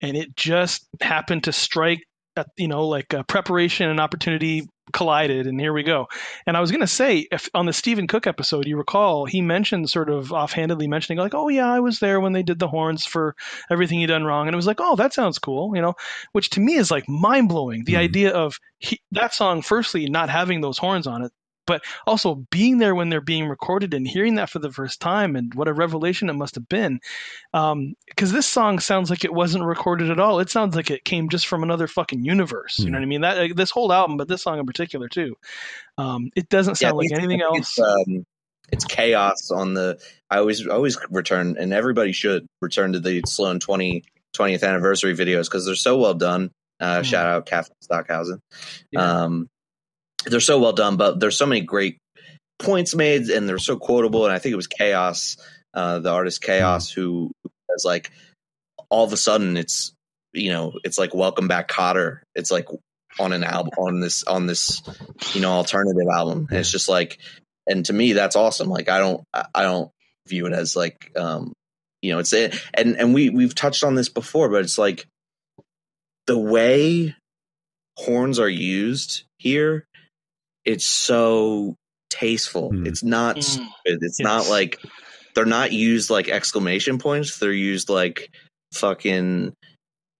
and 0.00 0.16
it 0.16 0.36
just 0.36 0.86
happened 1.00 1.44
to 1.44 1.52
strike 1.52 2.04
at 2.36 2.46
you 2.56 2.68
know 2.68 2.86
like 2.86 3.12
a 3.12 3.24
preparation 3.24 3.90
and 3.90 3.98
opportunity 3.98 4.68
collided 4.92 5.46
and 5.46 5.60
here 5.60 5.72
we 5.72 5.82
go. 5.82 6.08
And 6.46 6.56
i 6.56 6.60
was 6.60 6.70
going 6.70 6.80
to 6.80 6.86
say 6.86 7.26
if 7.30 7.48
on 7.54 7.66
the 7.66 7.72
stephen 7.72 8.06
cook 8.06 8.26
episode 8.26 8.66
you 8.66 8.76
recall 8.76 9.24
he 9.24 9.40
mentioned 9.40 9.88
sort 9.90 10.10
of 10.10 10.32
offhandedly 10.32 10.88
mentioning 10.88 11.18
like 11.18 11.34
oh 11.34 11.48
yeah 11.48 11.70
i 11.70 11.80
was 11.80 11.98
there 12.00 12.20
when 12.20 12.32
they 12.32 12.42
did 12.42 12.58
the 12.58 12.68
horns 12.68 13.06
for 13.06 13.36
everything 13.70 14.00
he 14.00 14.06
done 14.06 14.24
wrong. 14.24 14.46
And 14.46 14.54
it 14.54 14.56
was 14.56 14.66
like 14.66 14.80
oh 14.80 14.96
that 14.96 15.12
sounds 15.12 15.38
cool 15.38 15.74
you 15.74 15.82
know 15.82 15.94
which 16.32 16.50
to 16.50 16.60
me 16.60 16.74
is 16.74 16.90
like 16.90 17.08
mind-blowing. 17.08 17.84
The 17.84 17.92
mm-hmm. 17.92 18.00
idea 18.00 18.30
of 18.30 18.58
he, 18.78 19.00
that 19.12 19.34
song 19.34 19.62
firstly 19.62 20.08
not 20.08 20.30
having 20.30 20.60
those 20.60 20.78
horns 20.78 21.06
on 21.06 21.22
it 21.22 21.32
but 21.66 21.82
also 22.06 22.46
being 22.50 22.78
there 22.78 22.94
when 22.94 23.08
they're 23.08 23.20
being 23.20 23.48
recorded 23.48 23.94
and 23.94 24.06
hearing 24.06 24.36
that 24.36 24.50
for 24.50 24.58
the 24.58 24.72
first 24.72 25.00
time 25.00 25.36
and 25.36 25.54
what 25.54 25.68
a 25.68 25.72
revelation 25.72 26.28
it 26.28 26.34
must 26.34 26.54
have 26.54 26.68
been 26.68 27.00
because 27.52 27.72
um, 27.72 27.94
this 28.16 28.46
song 28.46 28.78
sounds 28.78 29.10
like 29.10 29.24
it 29.24 29.32
wasn't 29.32 29.62
recorded 29.64 30.10
at 30.10 30.20
all 30.20 30.40
it 30.40 30.50
sounds 30.50 30.74
like 30.74 30.90
it 30.90 31.04
came 31.04 31.28
just 31.28 31.46
from 31.46 31.62
another 31.62 31.86
fucking 31.86 32.24
universe 32.24 32.78
mm. 32.78 32.84
you 32.84 32.90
know 32.90 32.98
hmm. 32.98 33.02
what 33.02 33.06
i 33.06 33.08
mean 33.08 33.20
that 33.20 33.36
like, 33.38 33.56
this 33.56 33.70
whole 33.70 33.92
album 33.92 34.16
but 34.16 34.28
this 34.28 34.42
song 34.42 34.58
in 34.58 34.66
particular 34.66 35.08
too 35.08 35.36
um, 35.98 36.30
it 36.34 36.48
doesn't 36.48 36.76
sound 36.76 36.94
yeah, 36.94 37.10
like 37.10 37.12
anything 37.12 37.42
else 37.42 37.58
it's, 37.58 37.78
um, 37.78 38.24
it's, 38.72 38.84
chaos 38.84 39.50
on 39.50 39.74
the 39.74 39.98
i 40.30 40.38
always 40.38 40.66
always 40.66 40.98
return 41.10 41.56
and 41.58 41.72
everybody 41.72 42.12
should 42.12 42.46
return 42.60 42.92
to 42.92 43.00
the 43.00 43.22
sloan 43.26 43.60
20 43.60 44.04
20th 44.36 44.62
anniversary 44.62 45.14
videos 45.14 45.44
because 45.44 45.66
they're 45.66 45.74
so 45.74 45.98
well 45.98 46.14
done 46.14 46.50
uh, 46.80 47.00
mm. 47.00 47.04
shout 47.04 47.26
out 47.26 47.46
Catherine 47.46 47.76
Stockhausen. 47.82 48.40
Yeah. 48.90 49.22
They're 50.24 50.40
so 50.40 50.58
well 50.58 50.72
done, 50.72 50.96
but 50.96 51.20
there's 51.20 51.36
so 51.36 51.46
many 51.46 51.62
great 51.62 51.98
points 52.58 52.94
made 52.94 53.22
and 53.22 53.48
they're 53.48 53.58
so 53.58 53.76
quotable. 53.76 54.24
And 54.24 54.32
I 54.32 54.38
think 54.38 54.52
it 54.52 54.56
was 54.56 54.66
Chaos, 54.66 55.36
uh, 55.74 55.98
the 55.98 56.10
artist 56.10 56.42
Chaos, 56.42 56.90
mm-hmm. 56.90 57.00
who 57.00 57.32
has 57.70 57.84
like 57.84 58.10
all 58.88 59.04
of 59.04 59.12
a 59.12 59.16
sudden 59.16 59.56
it's 59.56 59.92
you 60.32 60.50
know 60.50 60.72
it's 60.84 60.98
like 60.98 61.14
Welcome 61.14 61.48
Back 61.48 61.68
Kotter. 61.68 62.20
It's 62.34 62.50
like 62.50 62.68
on 63.18 63.32
an 63.32 63.44
album 63.44 63.72
on 63.78 64.00
this 64.00 64.24
on 64.24 64.46
this 64.46 64.82
you 65.34 65.40
know 65.40 65.52
alternative 65.52 66.08
album. 66.12 66.46
And 66.50 66.58
it's 66.58 66.70
just 66.70 66.88
like, 66.88 67.18
and 67.66 67.84
to 67.86 67.92
me 67.92 68.12
that's 68.12 68.36
awesome. 68.36 68.68
Like 68.68 68.88
I 68.88 68.98
don't 68.98 69.24
I 69.32 69.62
don't 69.62 69.90
view 70.28 70.46
it 70.46 70.52
as 70.52 70.76
like 70.76 71.10
um 71.16 71.52
you 72.02 72.12
know 72.12 72.18
it's 72.18 72.32
it 72.32 72.54
and 72.74 72.96
and 72.96 73.14
we 73.14 73.30
we've 73.30 73.54
touched 73.54 73.84
on 73.84 73.94
this 73.94 74.08
before, 74.08 74.48
but 74.48 74.62
it's 74.62 74.78
like 74.78 75.06
the 76.26 76.38
way 76.38 77.14
horns 77.96 78.38
are 78.38 78.48
used 78.48 79.24
here 79.38 79.84
it's 80.64 80.86
so 80.86 81.76
tasteful. 82.10 82.70
Mm. 82.70 82.86
It's 82.86 83.02
not 83.02 83.36
mm. 83.36 83.42
stupid. 83.42 84.02
It's 84.02 84.18
yes. 84.20 84.24
not 84.24 84.48
like 84.48 84.78
they're 85.34 85.44
not 85.46 85.72
used 85.72 86.10
like 86.10 86.28
exclamation 86.28 86.98
points. 86.98 87.38
They're 87.38 87.52
used 87.52 87.88
like 87.88 88.30
fucking 88.74 89.54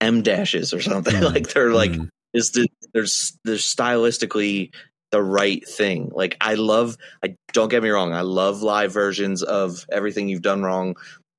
M 0.00 0.22
dashes 0.22 0.72
or 0.72 0.80
something. 0.80 1.14
Mm. 1.20 1.34
like 1.34 1.48
they're 1.48 1.72
like 1.72 1.92
mm. 1.92 2.08
is 2.32 2.52
the, 2.52 2.68
there's 2.94 3.36
there's 3.44 3.64
stylistically 3.74 4.72
the 5.10 5.22
right 5.22 5.66
thing. 5.66 6.10
Like 6.14 6.36
I 6.40 6.54
love 6.54 6.96
I 7.24 7.34
don't 7.52 7.68
get 7.68 7.82
me 7.82 7.90
wrong, 7.90 8.12
I 8.12 8.22
love 8.22 8.62
live 8.62 8.92
versions 8.92 9.42
of 9.42 9.84
everything 9.90 10.28
you've 10.28 10.42
done 10.42 10.62
wrong 10.62 10.96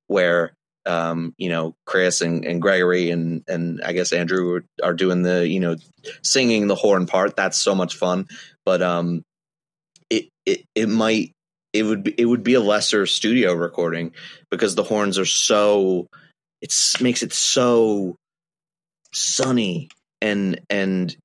where 0.08 0.54
um, 0.86 1.34
you 1.38 1.50
know, 1.50 1.76
Chris 1.86 2.22
and, 2.22 2.46
and 2.46 2.62
Gregory 2.62 3.12
and 3.12 3.44
and 3.48 3.82
I 3.84 3.94
guess 3.94 4.14
Andrew 4.14 4.62
are, 4.82 4.94
doing 4.94 5.22
the, 5.22 5.48
you 5.48 5.60
know, 5.60 5.76
singing 6.24 6.68
the 6.68 6.76
horn 6.76 7.06
part. 7.06 7.36
That's 7.36 7.62
so 7.62 7.76
much 7.76 7.96
fun. 7.96 8.28
But 8.66 8.82
um, 8.82 9.24
it 10.10 10.30
it 10.46 10.66
it 10.76 10.90
might 10.90 11.32
it 11.74 11.84
would 11.84 12.04
be 12.04 12.16
it 12.18 12.26
would 12.26 12.44
be 12.44 12.56
a 12.56 12.60
lesser 12.60 13.06
studio 13.06 13.54
recording 13.54 14.14
because 14.50 14.76
the 14.76 14.84
horns 14.84 15.18
are 15.20 15.26
so 15.26 16.08
it 16.62 16.74
makes 17.00 17.24
it 17.24 17.34
so 17.34 18.16
sunny 19.14 19.90
and 20.22 20.62
and 20.70 21.16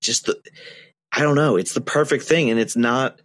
just 0.00 0.26
the 0.26 0.40
I 1.12 1.22
don't 1.22 1.34
know. 1.34 1.56
It's 1.56 1.74
the 1.74 1.80
perfect 1.80 2.24
thing 2.24 2.50
and 2.50 2.58
it's 2.58 2.76
not 2.76 3.20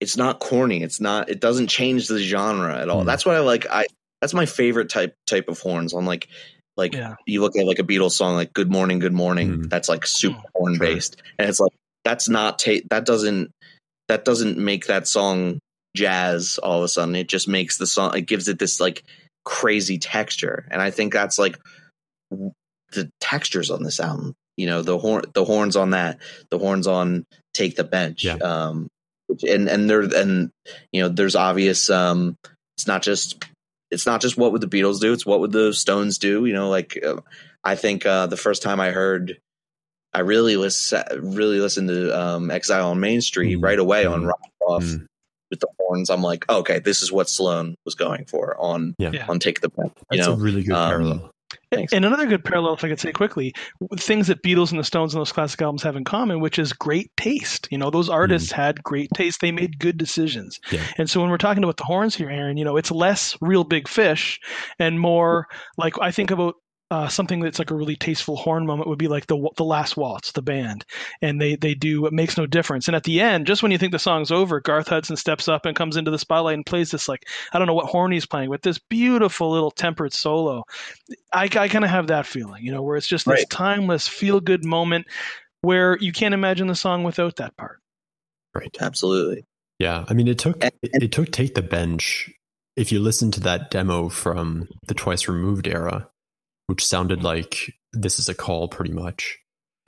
it's 0.00 0.16
not 0.16 0.40
corny. 0.40 0.82
It's 0.82 1.00
not 1.00 1.30
it 1.30 1.40
doesn't 1.40 1.68
change 1.68 2.08
the 2.08 2.18
genre 2.18 2.76
at 2.76 2.88
all. 2.88 3.02
Mm. 3.02 3.06
that's 3.06 3.24
what 3.24 3.36
I 3.36 3.40
like. 3.40 3.66
I 3.70 3.86
that's 4.22 4.32
my 4.32 4.46
favorite 4.46 4.88
type 4.88 5.14
type 5.26 5.48
of 5.48 5.58
horns 5.60 5.92
on 5.92 6.06
like 6.06 6.28
like 6.76 6.94
yeah. 6.94 7.16
you 7.26 7.42
look 7.42 7.56
at 7.58 7.66
like 7.66 7.80
a 7.80 7.84
Beatles 7.84 8.12
song 8.12 8.34
like 8.34 8.54
Good 8.54 8.70
Morning 8.70 9.00
Good 9.00 9.12
Morning 9.12 9.50
mm. 9.50 9.68
that's 9.68 9.88
like 9.88 10.06
super 10.06 10.38
mm, 10.38 10.44
horn 10.54 10.78
based 10.78 11.20
and 11.38 11.50
it's 11.50 11.60
like 11.60 11.72
that's 12.04 12.28
not 12.28 12.58
ta- 12.58 12.86
that 12.88 13.04
doesn't 13.04 13.50
that 14.08 14.24
doesn't 14.24 14.56
make 14.56 14.86
that 14.86 15.06
song 15.06 15.58
jazz 15.94 16.58
all 16.62 16.78
of 16.78 16.84
a 16.84 16.88
sudden 16.88 17.16
it 17.16 17.28
just 17.28 17.48
makes 17.48 17.76
the 17.76 17.86
song 17.86 18.16
it 18.16 18.22
gives 18.22 18.48
it 18.48 18.58
this 18.58 18.80
like 18.80 19.02
crazy 19.44 19.98
texture 19.98 20.66
and 20.70 20.80
i 20.80 20.90
think 20.90 21.12
that's 21.12 21.38
like 21.38 21.58
the 22.92 23.10
textures 23.20 23.70
on 23.70 23.82
this 23.82 24.00
album 24.00 24.32
you 24.56 24.66
know 24.66 24.80
the 24.80 24.96
horn 24.96 25.24
the 25.34 25.44
horns 25.44 25.76
on 25.76 25.90
that 25.90 26.18
the 26.50 26.58
horns 26.58 26.86
on 26.86 27.24
take 27.52 27.76
the 27.76 27.84
bench 27.84 28.24
yeah. 28.24 28.36
um 28.36 28.88
and 29.46 29.68
and 29.68 29.90
there 29.90 30.00
and 30.00 30.50
you 30.92 31.02
know 31.02 31.08
there's 31.08 31.36
obvious 31.36 31.90
um 31.90 32.36
it's 32.76 32.86
not 32.86 33.02
just 33.02 33.44
it's 33.92 34.06
not 34.06 34.20
just 34.20 34.36
what 34.36 34.52
would 34.52 34.60
the 34.60 34.68
Beatles 34.68 35.00
do; 35.00 35.12
it's 35.12 35.26
what 35.26 35.40
would 35.40 35.52
the 35.52 35.72
Stones 35.72 36.18
do. 36.18 36.44
You 36.44 36.52
know, 36.52 36.68
like 36.68 36.98
uh, 37.04 37.20
I 37.62 37.76
think 37.76 38.04
uh, 38.06 38.26
the 38.26 38.36
first 38.36 38.62
time 38.62 38.80
I 38.80 38.90
heard, 38.90 39.38
I 40.12 40.20
really 40.20 40.56
listen, 40.56 41.02
really 41.20 41.60
listened 41.60 41.88
to 41.88 42.18
um, 42.18 42.50
Exile 42.50 42.90
on 42.90 43.00
Main 43.00 43.20
Street 43.20 43.58
mm. 43.58 43.62
right 43.62 43.78
away 43.78 44.04
mm. 44.04 44.12
on 44.12 44.24
Rock 44.24 44.40
Off. 44.60 44.84
Mm 44.84 45.06
with 45.52 45.60
the 45.60 45.68
horns, 45.78 46.08
I'm 46.08 46.22
like, 46.22 46.48
okay, 46.50 46.78
this 46.78 47.02
is 47.02 47.12
what 47.12 47.28
Sloan 47.28 47.76
was 47.84 47.94
going 47.94 48.24
for 48.24 48.56
on 48.58 48.94
yeah. 48.98 49.26
on 49.28 49.38
Take 49.38 49.60
the 49.60 49.68
Bench. 49.68 49.92
You 50.10 50.16
That's 50.16 50.26
know? 50.26 50.32
a 50.32 50.36
really 50.38 50.62
good 50.62 50.74
um, 50.74 50.88
parallel. 50.88 51.30
Thanks. 51.72 51.92
And 51.92 52.04
another 52.04 52.26
good 52.26 52.44
parallel, 52.44 52.74
if 52.74 52.84
I 52.84 52.88
could 52.88 53.00
say 53.00 53.12
quickly, 53.12 53.54
things 53.96 54.26
that 54.26 54.42
Beatles 54.42 54.70
and 54.70 54.78
the 54.78 54.84
Stones 54.84 55.14
and 55.14 55.20
those 55.20 55.32
classic 55.32 55.62
albums 55.62 55.82
have 55.82 55.96
in 55.96 56.04
common, 56.04 56.40
which 56.40 56.58
is 56.58 56.72
great 56.72 57.10
taste. 57.16 57.66
You 57.70 57.78
know, 57.78 57.90
those 57.90 58.08
artists 58.08 58.52
mm. 58.52 58.56
had 58.56 58.82
great 58.82 59.08
taste. 59.14 59.40
They 59.40 59.52
made 59.52 59.78
good 59.78 59.96
decisions. 59.96 60.60
Yeah. 60.70 60.84
And 60.98 61.08
so 61.08 61.20
when 61.20 61.30
we're 61.30 61.38
talking 61.38 61.64
about 61.64 61.78
the 61.78 61.84
horns 61.84 62.14
here, 62.14 62.28
Aaron, 62.28 62.58
you 62.58 62.64
know, 62.64 62.76
it's 62.76 62.90
less 62.90 63.36
Reel 63.40 63.64
Big 63.64 63.88
Fish 63.88 64.38
and 64.78 65.00
more 65.00 65.46
like 65.78 65.94
I 66.00 66.10
think 66.10 66.30
about 66.30 66.56
uh, 66.92 67.08
something 67.08 67.40
that's 67.40 67.58
like 67.58 67.70
a 67.70 67.74
really 67.74 67.96
tasteful 67.96 68.36
horn 68.36 68.66
moment 68.66 68.86
would 68.86 68.98
be 68.98 69.08
like 69.08 69.26
the 69.26 69.48
the 69.56 69.64
last 69.64 69.96
waltz, 69.96 70.32
the 70.32 70.42
band, 70.42 70.84
and 71.22 71.40
they 71.40 71.56
they 71.56 71.74
do 71.74 72.04
it 72.04 72.12
makes 72.12 72.36
no 72.36 72.44
difference. 72.44 72.86
And 72.86 72.94
at 72.94 73.02
the 73.02 73.22
end, 73.22 73.46
just 73.46 73.62
when 73.62 73.72
you 73.72 73.78
think 73.78 73.92
the 73.92 73.98
song's 73.98 74.30
over, 74.30 74.60
Garth 74.60 74.88
Hudson 74.88 75.16
steps 75.16 75.48
up 75.48 75.64
and 75.64 75.74
comes 75.74 75.96
into 75.96 76.10
the 76.10 76.18
spotlight 76.18 76.52
and 76.56 76.66
plays 76.66 76.90
this 76.90 77.08
like 77.08 77.26
I 77.50 77.58
don't 77.58 77.66
know 77.66 77.72
what 77.72 77.86
horn 77.86 78.12
he's 78.12 78.26
playing, 78.26 78.50
but 78.50 78.60
this 78.60 78.78
beautiful 78.78 79.52
little 79.52 79.70
tempered 79.70 80.12
solo. 80.12 80.64
I, 81.32 81.44
I 81.44 81.68
kind 81.68 81.82
of 81.82 81.90
have 81.90 82.08
that 82.08 82.26
feeling, 82.26 82.62
you 82.62 82.72
know, 82.72 82.82
where 82.82 82.98
it's 82.98 83.06
just 83.06 83.24
this 83.24 83.40
right. 83.40 83.48
timeless 83.48 84.06
feel 84.06 84.40
good 84.40 84.62
moment 84.62 85.06
where 85.62 85.96
you 85.96 86.12
can't 86.12 86.34
imagine 86.34 86.66
the 86.66 86.74
song 86.74 87.04
without 87.04 87.36
that 87.36 87.56
part. 87.56 87.80
Right. 88.54 88.76
Absolutely. 88.78 89.46
Yeah, 89.78 90.04
I 90.08 90.12
mean, 90.12 90.28
it 90.28 90.38
took 90.38 90.62
it, 90.62 90.74
it 90.82 91.10
took 91.10 91.32
take 91.32 91.54
the 91.54 91.62
bench. 91.62 92.30
If 92.76 92.92
you 92.92 93.00
listen 93.00 93.30
to 93.30 93.40
that 93.40 93.70
demo 93.70 94.10
from 94.10 94.68
the 94.88 94.94
twice 94.94 95.26
removed 95.26 95.66
era, 95.66 96.08
which 96.66 96.84
sounded 96.84 97.22
like 97.22 97.74
this 97.92 98.18
is 98.18 98.28
a 98.28 98.34
call 98.34 98.68
pretty 98.68 98.92
much. 98.92 99.38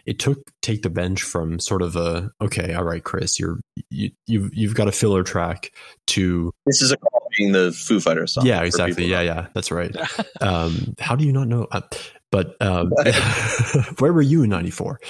It 0.07 0.19
took 0.19 0.39
take 0.61 0.83
the 0.83 0.91
bench 0.91 1.23
from 1.23 1.59
sort 1.59 1.81
of 1.81 1.97
a 1.97 2.31
okay, 2.41 2.75
all 2.75 2.85
right, 2.85 3.03
Chris, 3.03 3.39
you're 3.39 3.61
you 3.89 4.11
you've 4.27 4.55
you've 4.55 4.75
got 4.75 4.89
a 4.89 4.93
filler 4.93 5.23
track 5.23 5.73
to 6.09 6.53
this 6.67 6.83
is 6.83 6.93
a 6.93 6.99
call 6.99 7.29
being 7.37 7.53
the 7.53 7.73
Foo 7.73 8.01
Fighters 8.01 8.35
song. 8.35 8.45
Yeah, 8.45 8.63
exactly. 8.63 9.07
Yeah, 9.07 9.23
yeah, 9.23 9.47
that's 9.55 9.71
right. 9.71 9.95
um, 10.43 10.95
how 10.99 11.17
do 11.17 11.25
you 11.25 11.33
not 11.33 11.49
know? 11.49 11.67
Uh, 11.71 11.81
but 12.31 12.61
um, 12.61 12.93
where 13.99 14.13
were 14.13 14.23
you 14.23 14.43
in 14.43 14.51
'94? 14.51 15.01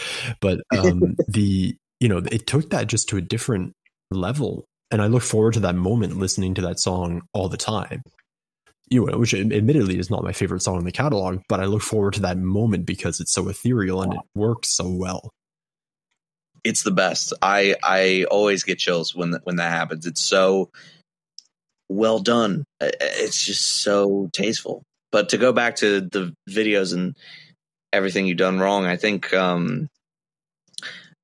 But 0.40 0.60
um, 0.76 1.16
the 1.26 1.76
you 1.98 2.08
know 2.08 2.18
it 2.30 2.46
took 2.46 2.70
that 2.70 2.86
just 2.86 3.08
to 3.08 3.16
a 3.16 3.20
different 3.20 3.72
level, 4.12 4.64
and 4.92 5.02
I 5.02 5.08
look 5.08 5.24
forward 5.24 5.54
to 5.54 5.60
that 5.60 5.74
moment 5.74 6.18
listening 6.18 6.54
to 6.54 6.62
that 6.62 6.78
song 6.78 7.22
all 7.32 7.48
the 7.48 7.56
time 7.56 8.02
you 8.88 9.06
know, 9.06 9.18
which 9.18 9.34
admittedly 9.34 9.98
is 9.98 10.10
not 10.10 10.24
my 10.24 10.32
favorite 10.32 10.62
song 10.62 10.78
in 10.78 10.84
the 10.84 10.92
catalog, 10.92 11.40
but 11.48 11.60
I 11.60 11.64
look 11.64 11.82
forward 11.82 12.14
to 12.14 12.20
that 12.22 12.38
moment 12.38 12.86
because 12.86 13.20
it's 13.20 13.32
so 13.32 13.48
ethereal 13.48 14.02
and 14.02 14.14
it 14.14 14.20
works 14.34 14.76
so 14.76 14.88
well. 14.88 15.30
It's 16.62 16.82
the 16.82 16.90
best. 16.90 17.32
I 17.42 17.76
I 17.82 18.24
always 18.30 18.62
get 18.62 18.78
chills 18.78 19.14
when 19.14 19.34
when 19.44 19.56
that 19.56 19.70
happens. 19.70 20.06
It's 20.06 20.20
so 20.20 20.70
well 21.88 22.20
done. 22.20 22.64
It's 22.80 23.44
just 23.44 23.82
so 23.82 24.28
tasteful. 24.32 24.82
But 25.12 25.30
to 25.30 25.38
go 25.38 25.52
back 25.52 25.76
to 25.76 26.00
the 26.00 26.34
videos 26.48 26.92
and 26.92 27.16
everything 27.92 28.26
you've 28.26 28.38
done 28.38 28.58
wrong, 28.58 28.86
I 28.86 28.96
think 28.96 29.32
um, 29.32 29.88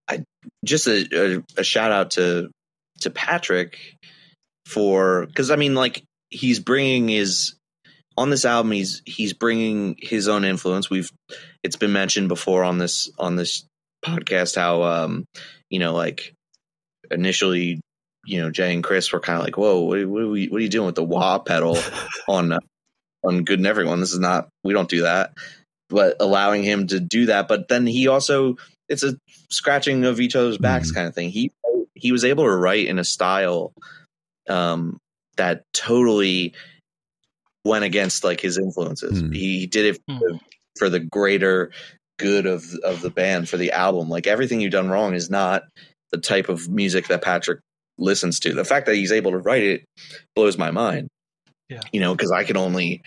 I 0.09 0.25
just 0.65 0.87
a, 0.87 1.09
a, 1.13 1.61
a 1.61 1.65
shout 1.65 1.91
out 1.91 2.13
to 2.13 2.51
to 3.01 3.11
Patrick 3.11 3.79
for 4.67 5.27
because 5.27 5.51
I 5.51 5.57
mean 5.57 5.75
like 5.75 6.05
he's 6.31 6.61
bringing 6.61 7.09
his 7.09 7.55
on 8.17 8.31
this 8.31 8.45
album 8.45 8.73
he's 8.73 9.03
he's 9.07 9.33
bringing 9.33 9.97
his 9.99 10.29
own 10.29 10.45
influence. 10.45 10.91
We've 10.91 11.11
it's 11.63 11.77
been 11.77 11.93
mentioned 11.93 12.29
before 12.29 12.65
on 12.65 12.79
this 12.79 13.11
on 13.19 13.37
this 13.37 13.65
podcast 14.05 14.57
how 14.57 14.83
um 14.83 15.25
you 15.69 15.79
know 15.79 15.95
like 15.95 16.33
initially 17.11 17.81
you 18.25 18.41
know 18.41 18.51
jay 18.51 18.73
and 18.73 18.83
chris 18.83 19.13
were 19.13 19.21
kind 19.21 19.39
of 19.39 19.45
like 19.45 19.59
whoa 19.59 19.81
what, 19.81 20.07
what, 20.07 20.23
are 20.23 20.29
we, 20.29 20.49
what 20.49 20.59
are 20.59 20.63
you 20.63 20.71
doing 20.71 20.87
with 20.87 20.95
the 20.95 21.05
wah 21.05 21.39
pedal 21.39 21.77
on 22.29 22.53
uh, 22.53 22.61
on 23.23 23.45
good 23.45 23.59
in 23.59 23.67
everyone? 23.67 24.01
This 24.01 24.13
is 24.13 24.19
not 24.19 24.49
we 24.65 24.73
don't 24.73 24.89
do 24.89 25.03
that. 25.03 25.33
But 25.89 26.17
allowing 26.21 26.63
him 26.63 26.87
to 26.89 27.01
do 27.01 27.27
that 27.27 27.49
but 27.49 27.69
then 27.69 27.87
he 27.87 28.09
also 28.09 28.57
it's 28.89 29.03
a 29.03 29.17
scratching 29.51 30.05
of 30.05 30.21
each 30.21 30.37
other's 30.37 30.59
backs 30.59 30.89
mm-hmm. 30.89 30.97
kind 30.97 31.09
of 31.09 31.15
thing. 31.15 31.31
He 31.31 31.53
he 31.95 32.13
was 32.13 32.25
able 32.25 32.45
to 32.45 32.55
write 32.55 32.87
in 32.87 32.99
a 32.99 33.05
style 33.05 33.73
um 34.49 34.99
that 35.41 35.65
totally 35.73 36.53
went 37.65 37.83
against 37.83 38.25
like 38.25 38.41
his 38.43 38.59
influences. 38.59 39.23
Mm. 39.23 39.35
He 39.35 39.67
did 39.67 39.87
it 39.87 39.95
for, 40.07 40.15
mm. 40.15 40.41
for, 40.79 40.91
the 40.91 41.01
greater 41.01 41.71
good 42.19 42.45
of 42.45 42.63
of 42.85 43.01
the 43.01 43.09
band 43.09 43.49
for 43.49 43.57
the 43.57 43.73
album. 43.73 44.11
Like 44.11 44.27
everything 44.27 44.61
you've 44.61 44.71
done 44.71 44.91
wrong 44.91 45.15
is 45.15 45.31
not 45.31 45.63
the 46.13 46.19
type 46.19 46.51
of 46.51 46.69
music 46.69 47.09
that 47.09 47.23
Patrick 47.23 47.61
listens 47.97 48.39
to. 48.41 48.53
The 48.53 48.65
fact 48.65 48.85
that 48.85 48.97
he's 48.97 49.13
able 49.13 49.31
to 49.31 49.39
write 49.39 49.63
it 49.63 49.85
blows 50.37 50.59
my 50.59 50.71
mind. 50.71 51.09
Yeah. 51.71 51.81
You 51.91 52.01
know, 52.01 52.15
because 52.15 52.33
I 52.33 52.45
can 52.45 52.59
only 52.59 53.01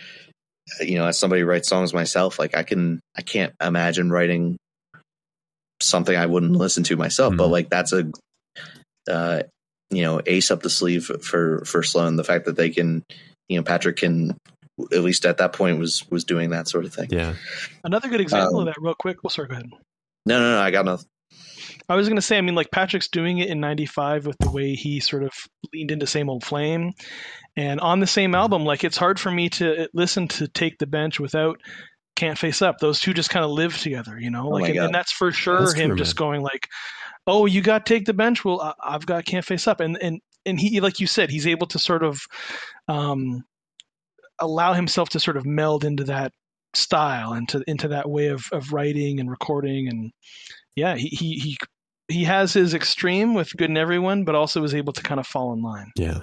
you 0.82 0.98
know, 0.98 1.06
as 1.06 1.20
somebody 1.20 1.42
who 1.42 1.48
writes 1.48 1.70
songs 1.70 1.94
myself, 1.94 2.40
like 2.40 2.58
I 2.58 2.64
can 2.64 3.00
I 3.16 3.22
can't 3.22 3.54
imagine 3.62 4.10
writing 4.10 4.58
something 5.84 6.16
I 6.16 6.26
wouldn't 6.26 6.54
listen 6.54 6.84
to 6.86 6.96
myself. 6.96 7.34
Mm. 7.34 7.38
But 7.38 7.48
like 7.50 7.70
that's 7.70 7.94
a 7.94 8.10
uh, 9.08 9.44
you 9.90 10.04
know 10.04 10.22
ace 10.26 10.52
up 10.52 10.62
the 10.62 10.70
sleeve 10.70 11.06
for 11.06 11.64
for 11.66 11.84
Sloan. 11.84 12.16
The 12.16 12.24
fact 12.24 12.46
that 12.46 12.56
they 12.56 12.70
can, 12.70 13.04
you 13.48 13.58
know, 13.58 13.64
Patrick 13.64 13.98
can 13.98 14.38
at 14.92 15.02
least 15.02 15.26
at 15.26 15.38
that 15.38 15.54
point 15.54 15.80
was 15.80 16.10
was 16.10 16.24
doing 16.24 16.52
that 16.52 16.68
sort 16.68 16.86
of 16.86 16.94
thing. 16.94 17.10
Yeah. 17.12 17.36
Another 17.84 18.10
good 18.10 18.22
example 18.22 18.60
um, 18.60 18.68
of 18.68 18.74
that, 18.74 18.82
real 18.82 18.96
quick. 18.96 19.24
Well, 19.24 19.30
sorry, 19.30 19.48
go 19.48 19.54
ahead. 19.54 19.70
No, 20.26 20.40
no, 20.40 20.52
no. 20.52 20.60
I 20.60 20.72
got 20.72 20.86
nothing. 20.86 21.08
I 21.90 21.96
was 21.96 22.08
going 22.08 22.18
to 22.18 22.22
say, 22.22 22.38
I 22.38 22.42
mean, 22.42 22.56
like 22.56 22.72
Patrick's 22.72 23.10
doing 23.10 23.40
it 23.40 23.50
in 23.50 23.60
'95 23.60 24.26
with 24.26 24.38
the 24.40 24.52
way 24.52 24.74
he 24.74 25.00
sort 25.00 25.24
of 25.24 25.32
leaned 25.74 25.92
into 25.92 26.08
same 26.08 26.30
old 26.30 26.44
flame, 26.44 26.94
and 27.56 27.80
on 27.80 28.00
the 28.00 28.08
same 28.08 28.36
album, 28.36 28.66
like 28.66 28.84
it's 28.84 28.98
hard 28.98 29.20
for 29.20 29.32
me 29.32 29.50
to 29.50 29.90
listen 29.94 30.28
to 30.30 30.48
Take 30.48 30.78
the 30.78 30.88
Bench 30.88 31.20
without 31.20 31.60
Can't 32.16 32.38
Face 32.38 32.62
Up. 32.62 32.80
Those 32.80 33.00
two 33.00 33.14
just 33.14 33.30
kind 33.30 33.44
of 33.44 33.52
live 33.52 33.78
together, 33.78 34.18
you 34.20 34.32
know. 34.32 34.48
Oh 34.48 34.56
like, 34.56 34.70
and, 34.70 34.86
and, 34.86 34.96
that's 34.96 35.12
for 35.12 35.32
sure 35.32 35.60
that's 35.60 35.74
him 35.74 35.90
true, 35.90 35.98
just 35.98 36.18
man. 36.18 36.28
going 36.28 36.42
like, 36.42 36.68
oh, 37.28 37.46
you 37.46 37.62
got 37.62 37.86
to 37.86 37.94
take 37.94 38.06
the 38.06 38.14
bench. 38.14 38.44
Well, 38.44 38.76
I've 38.84 39.06
got 39.06 39.26
can't 39.26 39.46
face 39.46 39.68
up, 39.68 39.80
and 39.80 39.98
and 40.02 40.22
and 40.46 40.60
he, 40.60 40.80
like 40.80 41.00
you 41.00 41.08
said, 41.08 41.30
he's 41.30 41.48
able 41.48 41.68
to 41.68 41.80
sort 41.80 42.04
of 42.04 42.22
um, 42.88 43.44
allow 44.40 44.74
himself 44.74 45.10
to 45.10 45.20
sort 45.20 45.38
of 45.38 45.46
meld 45.46 45.86
into 45.86 46.06
that 46.06 46.32
style 46.74 47.34
and 47.34 47.48
to 47.50 47.64
into 47.68 47.90
that 47.90 48.10
way 48.10 48.28
of 48.28 48.46
of 48.52 48.74
writing 48.74 49.20
and 49.20 49.30
recording, 49.30 49.88
and 49.88 50.12
yeah, 50.76 50.96
he 50.96 51.08
he 51.10 51.40
he 51.40 51.58
he 52.08 52.24
has 52.26 52.54
his 52.54 52.74
extreme 52.74 53.34
with 53.34 53.56
good 53.56 53.70
in 53.70 53.78
everyone, 53.78 54.24
but 54.24 54.36
also 54.36 54.64
is 54.64 54.76
able 54.76 54.94
to 54.94 55.04
kind 55.04 55.20
of 55.20 55.28
fall 55.28 55.54
in 55.54 55.62
line. 55.62 55.92
Yeah. 55.98 56.22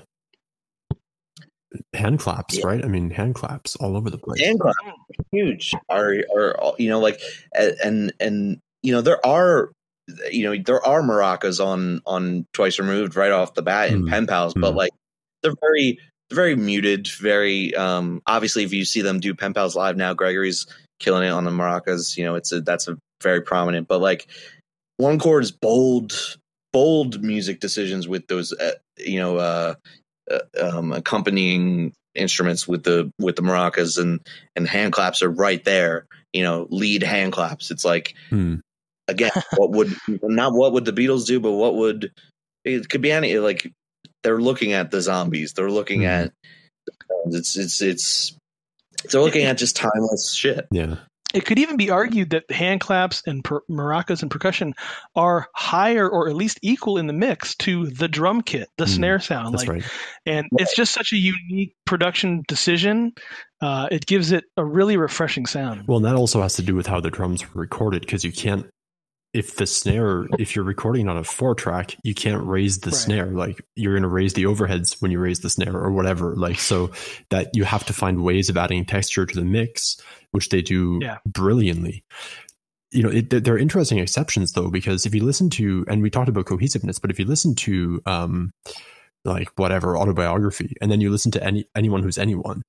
Hand 1.95 2.19
claps, 2.19 2.59
yeah. 2.59 2.67
right? 2.67 2.85
I 2.85 2.89
mean, 2.89 3.11
hand 3.11 3.37
claps 3.37 3.77
all 3.77 3.97
over 3.97 4.11
the 4.11 4.19
place. 4.19 4.41
Hand 4.41 4.59
claps, 4.59 4.77
huge. 5.31 5.73
Are 5.89 6.17
are 6.37 6.75
you 6.79 6.89
know 6.89 6.99
like 6.99 7.21
and 7.55 8.13
and 8.19 8.61
you 8.83 8.93
know 8.93 9.03
there 9.03 9.25
are 9.25 9.71
you 10.31 10.45
know 10.45 10.63
there 10.65 10.85
are 10.85 11.03
maracas 11.03 11.65
on 11.65 12.01
on 12.07 12.47
twice 12.53 12.79
removed 12.79 13.17
right 13.17 13.33
off 13.33 13.55
the 13.55 13.63
bat 13.63 13.91
in 13.91 14.05
mm. 14.05 14.11
pen 14.11 14.27
pals 14.27 14.55
mm. 14.55 14.61
but 14.61 14.75
like 14.75 14.93
they're 15.43 15.55
very 15.61 15.99
very 16.33 16.57
muted 16.57 17.09
very 17.09 17.75
um 17.75 18.23
obviously 18.27 18.63
if 18.63 18.73
you 18.73 18.85
see 18.85 19.03
them 19.03 19.21
do 19.21 19.35
pen 19.35 19.55
pals 19.55 19.75
live 19.77 19.97
now 19.97 20.15
gregory's 20.15 20.67
killing 20.99 21.25
it 21.25 21.31
on 21.31 21.45
the 21.45 21.51
maracas 21.51 22.17
you 22.17 22.25
know 22.25 22.35
it's 22.35 22.53
a 22.53 22.61
that's 22.61 22.89
a 22.89 22.97
very 23.23 23.41
prominent 23.41 23.89
but 23.89 24.01
like 24.01 24.27
one 24.97 25.19
chord's 25.19 25.51
bold 25.51 26.37
bold 26.73 27.23
music 27.23 27.61
decisions 27.61 28.07
with 28.07 28.27
those 28.29 28.53
uh, 28.53 28.73
you 28.99 29.19
know 29.19 29.37
uh, 29.39 29.75
uh, 30.31 30.39
um, 30.61 30.93
accompanying 30.93 31.93
instruments 32.15 32.69
with 32.69 32.85
the 32.85 33.11
with 33.19 33.37
the 33.37 33.43
maracas 33.43 33.99
and 33.99 34.21
and 34.57 34.69
hand 34.69 34.93
claps 34.93 35.23
are 35.23 35.31
right 35.31 35.65
there 35.65 36.07
you 36.33 36.43
know 36.43 36.67
lead 36.71 37.03
hand 37.03 37.33
claps 37.33 37.71
it's 37.71 37.85
like 37.85 38.15
mm 38.31 38.61
again, 39.11 39.31
what 39.57 39.71
would 39.71 39.95
not 40.23 40.53
what 40.53 40.73
would 40.73 40.85
the 40.85 40.93
Beatles 40.93 41.27
do, 41.27 41.41
but 41.41 41.53
what 41.53 41.75
would 41.77 42.13
it 42.65 42.89
could 42.89 43.03
be 43.03 43.13
any 43.13 43.39
like 43.39 43.73
they're 44.23 44.41
looking 44.41 44.73
at 44.73 44.91
the 44.91 45.01
zombies. 45.01 45.53
They're 45.53 45.71
looking 45.71 46.01
mm-hmm. 46.01 46.27
at 46.27 46.33
it's 47.27 47.57
it's 47.57 47.81
it's 47.81 48.37
they're 49.11 49.21
looking 49.21 49.45
at 49.45 49.59
just 49.59 49.77
timeless 49.77 50.35
shit. 50.35 50.67
Yeah. 50.71 50.97
It 51.33 51.47
could 51.47 51.61
even 51.61 51.77
be 51.77 51.91
argued 51.91 52.31
that 52.31 52.51
hand 52.51 52.81
claps 52.81 53.23
and 53.25 53.45
per- 53.45 53.63
maracas 53.71 54.23
and 54.23 54.31
percussion 54.31 54.75
are 55.15 55.47
higher 55.55 56.09
or 56.09 56.29
at 56.29 56.35
least 56.35 56.59
equal 56.61 56.99
in 56.99 57.07
the 57.07 57.13
mix 57.13 57.55
to 57.59 57.87
the 57.87 58.09
drum 58.09 58.43
kit, 58.43 58.69
the 58.79 58.85
mm, 58.85 58.89
snare 58.89 59.21
sound. 59.21 59.55
That's 59.55 59.69
like, 59.69 59.83
right. 59.83 59.85
And 60.27 60.49
it's 60.53 60.75
just 60.75 60.93
such 60.93 61.13
a 61.13 61.17
unique 61.17 61.75
production 61.87 62.43
decision. 62.49 63.13
Uh, 63.61 63.87
it 63.93 64.07
gives 64.07 64.33
it 64.33 64.43
a 64.57 64.65
really 64.65 64.97
refreshing 64.97 65.47
sound. 65.47 65.87
Well, 65.87 65.99
and 65.99 66.07
that 66.07 66.17
also 66.17 66.43
has 66.43 66.57
to 66.57 66.63
do 66.63 66.75
with 66.75 66.89
how 66.89 67.01
the 67.01 67.11
drums 67.11 67.43
were 67.55 67.61
recorded 67.61 68.01
because 68.01 68.25
you 68.25 68.33
can't 68.33 68.67
if 69.33 69.57
the 69.57 69.67
snare, 69.67 70.27
if 70.39 70.57
you're 70.57 70.65
recording 70.65 71.09
on 71.09 71.17
a 71.17 71.25
four 71.25 71.55
track, 71.55 71.97
you 72.03 72.15
can't 72.15 72.45
raise 72.45 72.81
the 72.81 72.91
right. 72.91 72.97
snare. 72.97 73.27
Like 73.27 73.65
you're 73.77 73.95
going 73.95 74.03
to 74.03 74.09
raise 74.09 74.35
the 74.35 74.45
overheads 74.45 75.01
when 75.01 75.11
you 75.11 75.21
raise 75.21 75.41
the 75.41 75.51
snare 75.51 75.77
or 75.77 75.93
whatever. 75.93 76.35
Like, 76.35 76.59
so 76.59 76.91
that 77.29 77.55
you 77.55 77.65
have 77.65 77.85
to 77.85 77.93
find 77.93 78.25
ways 78.25 78.49
of 78.49 78.57
adding 78.57 78.85
texture 78.85 79.27
to 79.27 79.35
the 79.35 79.45
mix, 79.45 80.01
which 80.33 80.49
they 80.49 80.63
do 80.63 80.99
yeah. 81.01 81.19
brilliantly. 81.25 82.05
You 82.91 83.05
know, 83.05 83.11
it, 83.11 83.31
there 83.31 83.55
are 83.55 83.59
interesting 83.59 83.99
exceptions 83.99 84.53
though, 84.53 84.69
because 84.69 85.07
if 85.07 85.15
you 85.15 85.25
listen 85.25 85.49
to, 85.51 85.85
and 85.87 86.03
we 86.03 86.11
talked 86.11 86.29
about 86.29 86.47
cohesiveness, 86.47 86.99
but 86.99 87.11
if 87.11 87.19
you 87.21 87.25
listen 87.25 87.55
to, 87.55 88.03
um, 88.07 88.53
like 89.25 89.51
whatever 89.57 89.97
autobiography, 89.97 90.75
and 90.81 90.91
then 90.91 91.01
you 91.01 91.11
listen 91.11 91.31
to 91.33 91.45
any 91.45 91.67
anyone 91.77 92.03
who's 92.03 92.19
anyone, 92.19 92.63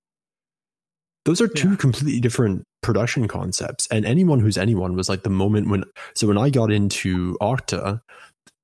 those 1.25 1.41
are 1.41 1.47
two 1.47 1.71
yeah. 1.71 1.75
completely 1.75 2.19
different 2.19 2.63
production 2.81 3.27
concepts. 3.27 3.87
And 3.87 4.05
anyone 4.05 4.39
who's 4.39 4.57
anyone 4.57 4.95
was 4.95 5.09
like 5.09 5.23
the 5.23 5.29
moment 5.29 5.69
when. 5.69 5.83
So 6.15 6.27
when 6.27 6.37
I 6.37 6.49
got 6.49 6.71
into 6.71 7.37
Octa, 7.41 8.01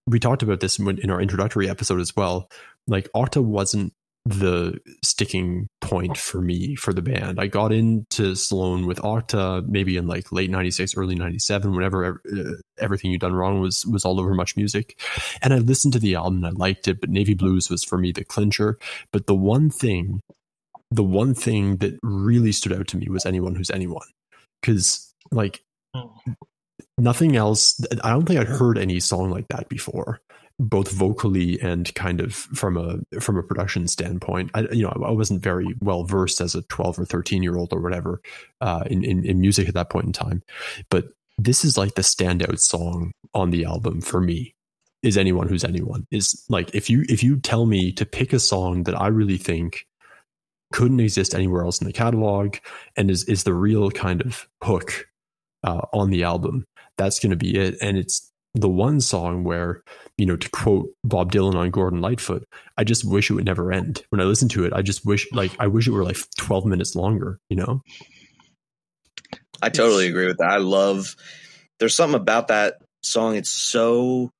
we 0.05 0.19
talked 0.19 0.43
about 0.43 0.59
this 0.59 0.79
in 0.79 1.09
our 1.09 1.21
introductory 1.21 1.69
episode 1.69 1.99
as 1.99 2.15
well. 2.15 2.49
Like 2.87 3.09
Octa 3.13 3.43
wasn't 3.43 3.93
the 4.25 4.77
sticking 5.03 5.69
point 5.79 6.17
for 6.17 6.41
me 6.41 6.75
for 6.75 6.93
the 6.93 7.01
band. 7.01 7.39
I 7.39 7.47
got 7.47 7.71
into 7.71 8.35
Sloan 8.35 8.85
with 8.85 8.99
Octa 8.99 9.65
maybe 9.67 9.95
in 9.95 10.07
like 10.07 10.31
late 10.31 10.49
96 10.49 10.97
early 10.97 11.15
97 11.15 11.71
whenever 11.71 12.21
uh, 12.29 12.51
everything 12.77 13.11
you'd 13.11 13.21
done 13.21 13.33
wrong 13.33 13.61
was 13.61 13.85
was 13.85 14.03
all 14.03 14.19
over 14.19 14.33
MuchMusic. 14.33 14.95
And 15.41 15.53
I 15.53 15.59
listened 15.59 15.93
to 15.93 15.99
the 15.99 16.15
album 16.15 16.43
and 16.43 16.47
I 16.47 16.49
liked 16.49 16.87
it, 16.87 16.99
but 16.99 17.09
Navy 17.09 17.35
Blues 17.35 17.69
was 17.69 17.83
for 17.83 17.97
me 17.97 18.11
the 18.11 18.25
clincher. 18.25 18.77
But 19.11 19.27
the 19.27 19.35
one 19.35 19.69
thing 19.69 20.21
the 20.91 21.03
one 21.03 21.33
thing 21.33 21.77
that 21.77 21.97
really 22.03 22.51
stood 22.51 22.73
out 22.73 22.87
to 22.87 22.97
me 22.97 23.07
was 23.09 23.25
anyone 23.25 23.55
who's 23.55 23.71
anyone. 23.71 24.07
Because 24.61 25.13
like 25.31 25.61
nothing 26.97 27.35
else 27.35 27.79
i 28.03 28.09
don't 28.09 28.25
think 28.25 28.39
i'd 28.39 28.47
heard 28.47 28.77
any 28.77 28.99
song 28.99 29.31
like 29.31 29.47
that 29.47 29.67
before 29.67 30.21
both 30.59 30.91
vocally 30.91 31.59
and 31.61 31.93
kind 31.93 32.19
of 32.19 32.33
from 32.33 32.77
a 32.77 33.19
from 33.19 33.37
a 33.37 33.43
production 33.43 33.87
standpoint. 33.87 34.49
I 34.55 34.61
you 34.71 34.83
know 34.83 35.03
i 35.05 35.11
wasn't 35.11 35.43
very 35.43 35.75
well 35.81 36.03
versed 36.03 36.41
as 36.41 36.55
a 36.55 36.63
12 36.63 36.99
or 36.99 37.05
13 37.05 37.43
year 37.43 37.57
old 37.57 37.73
or 37.73 37.79
whatever 37.79 38.21
uh, 38.61 38.83
in, 38.87 39.03
in, 39.03 39.23
in 39.23 39.39
music 39.39 39.67
at 39.67 39.75
that 39.75 39.89
point 39.89 40.07
in 40.07 40.13
time. 40.13 40.41
But 40.89 41.09
this 41.37 41.63
is 41.63 41.77
like 41.77 41.93
the 41.93 42.01
standout 42.01 42.59
song 42.59 43.11
on 43.35 43.51
the 43.51 43.65
album 43.65 44.01
for 44.01 44.19
me 44.19 44.55
is 45.03 45.15
anyone 45.15 45.47
who's 45.47 45.63
anyone. 45.63 46.07
Is 46.09 46.43
like 46.49 46.73
if 46.73 46.89
you 46.89 47.05
if 47.07 47.21
you 47.21 47.39
tell 47.39 47.67
me 47.67 47.91
to 47.91 48.05
pick 48.05 48.33
a 48.33 48.39
song 48.39 48.83
that 48.83 48.99
i 48.99 49.07
really 49.07 49.37
think 49.37 49.85
couldn't 50.73 50.99
exist 50.99 51.33
anywhere 51.33 51.63
else 51.63 51.79
in 51.79 51.87
the 51.87 51.93
catalog 51.93 52.57
and 52.95 53.09
is 53.09 53.23
is 53.25 53.43
the 53.43 53.53
real 53.53 53.91
kind 53.91 54.21
of 54.21 54.47
hook 54.63 55.07
uh, 55.63 55.81
on 55.93 56.09
the 56.09 56.23
album. 56.23 56.65
That's 56.97 57.19
going 57.19 57.31
to 57.31 57.37
be 57.37 57.57
it, 57.57 57.77
and 57.81 57.97
it's 57.97 58.31
the 58.53 58.69
one 58.69 59.01
song 59.01 59.43
where 59.43 59.83
you 60.17 60.25
know 60.25 60.35
to 60.35 60.49
quote 60.49 60.89
Bob 61.03 61.31
Dylan 61.31 61.55
on 61.55 61.69
Gordon 61.69 62.01
Lightfoot, 62.01 62.47
I 62.77 62.83
just 62.83 63.05
wish 63.05 63.29
it 63.29 63.33
would 63.33 63.45
never 63.45 63.71
end. 63.71 64.03
When 64.09 64.21
I 64.21 64.25
listen 64.25 64.49
to 64.49 64.65
it, 64.65 64.73
I 64.73 64.81
just 64.81 65.05
wish 65.05 65.27
like 65.31 65.51
I 65.59 65.67
wish 65.67 65.87
it 65.87 65.91
were 65.91 66.03
like 66.03 66.17
twelve 66.37 66.65
minutes 66.65 66.95
longer. 66.95 67.39
You 67.49 67.57
know. 67.57 67.81
I 69.61 69.69
totally 69.69 70.07
agree 70.07 70.27
with 70.27 70.37
that. 70.37 70.49
I 70.49 70.57
love. 70.57 71.15
There's 71.79 71.95
something 71.95 72.19
about 72.19 72.49
that 72.49 72.75
song. 73.03 73.35
It's 73.35 73.49
so 73.49 74.31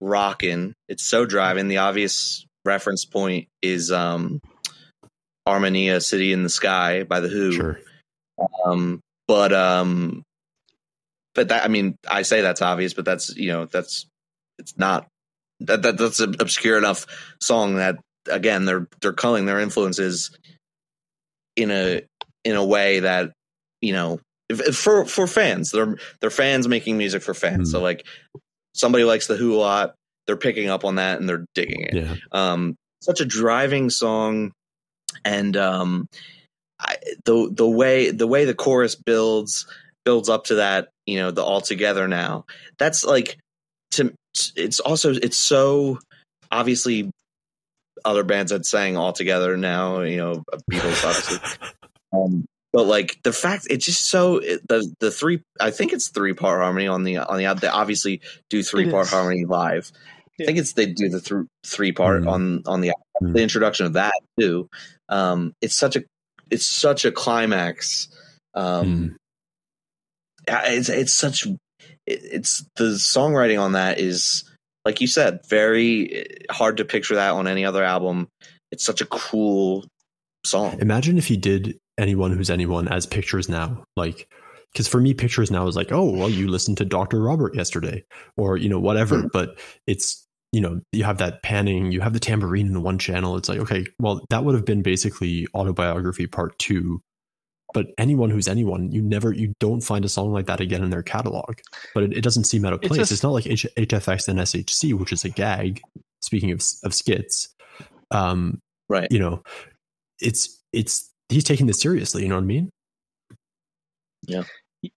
rocking. 0.00 0.74
It's 0.88 1.04
so 1.04 1.26
driving. 1.26 1.68
The 1.68 1.78
obvious 1.78 2.46
reference 2.64 3.04
point 3.04 3.48
is 3.62 3.92
um 3.92 4.40
Armenia 5.46 6.00
City 6.00 6.32
in 6.32 6.42
the 6.42 6.48
Sky 6.48 7.04
by 7.04 7.20
the 7.20 7.28
Who. 7.28 7.52
Sure. 7.52 7.80
Um, 8.64 9.00
but 9.28 9.52
um, 9.52 10.22
but 11.34 11.48
that 11.48 11.64
I 11.64 11.68
mean, 11.68 11.96
I 12.08 12.22
say 12.22 12.40
that's 12.40 12.62
obvious, 12.62 12.94
but 12.94 13.04
that's 13.04 13.36
you 13.36 13.52
know 13.52 13.66
that's 13.66 14.06
it's 14.58 14.76
not 14.76 15.06
that, 15.60 15.82
that 15.82 15.98
that's 15.98 16.20
an 16.20 16.36
obscure 16.40 16.78
enough 16.78 17.06
song 17.40 17.76
that 17.76 17.98
again 18.30 18.64
they're 18.64 18.88
they're 19.00 19.12
culling 19.12 19.46
their 19.46 19.60
influences 19.60 20.36
in 21.54 21.70
a 21.70 22.02
in 22.44 22.56
a 22.56 22.64
way 22.64 23.00
that 23.00 23.32
you 23.80 23.92
know 23.92 24.20
if, 24.48 24.60
if 24.60 24.76
for 24.76 25.04
for 25.04 25.26
fans 25.26 25.70
they're 25.70 25.96
they're 26.20 26.30
fans 26.30 26.68
making 26.68 26.98
music 26.98 27.22
for 27.22 27.34
fans 27.34 27.68
mm. 27.68 27.72
so 27.72 27.80
like 27.80 28.06
somebody 28.74 29.04
likes 29.04 29.26
the 29.26 29.36
Who 29.36 29.54
a 29.54 29.58
lot 29.58 29.94
they're 30.26 30.36
picking 30.36 30.68
up 30.68 30.84
on 30.84 30.96
that 30.96 31.20
and 31.20 31.28
they're 31.28 31.46
digging 31.54 31.82
it 31.82 31.94
yeah. 31.94 32.14
um 32.32 32.76
such 33.00 33.20
a 33.20 33.24
driving 33.24 33.90
song 33.90 34.52
and 35.24 35.56
um, 35.56 36.08
I, 36.80 36.96
the 37.24 37.50
the 37.52 37.68
way 37.68 38.10
the 38.10 38.26
way 38.26 38.44
the 38.44 38.54
chorus 38.54 38.94
builds 38.94 39.66
builds 40.04 40.28
up 40.28 40.44
to 40.44 40.56
that, 40.56 40.88
you 41.06 41.18
know, 41.18 41.30
the 41.30 41.42
all 41.42 41.60
together 41.60 42.08
now. 42.08 42.44
That's 42.78 43.04
like 43.04 43.38
to 43.92 44.14
it's 44.56 44.80
also 44.80 45.12
it's 45.12 45.36
so 45.36 45.98
obviously 46.50 47.10
other 48.04 48.24
bands 48.24 48.52
that 48.52 48.66
sang 48.66 48.96
all 48.96 49.12
together 49.12 49.56
now, 49.56 50.00
you 50.02 50.18
know, 50.18 50.44
Beatles 50.70 51.04
obviously. 51.04 51.38
um, 52.12 52.44
but 52.72 52.86
like 52.86 53.18
the 53.22 53.32
fact 53.32 53.66
it's 53.70 53.86
just 53.86 54.10
so 54.10 54.40
the 54.40 54.94
the 55.00 55.10
three 55.10 55.40
I 55.58 55.70
think 55.70 55.92
it's 55.92 56.08
three 56.08 56.34
part 56.34 56.60
harmony 56.60 56.86
on 56.86 57.04
the 57.04 57.18
on 57.18 57.38
the 57.38 57.52
they 57.54 57.68
obviously 57.68 58.20
do 58.50 58.62
three 58.62 58.90
part 58.90 59.08
harmony 59.08 59.44
live. 59.44 59.90
Yeah. 60.38 60.44
I 60.44 60.46
think 60.46 60.58
it's 60.58 60.74
they 60.74 60.86
do 60.86 61.08
the 61.08 61.20
th- 61.20 61.46
three 61.64 61.92
part 61.92 62.24
mm. 62.24 62.30
on 62.30 62.62
on 62.66 62.82
the 62.82 62.92
mm. 63.22 63.32
the 63.32 63.42
introduction 63.42 63.86
of 63.86 63.94
that 63.94 64.12
too. 64.38 64.68
Um, 65.08 65.52
it's 65.60 65.74
such 65.74 65.96
a 65.96 66.04
it's 66.50 66.66
such 66.66 67.04
a 67.04 67.12
climax. 67.12 68.08
Um, 68.54 68.86
mm. 68.86 69.14
It's 70.48 70.88
it's 70.88 71.12
such 71.12 71.46
it, 71.46 71.56
it's 72.06 72.64
the 72.76 72.94
songwriting 72.94 73.60
on 73.60 73.72
that 73.72 73.98
is 73.98 74.48
like 74.84 75.00
you 75.00 75.06
said 75.06 75.40
very 75.48 76.14
eh, 76.14 76.24
hard 76.50 76.76
to 76.78 76.84
picture 76.84 77.16
that 77.16 77.32
on 77.32 77.46
any 77.46 77.64
other 77.64 77.82
album. 77.82 78.28
It's 78.70 78.84
such 78.84 79.00
a 79.00 79.06
cool 79.06 79.84
song. 80.44 80.78
Imagine 80.80 81.18
if 81.18 81.30
you 81.30 81.36
did 81.36 81.78
anyone 81.98 82.32
who's 82.32 82.50
anyone 82.50 82.88
as 82.88 83.06
pictures 83.06 83.48
now 83.48 83.84
like 83.96 84.28
because 84.72 84.86
for 84.86 85.00
me 85.00 85.14
pictures 85.14 85.50
now 85.50 85.66
is 85.66 85.76
like 85.76 85.92
oh 85.92 86.10
well 86.10 86.28
you 86.28 86.46
listened 86.48 86.76
to 86.76 86.84
dr 86.84 87.18
robert 87.18 87.54
yesterday 87.54 88.04
or 88.36 88.56
you 88.56 88.68
know 88.68 88.78
whatever 88.78 89.22
mm. 89.22 89.30
but 89.32 89.58
it's 89.86 90.25
you 90.56 90.62
know, 90.62 90.80
you 90.90 91.04
have 91.04 91.18
that 91.18 91.42
panning, 91.42 91.92
you 91.92 92.00
have 92.00 92.14
the 92.14 92.18
tambourine 92.18 92.66
in 92.66 92.72
the 92.72 92.80
one 92.80 92.96
channel. 92.96 93.36
It's 93.36 93.46
like, 93.46 93.58
okay, 93.58 93.84
well, 94.00 94.24
that 94.30 94.42
would 94.42 94.54
have 94.54 94.64
been 94.64 94.80
basically 94.80 95.46
autobiography 95.54 96.26
part 96.26 96.58
two. 96.58 97.02
But 97.74 97.88
anyone 97.98 98.30
who's 98.30 98.48
anyone, 98.48 98.90
you 98.90 99.02
never, 99.02 99.34
you 99.34 99.52
don't 99.60 99.82
find 99.82 100.02
a 100.06 100.08
song 100.08 100.32
like 100.32 100.46
that 100.46 100.60
again 100.60 100.82
in 100.82 100.88
their 100.88 101.02
catalog. 101.02 101.58
But 101.92 102.04
it, 102.04 102.12
it 102.14 102.20
doesn't 102.22 102.44
seem 102.44 102.64
out 102.64 102.72
of 102.72 102.80
place. 102.80 102.92
It's, 102.92 102.98
just, 103.00 103.12
it's 103.12 103.22
not 103.22 103.32
like 103.32 103.46
H- 103.46 103.66
HFX 103.76 104.28
and 104.28 104.38
SHC, 104.38 104.94
which 104.94 105.12
is 105.12 105.26
a 105.26 105.28
gag. 105.28 105.82
Speaking 106.22 106.52
of 106.52 106.62
of 106.82 106.94
skits, 106.94 107.54
um, 108.10 108.58
right? 108.88 109.08
You 109.10 109.18
know, 109.18 109.42
it's 110.20 110.58
it's 110.72 111.12
he's 111.28 111.44
taking 111.44 111.66
this 111.66 111.82
seriously. 111.82 112.22
You 112.22 112.30
know 112.30 112.36
what 112.36 112.44
I 112.44 112.46
mean? 112.46 112.70
Yeah 114.26 114.44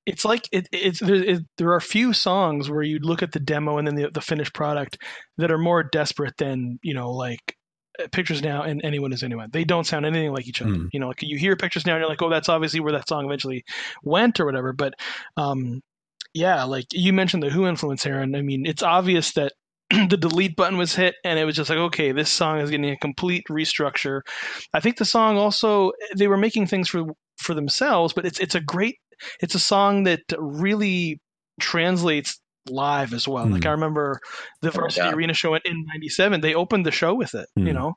it's 0.05 0.25
like 0.25 0.47
it, 0.51 0.67
it's 0.71 0.99
there, 0.99 1.15
it, 1.15 1.39
there 1.57 1.73
are 1.73 1.79
few 1.79 2.13
songs 2.13 2.69
where 2.69 2.83
you 2.83 2.99
look 2.99 3.23
at 3.23 3.31
the 3.31 3.39
demo 3.39 3.77
and 3.77 3.87
then 3.87 3.95
the, 3.95 4.09
the 4.13 4.21
finished 4.21 4.53
product 4.53 4.97
that 5.37 5.51
are 5.51 5.57
more 5.57 5.83
desperate 5.83 6.35
than 6.37 6.79
you 6.81 6.93
know 6.93 7.11
like 7.11 7.55
uh, 8.01 8.07
pictures 8.11 8.41
now 8.41 8.63
and 8.63 8.81
anyone 8.83 9.13
is 9.13 9.23
anyone. 9.23 9.49
They 9.51 9.63
don't 9.63 9.85
sound 9.85 10.05
anything 10.05 10.33
like 10.33 10.47
each 10.47 10.61
other. 10.61 10.71
Mm. 10.71 10.89
you 10.93 10.99
know 10.99 11.07
like 11.07 11.21
you 11.21 11.37
hear 11.37 11.55
pictures 11.55 11.85
now 11.85 11.93
and 11.93 12.01
you're 12.01 12.09
like 12.09 12.21
oh 12.21 12.29
that's 12.29 12.49
obviously 12.49 12.79
where 12.79 12.93
that 12.93 13.07
song 13.07 13.25
eventually 13.25 13.63
went 14.03 14.39
or 14.39 14.45
whatever 14.45 14.73
but 14.73 14.93
um 15.37 15.81
yeah 16.33 16.63
like 16.63 16.85
you 16.93 17.11
mentioned 17.13 17.41
the 17.41 17.49
who 17.49 17.65
influence 17.65 18.03
here 18.03 18.19
and 18.19 18.37
i 18.37 18.41
mean 18.41 18.65
it's 18.65 18.83
obvious 18.83 19.33
that 19.33 19.53
the 20.09 20.17
delete 20.17 20.55
button 20.55 20.77
was 20.77 20.95
hit 20.95 21.15
and 21.23 21.39
it 21.39 21.45
was 21.45 21.55
just 21.55 21.69
like 21.69 21.79
okay 21.79 22.11
this 22.11 22.31
song 22.31 22.59
is 22.59 22.69
getting 22.69 22.91
a 22.91 22.97
complete 22.97 23.45
restructure. 23.49 24.21
I 24.73 24.81
think 24.81 24.97
the 24.97 25.05
song 25.05 25.37
also 25.37 25.93
they 26.15 26.27
were 26.27 26.37
making 26.37 26.67
things 26.67 26.89
for 26.89 27.05
for 27.37 27.55
themselves 27.55 28.13
but 28.13 28.25
it's 28.25 28.39
it's 28.39 28.55
a 28.55 28.61
great 28.61 28.97
it's 29.41 29.55
a 29.55 29.59
song 29.59 30.03
that 30.03 30.21
really 30.37 31.19
translates 31.59 32.39
live 32.69 33.13
as 33.13 33.27
well. 33.27 33.45
Mm. 33.45 33.53
Like 33.53 33.65
I 33.65 33.69
hmm. 33.69 33.75
remember 33.75 34.19
the 34.61 34.71
Varsity 34.71 35.07
oh, 35.07 35.11
Arena 35.11 35.33
show 35.33 35.55
in 35.55 35.85
'97. 35.87 36.41
They 36.41 36.53
opened 36.53 36.85
the 36.85 36.91
show 36.91 37.13
with 37.13 37.33
it, 37.35 37.47
mm. 37.57 37.63
you 37.65 37.69
hmm. 37.69 37.77
know, 37.77 37.93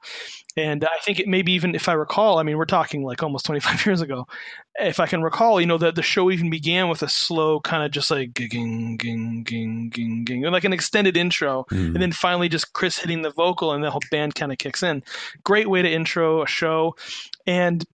and 0.57 0.85
I 0.85 0.99
think 1.03 1.21
it 1.21 1.29
maybe 1.29 1.53
even 1.53 1.75
if 1.75 1.89
I 1.89 1.93
recall, 1.95 2.39
I 2.39 2.43
mean, 2.43 2.57
we're 2.57 2.65
talking 2.65 3.03
like 3.03 3.23
almost 3.23 3.47
25 3.47 3.87
years 3.87 4.01
ago. 4.01 4.27
If 4.77 5.01
I 5.01 5.07
can 5.07 5.23
recall, 5.23 5.61
you 5.61 5.67
know, 5.67 5.79
that 5.79 5.95
the 5.95 6.03
show 6.03 6.31
even 6.31 6.49
began 6.49 6.89
with 6.89 7.03
a 7.03 7.09
slow 7.09 7.61
kind 7.61 7.85
of 7.85 7.91
just 7.91 8.11
like 8.11 8.33
ging 8.33 8.97
ging 8.97 9.45
ging 9.45 9.91
ging 9.91 10.25
ging, 10.25 10.43
like 10.43 10.65
an 10.65 10.73
extended 10.73 11.17
intro, 11.17 11.65
mm. 11.71 11.95
and 11.95 12.03
then 12.03 12.13
finally 12.13 12.49
just 12.49 12.73
Chris 12.73 12.99
hitting 12.99 13.23
the 13.23 13.33
vocal, 13.33 13.73
and 13.73 13.85
the 13.85 13.91
whole 13.91 14.01
band 14.11 14.35
kind 14.35 14.53
of 14.53 14.59
kicks 14.59 14.83
in. 14.83 15.03
Great 15.45 15.69
way 15.69 15.83
to 15.83 15.91
intro 15.91 16.43
a 16.43 16.47
show, 16.47 16.97
and 17.47 17.85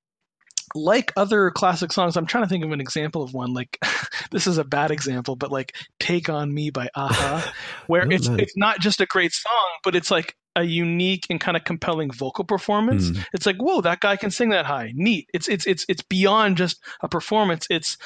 like 0.74 1.12
other 1.16 1.50
classic 1.50 1.92
songs, 1.92 2.16
I'm 2.16 2.26
trying 2.26 2.44
to 2.44 2.48
think 2.48 2.64
of 2.64 2.72
an 2.72 2.80
example 2.80 3.22
of 3.22 3.34
one. 3.34 3.52
Like 3.54 3.78
this 4.30 4.46
is 4.46 4.58
a 4.58 4.64
bad 4.64 4.90
example, 4.90 5.36
but 5.36 5.50
like 5.50 5.76
"Take 6.00 6.28
on 6.28 6.52
Me" 6.52 6.70
by 6.70 6.88
a-ha, 6.94 7.52
where 7.86 8.04
oh, 8.04 8.10
it's 8.10 8.28
nice. 8.28 8.40
it's 8.40 8.56
not 8.56 8.80
just 8.80 9.00
a 9.00 9.06
great 9.06 9.32
song, 9.32 9.68
but 9.84 9.94
it's 9.94 10.10
like 10.10 10.34
a 10.56 10.64
unique 10.64 11.26
and 11.30 11.40
kind 11.40 11.56
of 11.56 11.64
compelling 11.64 12.10
vocal 12.10 12.44
performance. 12.44 13.10
Mm. 13.10 13.24
It's 13.32 13.46
like, 13.46 13.56
whoa, 13.56 13.80
that 13.82 14.00
guy 14.00 14.16
can 14.16 14.30
sing 14.30 14.50
that 14.50 14.66
high. 14.66 14.92
Neat. 14.94 15.28
It's 15.32 15.48
it's 15.48 15.66
it's 15.66 15.84
it's 15.88 16.02
beyond 16.02 16.56
just 16.56 16.78
a 17.02 17.08
performance. 17.08 17.66
It's 17.70 17.96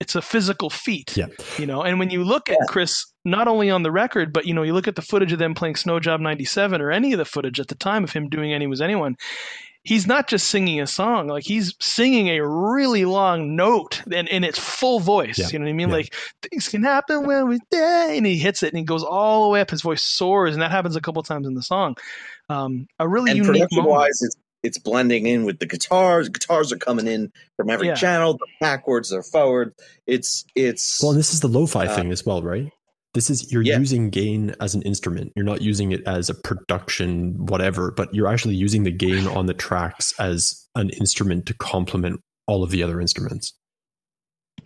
it's 0.00 0.14
a 0.14 0.22
physical 0.22 0.70
feat. 0.70 1.16
Yeah. 1.16 1.26
You 1.58 1.66
know, 1.66 1.82
and 1.82 1.98
when 1.98 2.10
you 2.10 2.24
look 2.24 2.48
at 2.48 2.58
Chris, 2.68 3.04
not 3.24 3.48
only 3.48 3.70
on 3.70 3.82
the 3.82 3.92
record, 3.92 4.32
but 4.32 4.46
you 4.46 4.54
know, 4.54 4.62
you 4.62 4.72
look 4.72 4.88
at 4.88 4.96
the 4.96 5.02
footage 5.02 5.32
of 5.32 5.38
them 5.38 5.54
playing 5.54 5.76
Snow 5.76 6.00
Job 6.00 6.20
'97 6.20 6.80
or 6.80 6.90
any 6.90 7.12
of 7.12 7.18
the 7.18 7.24
footage 7.24 7.60
at 7.60 7.68
the 7.68 7.74
time 7.74 8.02
of 8.02 8.12
him 8.12 8.28
doing 8.28 8.52
Anyone 8.52 8.72
Who's 8.72 8.80
Anyone. 8.80 9.16
He's 9.82 10.06
not 10.06 10.28
just 10.28 10.48
singing 10.48 10.78
a 10.80 10.86
song; 10.86 11.28
like 11.28 11.44
he's 11.44 11.74
singing 11.80 12.28
a 12.28 12.46
really 12.46 13.06
long 13.06 13.56
note 13.56 14.02
and 14.12 14.28
in 14.28 14.44
its 14.44 14.58
full 14.58 15.00
voice. 15.00 15.38
Yeah. 15.38 15.48
You 15.50 15.58
know 15.58 15.64
what 15.64 15.70
I 15.70 15.72
mean? 15.72 15.88
Yeah. 15.88 15.94
Like 15.96 16.14
things 16.42 16.68
can 16.68 16.82
happen 16.82 17.26
when 17.26 17.48
we're 17.48 17.58
there, 17.70 18.10
and 18.10 18.26
he 18.26 18.36
hits 18.36 18.62
it, 18.62 18.68
and 18.74 18.78
he 18.78 18.84
goes 18.84 19.02
all 19.02 19.44
the 19.44 19.48
way 19.48 19.60
up. 19.62 19.70
His 19.70 19.80
voice 19.80 20.02
soars, 20.02 20.52
and 20.54 20.60
that 20.62 20.70
happens 20.70 20.96
a 20.96 21.00
couple 21.00 21.22
times 21.22 21.46
in 21.46 21.54
the 21.54 21.62
song. 21.62 21.96
Um, 22.50 22.88
a 22.98 23.08
really 23.08 23.30
and 23.30 23.38
unique 23.38 23.52
production 23.52 23.76
moment. 23.78 23.90
wise, 24.00 24.20
it's 24.22 24.36
it's 24.62 24.76
blending 24.78 25.26
in 25.26 25.44
with 25.46 25.58
the 25.60 25.66
guitars. 25.66 26.28
Guitars 26.28 26.72
are 26.72 26.76
coming 26.76 27.06
in 27.06 27.32
from 27.56 27.70
every 27.70 27.86
Yeah. 27.86 27.94
channel. 27.94 28.34
They're 28.34 28.68
backwards, 28.68 29.08
they're 29.08 29.22
forward. 29.22 29.72
It's 30.06 30.44
it's 30.54 31.00
Well, 31.02 31.12
and 31.12 31.18
this 31.18 31.32
is 31.32 31.40
the 31.40 31.48
lo-fi 31.48 31.86
Uh, 31.86 31.96
thing 31.96 32.12
as 32.12 32.26
well, 32.26 32.42
right? 32.42 32.70
This 33.14 33.28
is 33.30 33.50
you're 33.50 33.62
Yeah. 33.62 33.78
using 33.78 34.10
gain 34.10 34.54
as 34.60 34.74
an 34.74 34.82
instrument. 34.82 35.32
You're 35.34 35.44
not 35.44 35.62
using 35.62 35.90
it 35.92 36.02
as 36.06 36.30
a 36.30 36.34
production 36.34 37.46
whatever, 37.46 37.90
but 37.90 38.14
you're 38.14 38.28
actually 38.28 38.54
using 38.54 38.84
the 38.84 38.92
gain 38.92 39.26
on 39.26 39.46
the 39.46 39.54
tracks 39.54 40.14
as 40.18 40.66
an 40.76 40.90
instrument 40.90 41.46
to 41.46 41.54
complement 41.54 42.20
all 42.46 42.62
of 42.62 42.70
the 42.70 42.82
other 42.82 43.00
instruments. 43.00 43.52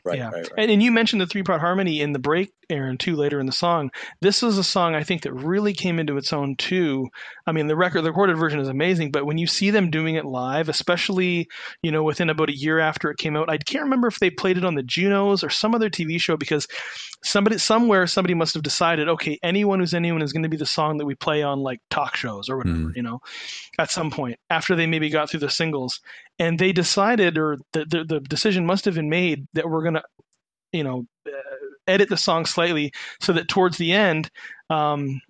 Right, 0.04 0.18
yeah. 0.18 0.26
right, 0.30 0.34
right. 0.34 0.50
And, 0.58 0.70
and 0.70 0.82
you 0.82 0.90
mentioned 0.92 1.20
the 1.20 1.26
three 1.26 1.42
part 1.42 1.60
harmony 1.60 2.00
in 2.00 2.12
the 2.12 2.18
break, 2.18 2.52
Aaron, 2.70 2.98
too, 2.98 3.16
later 3.16 3.40
in 3.40 3.46
the 3.46 3.52
song. 3.52 3.90
This 4.20 4.42
is 4.42 4.58
a 4.58 4.64
song 4.64 4.94
I 4.94 5.02
think 5.02 5.22
that 5.22 5.32
really 5.32 5.72
came 5.72 5.98
into 5.98 6.16
its 6.16 6.32
own 6.32 6.56
too. 6.56 7.08
I 7.46 7.52
mean, 7.52 7.66
the 7.66 7.76
record, 7.76 8.02
the 8.02 8.10
recorded 8.10 8.36
version 8.38 8.60
is 8.60 8.68
amazing, 8.68 9.10
but 9.10 9.26
when 9.26 9.38
you 9.38 9.46
see 9.46 9.70
them 9.70 9.90
doing 9.90 10.14
it 10.14 10.24
live, 10.24 10.68
especially 10.68 11.48
you 11.82 11.90
know 11.92 12.02
within 12.02 12.30
about 12.30 12.48
a 12.50 12.56
year 12.56 12.78
after 12.78 13.10
it 13.10 13.18
came 13.18 13.36
out, 13.36 13.50
I 13.50 13.58
can't 13.58 13.84
remember 13.84 14.08
if 14.08 14.18
they 14.18 14.30
played 14.30 14.58
it 14.58 14.64
on 14.64 14.74
the 14.74 14.82
Junos 14.82 15.44
or 15.44 15.50
some 15.50 15.74
other 15.74 15.90
TV 15.90 16.20
show 16.20 16.36
because 16.36 16.66
somebody 17.22 17.58
somewhere 17.58 18.06
somebody 18.06 18.34
must 18.34 18.54
have 18.54 18.62
decided, 18.62 19.08
okay, 19.08 19.38
anyone 19.42 19.80
who's 19.80 19.94
anyone 19.94 20.22
is 20.22 20.32
going 20.32 20.42
to 20.42 20.48
be 20.48 20.56
the 20.56 20.66
song 20.66 20.98
that 20.98 21.06
we 21.06 21.14
play 21.14 21.42
on 21.42 21.60
like 21.60 21.80
talk 21.90 22.16
shows 22.16 22.48
or 22.48 22.58
whatever, 22.58 22.74
Mm. 22.74 22.96
you 22.96 23.02
know, 23.02 23.20
at 23.78 23.90
some 23.90 24.10
point 24.10 24.38
after 24.50 24.74
they 24.74 24.86
maybe 24.86 25.10
got 25.10 25.30
through 25.30 25.40
the 25.40 25.50
singles, 25.50 26.00
and 26.38 26.58
they 26.58 26.72
decided, 26.72 27.38
or 27.38 27.58
the 27.72 27.84
the, 27.84 28.04
the 28.04 28.20
decision 28.20 28.66
must 28.66 28.84
have 28.86 28.94
been 28.94 29.08
made 29.10 29.46
that 29.54 29.68
we're 29.68 29.82
going 29.82 29.93
to 29.94 30.02
you 30.72 30.84
know 30.84 31.06
uh, 31.26 31.30
edit 31.86 32.08
the 32.08 32.16
song 32.16 32.46
slightly 32.46 32.92
so 33.20 33.32
that 33.32 33.48
towards 33.48 33.78
the 33.78 33.92
end 33.92 34.30
um 34.70 35.20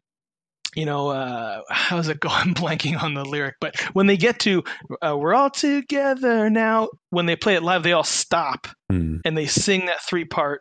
you 0.74 0.86
know 0.86 1.08
uh 1.08 1.60
how's 1.70 2.08
it 2.08 2.20
going? 2.20 2.34
i'm 2.34 2.54
blanking 2.54 3.00
on 3.00 3.14
the 3.14 3.24
lyric 3.24 3.54
but 3.60 3.78
when 3.92 4.06
they 4.06 4.16
get 4.16 4.38
to 4.40 4.62
uh, 5.02 5.16
we're 5.16 5.34
all 5.34 5.50
together 5.50 6.50
now 6.50 6.88
when 7.10 7.26
they 7.26 7.36
play 7.36 7.54
it 7.54 7.62
live 7.62 7.82
they 7.82 7.92
all 7.92 8.04
stop 8.04 8.66
Hmm. 8.90 9.16
and 9.24 9.36
they 9.36 9.46
sing 9.46 9.86
that 9.86 10.02
three 10.02 10.24
part 10.24 10.60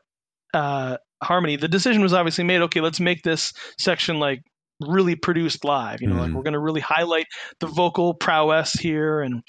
uh 0.53 0.97
harmony 1.21 1.55
the 1.55 1.67
decision 1.67 2.01
was 2.01 2.13
obviously 2.13 2.43
made 2.43 2.61
okay 2.61 2.81
let's 2.81 2.99
make 2.99 3.21
this 3.23 3.53
section 3.77 4.19
like 4.19 4.41
really 4.87 5.15
produced 5.15 5.63
live 5.65 6.01
you 6.01 6.07
know 6.07 6.15
like 6.15 6.31
Mhm. 6.31 6.33
we're 6.35 6.43
going 6.43 6.53
to 6.53 6.59
really 6.59 6.81
highlight 6.81 7.27
the 7.59 7.67
vocal 7.67 8.13
prowess 8.13 8.73
here 8.73 9.21
and 9.21 9.43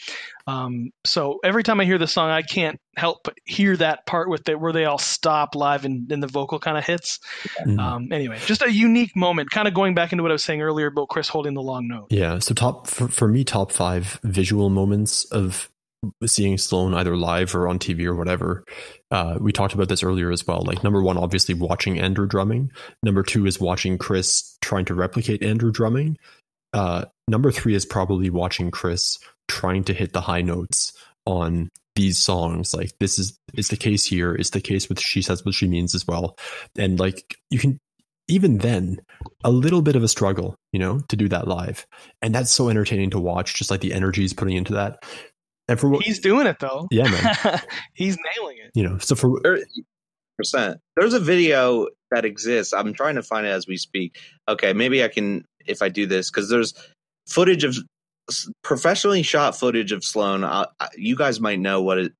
um, 0.46 0.90
so 1.04 1.38
every 1.44 1.62
time 1.62 1.80
i 1.80 1.84
hear 1.84 1.98
the 1.98 2.06
song 2.06 2.30
i 2.30 2.42
can't 2.42 2.78
help 2.96 3.18
but 3.24 3.34
hear 3.44 3.76
that 3.76 4.06
part 4.06 4.28
with 4.28 4.48
it 4.48 4.60
where 4.60 4.72
they 4.72 4.84
all 4.84 4.98
stop 4.98 5.54
live 5.54 5.84
and, 5.84 6.10
and 6.12 6.22
the 6.22 6.26
vocal 6.28 6.58
kind 6.58 6.76
of 6.78 6.84
hits 6.84 7.18
Hmm. 7.64 7.78
um, 7.80 8.12
anyway 8.12 8.38
just 8.46 8.62
a 8.62 8.70
unique 8.72 9.14
moment 9.16 9.50
kind 9.50 9.66
of 9.68 9.74
going 9.74 9.94
back 9.94 10.12
into 10.12 10.22
what 10.22 10.30
i 10.30 10.34
was 10.34 10.44
saying 10.44 10.62
earlier 10.62 10.86
about 10.88 11.08
chris 11.08 11.28
holding 11.28 11.54
the 11.54 11.62
long 11.62 11.88
note 11.88 12.06
Yeah. 12.10 12.38
So 12.38 12.54
top 12.54 12.86
for, 12.86 13.08
for 13.08 13.28
me, 13.28 13.44
top 13.44 13.72
five 13.72 14.20
visual 14.22 14.70
moments 14.70 15.24
of 15.26 15.68
seeing 16.26 16.58
Sloan 16.58 16.94
either 16.94 17.16
live 17.16 17.54
or 17.54 17.68
on 17.68 17.78
TV 17.78 18.04
or 18.04 18.14
whatever. 18.14 18.64
Uh, 19.10 19.38
we 19.40 19.52
talked 19.52 19.74
about 19.74 19.88
this 19.88 20.02
earlier 20.02 20.30
as 20.30 20.46
well. 20.46 20.62
Like 20.64 20.82
number 20.82 21.02
one, 21.02 21.16
obviously 21.16 21.54
watching 21.54 22.00
Andrew 22.00 22.26
drumming. 22.26 22.70
Number 23.02 23.22
two 23.22 23.46
is 23.46 23.60
watching 23.60 23.98
Chris 23.98 24.56
trying 24.60 24.84
to 24.86 24.94
replicate 24.94 25.42
Andrew 25.42 25.72
drumming. 25.72 26.16
Uh, 26.72 27.04
number 27.28 27.52
three 27.52 27.74
is 27.74 27.86
probably 27.86 28.30
watching 28.30 28.70
Chris 28.70 29.18
trying 29.48 29.84
to 29.84 29.94
hit 29.94 30.12
the 30.12 30.20
high 30.20 30.42
notes 30.42 30.92
on 31.26 31.70
these 31.94 32.18
songs. 32.18 32.74
Like 32.74 32.92
this 32.98 33.18
is 33.18 33.38
is 33.54 33.68
the 33.68 33.76
case 33.76 34.04
here. 34.04 34.34
It's 34.34 34.50
the 34.50 34.60
case 34.60 34.88
with 34.88 35.00
She 35.00 35.22
Says 35.22 35.44
What 35.44 35.54
She 35.54 35.68
Means 35.68 35.94
as 35.94 36.06
well. 36.06 36.36
And 36.76 36.98
like 36.98 37.36
you 37.50 37.58
can 37.58 37.78
even 38.28 38.58
then 38.58 39.00
a 39.42 39.50
little 39.50 39.82
bit 39.82 39.96
of 39.96 40.02
a 40.02 40.08
struggle, 40.08 40.56
you 40.72 40.78
know, 40.78 41.00
to 41.08 41.16
do 41.16 41.28
that 41.28 41.46
live. 41.46 41.86
And 42.22 42.34
that's 42.34 42.50
so 42.50 42.68
entertaining 42.68 43.10
to 43.10 43.20
watch, 43.20 43.54
just 43.54 43.70
like 43.70 43.80
the 43.80 43.92
energy 43.92 44.22
he's 44.22 44.32
putting 44.32 44.56
into 44.56 44.74
that. 44.74 45.04
And 45.66 45.80
for 45.80 45.88
what, 45.88 46.04
he's 46.04 46.18
doing 46.18 46.46
it 46.46 46.58
though 46.60 46.88
yeah, 46.90 47.08
man, 47.08 47.60
he's 47.94 48.18
nailing 48.36 48.58
it 48.58 48.70
you 48.74 48.82
know, 48.82 48.98
so 48.98 49.14
for, 49.14 49.40
percent. 50.36 50.80
There's 50.96 51.14
a 51.14 51.20
video 51.20 51.88
that 52.10 52.24
exists. 52.24 52.72
I'm 52.72 52.92
trying 52.92 53.16
to 53.16 53.22
find 53.22 53.46
it 53.46 53.50
as 53.50 53.66
we 53.66 53.76
speak. 53.76 54.18
Okay, 54.48 54.72
maybe 54.72 55.02
I 55.02 55.08
can 55.08 55.44
if 55.66 55.82
I 55.82 55.88
do 55.88 56.06
this 56.06 56.30
because 56.30 56.48
there's 56.50 56.74
footage 57.28 57.64
of 57.64 57.76
professionally 58.62 59.22
shot 59.22 59.58
footage 59.58 59.92
of 59.92 60.04
Sloan. 60.04 60.44
I, 60.44 60.66
I, 60.80 60.88
you 60.96 61.16
guys 61.16 61.40
might 61.40 61.60
know 61.60 61.82
what 61.82 61.98
it 61.98 62.12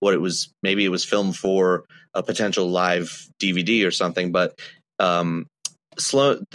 what 0.00 0.14
it 0.14 0.20
was. 0.20 0.52
Maybe 0.62 0.84
it 0.84 0.90
was 0.90 1.04
filmed 1.04 1.36
for 1.36 1.84
a 2.14 2.22
potential 2.22 2.68
live 2.70 3.26
DVD 3.40 3.86
or 3.86 3.90
something. 3.90 4.32
But 4.32 4.58
um, 4.98 5.46
Sloan, 5.98 6.46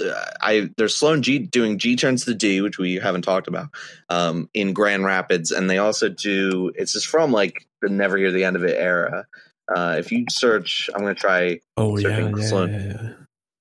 I 0.41 0.69
there's 0.77 0.95
Sloan 0.95 1.21
G 1.21 1.39
doing 1.39 1.79
G 1.79 1.95
turns 1.95 2.25
to 2.25 2.33
D, 2.33 2.61
which 2.61 2.77
we 2.77 2.95
haven't 2.95 3.23
talked 3.23 3.47
about 3.47 3.69
um, 4.09 4.49
in 4.53 4.73
Grand 4.73 5.03
Rapids, 5.05 5.51
and 5.51 5.69
they 5.69 5.77
also 5.77 6.09
do. 6.09 6.71
It's 6.75 6.93
just 6.93 7.07
from 7.07 7.31
like 7.31 7.65
the 7.81 7.89
Never 7.89 8.17
Hear 8.17 8.31
the 8.31 8.43
End 8.43 8.55
of 8.55 8.63
It 8.63 8.77
era. 8.77 9.25
Uh, 9.73 9.95
if 9.97 10.11
you 10.11 10.25
search, 10.29 10.89
I'm 10.93 11.01
going 11.01 11.15
to 11.15 11.19
try 11.19 11.59
oh 11.77 11.97
yeah, 11.97 12.09
Searching 12.09 12.37
yeah, 12.37 12.47
Sloan. 12.47 12.73
yeah, 12.73 12.79
yeah. 12.79 13.09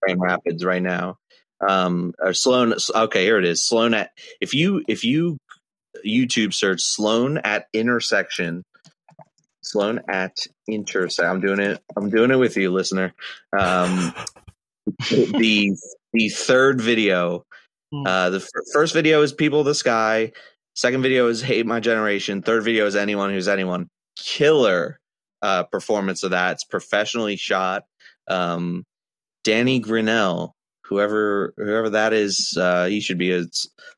Grand 0.02 0.20
Rapids 0.20 0.64
right 0.64 0.82
now. 0.82 1.18
Um, 1.66 2.14
or 2.18 2.32
Sloan. 2.32 2.74
Okay, 2.94 3.24
here 3.24 3.38
it 3.38 3.44
is. 3.44 3.64
Sloan 3.64 3.94
at 3.94 4.10
if 4.40 4.54
you 4.54 4.82
if 4.88 5.04
you 5.04 5.38
YouTube 6.06 6.54
search 6.54 6.80
Sloan 6.80 7.38
at 7.38 7.66
intersection. 7.72 8.64
Sloan 9.62 10.00
at 10.08 10.36
intersection. 10.68 11.30
I'm 11.30 11.40
doing 11.40 11.60
it. 11.60 11.82
I'm 11.96 12.10
doing 12.10 12.30
it 12.30 12.36
with 12.36 12.56
you, 12.56 12.70
listener. 12.70 13.12
Um, 13.56 14.14
the 15.08 15.76
the 16.12 16.28
third 16.28 16.80
video. 16.80 17.44
Hmm. 17.92 18.06
Uh, 18.06 18.30
the 18.30 18.38
f- 18.38 18.48
first 18.72 18.94
video 18.94 19.22
is 19.22 19.32
People 19.32 19.60
of 19.60 19.66
the 19.66 19.74
Sky. 19.74 20.32
Second 20.74 21.02
video 21.02 21.28
is 21.28 21.42
Hate 21.42 21.66
My 21.66 21.80
Generation. 21.80 22.42
Third 22.42 22.64
video 22.64 22.86
is 22.86 22.96
Anyone 22.96 23.30
Who's 23.30 23.48
Anyone. 23.48 23.88
Killer 24.16 24.98
uh, 25.42 25.64
performance 25.64 26.22
of 26.22 26.30
that. 26.30 26.52
It's 26.52 26.64
professionally 26.64 27.36
shot. 27.36 27.84
Um, 28.28 28.84
Danny 29.42 29.80
Grinnell, 29.80 30.54
whoever 30.84 31.54
whoever 31.56 31.90
that 31.90 32.12
is, 32.12 32.56
uh, 32.58 32.86
he 32.86 33.00
should 33.00 33.18
be 33.18 33.32
a 33.32 33.46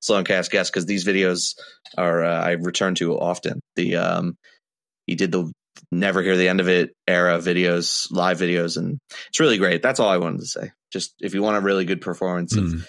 Sloancast 0.02 0.50
guest 0.50 0.72
because 0.72 0.86
these 0.86 1.04
videos 1.04 1.56
are 1.98 2.24
uh, 2.24 2.40
I 2.40 2.52
return 2.52 2.94
to 2.96 3.18
often. 3.18 3.60
The 3.76 3.96
um, 3.96 4.36
he 5.06 5.14
did 5.14 5.32
the 5.32 5.52
Never 5.90 6.22
Hear 6.22 6.36
the 6.36 6.48
End 6.48 6.60
of 6.60 6.68
It 6.68 6.94
era 7.06 7.38
videos, 7.38 8.10
live 8.10 8.38
videos, 8.38 8.76
and 8.76 8.98
it's 9.28 9.40
really 9.40 9.58
great. 9.58 9.82
That's 9.82 10.00
all 10.00 10.08
I 10.08 10.18
wanted 10.18 10.40
to 10.40 10.46
say. 10.46 10.72
Just 10.92 11.14
if 11.20 11.34
you 11.34 11.42
want 11.42 11.56
a 11.56 11.60
really 11.60 11.84
good 11.84 12.00
performance 12.00 12.54
Mm. 12.54 12.84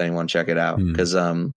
anyone 0.00 0.28
check 0.28 0.48
it 0.48 0.58
out 0.58 0.78
Hmm. 0.78 0.92
because 0.92 1.16
um 1.16 1.50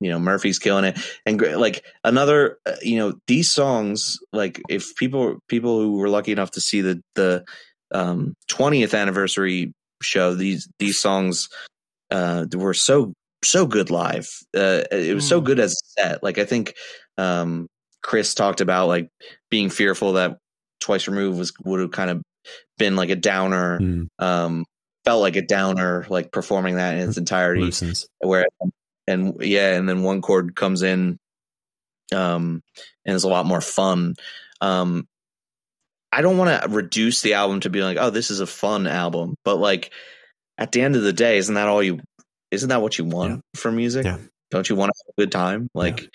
you 0.00 0.10
know 0.10 0.18
murphy's 0.18 0.58
killing 0.58 0.84
it 0.84 0.98
and 1.26 1.40
like 1.56 1.82
another 2.04 2.58
uh, 2.66 2.76
you 2.82 2.98
know 2.98 3.14
these 3.26 3.50
songs 3.50 4.18
like 4.32 4.60
if 4.68 4.94
people 4.96 5.38
people 5.48 5.80
who 5.80 5.96
were 5.96 6.08
lucky 6.10 6.30
enough 6.30 6.50
to 6.52 6.60
see 6.60 6.82
the 6.82 7.00
the 7.14 7.42
um 7.90 8.34
20th 8.50 8.94
anniversary 8.94 9.72
show 10.02 10.34
these 10.34 10.68
these 10.78 11.00
songs 11.00 11.48
uh 12.10 12.44
were 12.54 12.74
so 12.74 13.12
so 13.42 13.66
good 13.66 13.90
live 13.90 14.28
uh 14.56 14.82
it 14.92 15.14
was 15.14 15.26
so 15.26 15.40
Hmm. 15.40 15.46
good 15.46 15.58
as 15.60 15.72
a 15.72 16.00
set 16.00 16.22
like 16.22 16.38
i 16.38 16.44
think 16.44 16.74
um 17.16 17.66
chris 18.02 18.34
talked 18.34 18.60
about 18.60 18.88
like 18.88 19.08
being 19.50 19.70
fearful 19.70 20.12
that 20.12 20.36
twice 20.80 21.08
removed 21.08 21.38
was 21.38 21.52
would 21.64 21.80
have 21.80 21.90
kind 21.90 22.10
of 22.10 22.22
been 22.78 22.94
like 22.94 23.10
a 23.10 23.16
downer 23.16 23.80
Mm. 23.80 24.06
um 24.18 24.64
felt 25.10 25.22
like 25.22 25.34
a 25.34 25.42
downer 25.42 26.06
like 26.08 26.30
performing 26.30 26.76
that 26.76 26.94
in 26.94 27.08
its 27.08 27.18
entirety. 27.18 27.62
Loosens. 27.62 28.06
where 28.20 28.46
and 29.08 29.34
yeah 29.40 29.74
and 29.74 29.88
then 29.88 30.04
one 30.04 30.22
chord 30.22 30.54
comes 30.54 30.82
in 30.82 31.18
um 32.14 32.62
and 33.04 33.16
it's 33.16 33.24
a 33.24 33.28
lot 33.28 33.44
more 33.44 33.60
fun. 33.60 34.14
Um 34.60 35.08
i 36.12 36.22
don't 36.22 36.38
want 36.38 36.62
to 36.62 36.68
reduce 36.68 37.22
the 37.22 37.34
album 37.34 37.60
to 37.60 37.70
be 37.70 37.82
like 37.82 37.96
oh 38.00 38.10
this 38.10 38.30
is 38.30 38.40
a 38.40 38.46
fun 38.46 38.86
album 38.86 39.36
but 39.44 39.56
like 39.56 39.92
at 40.58 40.72
the 40.72 40.80
end 40.80 40.94
of 40.96 41.02
the 41.02 41.12
day 41.12 41.38
isn't 41.38 41.54
that 41.54 41.68
all 41.68 41.82
you 41.82 42.00
isn't 42.50 42.68
that 42.68 42.82
what 42.82 42.98
you 42.98 43.04
want 43.04 43.42
from 43.56 43.76
music? 43.76 44.04
Yeah. 44.04 44.18
don't 44.50 44.68
you 44.68 44.76
want 44.76 44.92
to 44.92 45.04
have 45.04 45.14
a 45.16 45.20
good 45.22 45.32
time? 45.32 45.68
Like 45.74 46.08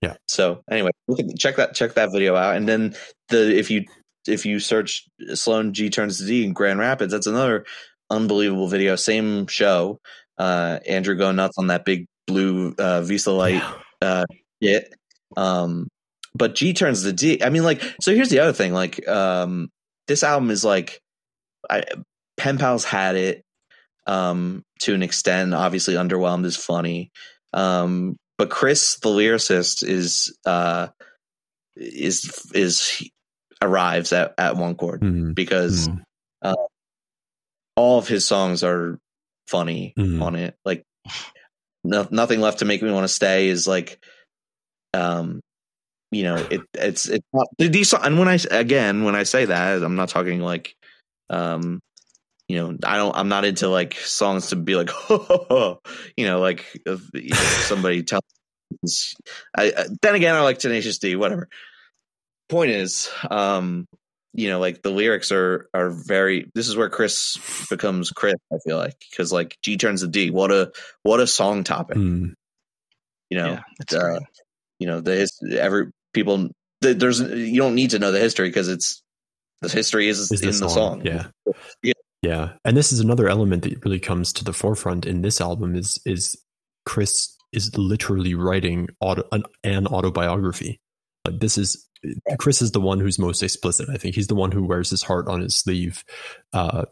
Yeah. 0.00 0.14
so 0.26 0.62
anyway 0.68 0.90
look 1.06 1.20
at, 1.20 1.38
check 1.38 1.56
that 1.56 1.74
check 1.74 1.94
that 1.94 2.10
video 2.12 2.34
out. 2.34 2.56
And 2.56 2.68
then 2.68 2.96
the 3.28 3.56
if 3.56 3.70
you 3.70 3.84
if 4.26 4.44
you 4.46 4.58
search 4.58 5.04
sloan 5.34 5.72
g 5.72 5.90
turns 5.90 6.18
to 6.18 6.26
d 6.26 6.44
in 6.44 6.52
grand 6.52 6.78
rapids 6.78 7.12
that's 7.12 7.26
another 7.26 7.64
unbelievable 8.10 8.68
video 8.68 8.96
same 8.96 9.46
show 9.46 9.98
uh 10.38 10.78
andrew 10.86 11.16
going 11.16 11.36
nuts 11.36 11.56
on 11.58 11.68
that 11.68 11.84
big 11.84 12.06
blue 12.26 12.74
uh 12.78 13.00
Vistalite 13.00 13.54
Yeah. 13.54 13.74
uh 14.02 14.24
kit 14.62 14.92
um 15.36 15.88
but 16.34 16.54
G 16.54 16.72
turns 16.72 17.02
to 17.02 17.12
D. 17.12 17.42
I 17.42 17.50
mean, 17.50 17.64
like, 17.64 17.82
so 18.00 18.14
here's 18.14 18.28
the 18.28 18.38
other 18.38 18.52
thing. 18.52 18.72
Like, 18.72 19.06
um, 19.08 19.68
this 20.06 20.22
album 20.22 20.50
is 20.50 20.64
like, 20.64 21.00
I, 21.68 21.82
Pen 22.36 22.58
Pals 22.58 22.84
had 22.84 23.16
it 23.16 23.44
um, 24.06 24.62
to 24.80 24.94
an 24.94 25.02
extent. 25.02 25.54
Obviously, 25.54 25.94
Underwhelmed 25.94 26.44
is 26.46 26.56
funny, 26.56 27.10
um, 27.52 28.16
but 28.38 28.50
Chris, 28.50 28.98
the 29.00 29.10
lyricist, 29.10 29.86
is 29.86 30.36
uh, 30.46 30.88
is 31.76 32.50
is 32.54 33.10
arrives 33.62 34.12
at 34.12 34.34
at 34.38 34.56
one 34.56 34.74
chord 34.74 35.00
mm-hmm. 35.00 35.32
because 35.32 35.88
mm-hmm. 35.88 35.98
Uh, 36.42 36.54
all 37.76 37.98
of 37.98 38.08
his 38.08 38.26
songs 38.26 38.64
are 38.64 38.98
funny 39.46 39.92
mm-hmm. 39.98 40.22
on 40.22 40.36
it. 40.36 40.54
Like, 40.64 40.84
no, 41.84 42.06
nothing 42.10 42.40
left 42.40 42.60
to 42.60 42.64
make 42.64 42.82
me 42.82 42.90
want 42.90 43.04
to 43.04 43.08
stay 43.08 43.48
is 43.48 43.66
like, 43.66 44.02
um, 44.94 45.40
you 46.10 46.22
know, 46.22 46.36
it 46.36 46.62
it's 46.74 47.08
it's 47.08 47.26
not 47.32 47.46
these 47.58 47.92
and 47.92 48.18
when 48.18 48.28
I 48.28 48.38
again 48.50 49.04
when 49.04 49.14
I 49.14 49.24
say 49.24 49.44
that 49.44 49.82
I'm 49.82 49.96
not 49.96 50.08
talking 50.08 50.40
like, 50.40 50.74
um, 51.28 51.80
you 52.48 52.56
know, 52.56 52.76
I 52.84 52.96
don't 52.96 53.14
I'm 53.14 53.28
not 53.28 53.44
into 53.44 53.68
like 53.68 53.94
songs 53.94 54.48
to 54.48 54.56
be 54.56 54.76
like, 54.76 54.90
you 56.16 56.26
know, 56.26 56.40
like 56.40 56.64
if, 56.86 57.02
you 57.14 57.30
know, 57.30 57.36
somebody 57.36 58.02
tells. 58.04 58.22
I, 59.56 59.72
then 60.00 60.14
again, 60.14 60.36
I 60.36 60.42
like 60.42 60.58
Tenacious 60.58 60.98
D. 60.98 61.16
Whatever. 61.16 61.48
Point 62.50 62.72
is, 62.72 63.10
um, 63.30 63.86
you 64.32 64.48
know, 64.48 64.58
like 64.58 64.82
the 64.82 64.90
lyrics 64.90 65.32
are 65.32 65.68
are 65.72 65.90
very. 65.90 66.50
This 66.54 66.68
is 66.68 66.76
where 66.76 66.90
Chris 66.90 67.38
becomes 67.70 68.10
Chris. 68.10 68.34
I 68.52 68.56
feel 68.66 68.76
like 68.76 68.96
because 69.10 69.32
like 69.32 69.56
G 69.62 69.76
turns 69.76 70.02
to 70.02 70.08
D. 70.08 70.30
What 70.30 70.50
a 70.50 70.72
what 71.02 71.20
a 71.20 71.26
song 71.26 71.64
topic. 71.64 71.96
Mm. 71.96 72.34
You 73.30 73.38
know, 73.38 73.60
yeah, 73.92 73.98
uh, 73.98 74.20
you 74.78 74.86
know 74.86 75.00
the 75.00 75.28
every 75.60 75.90
people 76.12 76.50
there's 76.80 77.20
you 77.20 77.60
don't 77.60 77.74
need 77.74 77.90
to 77.90 77.98
know 77.98 78.12
the 78.12 78.18
history 78.18 78.48
because 78.48 78.68
it's 78.68 79.02
the 79.60 79.68
history 79.68 80.08
is, 80.08 80.30
is 80.30 80.40
in 80.40 80.48
the 80.48 80.52
song. 80.52 80.68
the 80.68 80.74
song. 80.74 81.02
Yeah. 81.06 81.52
yeah. 81.82 81.92
Yeah. 82.22 82.52
And 82.64 82.76
this 82.76 82.92
is 82.92 83.00
another 83.00 83.28
element 83.28 83.62
that 83.62 83.84
really 83.84 84.00
comes 84.00 84.32
to 84.34 84.44
the 84.44 84.52
forefront 84.52 85.06
in 85.06 85.22
this 85.22 85.40
album 85.40 85.74
is 85.74 86.00
is 86.04 86.38
Chris 86.86 87.36
is 87.52 87.76
literally 87.76 88.34
writing 88.34 88.88
auto, 89.00 89.24
an, 89.32 89.42
an 89.64 89.86
autobiography. 89.86 90.80
Like 91.26 91.40
this 91.40 91.58
is 91.58 91.86
Chris 92.38 92.62
is 92.62 92.72
the 92.72 92.80
one 92.80 93.00
who's 93.00 93.18
most 93.18 93.42
explicit. 93.42 93.88
I 93.90 93.96
think 93.96 94.14
he's 94.14 94.28
the 94.28 94.34
one 94.34 94.52
who 94.52 94.64
wears 94.64 94.90
his 94.90 95.02
heart 95.02 95.28
on 95.28 95.40
his 95.40 95.54
sleeve. 95.54 96.04
Uh, 96.52 96.84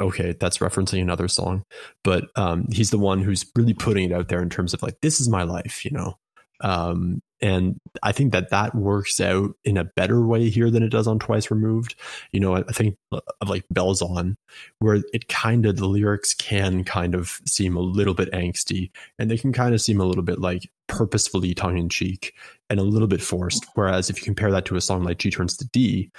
okay, 0.00 0.34
that's 0.38 0.58
referencing 0.58 1.02
another 1.02 1.28
song, 1.28 1.64
but 2.02 2.28
um, 2.36 2.66
he's 2.72 2.90
the 2.90 2.98
one 2.98 3.22
who's 3.22 3.44
really 3.56 3.74
putting 3.74 4.10
it 4.10 4.14
out 4.14 4.28
there 4.28 4.42
in 4.42 4.50
terms 4.50 4.74
of 4.74 4.82
like, 4.82 5.00
this 5.02 5.20
is 5.20 5.28
my 5.28 5.42
life, 5.42 5.84
you 5.84 5.90
know. 5.90 6.18
Um, 6.62 7.20
and 7.42 7.78
I 8.02 8.12
think 8.12 8.32
that 8.32 8.50
that 8.50 8.74
works 8.74 9.20
out 9.20 9.54
in 9.62 9.76
a 9.76 9.84
better 9.84 10.24
way 10.24 10.48
here 10.48 10.70
than 10.70 10.82
it 10.82 10.88
does 10.88 11.06
on 11.06 11.18
Twice 11.18 11.50
Removed. 11.50 11.94
You 12.32 12.40
know, 12.40 12.56
I, 12.56 12.62
think 12.62 12.96
of 13.12 13.48
like 13.48 13.64
Bells 13.70 14.00
On, 14.00 14.36
where 14.78 15.02
it 15.12 15.28
kind 15.28 15.66
of 15.66 15.76
the 15.76 15.86
lyrics 15.86 16.32
can 16.32 16.82
kind 16.82 17.14
of 17.14 17.40
seem 17.46 17.76
a 17.76 17.80
little 17.80 18.14
bit 18.14 18.32
angsty, 18.32 18.90
and 19.18 19.30
they 19.30 19.36
can 19.36 19.52
kind 19.52 19.74
of 19.74 19.82
seem 19.82 20.00
a 20.00 20.04
little 20.06 20.22
bit 20.22 20.40
like 20.40 20.70
purposefully 20.88 21.54
tongue 21.54 21.78
in 21.78 21.88
cheek 21.88 22.34
and 22.70 22.78
a 22.78 22.84
little 22.84 23.08
bit 23.08 23.22
forced. 23.22 23.66
Whereas 23.74 24.10
if 24.10 24.18
you 24.18 24.24
compare 24.24 24.50
that 24.50 24.64
to 24.66 24.76
a 24.76 24.80
song 24.80 25.04
like 25.04 25.18
G 25.18 25.30
Turns 25.30 25.56
to 25.58 25.66
D, 25.68 26.10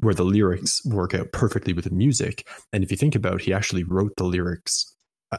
where 0.00 0.14
the 0.14 0.24
lyrics 0.24 0.84
work 0.84 1.14
out 1.14 1.32
perfectly 1.32 1.72
with 1.72 1.84
the 1.84 1.90
music, 1.90 2.46
and 2.72 2.82
if 2.82 2.90
you 2.90 2.96
think 2.96 3.14
about, 3.14 3.36
it, 3.36 3.42
he 3.42 3.52
actually 3.52 3.84
wrote 3.84 4.14
the 4.16 4.24
lyrics 4.24 4.92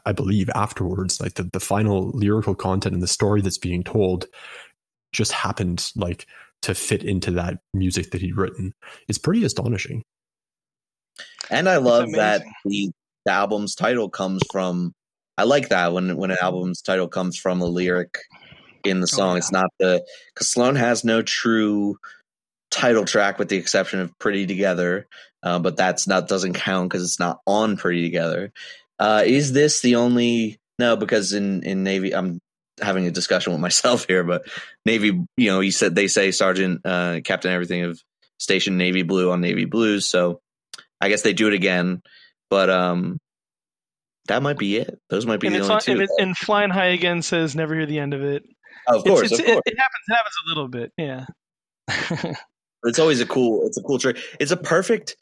I 0.05 0.11
believe 0.11 0.49
afterwards, 0.55 1.21
like 1.21 1.35
the, 1.35 1.43
the 1.43 1.59
final 1.59 2.09
lyrical 2.11 2.55
content 2.55 2.93
and 2.93 3.03
the 3.03 3.07
story 3.07 3.41
that's 3.41 3.57
being 3.57 3.83
told 3.83 4.25
just 5.11 5.31
happened 5.31 5.91
like 5.95 6.25
to 6.63 6.73
fit 6.73 7.03
into 7.03 7.31
that 7.31 7.59
music 7.73 8.11
that 8.11 8.21
he'd 8.21 8.35
written. 8.35 8.73
It's 9.07 9.17
pretty 9.17 9.43
astonishing. 9.43 10.03
And 11.49 11.69
I 11.69 11.77
love 11.77 12.11
that 12.13 12.41
the, 12.65 12.89
the 13.25 13.31
album's 13.31 13.75
title 13.75 14.09
comes 14.09 14.41
from 14.51 14.93
I 15.37 15.43
like 15.43 15.69
that 15.69 15.93
when 15.93 16.15
when 16.17 16.31
an 16.31 16.37
album's 16.41 16.81
title 16.81 17.07
comes 17.07 17.37
from 17.37 17.61
a 17.61 17.65
lyric 17.65 18.19
in 18.83 18.99
the 18.99 19.09
oh, 19.11 19.17
song. 19.17 19.29
Oh, 19.29 19.33
yeah. 19.33 19.37
It's 19.37 19.51
not 19.51 19.69
the 19.79 20.05
because 20.33 20.49
Sloan 20.49 20.75
has 20.75 21.03
no 21.03 21.21
true 21.21 21.97
title 22.71 23.05
track 23.05 23.39
with 23.39 23.49
the 23.49 23.57
exception 23.57 23.99
of 23.99 24.17
Pretty 24.19 24.45
Together, 24.45 25.07
uh, 25.43 25.59
but 25.59 25.77
that's 25.77 26.07
not 26.07 26.27
doesn't 26.27 26.53
count 26.53 26.89
because 26.89 27.03
it's 27.03 27.19
not 27.19 27.41
on 27.45 27.77
Pretty 27.77 28.03
Together. 28.03 28.51
Uh, 28.99 29.23
is 29.25 29.53
this 29.53 29.81
the 29.81 29.95
only? 29.95 30.59
No, 30.79 30.95
because 30.95 31.33
in 31.33 31.63
in 31.63 31.83
Navy, 31.83 32.13
I'm 32.15 32.39
having 32.81 33.07
a 33.07 33.11
discussion 33.11 33.53
with 33.53 33.61
myself 33.67 34.05
here, 34.07 34.23
but 34.23 34.43
Navy, 34.85 35.23
you 35.37 35.49
know, 35.49 35.59
he 35.59 35.71
said 35.71 35.95
they 35.95 36.07
say 36.07 36.31
Sergeant, 36.31 36.81
uh, 36.85 37.21
Captain, 37.23 37.51
everything 37.51 37.83
of 37.83 38.01
Station 38.39 38.77
Navy 38.77 39.03
Blue 39.03 39.31
on 39.31 39.41
Navy 39.41 39.65
Blues, 39.65 40.07
so 40.07 40.41
I 40.99 41.09
guess 41.09 41.21
they 41.21 41.33
do 41.33 41.47
it 41.47 41.53
again. 41.53 42.01
But 42.49 42.69
um, 42.69 43.19
that 44.27 44.43
might 44.43 44.57
be 44.57 44.77
it. 44.77 44.99
Those 45.09 45.25
might 45.25 45.39
be 45.39 45.47
and 45.47 45.55
the 45.55 45.61
only 45.61 45.81
two. 45.81 45.99
And, 45.99 46.09
and, 46.19 46.37
Flying 46.37 46.69
High 46.69 46.87
again 46.87 47.21
says 47.21 47.55
never 47.55 47.75
hear 47.75 47.85
the 47.85 47.99
end 47.99 48.13
of 48.13 48.23
it. 48.23 48.43
Oh, 48.87 48.97
of 48.97 49.03
course, 49.03 49.31
it's, 49.31 49.39
of 49.39 49.45
course. 49.45 49.61
It, 49.65 49.73
it, 49.73 49.79
happens. 49.79 50.03
It 50.07 50.13
happens 50.13 50.35
a 50.45 50.49
little 50.49 50.67
bit. 50.67 50.91
Yeah. 50.97 51.25
it's 52.83 52.99
always 52.99 53.21
a 53.21 53.25
cool. 53.25 53.65
It's 53.67 53.77
a 53.77 53.83
cool 53.83 53.99
trick. 53.99 54.17
It's 54.39 54.51
a 54.51 54.57
perfect 54.57 55.17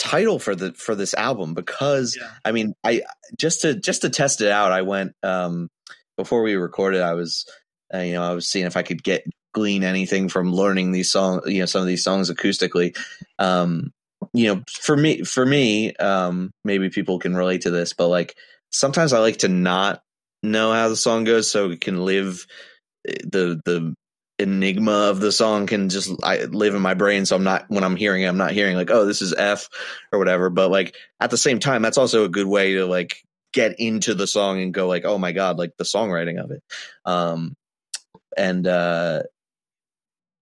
title 0.00 0.38
for 0.38 0.56
the 0.56 0.72
for 0.72 0.94
this 0.94 1.12
album 1.12 1.52
because 1.52 2.16
yeah. 2.18 2.30
I 2.42 2.52
mean 2.52 2.72
I 2.82 3.02
just 3.38 3.60
to 3.60 3.74
just 3.74 4.00
to 4.00 4.08
test 4.08 4.40
it 4.40 4.50
out 4.50 4.72
I 4.72 4.80
went 4.80 5.12
um 5.22 5.68
before 6.16 6.42
we 6.42 6.54
recorded 6.54 7.02
I 7.02 7.12
was 7.12 7.44
uh, 7.92 7.98
you 7.98 8.14
know 8.14 8.22
I 8.22 8.32
was 8.32 8.48
seeing 8.48 8.64
if 8.64 8.78
I 8.78 8.82
could 8.82 9.02
get 9.02 9.24
glean 9.52 9.84
anything 9.84 10.30
from 10.30 10.54
learning 10.54 10.92
these 10.92 11.12
songs 11.12 11.42
you 11.46 11.58
know 11.58 11.66
some 11.66 11.82
of 11.82 11.86
these 11.86 12.02
songs 12.02 12.30
acoustically 12.30 12.96
um 13.38 13.92
you 14.32 14.46
know 14.46 14.62
for 14.70 14.96
me 14.96 15.22
for 15.22 15.44
me 15.44 15.94
um 15.96 16.50
maybe 16.64 16.88
people 16.88 17.18
can 17.18 17.36
relate 17.36 17.62
to 17.62 17.70
this 17.70 17.92
but 17.92 18.08
like 18.08 18.34
sometimes 18.70 19.12
I 19.12 19.18
like 19.18 19.38
to 19.38 19.48
not 19.48 20.02
know 20.42 20.72
how 20.72 20.88
the 20.88 20.96
song 20.96 21.24
goes 21.24 21.50
so 21.50 21.70
it 21.70 21.82
can 21.82 22.06
live 22.06 22.46
the 23.04 23.60
the 23.64 23.94
enigma 24.38 25.10
of 25.10 25.20
the 25.20 25.30
song 25.30 25.66
can 25.66 25.90
just 25.90 26.10
I 26.22 26.44
live 26.44 26.74
in 26.74 26.82
my 26.82 26.94
brain. 26.94 27.26
So 27.26 27.36
I'm 27.36 27.44
not 27.44 27.66
when 27.68 27.84
I'm 27.84 27.96
hearing 27.96 28.22
it, 28.22 28.26
I'm 28.26 28.38
not 28.38 28.52
hearing 28.52 28.76
like, 28.76 28.90
oh, 28.90 29.06
this 29.06 29.22
is 29.22 29.34
F 29.34 29.68
or 30.12 30.18
whatever. 30.18 30.50
But 30.50 30.70
like 30.70 30.96
at 31.20 31.30
the 31.30 31.36
same 31.36 31.58
time, 31.58 31.82
that's 31.82 31.98
also 31.98 32.24
a 32.24 32.28
good 32.28 32.46
way 32.46 32.74
to 32.74 32.86
like 32.86 33.22
get 33.52 33.78
into 33.78 34.14
the 34.14 34.26
song 34.26 34.60
and 34.60 34.74
go 34.74 34.86
like, 34.88 35.04
oh 35.04 35.18
my 35.18 35.32
god, 35.32 35.58
like 35.58 35.76
the 35.76 35.84
songwriting 35.84 36.42
of 36.42 36.50
it. 36.50 36.62
Um, 37.04 37.54
and 38.36 38.66
uh, 38.66 39.22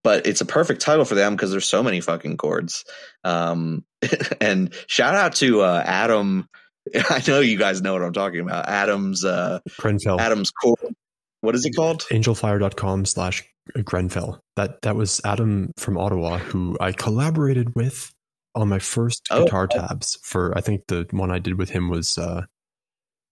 but 0.04 0.26
it's 0.26 0.40
a 0.40 0.46
perfect 0.46 0.80
title 0.80 1.04
for 1.04 1.14
them 1.14 1.34
because 1.34 1.50
there's 1.50 1.68
so 1.68 1.82
many 1.82 2.00
fucking 2.00 2.36
chords. 2.36 2.84
Um, 3.24 3.84
and 4.40 4.72
shout 4.86 5.14
out 5.14 5.34
to 5.36 5.62
uh, 5.62 5.82
Adam. 5.84 6.48
I 6.94 7.22
know 7.26 7.40
you 7.40 7.58
guys 7.58 7.82
know 7.82 7.92
what 7.92 8.02
I'm 8.02 8.12
talking 8.12 8.40
about. 8.40 8.68
Adam's 8.68 9.24
uh, 9.24 9.60
Grenfell. 9.78 10.20
Adam's 10.20 10.50
chord. 10.50 10.94
What 11.40 11.54
is 11.54 11.64
it 11.64 11.76
called? 11.76 12.02
Angelfire.com 12.10 13.04
slash 13.04 13.44
Grenfell. 13.84 14.40
That 14.56 14.82
that 14.82 14.96
was 14.96 15.20
Adam 15.24 15.72
from 15.76 15.98
Ottawa 15.98 16.38
who 16.38 16.76
I 16.80 16.92
collaborated 16.92 17.74
with 17.74 18.12
on 18.54 18.68
my 18.68 18.78
first 18.78 19.26
oh, 19.30 19.44
guitar 19.44 19.66
tabs 19.66 20.18
for 20.22 20.56
I 20.56 20.60
think 20.60 20.86
the 20.88 21.06
one 21.10 21.30
I 21.30 21.38
did 21.38 21.58
with 21.58 21.70
him 21.70 21.88
was 21.88 22.18
uh 22.18 22.42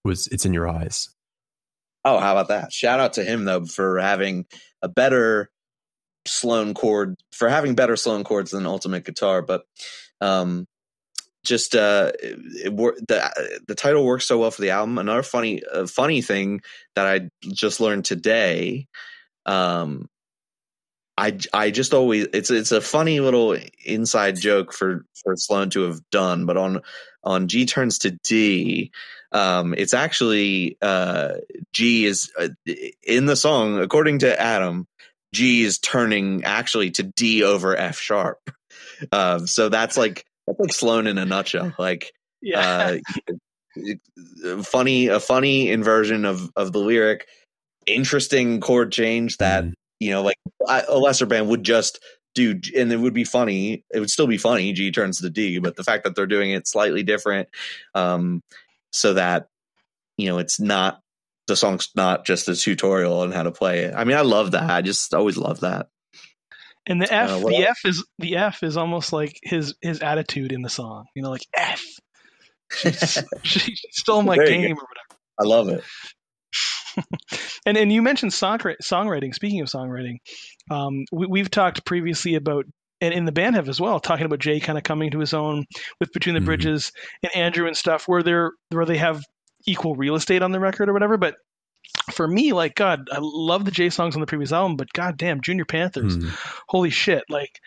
was 0.04 0.28
It's 0.28 0.46
in 0.46 0.54
Your 0.54 0.68
Eyes. 0.68 1.08
Oh, 2.04 2.18
how 2.18 2.32
about 2.32 2.48
that? 2.48 2.72
Shout 2.72 3.00
out 3.00 3.14
to 3.14 3.24
him 3.24 3.44
though 3.44 3.64
for 3.64 3.98
having 3.98 4.46
a 4.82 4.88
better 4.88 5.50
Sloan 6.26 6.74
chord 6.74 7.16
for 7.32 7.48
having 7.48 7.74
better 7.74 7.96
Sloan 7.96 8.24
chords 8.24 8.50
than 8.50 8.66
Ultimate 8.66 9.04
Guitar, 9.04 9.42
but 9.42 9.64
um 10.20 10.66
just 11.46 11.74
uh 11.74 12.12
it, 12.22 12.38
it, 12.66 12.76
the 13.08 13.60
the 13.66 13.74
title 13.74 14.04
works 14.04 14.26
so 14.26 14.38
well 14.38 14.50
for 14.50 14.62
the 14.62 14.70
album. 14.70 14.98
Another 14.98 15.22
funny 15.22 15.62
uh, 15.64 15.86
funny 15.86 16.22
thing 16.22 16.60
that 16.94 17.06
I 17.06 17.30
just 17.52 17.80
learned 17.80 18.04
today 18.04 18.86
um 19.46 20.08
I 21.18 21.38
I 21.52 21.70
just 21.70 21.94
always 21.94 22.28
it's 22.34 22.50
it's 22.50 22.72
a 22.72 22.80
funny 22.80 23.20
little 23.20 23.56
inside 23.84 24.38
joke 24.38 24.72
for 24.72 25.04
for 25.22 25.34
Sloan 25.36 25.70
to 25.70 25.82
have 25.82 26.00
done, 26.10 26.44
but 26.44 26.56
on 26.56 26.82
on 27.24 27.48
G 27.48 27.64
turns 27.64 27.98
to 28.00 28.10
D, 28.22 28.92
um, 29.32 29.74
it's 29.76 29.94
actually 29.94 30.76
uh, 30.82 31.34
G 31.72 32.04
is 32.04 32.30
uh, 32.38 32.48
in 33.02 33.24
the 33.26 33.36
song 33.36 33.78
according 33.78 34.18
to 34.20 34.40
Adam, 34.40 34.86
G 35.32 35.62
is 35.62 35.78
turning 35.78 36.44
actually 36.44 36.90
to 36.92 37.02
D 37.02 37.42
over 37.42 37.74
F 37.74 37.98
sharp. 37.98 38.50
Um, 39.10 39.46
so 39.46 39.70
that's 39.70 39.96
like 39.96 40.25
that's 40.46 40.60
like 40.60 40.72
Sloan 40.72 41.06
in 41.06 41.18
a 41.18 41.24
nutshell. 41.24 41.72
Like 41.78 42.12
yeah. 42.42 42.98
Uh, 43.76 44.62
funny 44.62 45.08
a 45.08 45.20
funny 45.20 45.70
inversion 45.70 46.24
of 46.24 46.50
of 46.56 46.72
the 46.72 46.78
lyric, 46.78 47.26
interesting 47.86 48.60
chord 48.60 48.92
change 48.92 49.36
that. 49.38 49.64
Mm 49.64 49.74
you 50.00 50.10
know, 50.10 50.22
like 50.22 50.38
a 50.68 50.98
lesser 50.98 51.26
band 51.26 51.48
would 51.48 51.62
just 51.62 52.00
do, 52.34 52.60
and 52.76 52.92
it 52.92 52.98
would 52.98 53.14
be 53.14 53.24
funny. 53.24 53.84
It 53.92 54.00
would 54.00 54.10
still 54.10 54.26
be 54.26 54.38
funny. 54.38 54.72
G 54.72 54.90
turns 54.90 55.20
to 55.20 55.30
D, 55.30 55.58
but 55.58 55.76
the 55.76 55.84
fact 55.84 56.04
that 56.04 56.14
they're 56.14 56.26
doing 56.26 56.50
it 56.50 56.68
slightly 56.68 57.02
different, 57.02 57.48
um, 57.94 58.42
so 58.92 59.14
that 59.14 59.48
you 60.18 60.28
know 60.28 60.38
it's 60.38 60.60
not 60.60 61.00
the 61.46 61.56
song's 61.56 61.90
not 61.94 62.26
just 62.26 62.48
a 62.48 62.56
tutorial 62.56 63.20
on 63.20 63.32
how 63.32 63.42
to 63.42 63.50
play 63.52 63.84
it. 63.84 63.94
I 63.94 64.04
mean, 64.04 64.16
I 64.16 64.22
love 64.22 64.50
that. 64.50 64.70
I 64.70 64.82
just 64.82 65.14
always 65.14 65.36
love 65.36 65.60
that. 65.60 65.88
And 66.86 67.00
the 67.00 67.12
F, 67.12 67.30
uh, 67.30 67.38
the 67.40 67.66
F 67.68 67.78
is 67.84 68.04
the 68.18 68.36
F 68.36 68.62
is 68.62 68.76
almost 68.76 69.12
like 69.12 69.38
his 69.42 69.74
his 69.82 70.00
attitude 70.00 70.52
in 70.52 70.62
the 70.62 70.68
song. 70.68 71.06
You 71.14 71.22
know, 71.22 71.30
like 71.30 71.46
F. 71.56 71.82
she 73.42 73.76
stole 73.92 74.22
my 74.22 74.36
game 74.36 74.76
or 74.76 74.86
whatever. 74.86 75.20
I 75.38 75.44
love 75.44 75.68
it. 75.68 75.84
and 77.66 77.76
and 77.76 77.92
you 77.92 78.02
mentioned 78.02 78.32
song, 78.32 78.58
songwriting. 78.58 79.34
Speaking 79.34 79.60
of 79.60 79.68
songwriting, 79.68 80.16
um, 80.70 81.04
we, 81.12 81.40
have 81.40 81.50
talked 81.50 81.84
previously 81.84 82.34
about 82.34 82.64
and 83.00 83.12
in 83.12 83.24
the 83.24 83.32
band 83.32 83.56
have 83.56 83.68
as 83.68 83.80
well, 83.80 84.00
talking 84.00 84.26
about 84.26 84.38
Jay 84.38 84.60
kind 84.60 84.78
of 84.78 84.84
coming 84.84 85.10
to 85.10 85.18
his 85.18 85.34
own 85.34 85.64
with 86.00 86.12
Between 86.12 86.34
the 86.34 86.40
mm-hmm. 86.40 86.46
Bridges 86.46 86.92
and 87.22 87.34
Andrew 87.34 87.66
and 87.66 87.76
stuff, 87.76 88.04
where 88.06 88.22
they're 88.22 88.52
where 88.70 88.86
they 88.86 88.96
have 88.96 89.22
equal 89.66 89.94
real 89.94 90.14
estate 90.14 90.42
on 90.42 90.52
the 90.52 90.60
record 90.60 90.88
or 90.88 90.92
whatever. 90.92 91.16
But 91.16 91.34
for 92.12 92.26
me, 92.26 92.52
like 92.52 92.74
God, 92.74 93.08
I 93.10 93.18
love 93.20 93.64
the 93.64 93.70
Jay 93.70 93.90
songs 93.90 94.14
on 94.14 94.20
the 94.20 94.26
previous 94.26 94.52
album, 94.52 94.76
but 94.76 94.92
God 94.92 95.16
damn, 95.16 95.40
Junior 95.40 95.64
Panthers, 95.64 96.16
mm-hmm. 96.16 96.34
holy 96.68 96.90
shit! 96.90 97.24
Like 97.28 97.60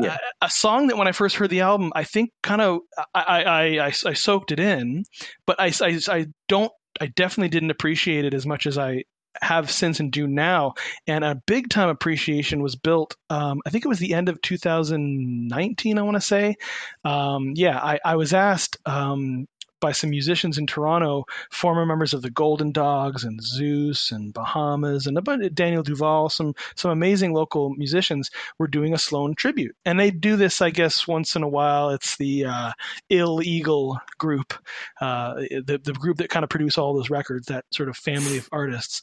yeah. 0.00 0.14
uh, 0.14 0.18
a 0.42 0.50
song 0.50 0.88
that 0.88 0.96
when 0.96 1.08
I 1.08 1.12
first 1.12 1.36
heard 1.36 1.50
the 1.50 1.60
album, 1.60 1.92
I 1.94 2.04
think 2.04 2.30
kind 2.42 2.60
of 2.60 2.80
I 3.14 3.22
I, 3.22 3.78
I, 3.78 3.92
I 4.06 4.12
soaked 4.12 4.52
it 4.52 4.60
in, 4.60 5.04
but 5.46 5.60
I, 5.60 5.72
I 5.80 6.00
I 6.08 6.26
don't 6.48 6.72
I 7.00 7.06
definitely 7.06 7.50
didn't 7.50 7.70
appreciate 7.70 8.24
it 8.24 8.34
as 8.34 8.46
much 8.46 8.66
as 8.66 8.78
I 8.78 9.04
have 9.40 9.70
since 9.70 10.00
and 10.00 10.12
do 10.12 10.26
now. 10.26 10.74
And 11.06 11.24
a 11.24 11.40
big 11.46 11.70
time 11.70 11.88
appreciation 11.88 12.62
was 12.62 12.76
built. 12.76 13.16
Um, 13.30 13.60
I 13.66 13.70
think 13.70 13.84
it 13.84 13.88
was 13.88 13.98
the 13.98 14.14
end 14.14 14.28
of 14.28 14.42
2019. 14.42 15.98
I 15.98 16.02
want 16.02 16.16
to 16.16 16.20
say. 16.20 16.56
Um, 17.04 17.52
yeah, 17.54 17.78
I, 17.78 17.98
I, 18.04 18.16
was 18.16 18.34
asked 18.34 18.76
um, 18.84 19.46
by 19.82 19.92
some 19.92 20.08
musicians 20.08 20.56
in 20.56 20.66
Toronto, 20.66 21.24
former 21.50 21.84
members 21.84 22.14
of 22.14 22.22
the 22.22 22.30
Golden 22.30 22.72
Dogs 22.72 23.24
and 23.24 23.42
Zeus 23.42 24.12
and 24.12 24.32
Bahamas 24.32 25.06
and 25.06 25.18
a 25.18 25.22
bunch 25.22 25.44
of 25.44 25.54
Daniel 25.54 25.82
Duval, 25.82 26.30
some 26.30 26.54
some 26.76 26.90
amazing 26.90 27.34
local 27.34 27.70
musicians 27.70 28.30
were 28.58 28.68
doing 28.68 28.94
a 28.94 28.98
Sloan 28.98 29.34
tribute. 29.34 29.76
And 29.84 30.00
they 30.00 30.10
do 30.10 30.36
this, 30.36 30.62
I 30.62 30.70
guess, 30.70 31.06
once 31.06 31.36
in 31.36 31.42
a 31.42 31.48
while. 31.48 31.90
It's 31.90 32.16
the 32.16 32.46
uh, 32.46 32.72
Ill 33.10 33.42
Eagle 33.42 33.98
group, 34.18 34.54
uh, 35.00 35.34
the 35.34 35.80
the 35.82 35.92
group 35.92 36.18
that 36.18 36.30
kind 36.30 36.44
of 36.44 36.48
produce 36.48 36.78
all 36.78 36.94
those 36.94 37.10
records, 37.10 37.48
that 37.48 37.64
sort 37.72 37.88
of 37.88 37.96
family 37.96 38.38
of 38.38 38.48
artists. 38.52 39.02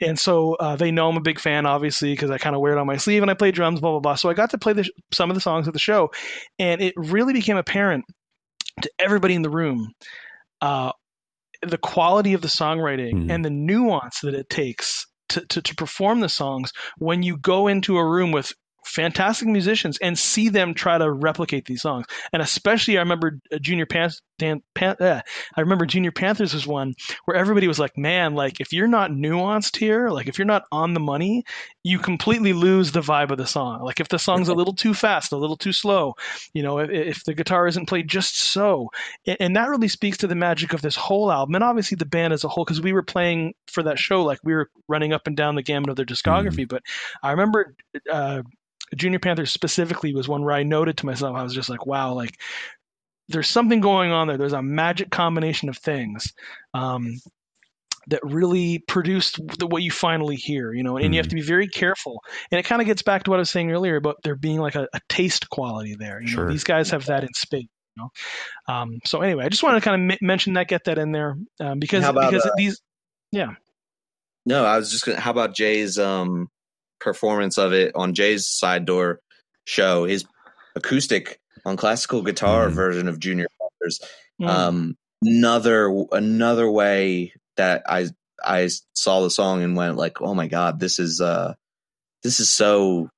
And 0.00 0.18
so 0.18 0.54
uh, 0.54 0.76
they 0.76 0.92
know 0.92 1.08
I'm 1.08 1.16
a 1.16 1.20
big 1.20 1.40
fan, 1.40 1.66
obviously, 1.66 2.12
because 2.12 2.30
I 2.30 2.38
kind 2.38 2.54
of 2.54 2.62
wear 2.62 2.72
it 2.72 2.78
on 2.78 2.86
my 2.86 2.96
sleeve 2.96 3.22
and 3.22 3.30
I 3.30 3.34
play 3.34 3.50
drums, 3.50 3.80
blah 3.80 3.90
blah 3.90 4.00
blah. 4.00 4.14
So 4.14 4.30
I 4.30 4.34
got 4.34 4.50
to 4.50 4.58
play 4.58 4.72
the, 4.72 4.88
some 5.12 5.30
of 5.30 5.34
the 5.34 5.40
songs 5.40 5.66
at 5.66 5.74
the 5.74 5.80
show, 5.80 6.12
and 6.58 6.80
it 6.80 6.94
really 6.96 7.32
became 7.32 7.56
apparent 7.56 8.04
to 8.80 8.90
everybody 8.98 9.34
in 9.34 9.42
the 9.42 9.50
room 9.50 9.92
uh, 10.60 10.92
the 11.62 11.78
quality 11.78 12.34
of 12.34 12.40
the 12.40 12.48
songwriting 12.48 13.14
mm-hmm. 13.14 13.30
and 13.30 13.44
the 13.44 13.50
nuance 13.50 14.20
that 14.20 14.34
it 14.34 14.48
takes 14.48 15.06
to, 15.28 15.44
to, 15.46 15.62
to, 15.62 15.74
perform 15.74 16.20
the 16.20 16.28
songs 16.28 16.72
when 16.98 17.22
you 17.22 17.36
go 17.36 17.68
into 17.68 17.96
a 17.96 18.06
room 18.06 18.32
with 18.32 18.52
fantastic 18.84 19.48
musicians 19.48 19.98
and 19.98 20.18
see 20.18 20.48
them 20.48 20.74
try 20.74 20.98
to 20.98 21.10
replicate 21.10 21.66
these 21.66 21.82
songs. 21.82 22.06
And 22.32 22.42
especially, 22.42 22.98
I 22.98 23.00
remember 23.00 23.38
Junior 23.60 23.86
Pan- 23.86 24.10
Dan, 24.38 24.62
Pan- 24.74 24.96
uh, 24.98 25.20
I 25.56 25.60
remember 25.60 25.86
Junior 25.86 26.10
Panthers 26.10 26.54
was 26.54 26.66
one 26.66 26.94
where 27.24 27.36
everybody 27.36 27.68
was 27.68 27.78
like, 27.78 27.96
"Man, 27.96 28.34
like 28.34 28.60
if 28.60 28.72
you're 28.72 28.88
not 28.88 29.10
nuanced 29.10 29.76
here, 29.76 30.08
like 30.08 30.26
if 30.26 30.38
you're 30.38 30.46
not 30.46 30.64
on 30.72 30.94
the 30.94 31.00
money, 31.00 31.44
you 31.84 31.98
completely 31.98 32.52
lose 32.52 32.92
the 32.92 33.00
vibe 33.00 33.30
of 33.30 33.38
the 33.38 33.46
song. 33.46 33.82
Like 33.82 34.00
if 34.00 34.08
the 34.08 34.18
song's 34.18 34.48
a 34.48 34.54
little 34.62 34.74
too 34.74 34.94
fast, 34.94 35.32
a 35.32 35.36
little 35.36 35.56
too 35.56 35.72
slow, 35.72 36.14
you 36.54 36.62
know, 36.62 36.78
if, 36.78 36.90
if 36.90 37.24
the 37.24 37.34
guitar 37.34 37.66
isn't 37.66 37.86
played 37.86 38.08
just 38.08 38.36
so, 38.36 38.90
and, 39.26 39.36
and 39.40 39.56
that 39.56 39.68
really 39.68 39.88
speaks 39.88 40.18
to 40.18 40.26
the 40.26 40.34
magic 40.34 40.72
of 40.72 40.82
this 40.82 40.96
whole 40.96 41.30
album, 41.30 41.54
and 41.54 41.64
obviously 41.64 41.96
the 41.96 42.06
band 42.06 42.32
as 42.32 42.44
a 42.44 42.48
whole, 42.48 42.64
because 42.64 42.80
we 42.80 42.92
were 42.92 43.02
playing 43.02 43.54
for 43.68 43.82
that 43.84 43.98
show, 43.98 44.24
like 44.24 44.40
we 44.42 44.54
were 44.54 44.70
running 44.88 45.12
up 45.12 45.26
and 45.26 45.36
down 45.36 45.54
the 45.54 45.62
gamut 45.62 45.90
of 45.90 45.96
their 45.96 46.06
discography. 46.06 46.66
Mm-hmm. 46.66 46.74
But 46.74 46.82
I 47.22 47.30
remember. 47.30 47.74
Uh, 48.10 48.42
Junior 48.96 49.18
Panthers 49.18 49.52
specifically 49.52 50.14
was 50.14 50.28
one 50.28 50.44
where 50.44 50.54
I 50.54 50.62
noted 50.62 50.98
to 50.98 51.06
myself, 51.06 51.36
I 51.36 51.42
was 51.42 51.54
just 51.54 51.68
like, 51.68 51.86
wow, 51.86 52.14
like 52.14 52.38
there's 53.28 53.48
something 53.48 53.80
going 53.80 54.12
on 54.12 54.28
there. 54.28 54.36
There's 54.36 54.52
a 54.52 54.62
magic 54.62 55.10
combination 55.10 55.68
of 55.68 55.78
things 55.78 56.32
um, 56.74 57.20
that 58.08 58.20
really 58.22 58.78
produced 58.78 59.40
the, 59.58 59.66
what 59.66 59.82
you 59.82 59.90
finally 59.90 60.36
hear, 60.36 60.72
you 60.72 60.82
know, 60.82 60.96
and 60.96 61.04
mm-hmm. 61.04 61.12
you 61.14 61.18
have 61.18 61.26
mm-hmm. 61.26 61.36
to 61.36 61.42
be 61.42 61.46
very 61.46 61.68
careful. 61.68 62.22
And 62.50 62.58
it 62.58 62.64
kind 62.64 62.82
of 62.82 62.86
gets 62.86 63.02
back 63.02 63.24
to 63.24 63.30
what 63.30 63.36
I 63.36 63.40
was 63.40 63.50
saying 63.50 63.70
earlier 63.70 63.96
about 63.96 64.16
there 64.24 64.36
being 64.36 64.58
like 64.58 64.74
a, 64.74 64.88
a 64.92 65.00
taste 65.08 65.48
quality 65.48 65.94
there. 65.98 66.20
You 66.20 66.28
sure. 66.28 66.44
know, 66.46 66.50
these 66.50 66.64
guys 66.64 66.90
have 66.90 67.06
that 67.06 67.22
in 67.22 67.32
spades. 67.34 67.68
You 67.96 68.02
know? 68.02 68.74
Um, 68.74 68.98
so 69.04 69.20
anyway, 69.20 69.44
I 69.44 69.48
just 69.48 69.62
wanted 69.62 69.80
to 69.80 69.84
kind 69.84 70.10
of 70.10 70.16
m- 70.16 70.26
mention 70.26 70.54
that, 70.54 70.68
get 70.68 70.84
that 70.84 70.98
in 70.98 71.12
there 71.12 71.36
um, 71.60 71.78
because 71.78 72.04
about, 72.04 72.30
because 72.30 72.46
uh, 72.46 72.50
these, 72.56 72.80
yeah. 73.30 73.52
No, 74.44 74.64
I 74.64 74.76
was 74.76 74.90
just 74.90 75.04
gonna. 75.04 75.20
How 75.20 75.30
about 75.30 75.54
Jay's 75.54 75.98
um, 75.98 76.48
performance 77.02 77.58
of 77.58 77.72
it 77.72 77.92
on 77.94 78.14
Jay's 78.14 78.46
side 78.46 78.84
door 78.84 79.20
show? 79.66 80.04
His 80.04 80.24
acoustic 80.74 81.38
on 81.64 81.76
classical 81.76 82.22
guitar 82.22 82.68
mm. 82.68 82.72
version 82.72 83.08
of 83.08 83.18
Junior 83.18 83.46
Panthers. 83.60 84.00
Mm. 84.40 84.48
Um, 84.48 84.96
another 85.22 86.04
another 86.12 86.70
way 86.70 87.34
that 87.56 87.82
I 87.86 88.08
I 88.44 88.68
saw 88.94 89.22
the 89.22 89.30
song 89.30 89.62
and 89.62 89.76
went 89.76 89.96
like, 89.96 90.20
oh 90.20 90.34
my 90.34 90.46
god, 90.48 90.80
this 90.80 90.98
is 90.98 91.20
uh 91.20 91.54
this 92.22 92.40
is 92.40 92.52
so 92.52 93.08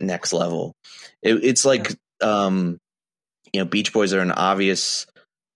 next 0.00 0.32
level. 0.32 0.74
It, 1.22 1.44
it's 1.44 1.64
like 1.64 1.94
um, 2.20 2.78
you 3.52 3.60
know, 3.60 3.66
Beach 3.66 3.92
Boys 3.92 4.12
are 4.14 4.20
an 4.20 4.32
obvious 4.32 5.06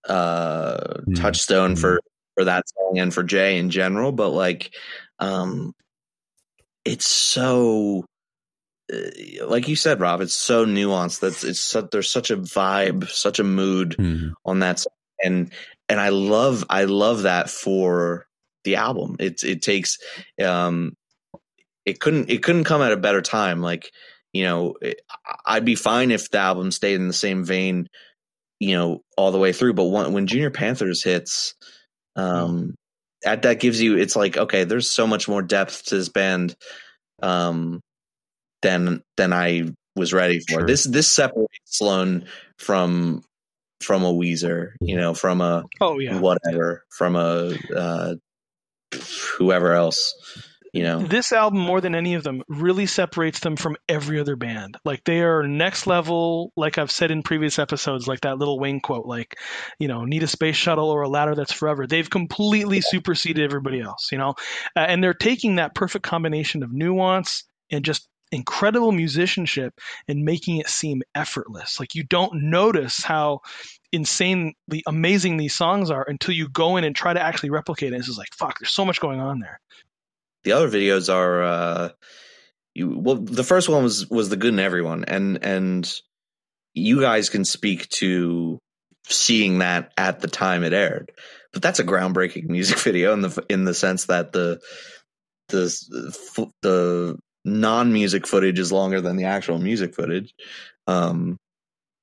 uh, 0.08 0.76
mm. 0.76 1.20
touchstone 1.20 1.76
for 1.76 2.00
for 2.34 2.44
that 2.44 2.64
song 2.68 2.98
and 2.98 3.14
for 3.14 3.22
Jay 3.22 3.58
in 3.58 3.70
general, 3.70 4.12
but 4.12 4.30
like 4.30 4.74
um, 5.18 5.72
it's 6.86 7.06
so 7.06 8.04
uh, 8.92 9.46
like 9.46 9.68
you 9.68 9.76
said, 9.76 10.00
Rob, 10.00 10.20
it's 10.20 10.34
so 10.34 10.64
nuanced. 10.64 11.20
That's 11.20 11.42
it's 11.42 11.60
so, 11.60 11.82
there's 11.82 12.10
such 12.10 12.30
a 12.30 12.36
vibe, 12.36 13.08
such 13.08 13.38
a 13.38 13.44
mood 13.44 13.96
mm-hmm. 13.98 14.28
on 14.44 14.60
that, 14.60 14.78
song. 14.78 14.92
and 15.22 15.52
and 15.88 16.00
I 16.00 16.10
love 16.10 16.64
I 16.70 16.84
love 16.84 17.22
that 17.22 17.50
for 17.50 18.26
the 18.64 18.76
album. 18.76 19.16
It 19.18 19.42
it 19.42 19.62
takes 19.62 19.98
um, 20.42 20.94
it 21.84 21.98
couldn't 21.98 22.30
it 22.30 22.42
couldn't 22.42 22.64
come 22.64 22.82
at 22.82 22.92
a 22.92 22.96
better 22.96 23.22
time. 23.22 23.60
Like 23.60 23.90
you 24.32 24.44
know, 24.44 24.76
it, 24.80 25.00
I'd 25.44 25.64
be 25.64 25.74
fine 25.74 26.12
if 26.12 26.30
the 26.30 26.38
album 26.38 26.70
stayed 26.70 26.96
in 26.96 27.08
the 27.08 27.12
same 27.12 27.44
vein, 27.44 27.88
you 28.60 28.76
know, 28.76 29.00
all 29.16 29.32
the 29.32 29.38
way 29.38 29.52
through. 29.52 29.74
But 29.74 29.86
when, 29.86 30.12
when 30.12 30.26
Junior 30.26 30.50
Panthers 30.50 31.02
hits, 31.02 31.54
um, 32.14 32.74
that 33.26 33.42
that 33.42 33.60
gives 33.60 33.82
you 33.82 33.98
it's 33.98 34.16
like 34.16 34.38
okay, 34.38 34.64
there's 34.64 34.88
so 34.88 35.06
much 35.06 35.28
more 35.28 35.42
depth 35.42 35.86
to 35.86 35.96
this 35.96 36.08
band. 36.08 36.56
Um, 37.22 37.80
than 38.62 39.02
than 39.16 39.32
I 39.32 39.70
was 39.94 40.12
ready 40.12 40.40
for. 40.40 40.60
Sure. 40.60 40.66
This 40.66 40.84
this 40.84 41.08
separates 41.08 41.48
Sloan 41.64 42.26
from 42.58 43.22
from 43.80 44.04
a 44.04 44.12
Weezer, 44.12 44.72
you 44.80 44.96
know, 44.96 45.14
from 45.14 45.40
a 45.40 45.64
oh 45.80 45.98
yeah 45.98 46.18
whatever, 46.18 46.84
from 46.90 47.16
a 47.16 47.54
uh, 47.74 48.14
whoever 49.38 49.72
else. 49.72 50.14
You 50.76 50.82
know, 50.82 51.00
this 51.00 51.32
album 51.32 51.60
more 51.60 51.80
than 51.80 51.94
any 51.94 52.14
of 52.14 52.22
them 52.22 52.42
really 52.48 52.84
separates 52.84 53.40
them 53.40 53.56
from 53.56 53.76
every 53.88 54.20
other 54.20 54.36
band. 54.36 54.76
Like 54.84 55.04
they 55.04 55.22
are 55.22 55.46
next 55.46 55.86
level. 55.86 56.52
Like 56.54 56.76
I've 56.76 56.90
said 56.90 57.10
in 57.10 57.22
previous 57.22 57.58
episodes, 57.58 58.06
like 58.06 58.20
that 58.20 58.36
Lil 58.36 58.58
Wayne 58.58 58.80
quote, 58.80 59.06
like 59.06 59.38
you 59.78 59.88
know, 59.88 60.04
need 60.04 60.22
a 60.22 60.26
space 60.26 60.56
shuttle 60.56 60.90
or 60.90 61.00
a 61.00 61.08
ladder 61.08 61.34
that's 61.34 61.52
forever. 61.52 61.86
They've 61.86 62.08
completely 62.08 62.82
superseded 62.82 63.42
everybody 63.42 63.80
else. 63.80 64.10
You 64.12 64.18
know, 64.18 64.34
uh, 64.76 64.80
and 64.80 65.02
they're 65.02 65.14
taking 65.14 65.56
that 65.56 65.74
perfect 65.74 66.04
combination 66.04 66.62
of 66.62 66.72
nuance 66.72 67.44
and 67.70 67.82
just 67.82 68.06
incredible 68.30 68.92
musicianship 68.92 69.80
and 70.08 70.24
making 70.24 70.58
it 70.58 70.68
seem 70.68 71.00
effortless. 71.14 71.80
Like 71.80 71.94
you 71.94 72.02
don't 72.02 72.50
notice 72.50 73.02
how 73.02 73.40
insanely 73.92 74.54
amazing 74.86 75.38
these 75.38 75.54
songs 75.54 75.90
are 75.90 76.04
until 76.06 76.34
you 76.34 76.50
go 76.50 76.76
in 76.76 76.84
and 76.84 76.94
try 76.94 77.14
to 77.14 77.22
actually 77.22 77.50
replicate 77.50 77.94
it. 77.94 77.96
It's 77.96 78.06
just 78.06 78.18
like, 78.18 78.34
fuck, 78.34 78.58
there's 78.58 78.72
so 78.72 78.84
much 78.84 79.00
going 79.00 79.20
on 79.20 79.40
there. 79.40 79.58
The 80.46 80.52
other 80.52 80.68
videos 80.68 81.12
are 81.12 81.42
uh 81.42 81.88
you 82.72 82.96
well 82.96 83.16
the 83.16 83.42
first 83.42 83.68
one 83.68 83.82
was 83.82 84.08
was 84.08 84.28
the 84.28 84.36
good 84.36 84.52
in 84.52 84.60
everyone 84.60 85.04
and 85.04 85.44
and 85.44 85.92
you 86.72 87.00
guys 87.00 87.30
can 87.30 87.44
speak 87.44 87.88
to 87.88 88.60
seeing 89.08 89.58
that 89.58 89.92
at 89.96 90.20
the 90.20 90.28
time 90.28 90.62
it 90.62 90.72
aired. 90.72 91.10
But 91.52 91.62
that's 91.62 91.80
a 91.80 91.84
groundbreaking 91.84 92.44
music 92.48 92.78
video 92.78 93.12
in 93.12 93.22
the 93.22 93.44
in 93.48 93.64
the 93.64 93.74
sense 93.74 94.04
that 94.04 94.32
the 94.32 94.60
the 95.48 96.46
the 96.62 97.18
non 97.44 97.92
music 97.92 98.24
footage 98.24 98.60
is 98.60 98.70
longer 98.70 99.00
than 99.00 99.16
the 99.16 99.24
actual 99.24 99.58
music 99.58 99.96
footage. 99.96 100.32
Um, 100.86 101.38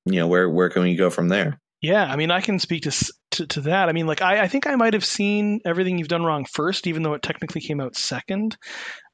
you 0.04 0.16
know, 0.16 0.26
where 0.26 0.50
where 0.50 0.68
can 0.68 0.82
we 0.82 0.96
go 0.96 1.08
from 1.08 1.28
there? 1.28 1.58
Yeah, 1.84 2.04
I 2.06 2.16
mean, 2.16 2.30
I 2.30 2.40
can 2.40 2.58
speak 2.58 2.84
to 2.84 3.12
to, 3.32 3.46
to 3.46 3.60
that. 3.62 3.90
I 3.90 3.92
mean, 3.92 4.06
like 4.06 4.22
I, 4.22 4.40
I 4.42 4.48
think 4.48 4.66
I 4.66 4.74
might 4.74 4.94
have 4.94 5.04
seen 5.04 5.60
everything 5.66 5.98
you've 5.98 6.08
done 6.08 6.24
wrong 6.24 6.46
first, 6.46 6.86
even 6.86 7.02
though 7.02 7.12
it 7.12 7.20
technically 7.22 7.60
came 7.60 7.78
out 7.78 7.94
second. 7.94 8.56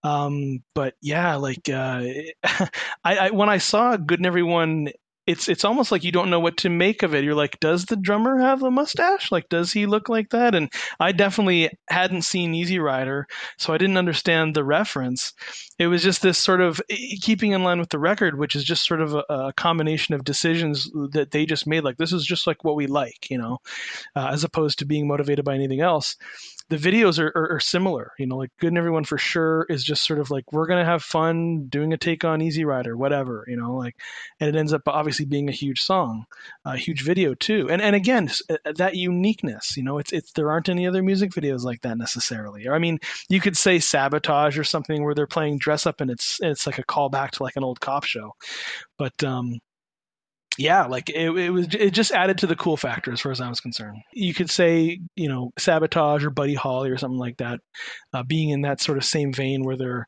Um, 0.05 0.63
but 0.75 0.95
yeah, 1.03 1.37
like 1.37 1.69
uh, 1.69 2.05
I, 2.45 2.69
I 3.05 3.31
when 3.31 3.49
I 3.49 3.59
saw 3.59 3.97
Good 3.97 4.21
in 4.21 4.27
Everyone 4.27 4.91
it's 5.31 5.49
it's 5.49 5.65
almost 5.65 5.93
like 5.93 6.03
you 6.03 6.11
don't 6.11 6.29
know 6.29 6.41
what 6.41 6.57
to 6.59 6.69
make 6.69 7.05
of 7.05 7.15
it. 7.15 7.23
You're 7.23 7.37
like, 7.37 7.61
does 7.61 7.85
the 7.85 7.97
drummer 7.97 8.39
have 8.39 8.65
a 8.65 8.71
mustache? 8.71 9.31
Like, 9.31 9.49
does 9.49 9.73
he 9.73 9.87
look 9.87 10.09
like 10.09 10.31
that? 10.31 10.57
And 10.57 10.73
I 10.99 11.13
definitely 11.13 11.71
hadn't 11.89 12.23
seen 12.23 12.53
Easy 12.53 12.81
Rider, 12.81 13.29
so 13.57 13.73
I 13.73 13.79
didn't 13.79 13.97
understand 13.97 14.55
the 14.55 14.65
reference. 14.65 15.33
It 15.79 15.87
was 15.87 16.03
just 16.03 16.21
this 16.21 16.37
sort 16.37 16.61
of 16.61 16.81
keeping 17.23 17.53
in 17.53 17.63
line 17.63 17.79
with 17.79 17.91
the 17.91 17.99
record, 18.01 18.39
which 18.39 18.57
is 18.57 18.65
just 18.65 18.85
sort 18.85 19.01
of 19.01 19.15
a, 19.15 19.25
a 19.29 19.53
combination 19.53 20.17
of 20.17 20.25
decisions 20.25 20.91
that 21.13 21.31
they 21.31 21.47
just 21.47 21.67
made. 21.67 21.85
Like, 21.85 21.97
this 21.97 22.13
is 22.13 22.27
just 22.27 22.49
like 22.49 22.65
what 22.65 22.75
we 22.75 22.89
like, 22.89 23.31
you 23.31 23.39
know, 23.39 23.59
uh, 24.17 24.31
as 24.33 24.43
opposed 24.43 24.81
to 24.81 24.85
being 24.85 25.07
motivated 25.07 25.45
by 25.45 25.55
anything 25.55 25.81
else 25.81 26.17
the 26.71 26.77
videos 26.77 27.19
are, 27.19 27.33
are, 27.35 27.57
are, 27.57 27.61
similar. 27.61 28.13
You 28.17 28.27
know, 28.27 28.37
like 28.37 28.51
Good 28.61 28.69
in 28.69 28.79
Everyone 28.79 29.03
for 29.03 29.19
sure 29.19 29.67
is 29.69 29.83
just 29.83 30.07
sort 30.07 30.21
of 30.21 30.31
like 30.31 30.53
we're 30.53 30.69
gonna 30.69 30.85
have 30.85 31.03
fun 31.03 31.67
doing 31.67 31.93
a 31.93 31.99
take 31.99 32.25
on 32.25 32.41
Easy 32.41 32.65
Rider, 32.65 32.97
whatever. 32.97 33.45
You 33.49 33.57
know, 33.57 33.75
like, 33.75 33.97
and 34.39 34.49
it 34.49 34.59
ends 34.59 34.73
up 34.73 34.83
obviously 34.87 35.27
being 35.27 35.49
a 35.49 35.53
huge 35.53 35.83
song, 35.83 36.27
a 36.65 36.77
huge 36.77 37.03
video 37.03 37.35
too. 37.35 37.69
And 37.69 37.83
and 37.83 37.97
again, 37.97 38.31
uh, 38.49 38.73
that 38.77 38.95
uniqueness. 38.95 39.77
You 39.77 39.83
know, 39.83 39.99
it's 39.99 40.13
it's 40.13 40.33
there 40.33 40.51
aren't 40.51 40.69
any 40.69 40.87
other 40.87 41.03
music 41.03 41.33
videos 41.33 41.65
like 41.65 41.81
that 41.83 41.99
necessarily. 41.99 42.69
Or 42.69 42.75
I 42.75 42.79
mean, 42.79 43.01
you 43.29 43.41
could 43.41 43.57
say 43.57 43.81
Sabotage 43.81 44.57
or 44.57 44.65
something 44.65 45.03
where 45.03 45.15
they're 45.15 45.27
playing 45.27 45.59
dress 45.59 45.87
up 45.87 46.01
and 46.01 46.11
it's 46.11 46.39
it's 46.41 46.67
like 46.67 46.79
a 46.79 46.85
callback 46.85 47.33
to 47.33 47.43
like 47.43 47.57
an 47.57 47.65
old 47.65 47.81
cop 47.81 48.05
show, 48.05 48.37
but 48.97 49.25
um, 49.25 49.59
yeah, 50.59 50.87
like 50.87 51.09
it, 51.11 51.31
it 51.31 51.51
was, 51.51 51.75
it 51.75 51.91
just 51.93 52.13
added 52.13 52.39
to 52.39 52.47
the 52.47 52.57
cool 52.57 52.77
factor 52.77 53.13
as 53.13 53.21
far 53.21 53.33
as 53.33 53.41
I 53.41 53.49
was 53.49 53.61
concerned. 53.61 53.99
You 54.13 54.35
could 54.35 54.51
say, 54.51 55.01
you 55.17 55.29
know, 55.29 55.53
Sabotage 55.59 56.25
or 56.25 56.31
Buddy 56.31 56.55
Holly 56.55 56.91
or 56.91 56.99
something 56.99 57.19
like 57.19 57.39
that, 57.39 57.61
uh, 58.13 58.23
being 58.23 58.51
in 58.51 58.63
that 58.63 58.81
sort 58.81 58.99
of 58.99 59.05
same 59.05 59.33
vein 59.33 59.65
where 59.65 59.77
they're 59.77 60.07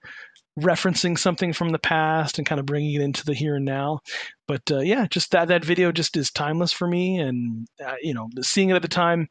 referencing 0.60 1.19
something 1.19 1.52
from 1.52 1.70
the 1.70 1.78
past 1.78 2.39
and 2.39 2.47
kind 2.47 2.59
of 2.59 2.66
bringing 2.66 2.94
it 2.94 3.01
into 3.01 3.24
the 3.24 3.35
here 3.35 3.56
and 3.56 3.64
now. 3.64 4.01
But 4.47 4.62
uh, 4.70 4.81
yeah, 4.81 5.06
just 5.06 5.31
that 5.31 5.48
that 5.48 5.64
video 5.64 5.93
just 5.93 6.16
is 6.16 6.31
timeless 6.31 6.73
for 6.73 6.86
me, 6.86 7.19
and 7.19 7.66
uh, 7.85 7.94
you 8.02 8.14
know, 8.14 8.28
seeing 8.43 8.70
it 8.70 8.77
at 8.77 8.82
the 8.82 8.89
time, 8.89 9.28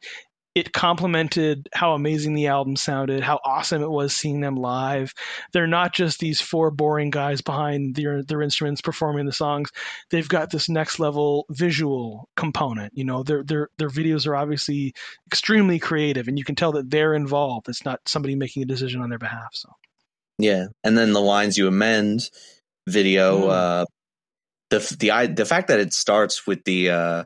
it 0.54 0.72
complemented 0.72 1.68
how 1.72 1.94
amazing 1.94 2.34
the 2.34 2.48
album 2.48 2.76
sounded, 2.76 3.22
how 3.22 3.40
awesome 3.42 3.82
it 3.82 3.90
was 3.90 4.14
seeing 4.14 4.40
them 4.40 4.56
live. 4.56 5.14
They're 5.52 5.66
not 5.66 5.94
just 5.94 6.18
these 6.18 6.40
four 6.40 6.70
boring 6.70 7.10
guys 7.10 7.40
behind 7.40 7.94
their 7.94 8.22
their 8.22 8.42
instruments 8.42 8.82
performing 8.82 9.24
the 9.24 9.32
songs. 9.32 9.70
They've 10.10 10.28
got 10.28 10.50
this 10.50 10.68
next 10.68 10.98
level 10.98 11.46
visual 11.48 12.28
component. 12.36 12.92
You 12.96 13.04
know, 13.04 13.22
their 13.22 13.42
their 13.42 13.68
their 13.78 13.88
videos 13.88 14.26
are 14.26 14.36
obviously 14.36 14.94
extremely 15.26 15.78
creative, 15.78 16.28
and 16.28 16.38
you 16.38 16.44
can 16.44 16.54
tell 16.54 16.72
that 16.72 16.90
they're 16.90 17.14
involved. 17.14 17.68
It's 17.68 17.84
not 17.84 18.00
somebody 18.06 18.34
making 18.34 18.62
a 18.62 18.66
decision 18.66 19.00
on 19.00 19.08
their 19.08 19.18
behalf. 19.18 19.50
So, 19.52 19.70
yeah, 20.38 20.66
and 20.84 20.98
then 20.98 21.14
the 21.14 21.20
lines 21.20 21.56
you 21.56 21.66
amend 21.66 22.28
video. 22.86 23.46
Mm. 23.46 23.50
Uh, 23.50 23.86
the 24.68 24.96
the 24.98 25.34
the 25.34 25.44
fact 25.46 25.68
that 25.68 25.80
it 25.80 25.94
starts 25.94 26.46
with 26.46 26.64
the 26.64 26.90
uh, 26.90 27.24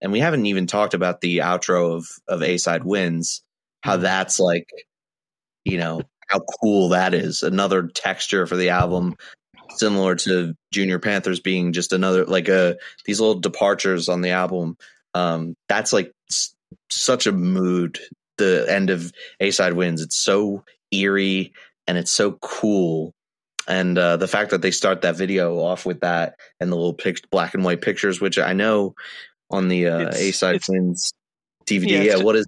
and 0.00 0.12
we 0.12 0.20
haven't 0.20 0.46
even 0.46 0.66
talked 0.66 0.94
about 0.94 1.20
the 1.20 1.38
outro 1.38 1.96
of 1.96 2.06
of 2.28 2.42
A 2.42 2.58
side 2.58 2.84
wins, 2.84 3.42
how 3.82 3.94
mm-hmm. 3.94 4.02
that's 4.02 4.38
like, 4.38 4.68
you 5.64 5.78
know, 5.78 6.02
how 6.28 6.40
cool 6.62 6.90
that 6.90 7.14
is. 7.14 7.42
Another 7.42 7.86
texture 7.86 8.46
for 8.46 8.56
the 8.56 8.70
album, 8.70 9.16
similar 9.70 10.16
to 10.16 10.54
Junior 10.72 10.98
Panthers 10.98 11.40
being 11.40 11.72
just 11.72 11.92
another 11.92 12.24
like 12.24 12.48
a 12.48 12.72
uh, 12.72 12.74
these 13.04 13.20
little 13.20 13.40
departures 13.40 14.08
on 14.08 14.20
the 14.20 14.30
album. 14.30 14.76
Um, 15.14 15.54
that's 15.68 15.92
like 15.92 16.12
s- 16.30 16.54
such 16.90 17.26
a 17.26 17.32
mood. 17.32 17.98
The 18.38 18.66
end 18.68 18.90
of 18.90 19.12
A 19.40 19.50
side 19.50 19.72
wins. 19.72 20.02
It's 20.02 20.16
so 20.16 20.64
eerie 20.92 21.54
and 21.86 21.96
it's 21.96 22.12
so 22.12 22.32
cool. 22.32 23.14
And 23.68 23.98
uh, 23.98 24.16
the 24.16 24.28
fact 24.28 24.50
that 24.50 24.62
they 24.62 24.70
start 24.70 25.02
that 25.02 25.16
video 25.16 25.58
off 25.58 25.86
with 25.86 26.00
that 26.00 26.34
and 26.60 26.70
the 26.70 26.76
little 26.76 26.94
pic- 26.94 27.28
black 27.30 27.54
and 27.54 27.64
white 27.64 27.80
pictures, 27.80 28.20
which 28.20 28.38
I 28.38 28.52
know 28.52 28.94
on 29.50 29.68
the 29.68 29.86
uh, 29.86 30.10
A 30.14 30.32
side 30.32 30.60
wins 30.68 31.12
DVD. 31.66 31.90
Yeah, 31.90 32.02
yeah 32.02 32.16
what 32.16 32.36
is 32.36 32.46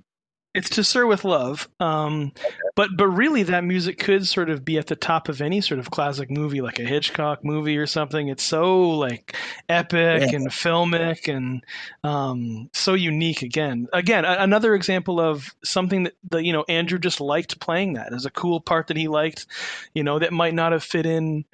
it's 0.54 0.70
to 0.70 0.82
sir 0.82 1.06
with 1.06 1.24
love 1.24 1.68
um, 1.78 2.32
okay. 2.36 2.48
but 2.74 2.90
but 2.96 3.06
really 3.08 3.42
that 3.44 3.64
music 3.64 3.98
could 3.98 4.26
sort 4.26 4.48
of 4.48 4.64
be 4.64 4.78
at 4.78 4.86
the 4.86 4.96
top 4.96 5.28
of 5.28 5.40
any 5.40 5.60
sort 5.60 5.78
of 5.78 5.90
classic 5.90 6.30
movie 6.30 6.60
like 6.60 6.78
a 6.78 6.84
hitchcock 6.84 7.44
movie 7.44 7.76
or 7.76 7.86
something 7.86 8.28
it's 8.28 8.42
so 8.42 8.90
like 8.90 9.36
epic 9.68 10.30
yeah. 10.30 10.36
and 10.36 10.48
filmic 10.48 11.32
and 11.32 11.62
um, 12.02 12.70
so 12.72 12.94
unique 12.94 13.42
again 13.42 13.86
again 13.92 14.24
a- 14.24 14.38
another 14.40 14.74
example 14.74 15.20
of 15.20 15.54
something 15.62 16.04
that 16.04 16.14
the, 16.30 16.42
you 16.42 16.52
know 16.52 16.64
andrew 16.68 16.98
just 16.98 17.20
liked 17.20 17.60
playing 17.60 17.92
that 17.92 18.12
as 18.12 18.24
a 18.24 18.30
cool 18.30 18.60
part 18.60 18.86
that 18.86 18.96
he 18.96 19.06
liked 19.06 19.46
you 19.94 20.02
know 20.02 20.18
that 20.18 20.32
might 20.32 20.54
not 20.54 20.72
have 20.72 20.82
fit 20.82 21.04
in 21.04 21.44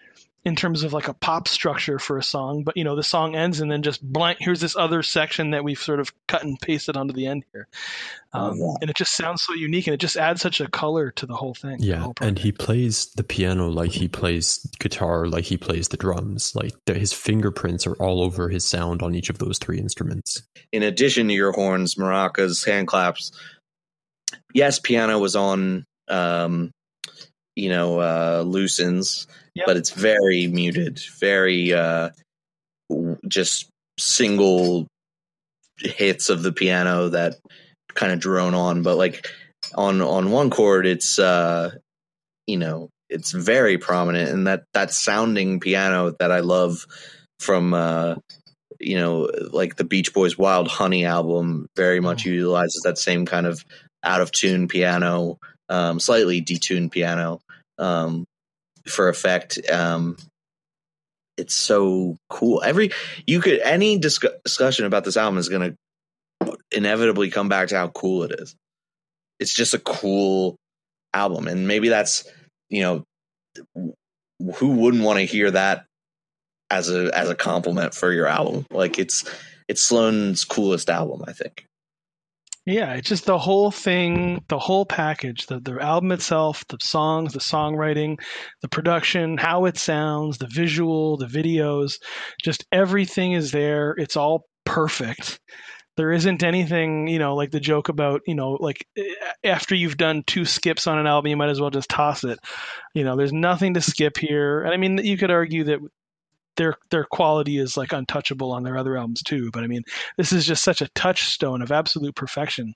in 0.44 0.56
terms 0.56 0.82
of 0.82 0.92
like 0.92 1.08
a 1.08 1.14
pop 1.14 1.48
structure 1.48 1.98
for 1.98 2.18
a 2.18 2.22
song, 2.22 2.64
but 2.64 2.76
you 2.76 2.84
know 2.84 2.96
the 2.96 3.02
song 3.02 3.34
ends 3.34 3.60
and 3.60 3.70
then 3.70 3.82
just 3.82 4.02
blank. 4.02 4.38
Here's 4.40 4.60
this 4.60 4.76
other 4.76 5.02
section 5.02 5.50
that 5.50 5.64
we've 5.64 5.78
sort 5.78 6.00
of 6.00 6.12
cut 6.26 6.44
and 6.44 6.60
pasted 6.60 6.96
onto 6.96 7.14
the 7.14 7.26
end 7.26 7.44
here, 7.52 7.66
oh, 8.34 8.50
um, 8.50 8.76
and 8.80 8.90
it 8.90 8.96
just 8.96 9.16
sounds 9.16 9.42
so 9.42 9.54
unique 9.54 9.86
and 9.86 9.94
it 9.94 10.00
just 10.00 10.16
adds 10.16 10.42
such 10.42 10.60
a 10.60 10.68
color 10.68 11.10
to 11.12 11.26
the 11.26 11.34
whole 11.34 11.54
thing. 11.54 11.78
Yeah, 11.80 12.00
whole 12.00 12.14
and 12.20 12.38
he 12.38 12.52
plays 12.52 13.06
the 13.14 13.24
piano 13.24 13.68
like 13.68 13.92
he 13.92 14.06
plays 14.06 14.58
guitar, 14.78 15.26
like 15.26 15.44
he 15.44 15.56
plays 15.56 15.88
the 15.88 15.96
drums. 15.96 16.54
Like 16.54 16.74
the, 16.84 16.94
his 16.94 17.12
fingerprints 17.12 17.86
are 17.86 17.94
all 17.94 18.20
over 18.20 18.48
his 18.50 18.64
sound 18.64 19.02
on 19.02 19.14
each 19.14 19.30
of 19.30 19.38
those 19.38 19.58
three 19.58 19.78
instruments. 19.78 20.42
In 20.72 20.82
addition 20.82 21.28
to 21.28 21.34
your 21.34 21.52
horns, 21.52 21.94
maracas, 21.94 22.66
hand 22.66 22.86
claps, 22.86 23.32
yes, 24.52 24.78
piano 24.78 25.18
was 25.18 25.36
on. 25.36 25.84
Um, 26.08 26.70
you 27.56 27.68
know, 27.68 28.00
uh, 28.00 28.42
loosens 28.46 29.26
yep. 29.54 29.66
but 29.66 29.76
it's 29.76 29.90
very 29.90 30.46
muted, 30.46 31.00
very 31.20 31.72
uh, 31.72 32.10
just 33.26 33.68
single 33.98 34.86
hits 35.78 36.28
of 36.28 36.42
the 36.42 36.52
piano 36.52 37.08
that 37.10 37.36
kind 37.94 38.12
of 38.12 38.20
drone 38.20 38.54
on. 38.54 38.82
But 38.82 38.96
like 38.96 39.28
on 39.74 40.00
on 40.02 40.30
one 40.30 40.50
chord, 40.50 40.86
it's 40.86 41.18
uh, 41.18 41.70
you 42.46 42.58
know 42.58 42.90
it's 43.08 43.32
very 43.32 43.78
prominent, 43.78 44.30
and 44.30 44.46
that 44.46 44.64
that 44.74 44.92
sounding 44.92 45.60
piano 45.60 46.14
that 46.18 46.32
I 46.32 46.40
love 46.40 46.86
from 47.40 47.74
uh, 47.74 48.16
you 48.80 48.98
know 48.98 49.30
like 49.52 49.76
the 49.76 49.84
Beach 49.84 50.12
Boys' 50.12 50.38
Wild 50.38 50.68
Honey 50.68 51.04
album 51.04 51.66
very 51.76 52.00
much 52.00 52.24
mm. 52.24 52.32
utilizes 52.32 52.82
that 52.84 52.98
same 52.98 53.26
kind 53.26 53.46
of 53.46 53.64
out 54.02 54.20
of 54.20 54.30
tune 54.30 54.68
piano, 54.68 55.38
um, 55.68 55.98
slightly 55.98 56.42
detuned 56.42 56.92
piano. 56.92 57.40
Um, 57.78 58.24
for 58.86 59.08
effect. 59.08 59.58
Um, 59.70 60.16
it's 61.36 61.54
so 61.54 62.16
cool. 62.28 62.62
Every 62.62 62.90
you 63.26 63.40
could 63.40 63.60
any 63.60 63.98
discussion 63.98 64.84
about 64.84 65.04
this 65.04 65.16
album 65.16 65.38
is 65.38 65.48
going 65.48 65.76
to 66.40 66.56
inevitably 66.70 67.30
come 67.30 67.48
back 67.48 67.68
to 67.68 67.76
how 67.76 67.88
cool 67.88 68.22
it 68.22 68.32
is. 68.38 68.54
It's 69.40 69.52
just 69.52 69.74
a 69.74 69.78
cool 69.78 70.56
album, 71.12 71.48
and 71.48 71.66
maybe 71.66 71.88
that's 71.88 72.24
you 72.68 72.82
know 72.82 73.04
who 74.56 74.68
wouldn't 74.68 75.02
want 75.02 75.18
to 75.18 75.24
hear 75.24 75.50
that 75.50 75.86
as 76.70 76.90
a 76.90 77.10
as 77.16 77.30
a 77.30 77.34
compliment 77.34 77.94
for 77.94 78.12
your 78.12 78.26
album. 78.26 78.66
Like 78.70 78.98
it's 78.98 79.24
it's 79.68 79.82
Sloan's 79.82 80.44
coolest 80.44 80.88
album, 80.88 81.24
I 81.26 81.32
think. 81.32 81.66
Yeah, 82.66 82.94
it's 82.94 83.08
just 83.08 83.26
the 83.26 83.38
whole 83.38 83.70
thing, 83.70 84.42
the 84.48 84.58
whole 84.58 84.86
package, 84.86 85.46
the 85.46 85.60
the 85.60 85.78
album 85.80 86.12
itself, 86.12 86.64
the 86.68 86.78
songs, 86.80 87.34
the 87.34 87.38
songwriting, 87.38 88.18
the 88.62 88.68
production, 88.68 89.36
how 89.36 89.66
it 89.66 89.76
sounds, 89.76 90.38
the 90.38 90.46
visual, 90.46 91.18
the 91.18 91.26
videos, 91.26 91.98
just 92.42 92.64
everything 92.72 93.32
is 93.32 93.52
there. 93.52 93.90
It's 93.98 94.16
all 94.16 94.46
perfect. 94.64 95.40
There 95.96 96.10
isn't 96.10 96.42
anything, 96.42 97.06
you 97.06 97.18
know, 97.18 97.36
like 97.36 97.50
the 97.50 97.60
joke 97.60 97.88
about, 97.90 98.22
you 98.26 98.34
know, 98.34 98.52
like 98.58 98.86
eh, 98.96 99.02
after 99.44 99.74
you've 99.74 99.96
done 99.98 100.24
two 100.26 100.44
skips 100.46 100.86
on 100.86 100.98
an 100.98 101.06
album, 101.06 101.28
you 101.30 101.36
might 101.36 101.50
as 101.50 101.60
well 101.60 101.70
just 101.70 101.90
toss 101.90 102.24
it. 102.24 102.38
You 102.94 103.04
know, 103.04 103.14
there's 103.16 103.32
nothing 103.32 103.74
to 103.74 103.80
skip 103.82 104.16
here. 104.16 104.62
And 104.62 104.72
I 104.72 104.76
mean, 104.78 104.98
you 104.98 105.18
could 105.18 105.30
argue 105.30 105.64
that 105.64 105.80
their 106.56 106.74
their 106.90 107.04
quality 107.04 107.58
is 107.58 107.76
like 107.76 107.92
untouchable 107.92 108.52
on 108.52 108.62
their 108.62 108.76
other 108.76 108.96
albums 108.96 109.22
too. 109.22 109.50
But 109.52 109.64
I 109.64 109.66
mean, 109.66 109.82
this 110.16 110.32
is 110.32 110.46
just 110.46 110.62
such 110.62 110.82
a 110.82 110.88
touchstone 110.88 111.62
of 111.62 111.72
absolute 111.72 112.14
perfection. 112.14 112.74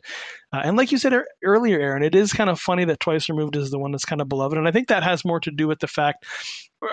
Uh, 0.53 0.63
and 0.65 0.77
like 0.77 0.93
you 0.93 0.99
said 0.99 1.15
earlier, 1.45 1.79
Aaron, 1.79 2.03
it 2.03 2.15
is 2.15 2.33
kind 2.33 2.51
of 2.51 2.61
funny 2.61 2.85
that 2.87 3.01
Twice 3.01 3.29
Removed 3.29 3.57
is 3.57 3.71
the 3.71 3.79
one 3.79 3.93
that's 3.93 4.05
kind 4.05 4.21
of 4.21 4.29
beloved, 4.29 4.59
and 4.59 4.69
I 4.69 4.73
think 4.73 4.89
that 4.89 5.03
has 5.03 5.25
more 5.25 5.41
to 5.41 5.51
do 5.51 5.69
with 5.69 5.81
the 5.81 5.87
fact 5.87 6.25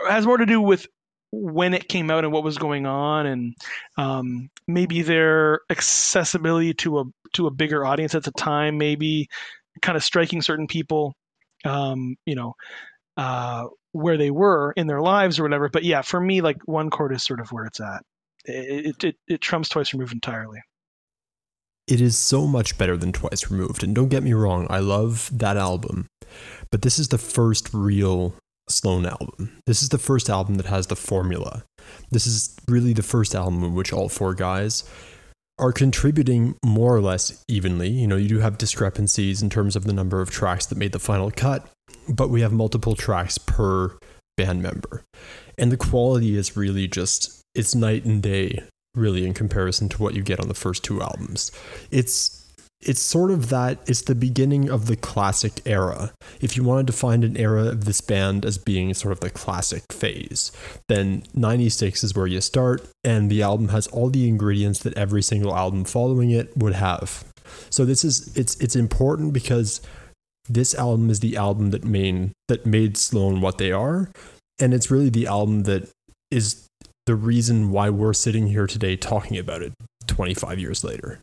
has 0.07 0.25
more 0.25 0.37
to 0.37 0.45
do 0.45 0.61
with 0.61 0.87
when 1.31 1.73
it 1.73 1.89
came 1.89 2.09
out 2.09 2.23
and 2.23 2.33
what 2.33 2.43
was 2.43 2.57
going 2.57 2.85
on, 2.85 3.25
and 3.25 3.55
um, 3.97 4.49
maybe 4.67 5.01
their 5.01 5.61
accessibility 5.69 6.73
to 6.73 6.99
a 6.99 7.03
to 7.33 7.47
a 7.47 7.51
bigger 7.51 7.85
audience 7.85 8.15
at 8.15 8.23
the 8.23 8.31
time, 8.31 8.77
maybe 8.77 9.27
kind 9.81 9.97
of 9.97 10.03
striking 10.03 10.41
certain 10.41 10.67
people. 10.67 11.13
Um, 11.65 12.15
you 12.25 12.35
know, 12.35 12.53
uh, 13.17 13.65
where 13.95 14.17
they 14.17 14.29
were 14.29 14.73
in 14.75 14.87
their 14.87 15.01
lives 15.01 15.39
or 15.39 15.43
whatever. 15.43 15.69
But 15.69 15.85
yeah, 15.85 16.01
for 16.01 16.19
me, 16.19 16.41
like 16.41 16.57
one 16.65 16.89
chord 16.89 17.13
is 17.13 17.23
sort 17.23 17.39
of 17.39 17.49
where 17.51 17.65
it's 17.65 17.79
at. 17.79 18.03
It, 18.43 19.03
it, 19.03 19.15
it 19.27 19.41
trumps 19.41 19.69
Twice 19.69 19.93
Removed 19.93 20.13
entirely. 20.13 20.59
It 21.87 22.01
is 22.01 22.17
so 22.17 22.45
much 22.45 22.77
better 22.77 22.97
than 22.97 23.13
Twice 23.13 23.49
Removed. 23.49 23.83
And 23.83 23.95
don't 23.95 24.09
get 24.09 24.23
me 24.23 24.33
wrong, 24.33 24.67
I 24.69 24.79
love 24.79 25.29
that 25.31 25.55
album. 25.55 26.07
But 26.71 26.81
this 26.81 26.99
is 26.99 27.07
the 27.07 27.17
first 27.17 27.73
real 27.73 28.35
Sloan 28.67 29.05
album. 29.05 29.61
This 29.65 29.81
is 29.81 29.89
the 29.89 29.97
first 29.97 30.29
album 30.29 30.55
that 30.55 30.65
has 30.65 30.87
the 30.87 30.95
formula. 30.95 31.63
This 32.11 32.27
is 32.27 32.55
really 32.67 32.93
the 32.93 33.03
first 33.03 33.33
album 33.33 33.63
in 33.63 33.75
which 33.75 33.93
all 33.93 34.09
four 34.09 34.33
guys 34.33 34.83
are 35.57 35.71
contributing 35.71 36.55
more 36.63 36.95
or 36.95 37.01
less 37.01 37.43
evenly. 37.47 37.89
You 37.89 38.07
know, 38.07 38.17
you 38.17 38.27
do 38.27 38.39
have 38.39 38.57
discrepancies 38.57 39.41
in 39.41 39.49
terms 39.49 39.75
of 39.75 39.85
the 39.85 39.93
number 39.93 40.21
of 40.21 40.29
tracks 40.29 40.65
that 40.67 40.77
made 40.77 40.91
the 40.91 40.99
final 40.99 41.31
cut, 41.31 41.67
but 42.09 42.29
we 42.29 42.41
have 42.41 42.51
multiple 42.51 42.95
tracks 42.95 43.37
per 43.37 43.97
band 44.37 44.61
member. 44.61 45.03
And 45.57 45.71
the 45.71 45.77
quality 45.77 46.35
is 46.35 46.57
really 46.57 46.87
just 46.87 47.41
it's 47.53 47.73
night 47.73 48.03
and 48.03 48.21
day 48.21 48.63
really 48.95 49.25
in 49.25 49.33
comparison 49.33 49.89
to 49.89 50.01
what 50.01 50.13
you 50.13 50.21
get 50.21 50.39
on 50.39 50.47
the 50.47 50.53
first 50.53 50.83
two 50.83 51.01
albums. 51.01 51.51
It's 51.91 52.44
it's 52.85 53.01
sort 53.01 53.31
of 53.31 53.49
that 53.49 53.79
it's 53.87 54.03
the 54.03 54.15
beginning 54.15 54.69
of 54.69 54.85
the 54.85 54.95
classic 54.95 55.61
era. 55.65 56.13
If 56.39 56.55
you 56.55 56.63
wanted 56.63 56.87
to 56.87 56.93
find 56.93 57.23
an 57.23 57.35
era 57.35 57.65
of 57.65 57.85
this 57.85 57.99
band 57.99 58.45
as 58.45 58.57
being 58.57 58.93
sort 58.93 59.11
of 59.11 59.19
the 59.19 59.29
classic 59.29 59.83
phase, 59.91 60.51
then 60.87 61.23
96 61.33 62.03
is 62.03 62.15
where 62.15 62.27
you 62.27 62.41
start 62.41 62.87
and 63.03 63.29
the 63.29 63.41
album 63.41 63.69
has 63.69 63.87
all 63.87 64.09
the 64.09 64.27
ingredients 64.27 64.79
that 64.79 64.97
every 64.97 65.23
single 65.23 65.55
album 65.55 65.83
following 65.83 66.29
it 66.29 66.55
would 66.55 66.73
have. 66.73 67.25
So 67.69 67.85
this 67.85 68.03
is 68.03 68.35
it's 68.37 68.55
it's 68.61 68.75
important 68.75 69.33
because 69.33 69.81
this 70.47 70.75
album 70.75 71.09
is 71.09 71.21
the 71.21 71.37
album 71.37 71.71
that 71.71 71.83
made 71.83 72.31
that 72.47 72.65
made 72.65 72.97
Sloan 72.97 73.41
what 73.41 73.57
they 73.57 73.71
are 73.71 74.11
and 74.59 74.73
it's 74.73 74.91
really 74.91 75.09
the 75.09 75.27
album 75.27 75.63
that 75.63 75.89
is 76.31 76.67
the 77.05 77.15
reason 77.15 77.71
why 77.71 77.89
we're 77.89 78.13
sitting 78.13 78.47
here 78.47 78.67
today 78.67 78.95
talking 78.95 79.37
about 79.37 79.61
it 79.61 79.73
25 80.07 80.59
years 80.59 80.83
later. 80.83 81.19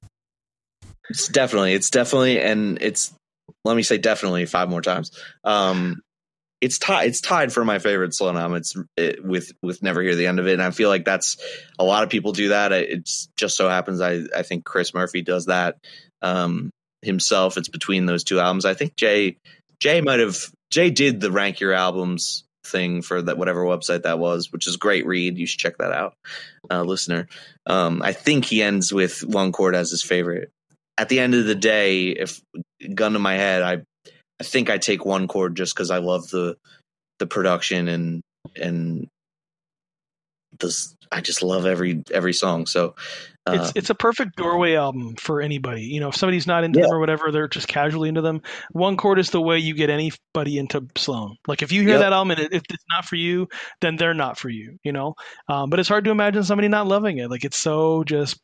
It's 1.13 1.29
definitely, 1.29 1.75
it's 1.75 1.91
definitely, 1.91 2.41
and 2.41 2.81
it's 2.81 3.13
let 3.65 3.77
me 3.77 3.83
say 3.83 3.99
definitely 3.99 4.47
five 4.47 4.71
more 4.71 4.81
times. 4.81 5.11
Um, 5.45 6.01
it's 6.63 6.79
tied. 6.79 7.09
It's 7.09 7.21
tied 7.21 7.53
for 7.53 7.65
my 7.67 7.79
favorite 7.79 8.15
Sloan 8.15 8.39
album. 8.39 8.57
It's 8.57 8.75
it, 8.97 9.23
with 9.23 9.53
with 9.63 9.83
never 9.83 10.01
hear 10.01 10.15
the 10.15 10.27
end 10.27 10.39
of 10.39 10.47
it, 10.47 10.55
and 10.55 10.63
I 10.63 10.71
feel 10.71 10.89
like 10.89 11.05
that's 11.05 11.37
a 11.79 11.85
lot 11.85 12.03
of 12.03 12.09
people 12.09 12.33
do 12.33 12.49
that. 12.49 12.73
It's 12.73 13.29
just 13.37 13.57
so 13.57 13.69
happens 13.69 14.01
I 14.01 14.23
I 14.35 14.43
think 14.43 14.65
Chris 14.65 14.95
Murphy 14.95 15.21
does 15.21 15.47
that 15.47 15.77
um, 16.23 16.71
himself. 17.03 17.59
It's 17.59 17.69
between 17.69 18.07
those 18.07 18.25
two 18.25 18.41
albums. 18.41 18.65
I 18.65 18.73
think 18.73 18.97
Jay 18.97 19.37
Jay 19.81 20.01
might 20.01 20.21
have 20.21 20.39
Jay 20.71 20.89
did 20.89 21.21
the 21.21 21.31
rank 21.31 21.61
your 21.61 21.75
albums 21.75 22.45
thing 22.65 23.03
for 23.03 23.21
that 23.21 23.37
whatever 23.37 23.65
website 23.65 24.05
that 24.05 24.19
was, 24.19 24.51
which 24.51 24.67
is 24.67 24.77
great 24.77 25.05
read. 25.05 25.37
You 25.37 25.47
should 25.47 25.61
check 25.61 25.79
that 25.79 25.93
out, 25.93 26.15
uh, 26.71 26.83
listener. 26.83 27.29
Um, 27.67 28.01
I 28.03 28.13
think 28.13 28.45
he 28.45 28.63
ends 28.63 28.93
with 28.93 29.25
one 29.25 29.53
chord 29.53 29.75
as 29.75 29.91
his 29.91 30.03
favorite 30.03 30.51
at 31.03 31.09
the 31.09 31.19
end 31.19 31.35
of 31.35 31.47
the 31.47 31.57
day, 31.57 32.11
if 32.11 32.41
gun 32.95 33.15
to 33.15 33.19
my 33.19 33.35
head, 33.35 33.63
I 33.63 33.79
I 34.39 34.45
think 34.45 34.71
I 34.71 34.79
take 34.79 35.05
one 35.05 35.27
chord 35.27 35.57
just 35.57 35.75
because 35.75 35.91
I 35.91 35.99
love 35.99 36.29
the 36.31 36.57
the 37.19 37.27
production 37.27 37.89
and 37.89 38.23
and 38.55 39.09
this 40.61 40.95
I 41.11 41.21
just 41.21 41.43
love 41.43 41.67
every 41.67 42.05
every 42.13 42.33
song. 42.33 42.67
So 42.67 42.95
uh, 43.49 43.59
it's 43.59 43.73
it's 43.75 43.91
a 43.91 43.97
perfect 43.97 44.37
doorway 44.37 44.77
album 44.77 45.17
for 45.17 45.41
anybody. 45.41 45.83
You 45.83 45.99
know, 45.99 46.11
if 46.11 46.17
somebody's 46.17 46.47
not 46.47 46.63
into 46.63 46.79
yeah. 46.79 46.87
them 46.87 46.95
or 46.95 47.01
whatever, 47.01 47.33
they're 47.33 47.49
just 47.49 47.67
casually 47.67 48.09
into 48.09 48.21
them. 48.21 48.43
One 48.71 48.97
chord 48.97 49.19
is 49.19 49.31
the 49.31 49.41
way 49.41 49.59
you 49.59 49.75
get 49.75 49.91
anybody 49.91 50.57
into 50.57 50.87
Sloan. 50.97 51.37
Like 51.49 51.63
if 51.63 51.73
you 51.73 51.81
hear 51.81 51.99
yep. 51.99 52.01
that 52.03 52.13
album 52.13 52.31
and 52.31 52.41
if 52.53 52.63
it's 52.71 52.85
not 52.89 53.07
for 53.07 53.17
you, 53.17 53.49
then 53.81 53.97
they're 53.97 54.15
not 54.15 54.39
for 54.39 54.49
you. 54.49 54.79
You 54.85 54.93
know, 54.93 55.17
um, 55.49 55.69
but 55.69 55.81
it's 55.81 55.89
hard 55.89 56.05
to 56.05 56.13
imagine 56.13 56.45
somebody 56.45 56.69
not 56.69 56.87
loving 56.87 57.19
it. 57.19 57.29
Like 57.29 57.45
it's 57.45 57.59
so 57.59 58.05
just 58.05 58.39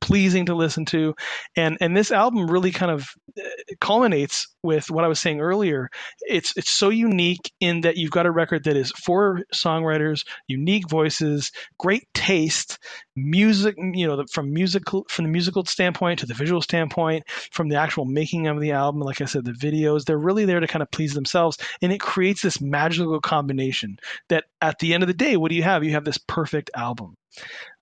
pleasing 0.00 0.46
to 0.46 0.54
listen 0.54 0.84
to. 0.86 1.14
And 1.56 1.78
and 1.80 1.96
this 1.96 2.10
album 2.10 2.50
really 2.50 2.72
kind 2.72 2.92
of 2.92 3.08
uh, 3.38 3.42
culminates 3.80 4.48
with 4.62 4.90
what 4.90 5.04
I 5.04 5.08
was 5.08 5.20
saying 5.20 5.40
earlier. 5.40 5.90
It's 6.20 6.56
it's 6.56 6.70
so 6.70 6.90
unique 6.90 7.52
in 7.60 7.82
that 7.82 7.96
you've 7.96 8.10
got 8.10 8.26
a 8.26 8.30
record 8.30 8.64
that 8.64 8.76
is 8.76 8.92
four 8.92 9.42
songwriters 9.54 10.24
unique 10.48 10.88
voices 10.88 11.52
great 11.78 12.06
taste 12.14 12.78
music 13.16 13.76
you 13.78 14.06
know 14.06 14.24
from 14.30 14.52
musical 14.52 15.04
from 15.08 15.24
the 15.24 15.30
musical 15.30 15.64
standpoint 15.64 16.20
to 16.20 16.26
the 16.26 16.34
visual 16.34 16.62
standpoint 16.62 17.24
from 17.52 17.68
the 17.68 17.76
actual 17.76 18.04
making 18.04 18.46
of 18.46 18.60
the 18.60 18.72
album 18.72 19.00
like 19.00 19.20
I 19.20 19.24
said 19.26 19.44
the 19.44 19.52
videos 19.52 20.04
they're 20.04 20.18
really 20.18 20.44
there 20.44 20.60
to 20.60 20.66
kind 20.66 20.82
of 20.82 20.90
please 20.90 21.14
themselves. 21.14 21.58
And 21.82 21.92
it 21.92 22.00
creates 22.00 22.42
this 22.42 22.60
magical 22.60 23.20
combination 23.20 23.98
that 24.28 24.44
at 24.60 24.78
the 24.78 24.94
end 24.94 25.02
of 25.02 25.06
the 25.06 25.14
day 25.14 25.36
what 25.36 25.50
do 25.50 25.56
you 25.56 25.62
have? 25.62 25.84
You 25.84 25.92
have 25.92 26.04
this 26.04 26.18
perfect 26.18 26.70
album 26.74 27.16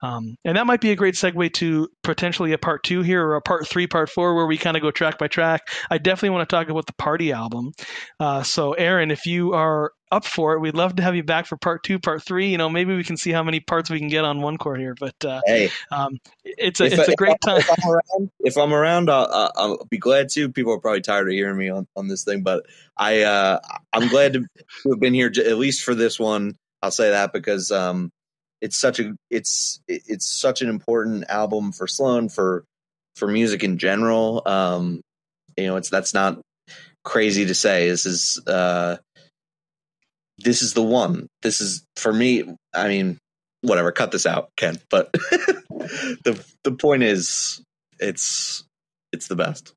um, 0.02 0.36
and 0.44 0.56
that 0.56 0.66
might 0.66 0.80
be 0.80 0.90
a 0.92 0.96
great 0.96 1.14
segue 1.14 1.52
to 1.54 1.88
potentially 2.02 2.52
a 2.52 2.58
part 2.58 2.84
two 2.84 3.02
here 3.02 3.24
or 3.24 3.36
a 3.36 3.42
part 3.42 3.66
three, 3.66 3.86
part 3.86 4.08
four, 4.08 4.34
where 4.34 4.46
we 4.46 4.56
kind 4.56 4.76
of 4.76 4.82
go 4.82 4.90
track 4.90 5.18
by 5.18 5.28
track. 5.28 5.68
I 5.90 5.98
definitely 5.98 6.30
want 6.30 6.48
to 6.48 6.54
talk 6.54 6.68
about 6.68 6.86
the 6.86 6.94
party 6.94 7.32
album. 7.32 7.72
Uh, 8.20 8.42
so, 8.42 8.74
Aaron, 8.74 9.10
if 9.10 9.26
you 9.26 9.54
are 9.54 9.92
up 10.10 10.24
for 10.24 10.54
it, 10.54 10.60
we'd 10.60 10.74
love 10.74 10.96
to 10.96 11.02
have 11.02 11.14
you 11.14 11.22
back 11.22 11.46
for 11.46 11.56
part 11.56 11.82
two, 11.82 11.98
part 11.98 12.22
three. 12.22 12.48
You 12.48 12.58
know, 12.58 12.70
maybe 12.70 12.94
we 12.96 13.04
can 13.04 13.16
see 13.16 13.32
how 13.32 13.42
many 13.42 13.60
parts 13.60 13.90
we 13.90 13.98
can 13.98 14.08
get 14.08 14.24
on 14.24 14.40
one 14.40 14.56
chord 14.56 14.80
here. 14.80 14.94
But 14.98 15.24
uh, 15.24 15.40
hey, 15.46 15.70
um, 15.90 16.18
it's 16.44 16.80
a 16.80 16.84
it's 16.84 17.08
a 17.08 17.16
great 17.16 17.36
time. 17.44 17.58
If 17.58 17.70
I'm 17.70 17.90
around, 17.90 18.30
if 18.40 18.56
I'm 18.56 18.72
around 18.72 19.10
I'll, 19.10 19.52
I'll, 19.56 19.84
be 19.90 19.98
glad 19.98 20.28
to. 20.30 20.48
People 20.48 20.72
are 20.72 20.80
probably 20.80 21.00
tired 21.00 21.28
of 21.28 21.32
hearing 21.32 21.58
me 21.58 21.68
on, 21.68 21.86
on 21.96 22.08
this 22.08 22.24
thing, 22.24 22.42
but 22.42 22.64
I 22.96 23.22
uh, 23.22 23.58
I'm 23.92 24.08
glad 24.08 24.34
to 24.34 24.44
have 24.84 25.00
been 25.00 25.14
here 25.14 25.26
at 25.26 25.58
least 25.58 25.82
for 25.82 25.94
this 25.94 26.18
one. 26.18 26.56
I'll 26.82 26.92
say 26.92 27.10
that 27.10 27.32
because 27.32 27.72
um, 27.72 28.12
it's 28.60 28.76
such 28.76 28.98
a 29.01 29.14
it's 29.30 29.80
it's 29.89 30.26
such 30.26 30.62
an 30.62 30.68
important 30.68 31.24
album 31.28 31.72
for 31.72 31.86
Sloan 31.86 32.28
for 32.28 32.64
for 33.16 33.28
music 33.28 33.62
in 33.64 33.78
general. 33.78 34.43
Um, 34.47 35.01
you 35.56 35.66
know, 35.66 35.76
it's 35.76 35.90
that's 35.90 36.14
not 36.14 36.40
crazy 37.05 37.47
to 37.47 37.55
say. 37.55 37.89
This 37.89 38.06
is 38.06 38.40
uh, 38.47 38.97
this 40.39 40.62
is 40.62 40.74
the 40.74 40.82
one. 40.82 41.26
This 41.43 41.60
is 41.60 41.85
for 41.97 42.12
me. 42.12 42.44
I 42.74 42.89
mean, 42.89 43.18
whatever. 43.62 43.93
Cut 43.93 44.10
this 44.10 44.26
out, 44.26 44.51
Ken. 44.56 44.78
But 44.90 45.10
the 45.12 46.44
the 46.64 46.72
point 46.72 47.02
is, 47.02 47.62
it's 47.98 48.64
it's 49.12 49.28
the 49.28 49.36
best. 49.36 49.72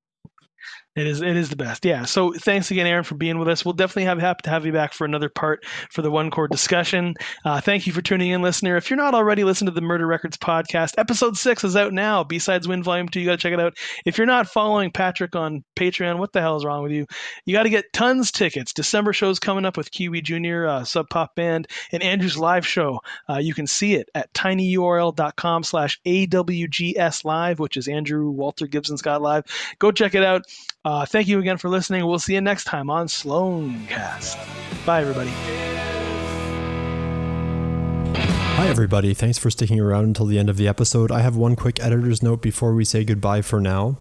It 0.93 1.07
is 1.07 1.22
it 1.22 1.38
is 1.38 1.47
the 1.47 1.55
best. 1.55 1.85
Yeah. 1.85 2.03
So 2.03 2.34
thanks 2.34 2.69
again, 2.69 2.85
Aaron, 2.85 3.05
for 3.05 3.15
being 3.15 3.39
with 3.39 3.47
us. 3.47 3.63
We'll 3.63 3.73
definitely 3.73 4.05
have 4.05 4.19
happy 4.19 4.41
to 4.43 4.49
have 4.49 4.65
you 4.65 4.73
back 4.73 4.91
for 4.91 5.05
another 5.05 5.30
part 5.30 5.63
for 5.89 6.01
the 6.01 6.11
one 6.11 6.31
chord 6.31 6.51
discussion. 6.51 7.15
Uh, 7.45 7.61
thank 7.61 7.88
you 7.88 7.93
for 7.93 8.01
tuning 8.01 8.31
in, 8.31 8.41
listener. 8.41 8.76
If 8.76 8.89
you're 8.89 8.97
not 8.97 9.13
already 9.13 9.45
listening 9.45 9.73
to 9.73 9.80
the 9.80 9.85
Murder 9.85 10.05
Records 10.05 10.35
podcast, 10.35 10.95
episode 10.97 11.38
six 11.38 11.63
is 11.63 11.77
out 11.77 11.93
now. 11.93 12.26
B-Sides 12.26 12.68
Win 12.68 12.84
Volume 12.84 13.07
Two. 13.07 13.22
You 13.22 13.27
got 13.27 13.31
to 13.31 13.38
check 13.38 13.53
it 13.53 13.59
out. 13.61 13.77
If 14.05 14.18
you're 14.18 14.27
not 14.27 14.49
following 14.49 14.91
Patrick 14.91 15.34
on 15.34 15.63
Patreon, 15.77 16.18
what 16.18 16.34
the 16.34 16.41
hell 16.41 16.57
is 16.57 16.65
wrong 16.65 16.84
with 16.84 16.91
you? 16.91 17.05
You 17.45 17.53
got 17.55 17.63
to 17.63 17.69
get 17.69 17.93
tons 17.93 18.34
tickets. 18.34 18.73
December 18.73 19.13
shows 19.13 19.39
coming 19.39 19.63
up 19.63 19.77
with 19.77 19.91
Kiwi 19.91 20.19
Junior, 20.22 20.68
uh, 20.68 20.84
Sub 20.84 21.07
Pop 21.09 21.35
Band, 21.35 21.69
and 21.93 22.03
Andrew's 22.03 22.38
live 22.38 22.68
show. 22.68 22.99
Uh, 23.30 23.38
you 23.38 23.53
can 23.53 23.65
see 23.65 23.95
it 23.95 24.09
at 24.13 24.34
tinyurl.com/slash 24.34 26.01
awgs 26.05 27.23
live, 27.23 27.59
which 27.59 27.77
is 27.77 27.88
Andrew 27.88 28.30
Walter 28.30 28.68
Gibson 28.68 28.97
Scott 28.97 29.22
live. 29.22 29.45
Go 29.80 29.93
check 29.93 30.15
it 30.15 30.23
out. 30.23 30.43
Uh, 30.84 31.06
thank 31.06 31.28
you 31.28 31.40
again 31.40 31.58
for 31.58 31.70
listening. 31.70 32.06
We'll 32.06 32.20
see 32.20 32.34
you 32.34 32.41
next 32.41 32.64
time 32.66 32.90
on 32.90 33.08
Sloancast. 33.08 34.86
Bye, 34.86 35.02
everybody. 35.02 35.32
Hi, 38.62 38.68
everybody. 38.68 39.16
Thanks 39.16 39.40
for 39.40 39.50
sticking 39.50 39.80
around 39.80 40.04
until 40.04 40.28
the 40.28 40.38
end 40.38 40.48
of 40.48 40.56
the 40.56 40.68
episode. 40.68 41.12
I 41.12 41.22
have 41.22 41.36
one 41.36 41.56
quick 41.56 41.80
editor's 41.80 42.22
note 42.22 42.44
before 42.44 42.76
we 42.76 42.86
say 42.86 43.04
goodbye 43.04 43.42
for 43.42 43.60
now. 43.60 43.98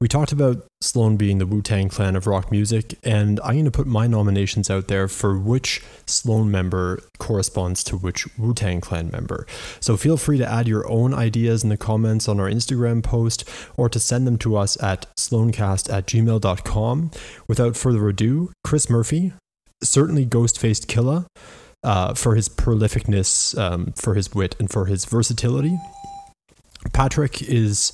We 0.00 0.08
talked 0.08 0.32
about 0.32 0.66
Sloan 0.80 1.16
being 1.16 1.38
the 1.38 1.46
Wu 1.46 1.62
Tang 1.62 1.88
clan 1.88 2.16
of 2.16 2.26
rock 2.26 2.50
music, 2.50 2.98
and 3.04 3.38
I'm 3.44 3.52
going 3.52 3.66
to 3.66 3.70
put 3.70 3.86
my 3.86 4.08
nominations 4.08 4.68
out 4.68 4.88
there 4.88 5.06
for 5.06 5.38
which 5.38 5.80
Sloan 6.06 6.50
member 6.50 7.00
corresponds 7.18 7.84
to 7.84 7.96
which 7.96 8.26
Wu 8.36 8.52
Tang 8.52 8.80
clan 8.80 9.12
member. 9.12 9.46
So 9.78 9.96
feel 9.96 10.16
free 10.16 10.38
to 10.38 10.46
add 10.46 10.66
your 10.66 10.90
own 10.90 11.14
ideas 11.14 11.62
in 11.62 11.68
the 11.68 11.76
comments 11.76 12.26
on 12.26 12.40
our 12.40 12.50
Instagram 12.50 13.04
post 13.04 13.48
or 13.76 13.88
to 13.88 14.00
send 14.00 14.26
them 14.26 14.38
to 14.38 14.56
us 14.56 14.76
at 14.82 15.06
sloancast 15.14 15.88
at 15.88 16.08
gmail.com. 16.08 17.12
Without 17.46 17.76
further 17.76 18.08
ado, 18.08 18.50
Chris 18.64 18.90
Murphy, 18.90 19.34
certainly 19.84 20.26
Ghostface 20.26 20.84
Killah 20.84 21.26
uh, 21.82 22.14
for 22.14 22.34
his 22.34 22.48
prolificness, 22.48 23.58
um, 23.58 23.92
for 23.96 24.14
his 24.14 24.34
wit, 24.34 24.56
and 24.58 24.70
for 24.70 24.86
his 24.86 25.04
versatility. 25.04 25.78
Patrick 26.92 27.42
is 27.42 27.92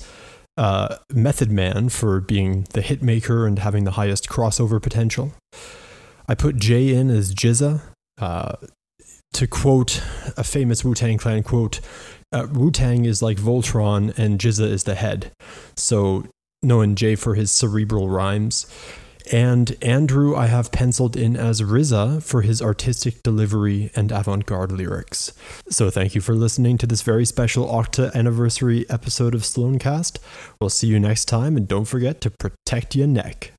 uh, 0.57 0.97
Method 1.13 1.51
Man 1.51 1.89
for 1.89 2.19
being 2.19 2.65
the 2.73 2.81
hit 2.81 3.01
maker 3.01 3.45
and 3.45 3.59
having 3.59 3.83
the 3.83 3.91
highest 3.91 4.27
crossover 4.27 4.81
potential. 4.81 5.33
I 6.27 6.35
put 6.35 6.57
Jay 6.57 6.93
in 6.93 7.09
as 7.09 7.33
GZA. 7.33 7.81
Uh, 8.19 8.55
to 9.33 9.45
quote 9.45 10.01
a 10.35 10.43
famous 10.43 10.83
Wu 10.83 10.95
Tang 10.95 11.17
Clan 11.17 11.43
quote, 11.43 11.79
uh, 12.31 12.47
Wu 12.51 12.71
Tang 12.71 13.05
is 13.05 13.21
like 13.21 13.37
Voltron 13.37 14.17
and 14.17 14.39
GZA 14.39 14.65
is 14.65 14.83
the 14.83 14.95
head. 14.95 15.31
So, 15.75 16.25
knowing 16.63 16.95
Jay 16.95 17.15
for 17.15 17.35
his 17.35 17.51
cerebral 17.51 18.09
rhymes. 18.09 18.65
And 19.31 19.75
Andrew, 19.81 20.35
I 20.35 20.47
have 20.47 20.71
penciled 20.71 21.17
in 21.17 21.35
as 21.35 21.61
RZA 21.61 22.23
for 22.23 22.41
his 22.41 22.61
artistic 22.61 23.23
delivery 23.23 23.91
and 23.95 24.11
avant 24.11 24.45
garde 24.45 24.71
lyrics. 24.71 25.33
So 25.69 25.89
thank 25.89 26.15
you 26.15 26.21
for 26.21 26.33
listening 26.33 26.77
to 26.79 26.87
this 26.87 27.01
very 27.01 27.25
special 27.25 27.67
Octa 27.67 28.13
anniversary 28.13 28.85
episode 28.89 29.35
of 29.35 29.41
Sloancast. 29.41 30.19
We'll 30.61 30.69
see 30.69 30.87
you 30.87 30.99
next 30.99 31.25
time, 31.25 31.57
and 31.57 31.67
don't 31.67 31.85
forget 31.85 32.21
to 32.21 32.29
protect 32.29 32.95
your 32.95 33.07
neck. 33.07 33.51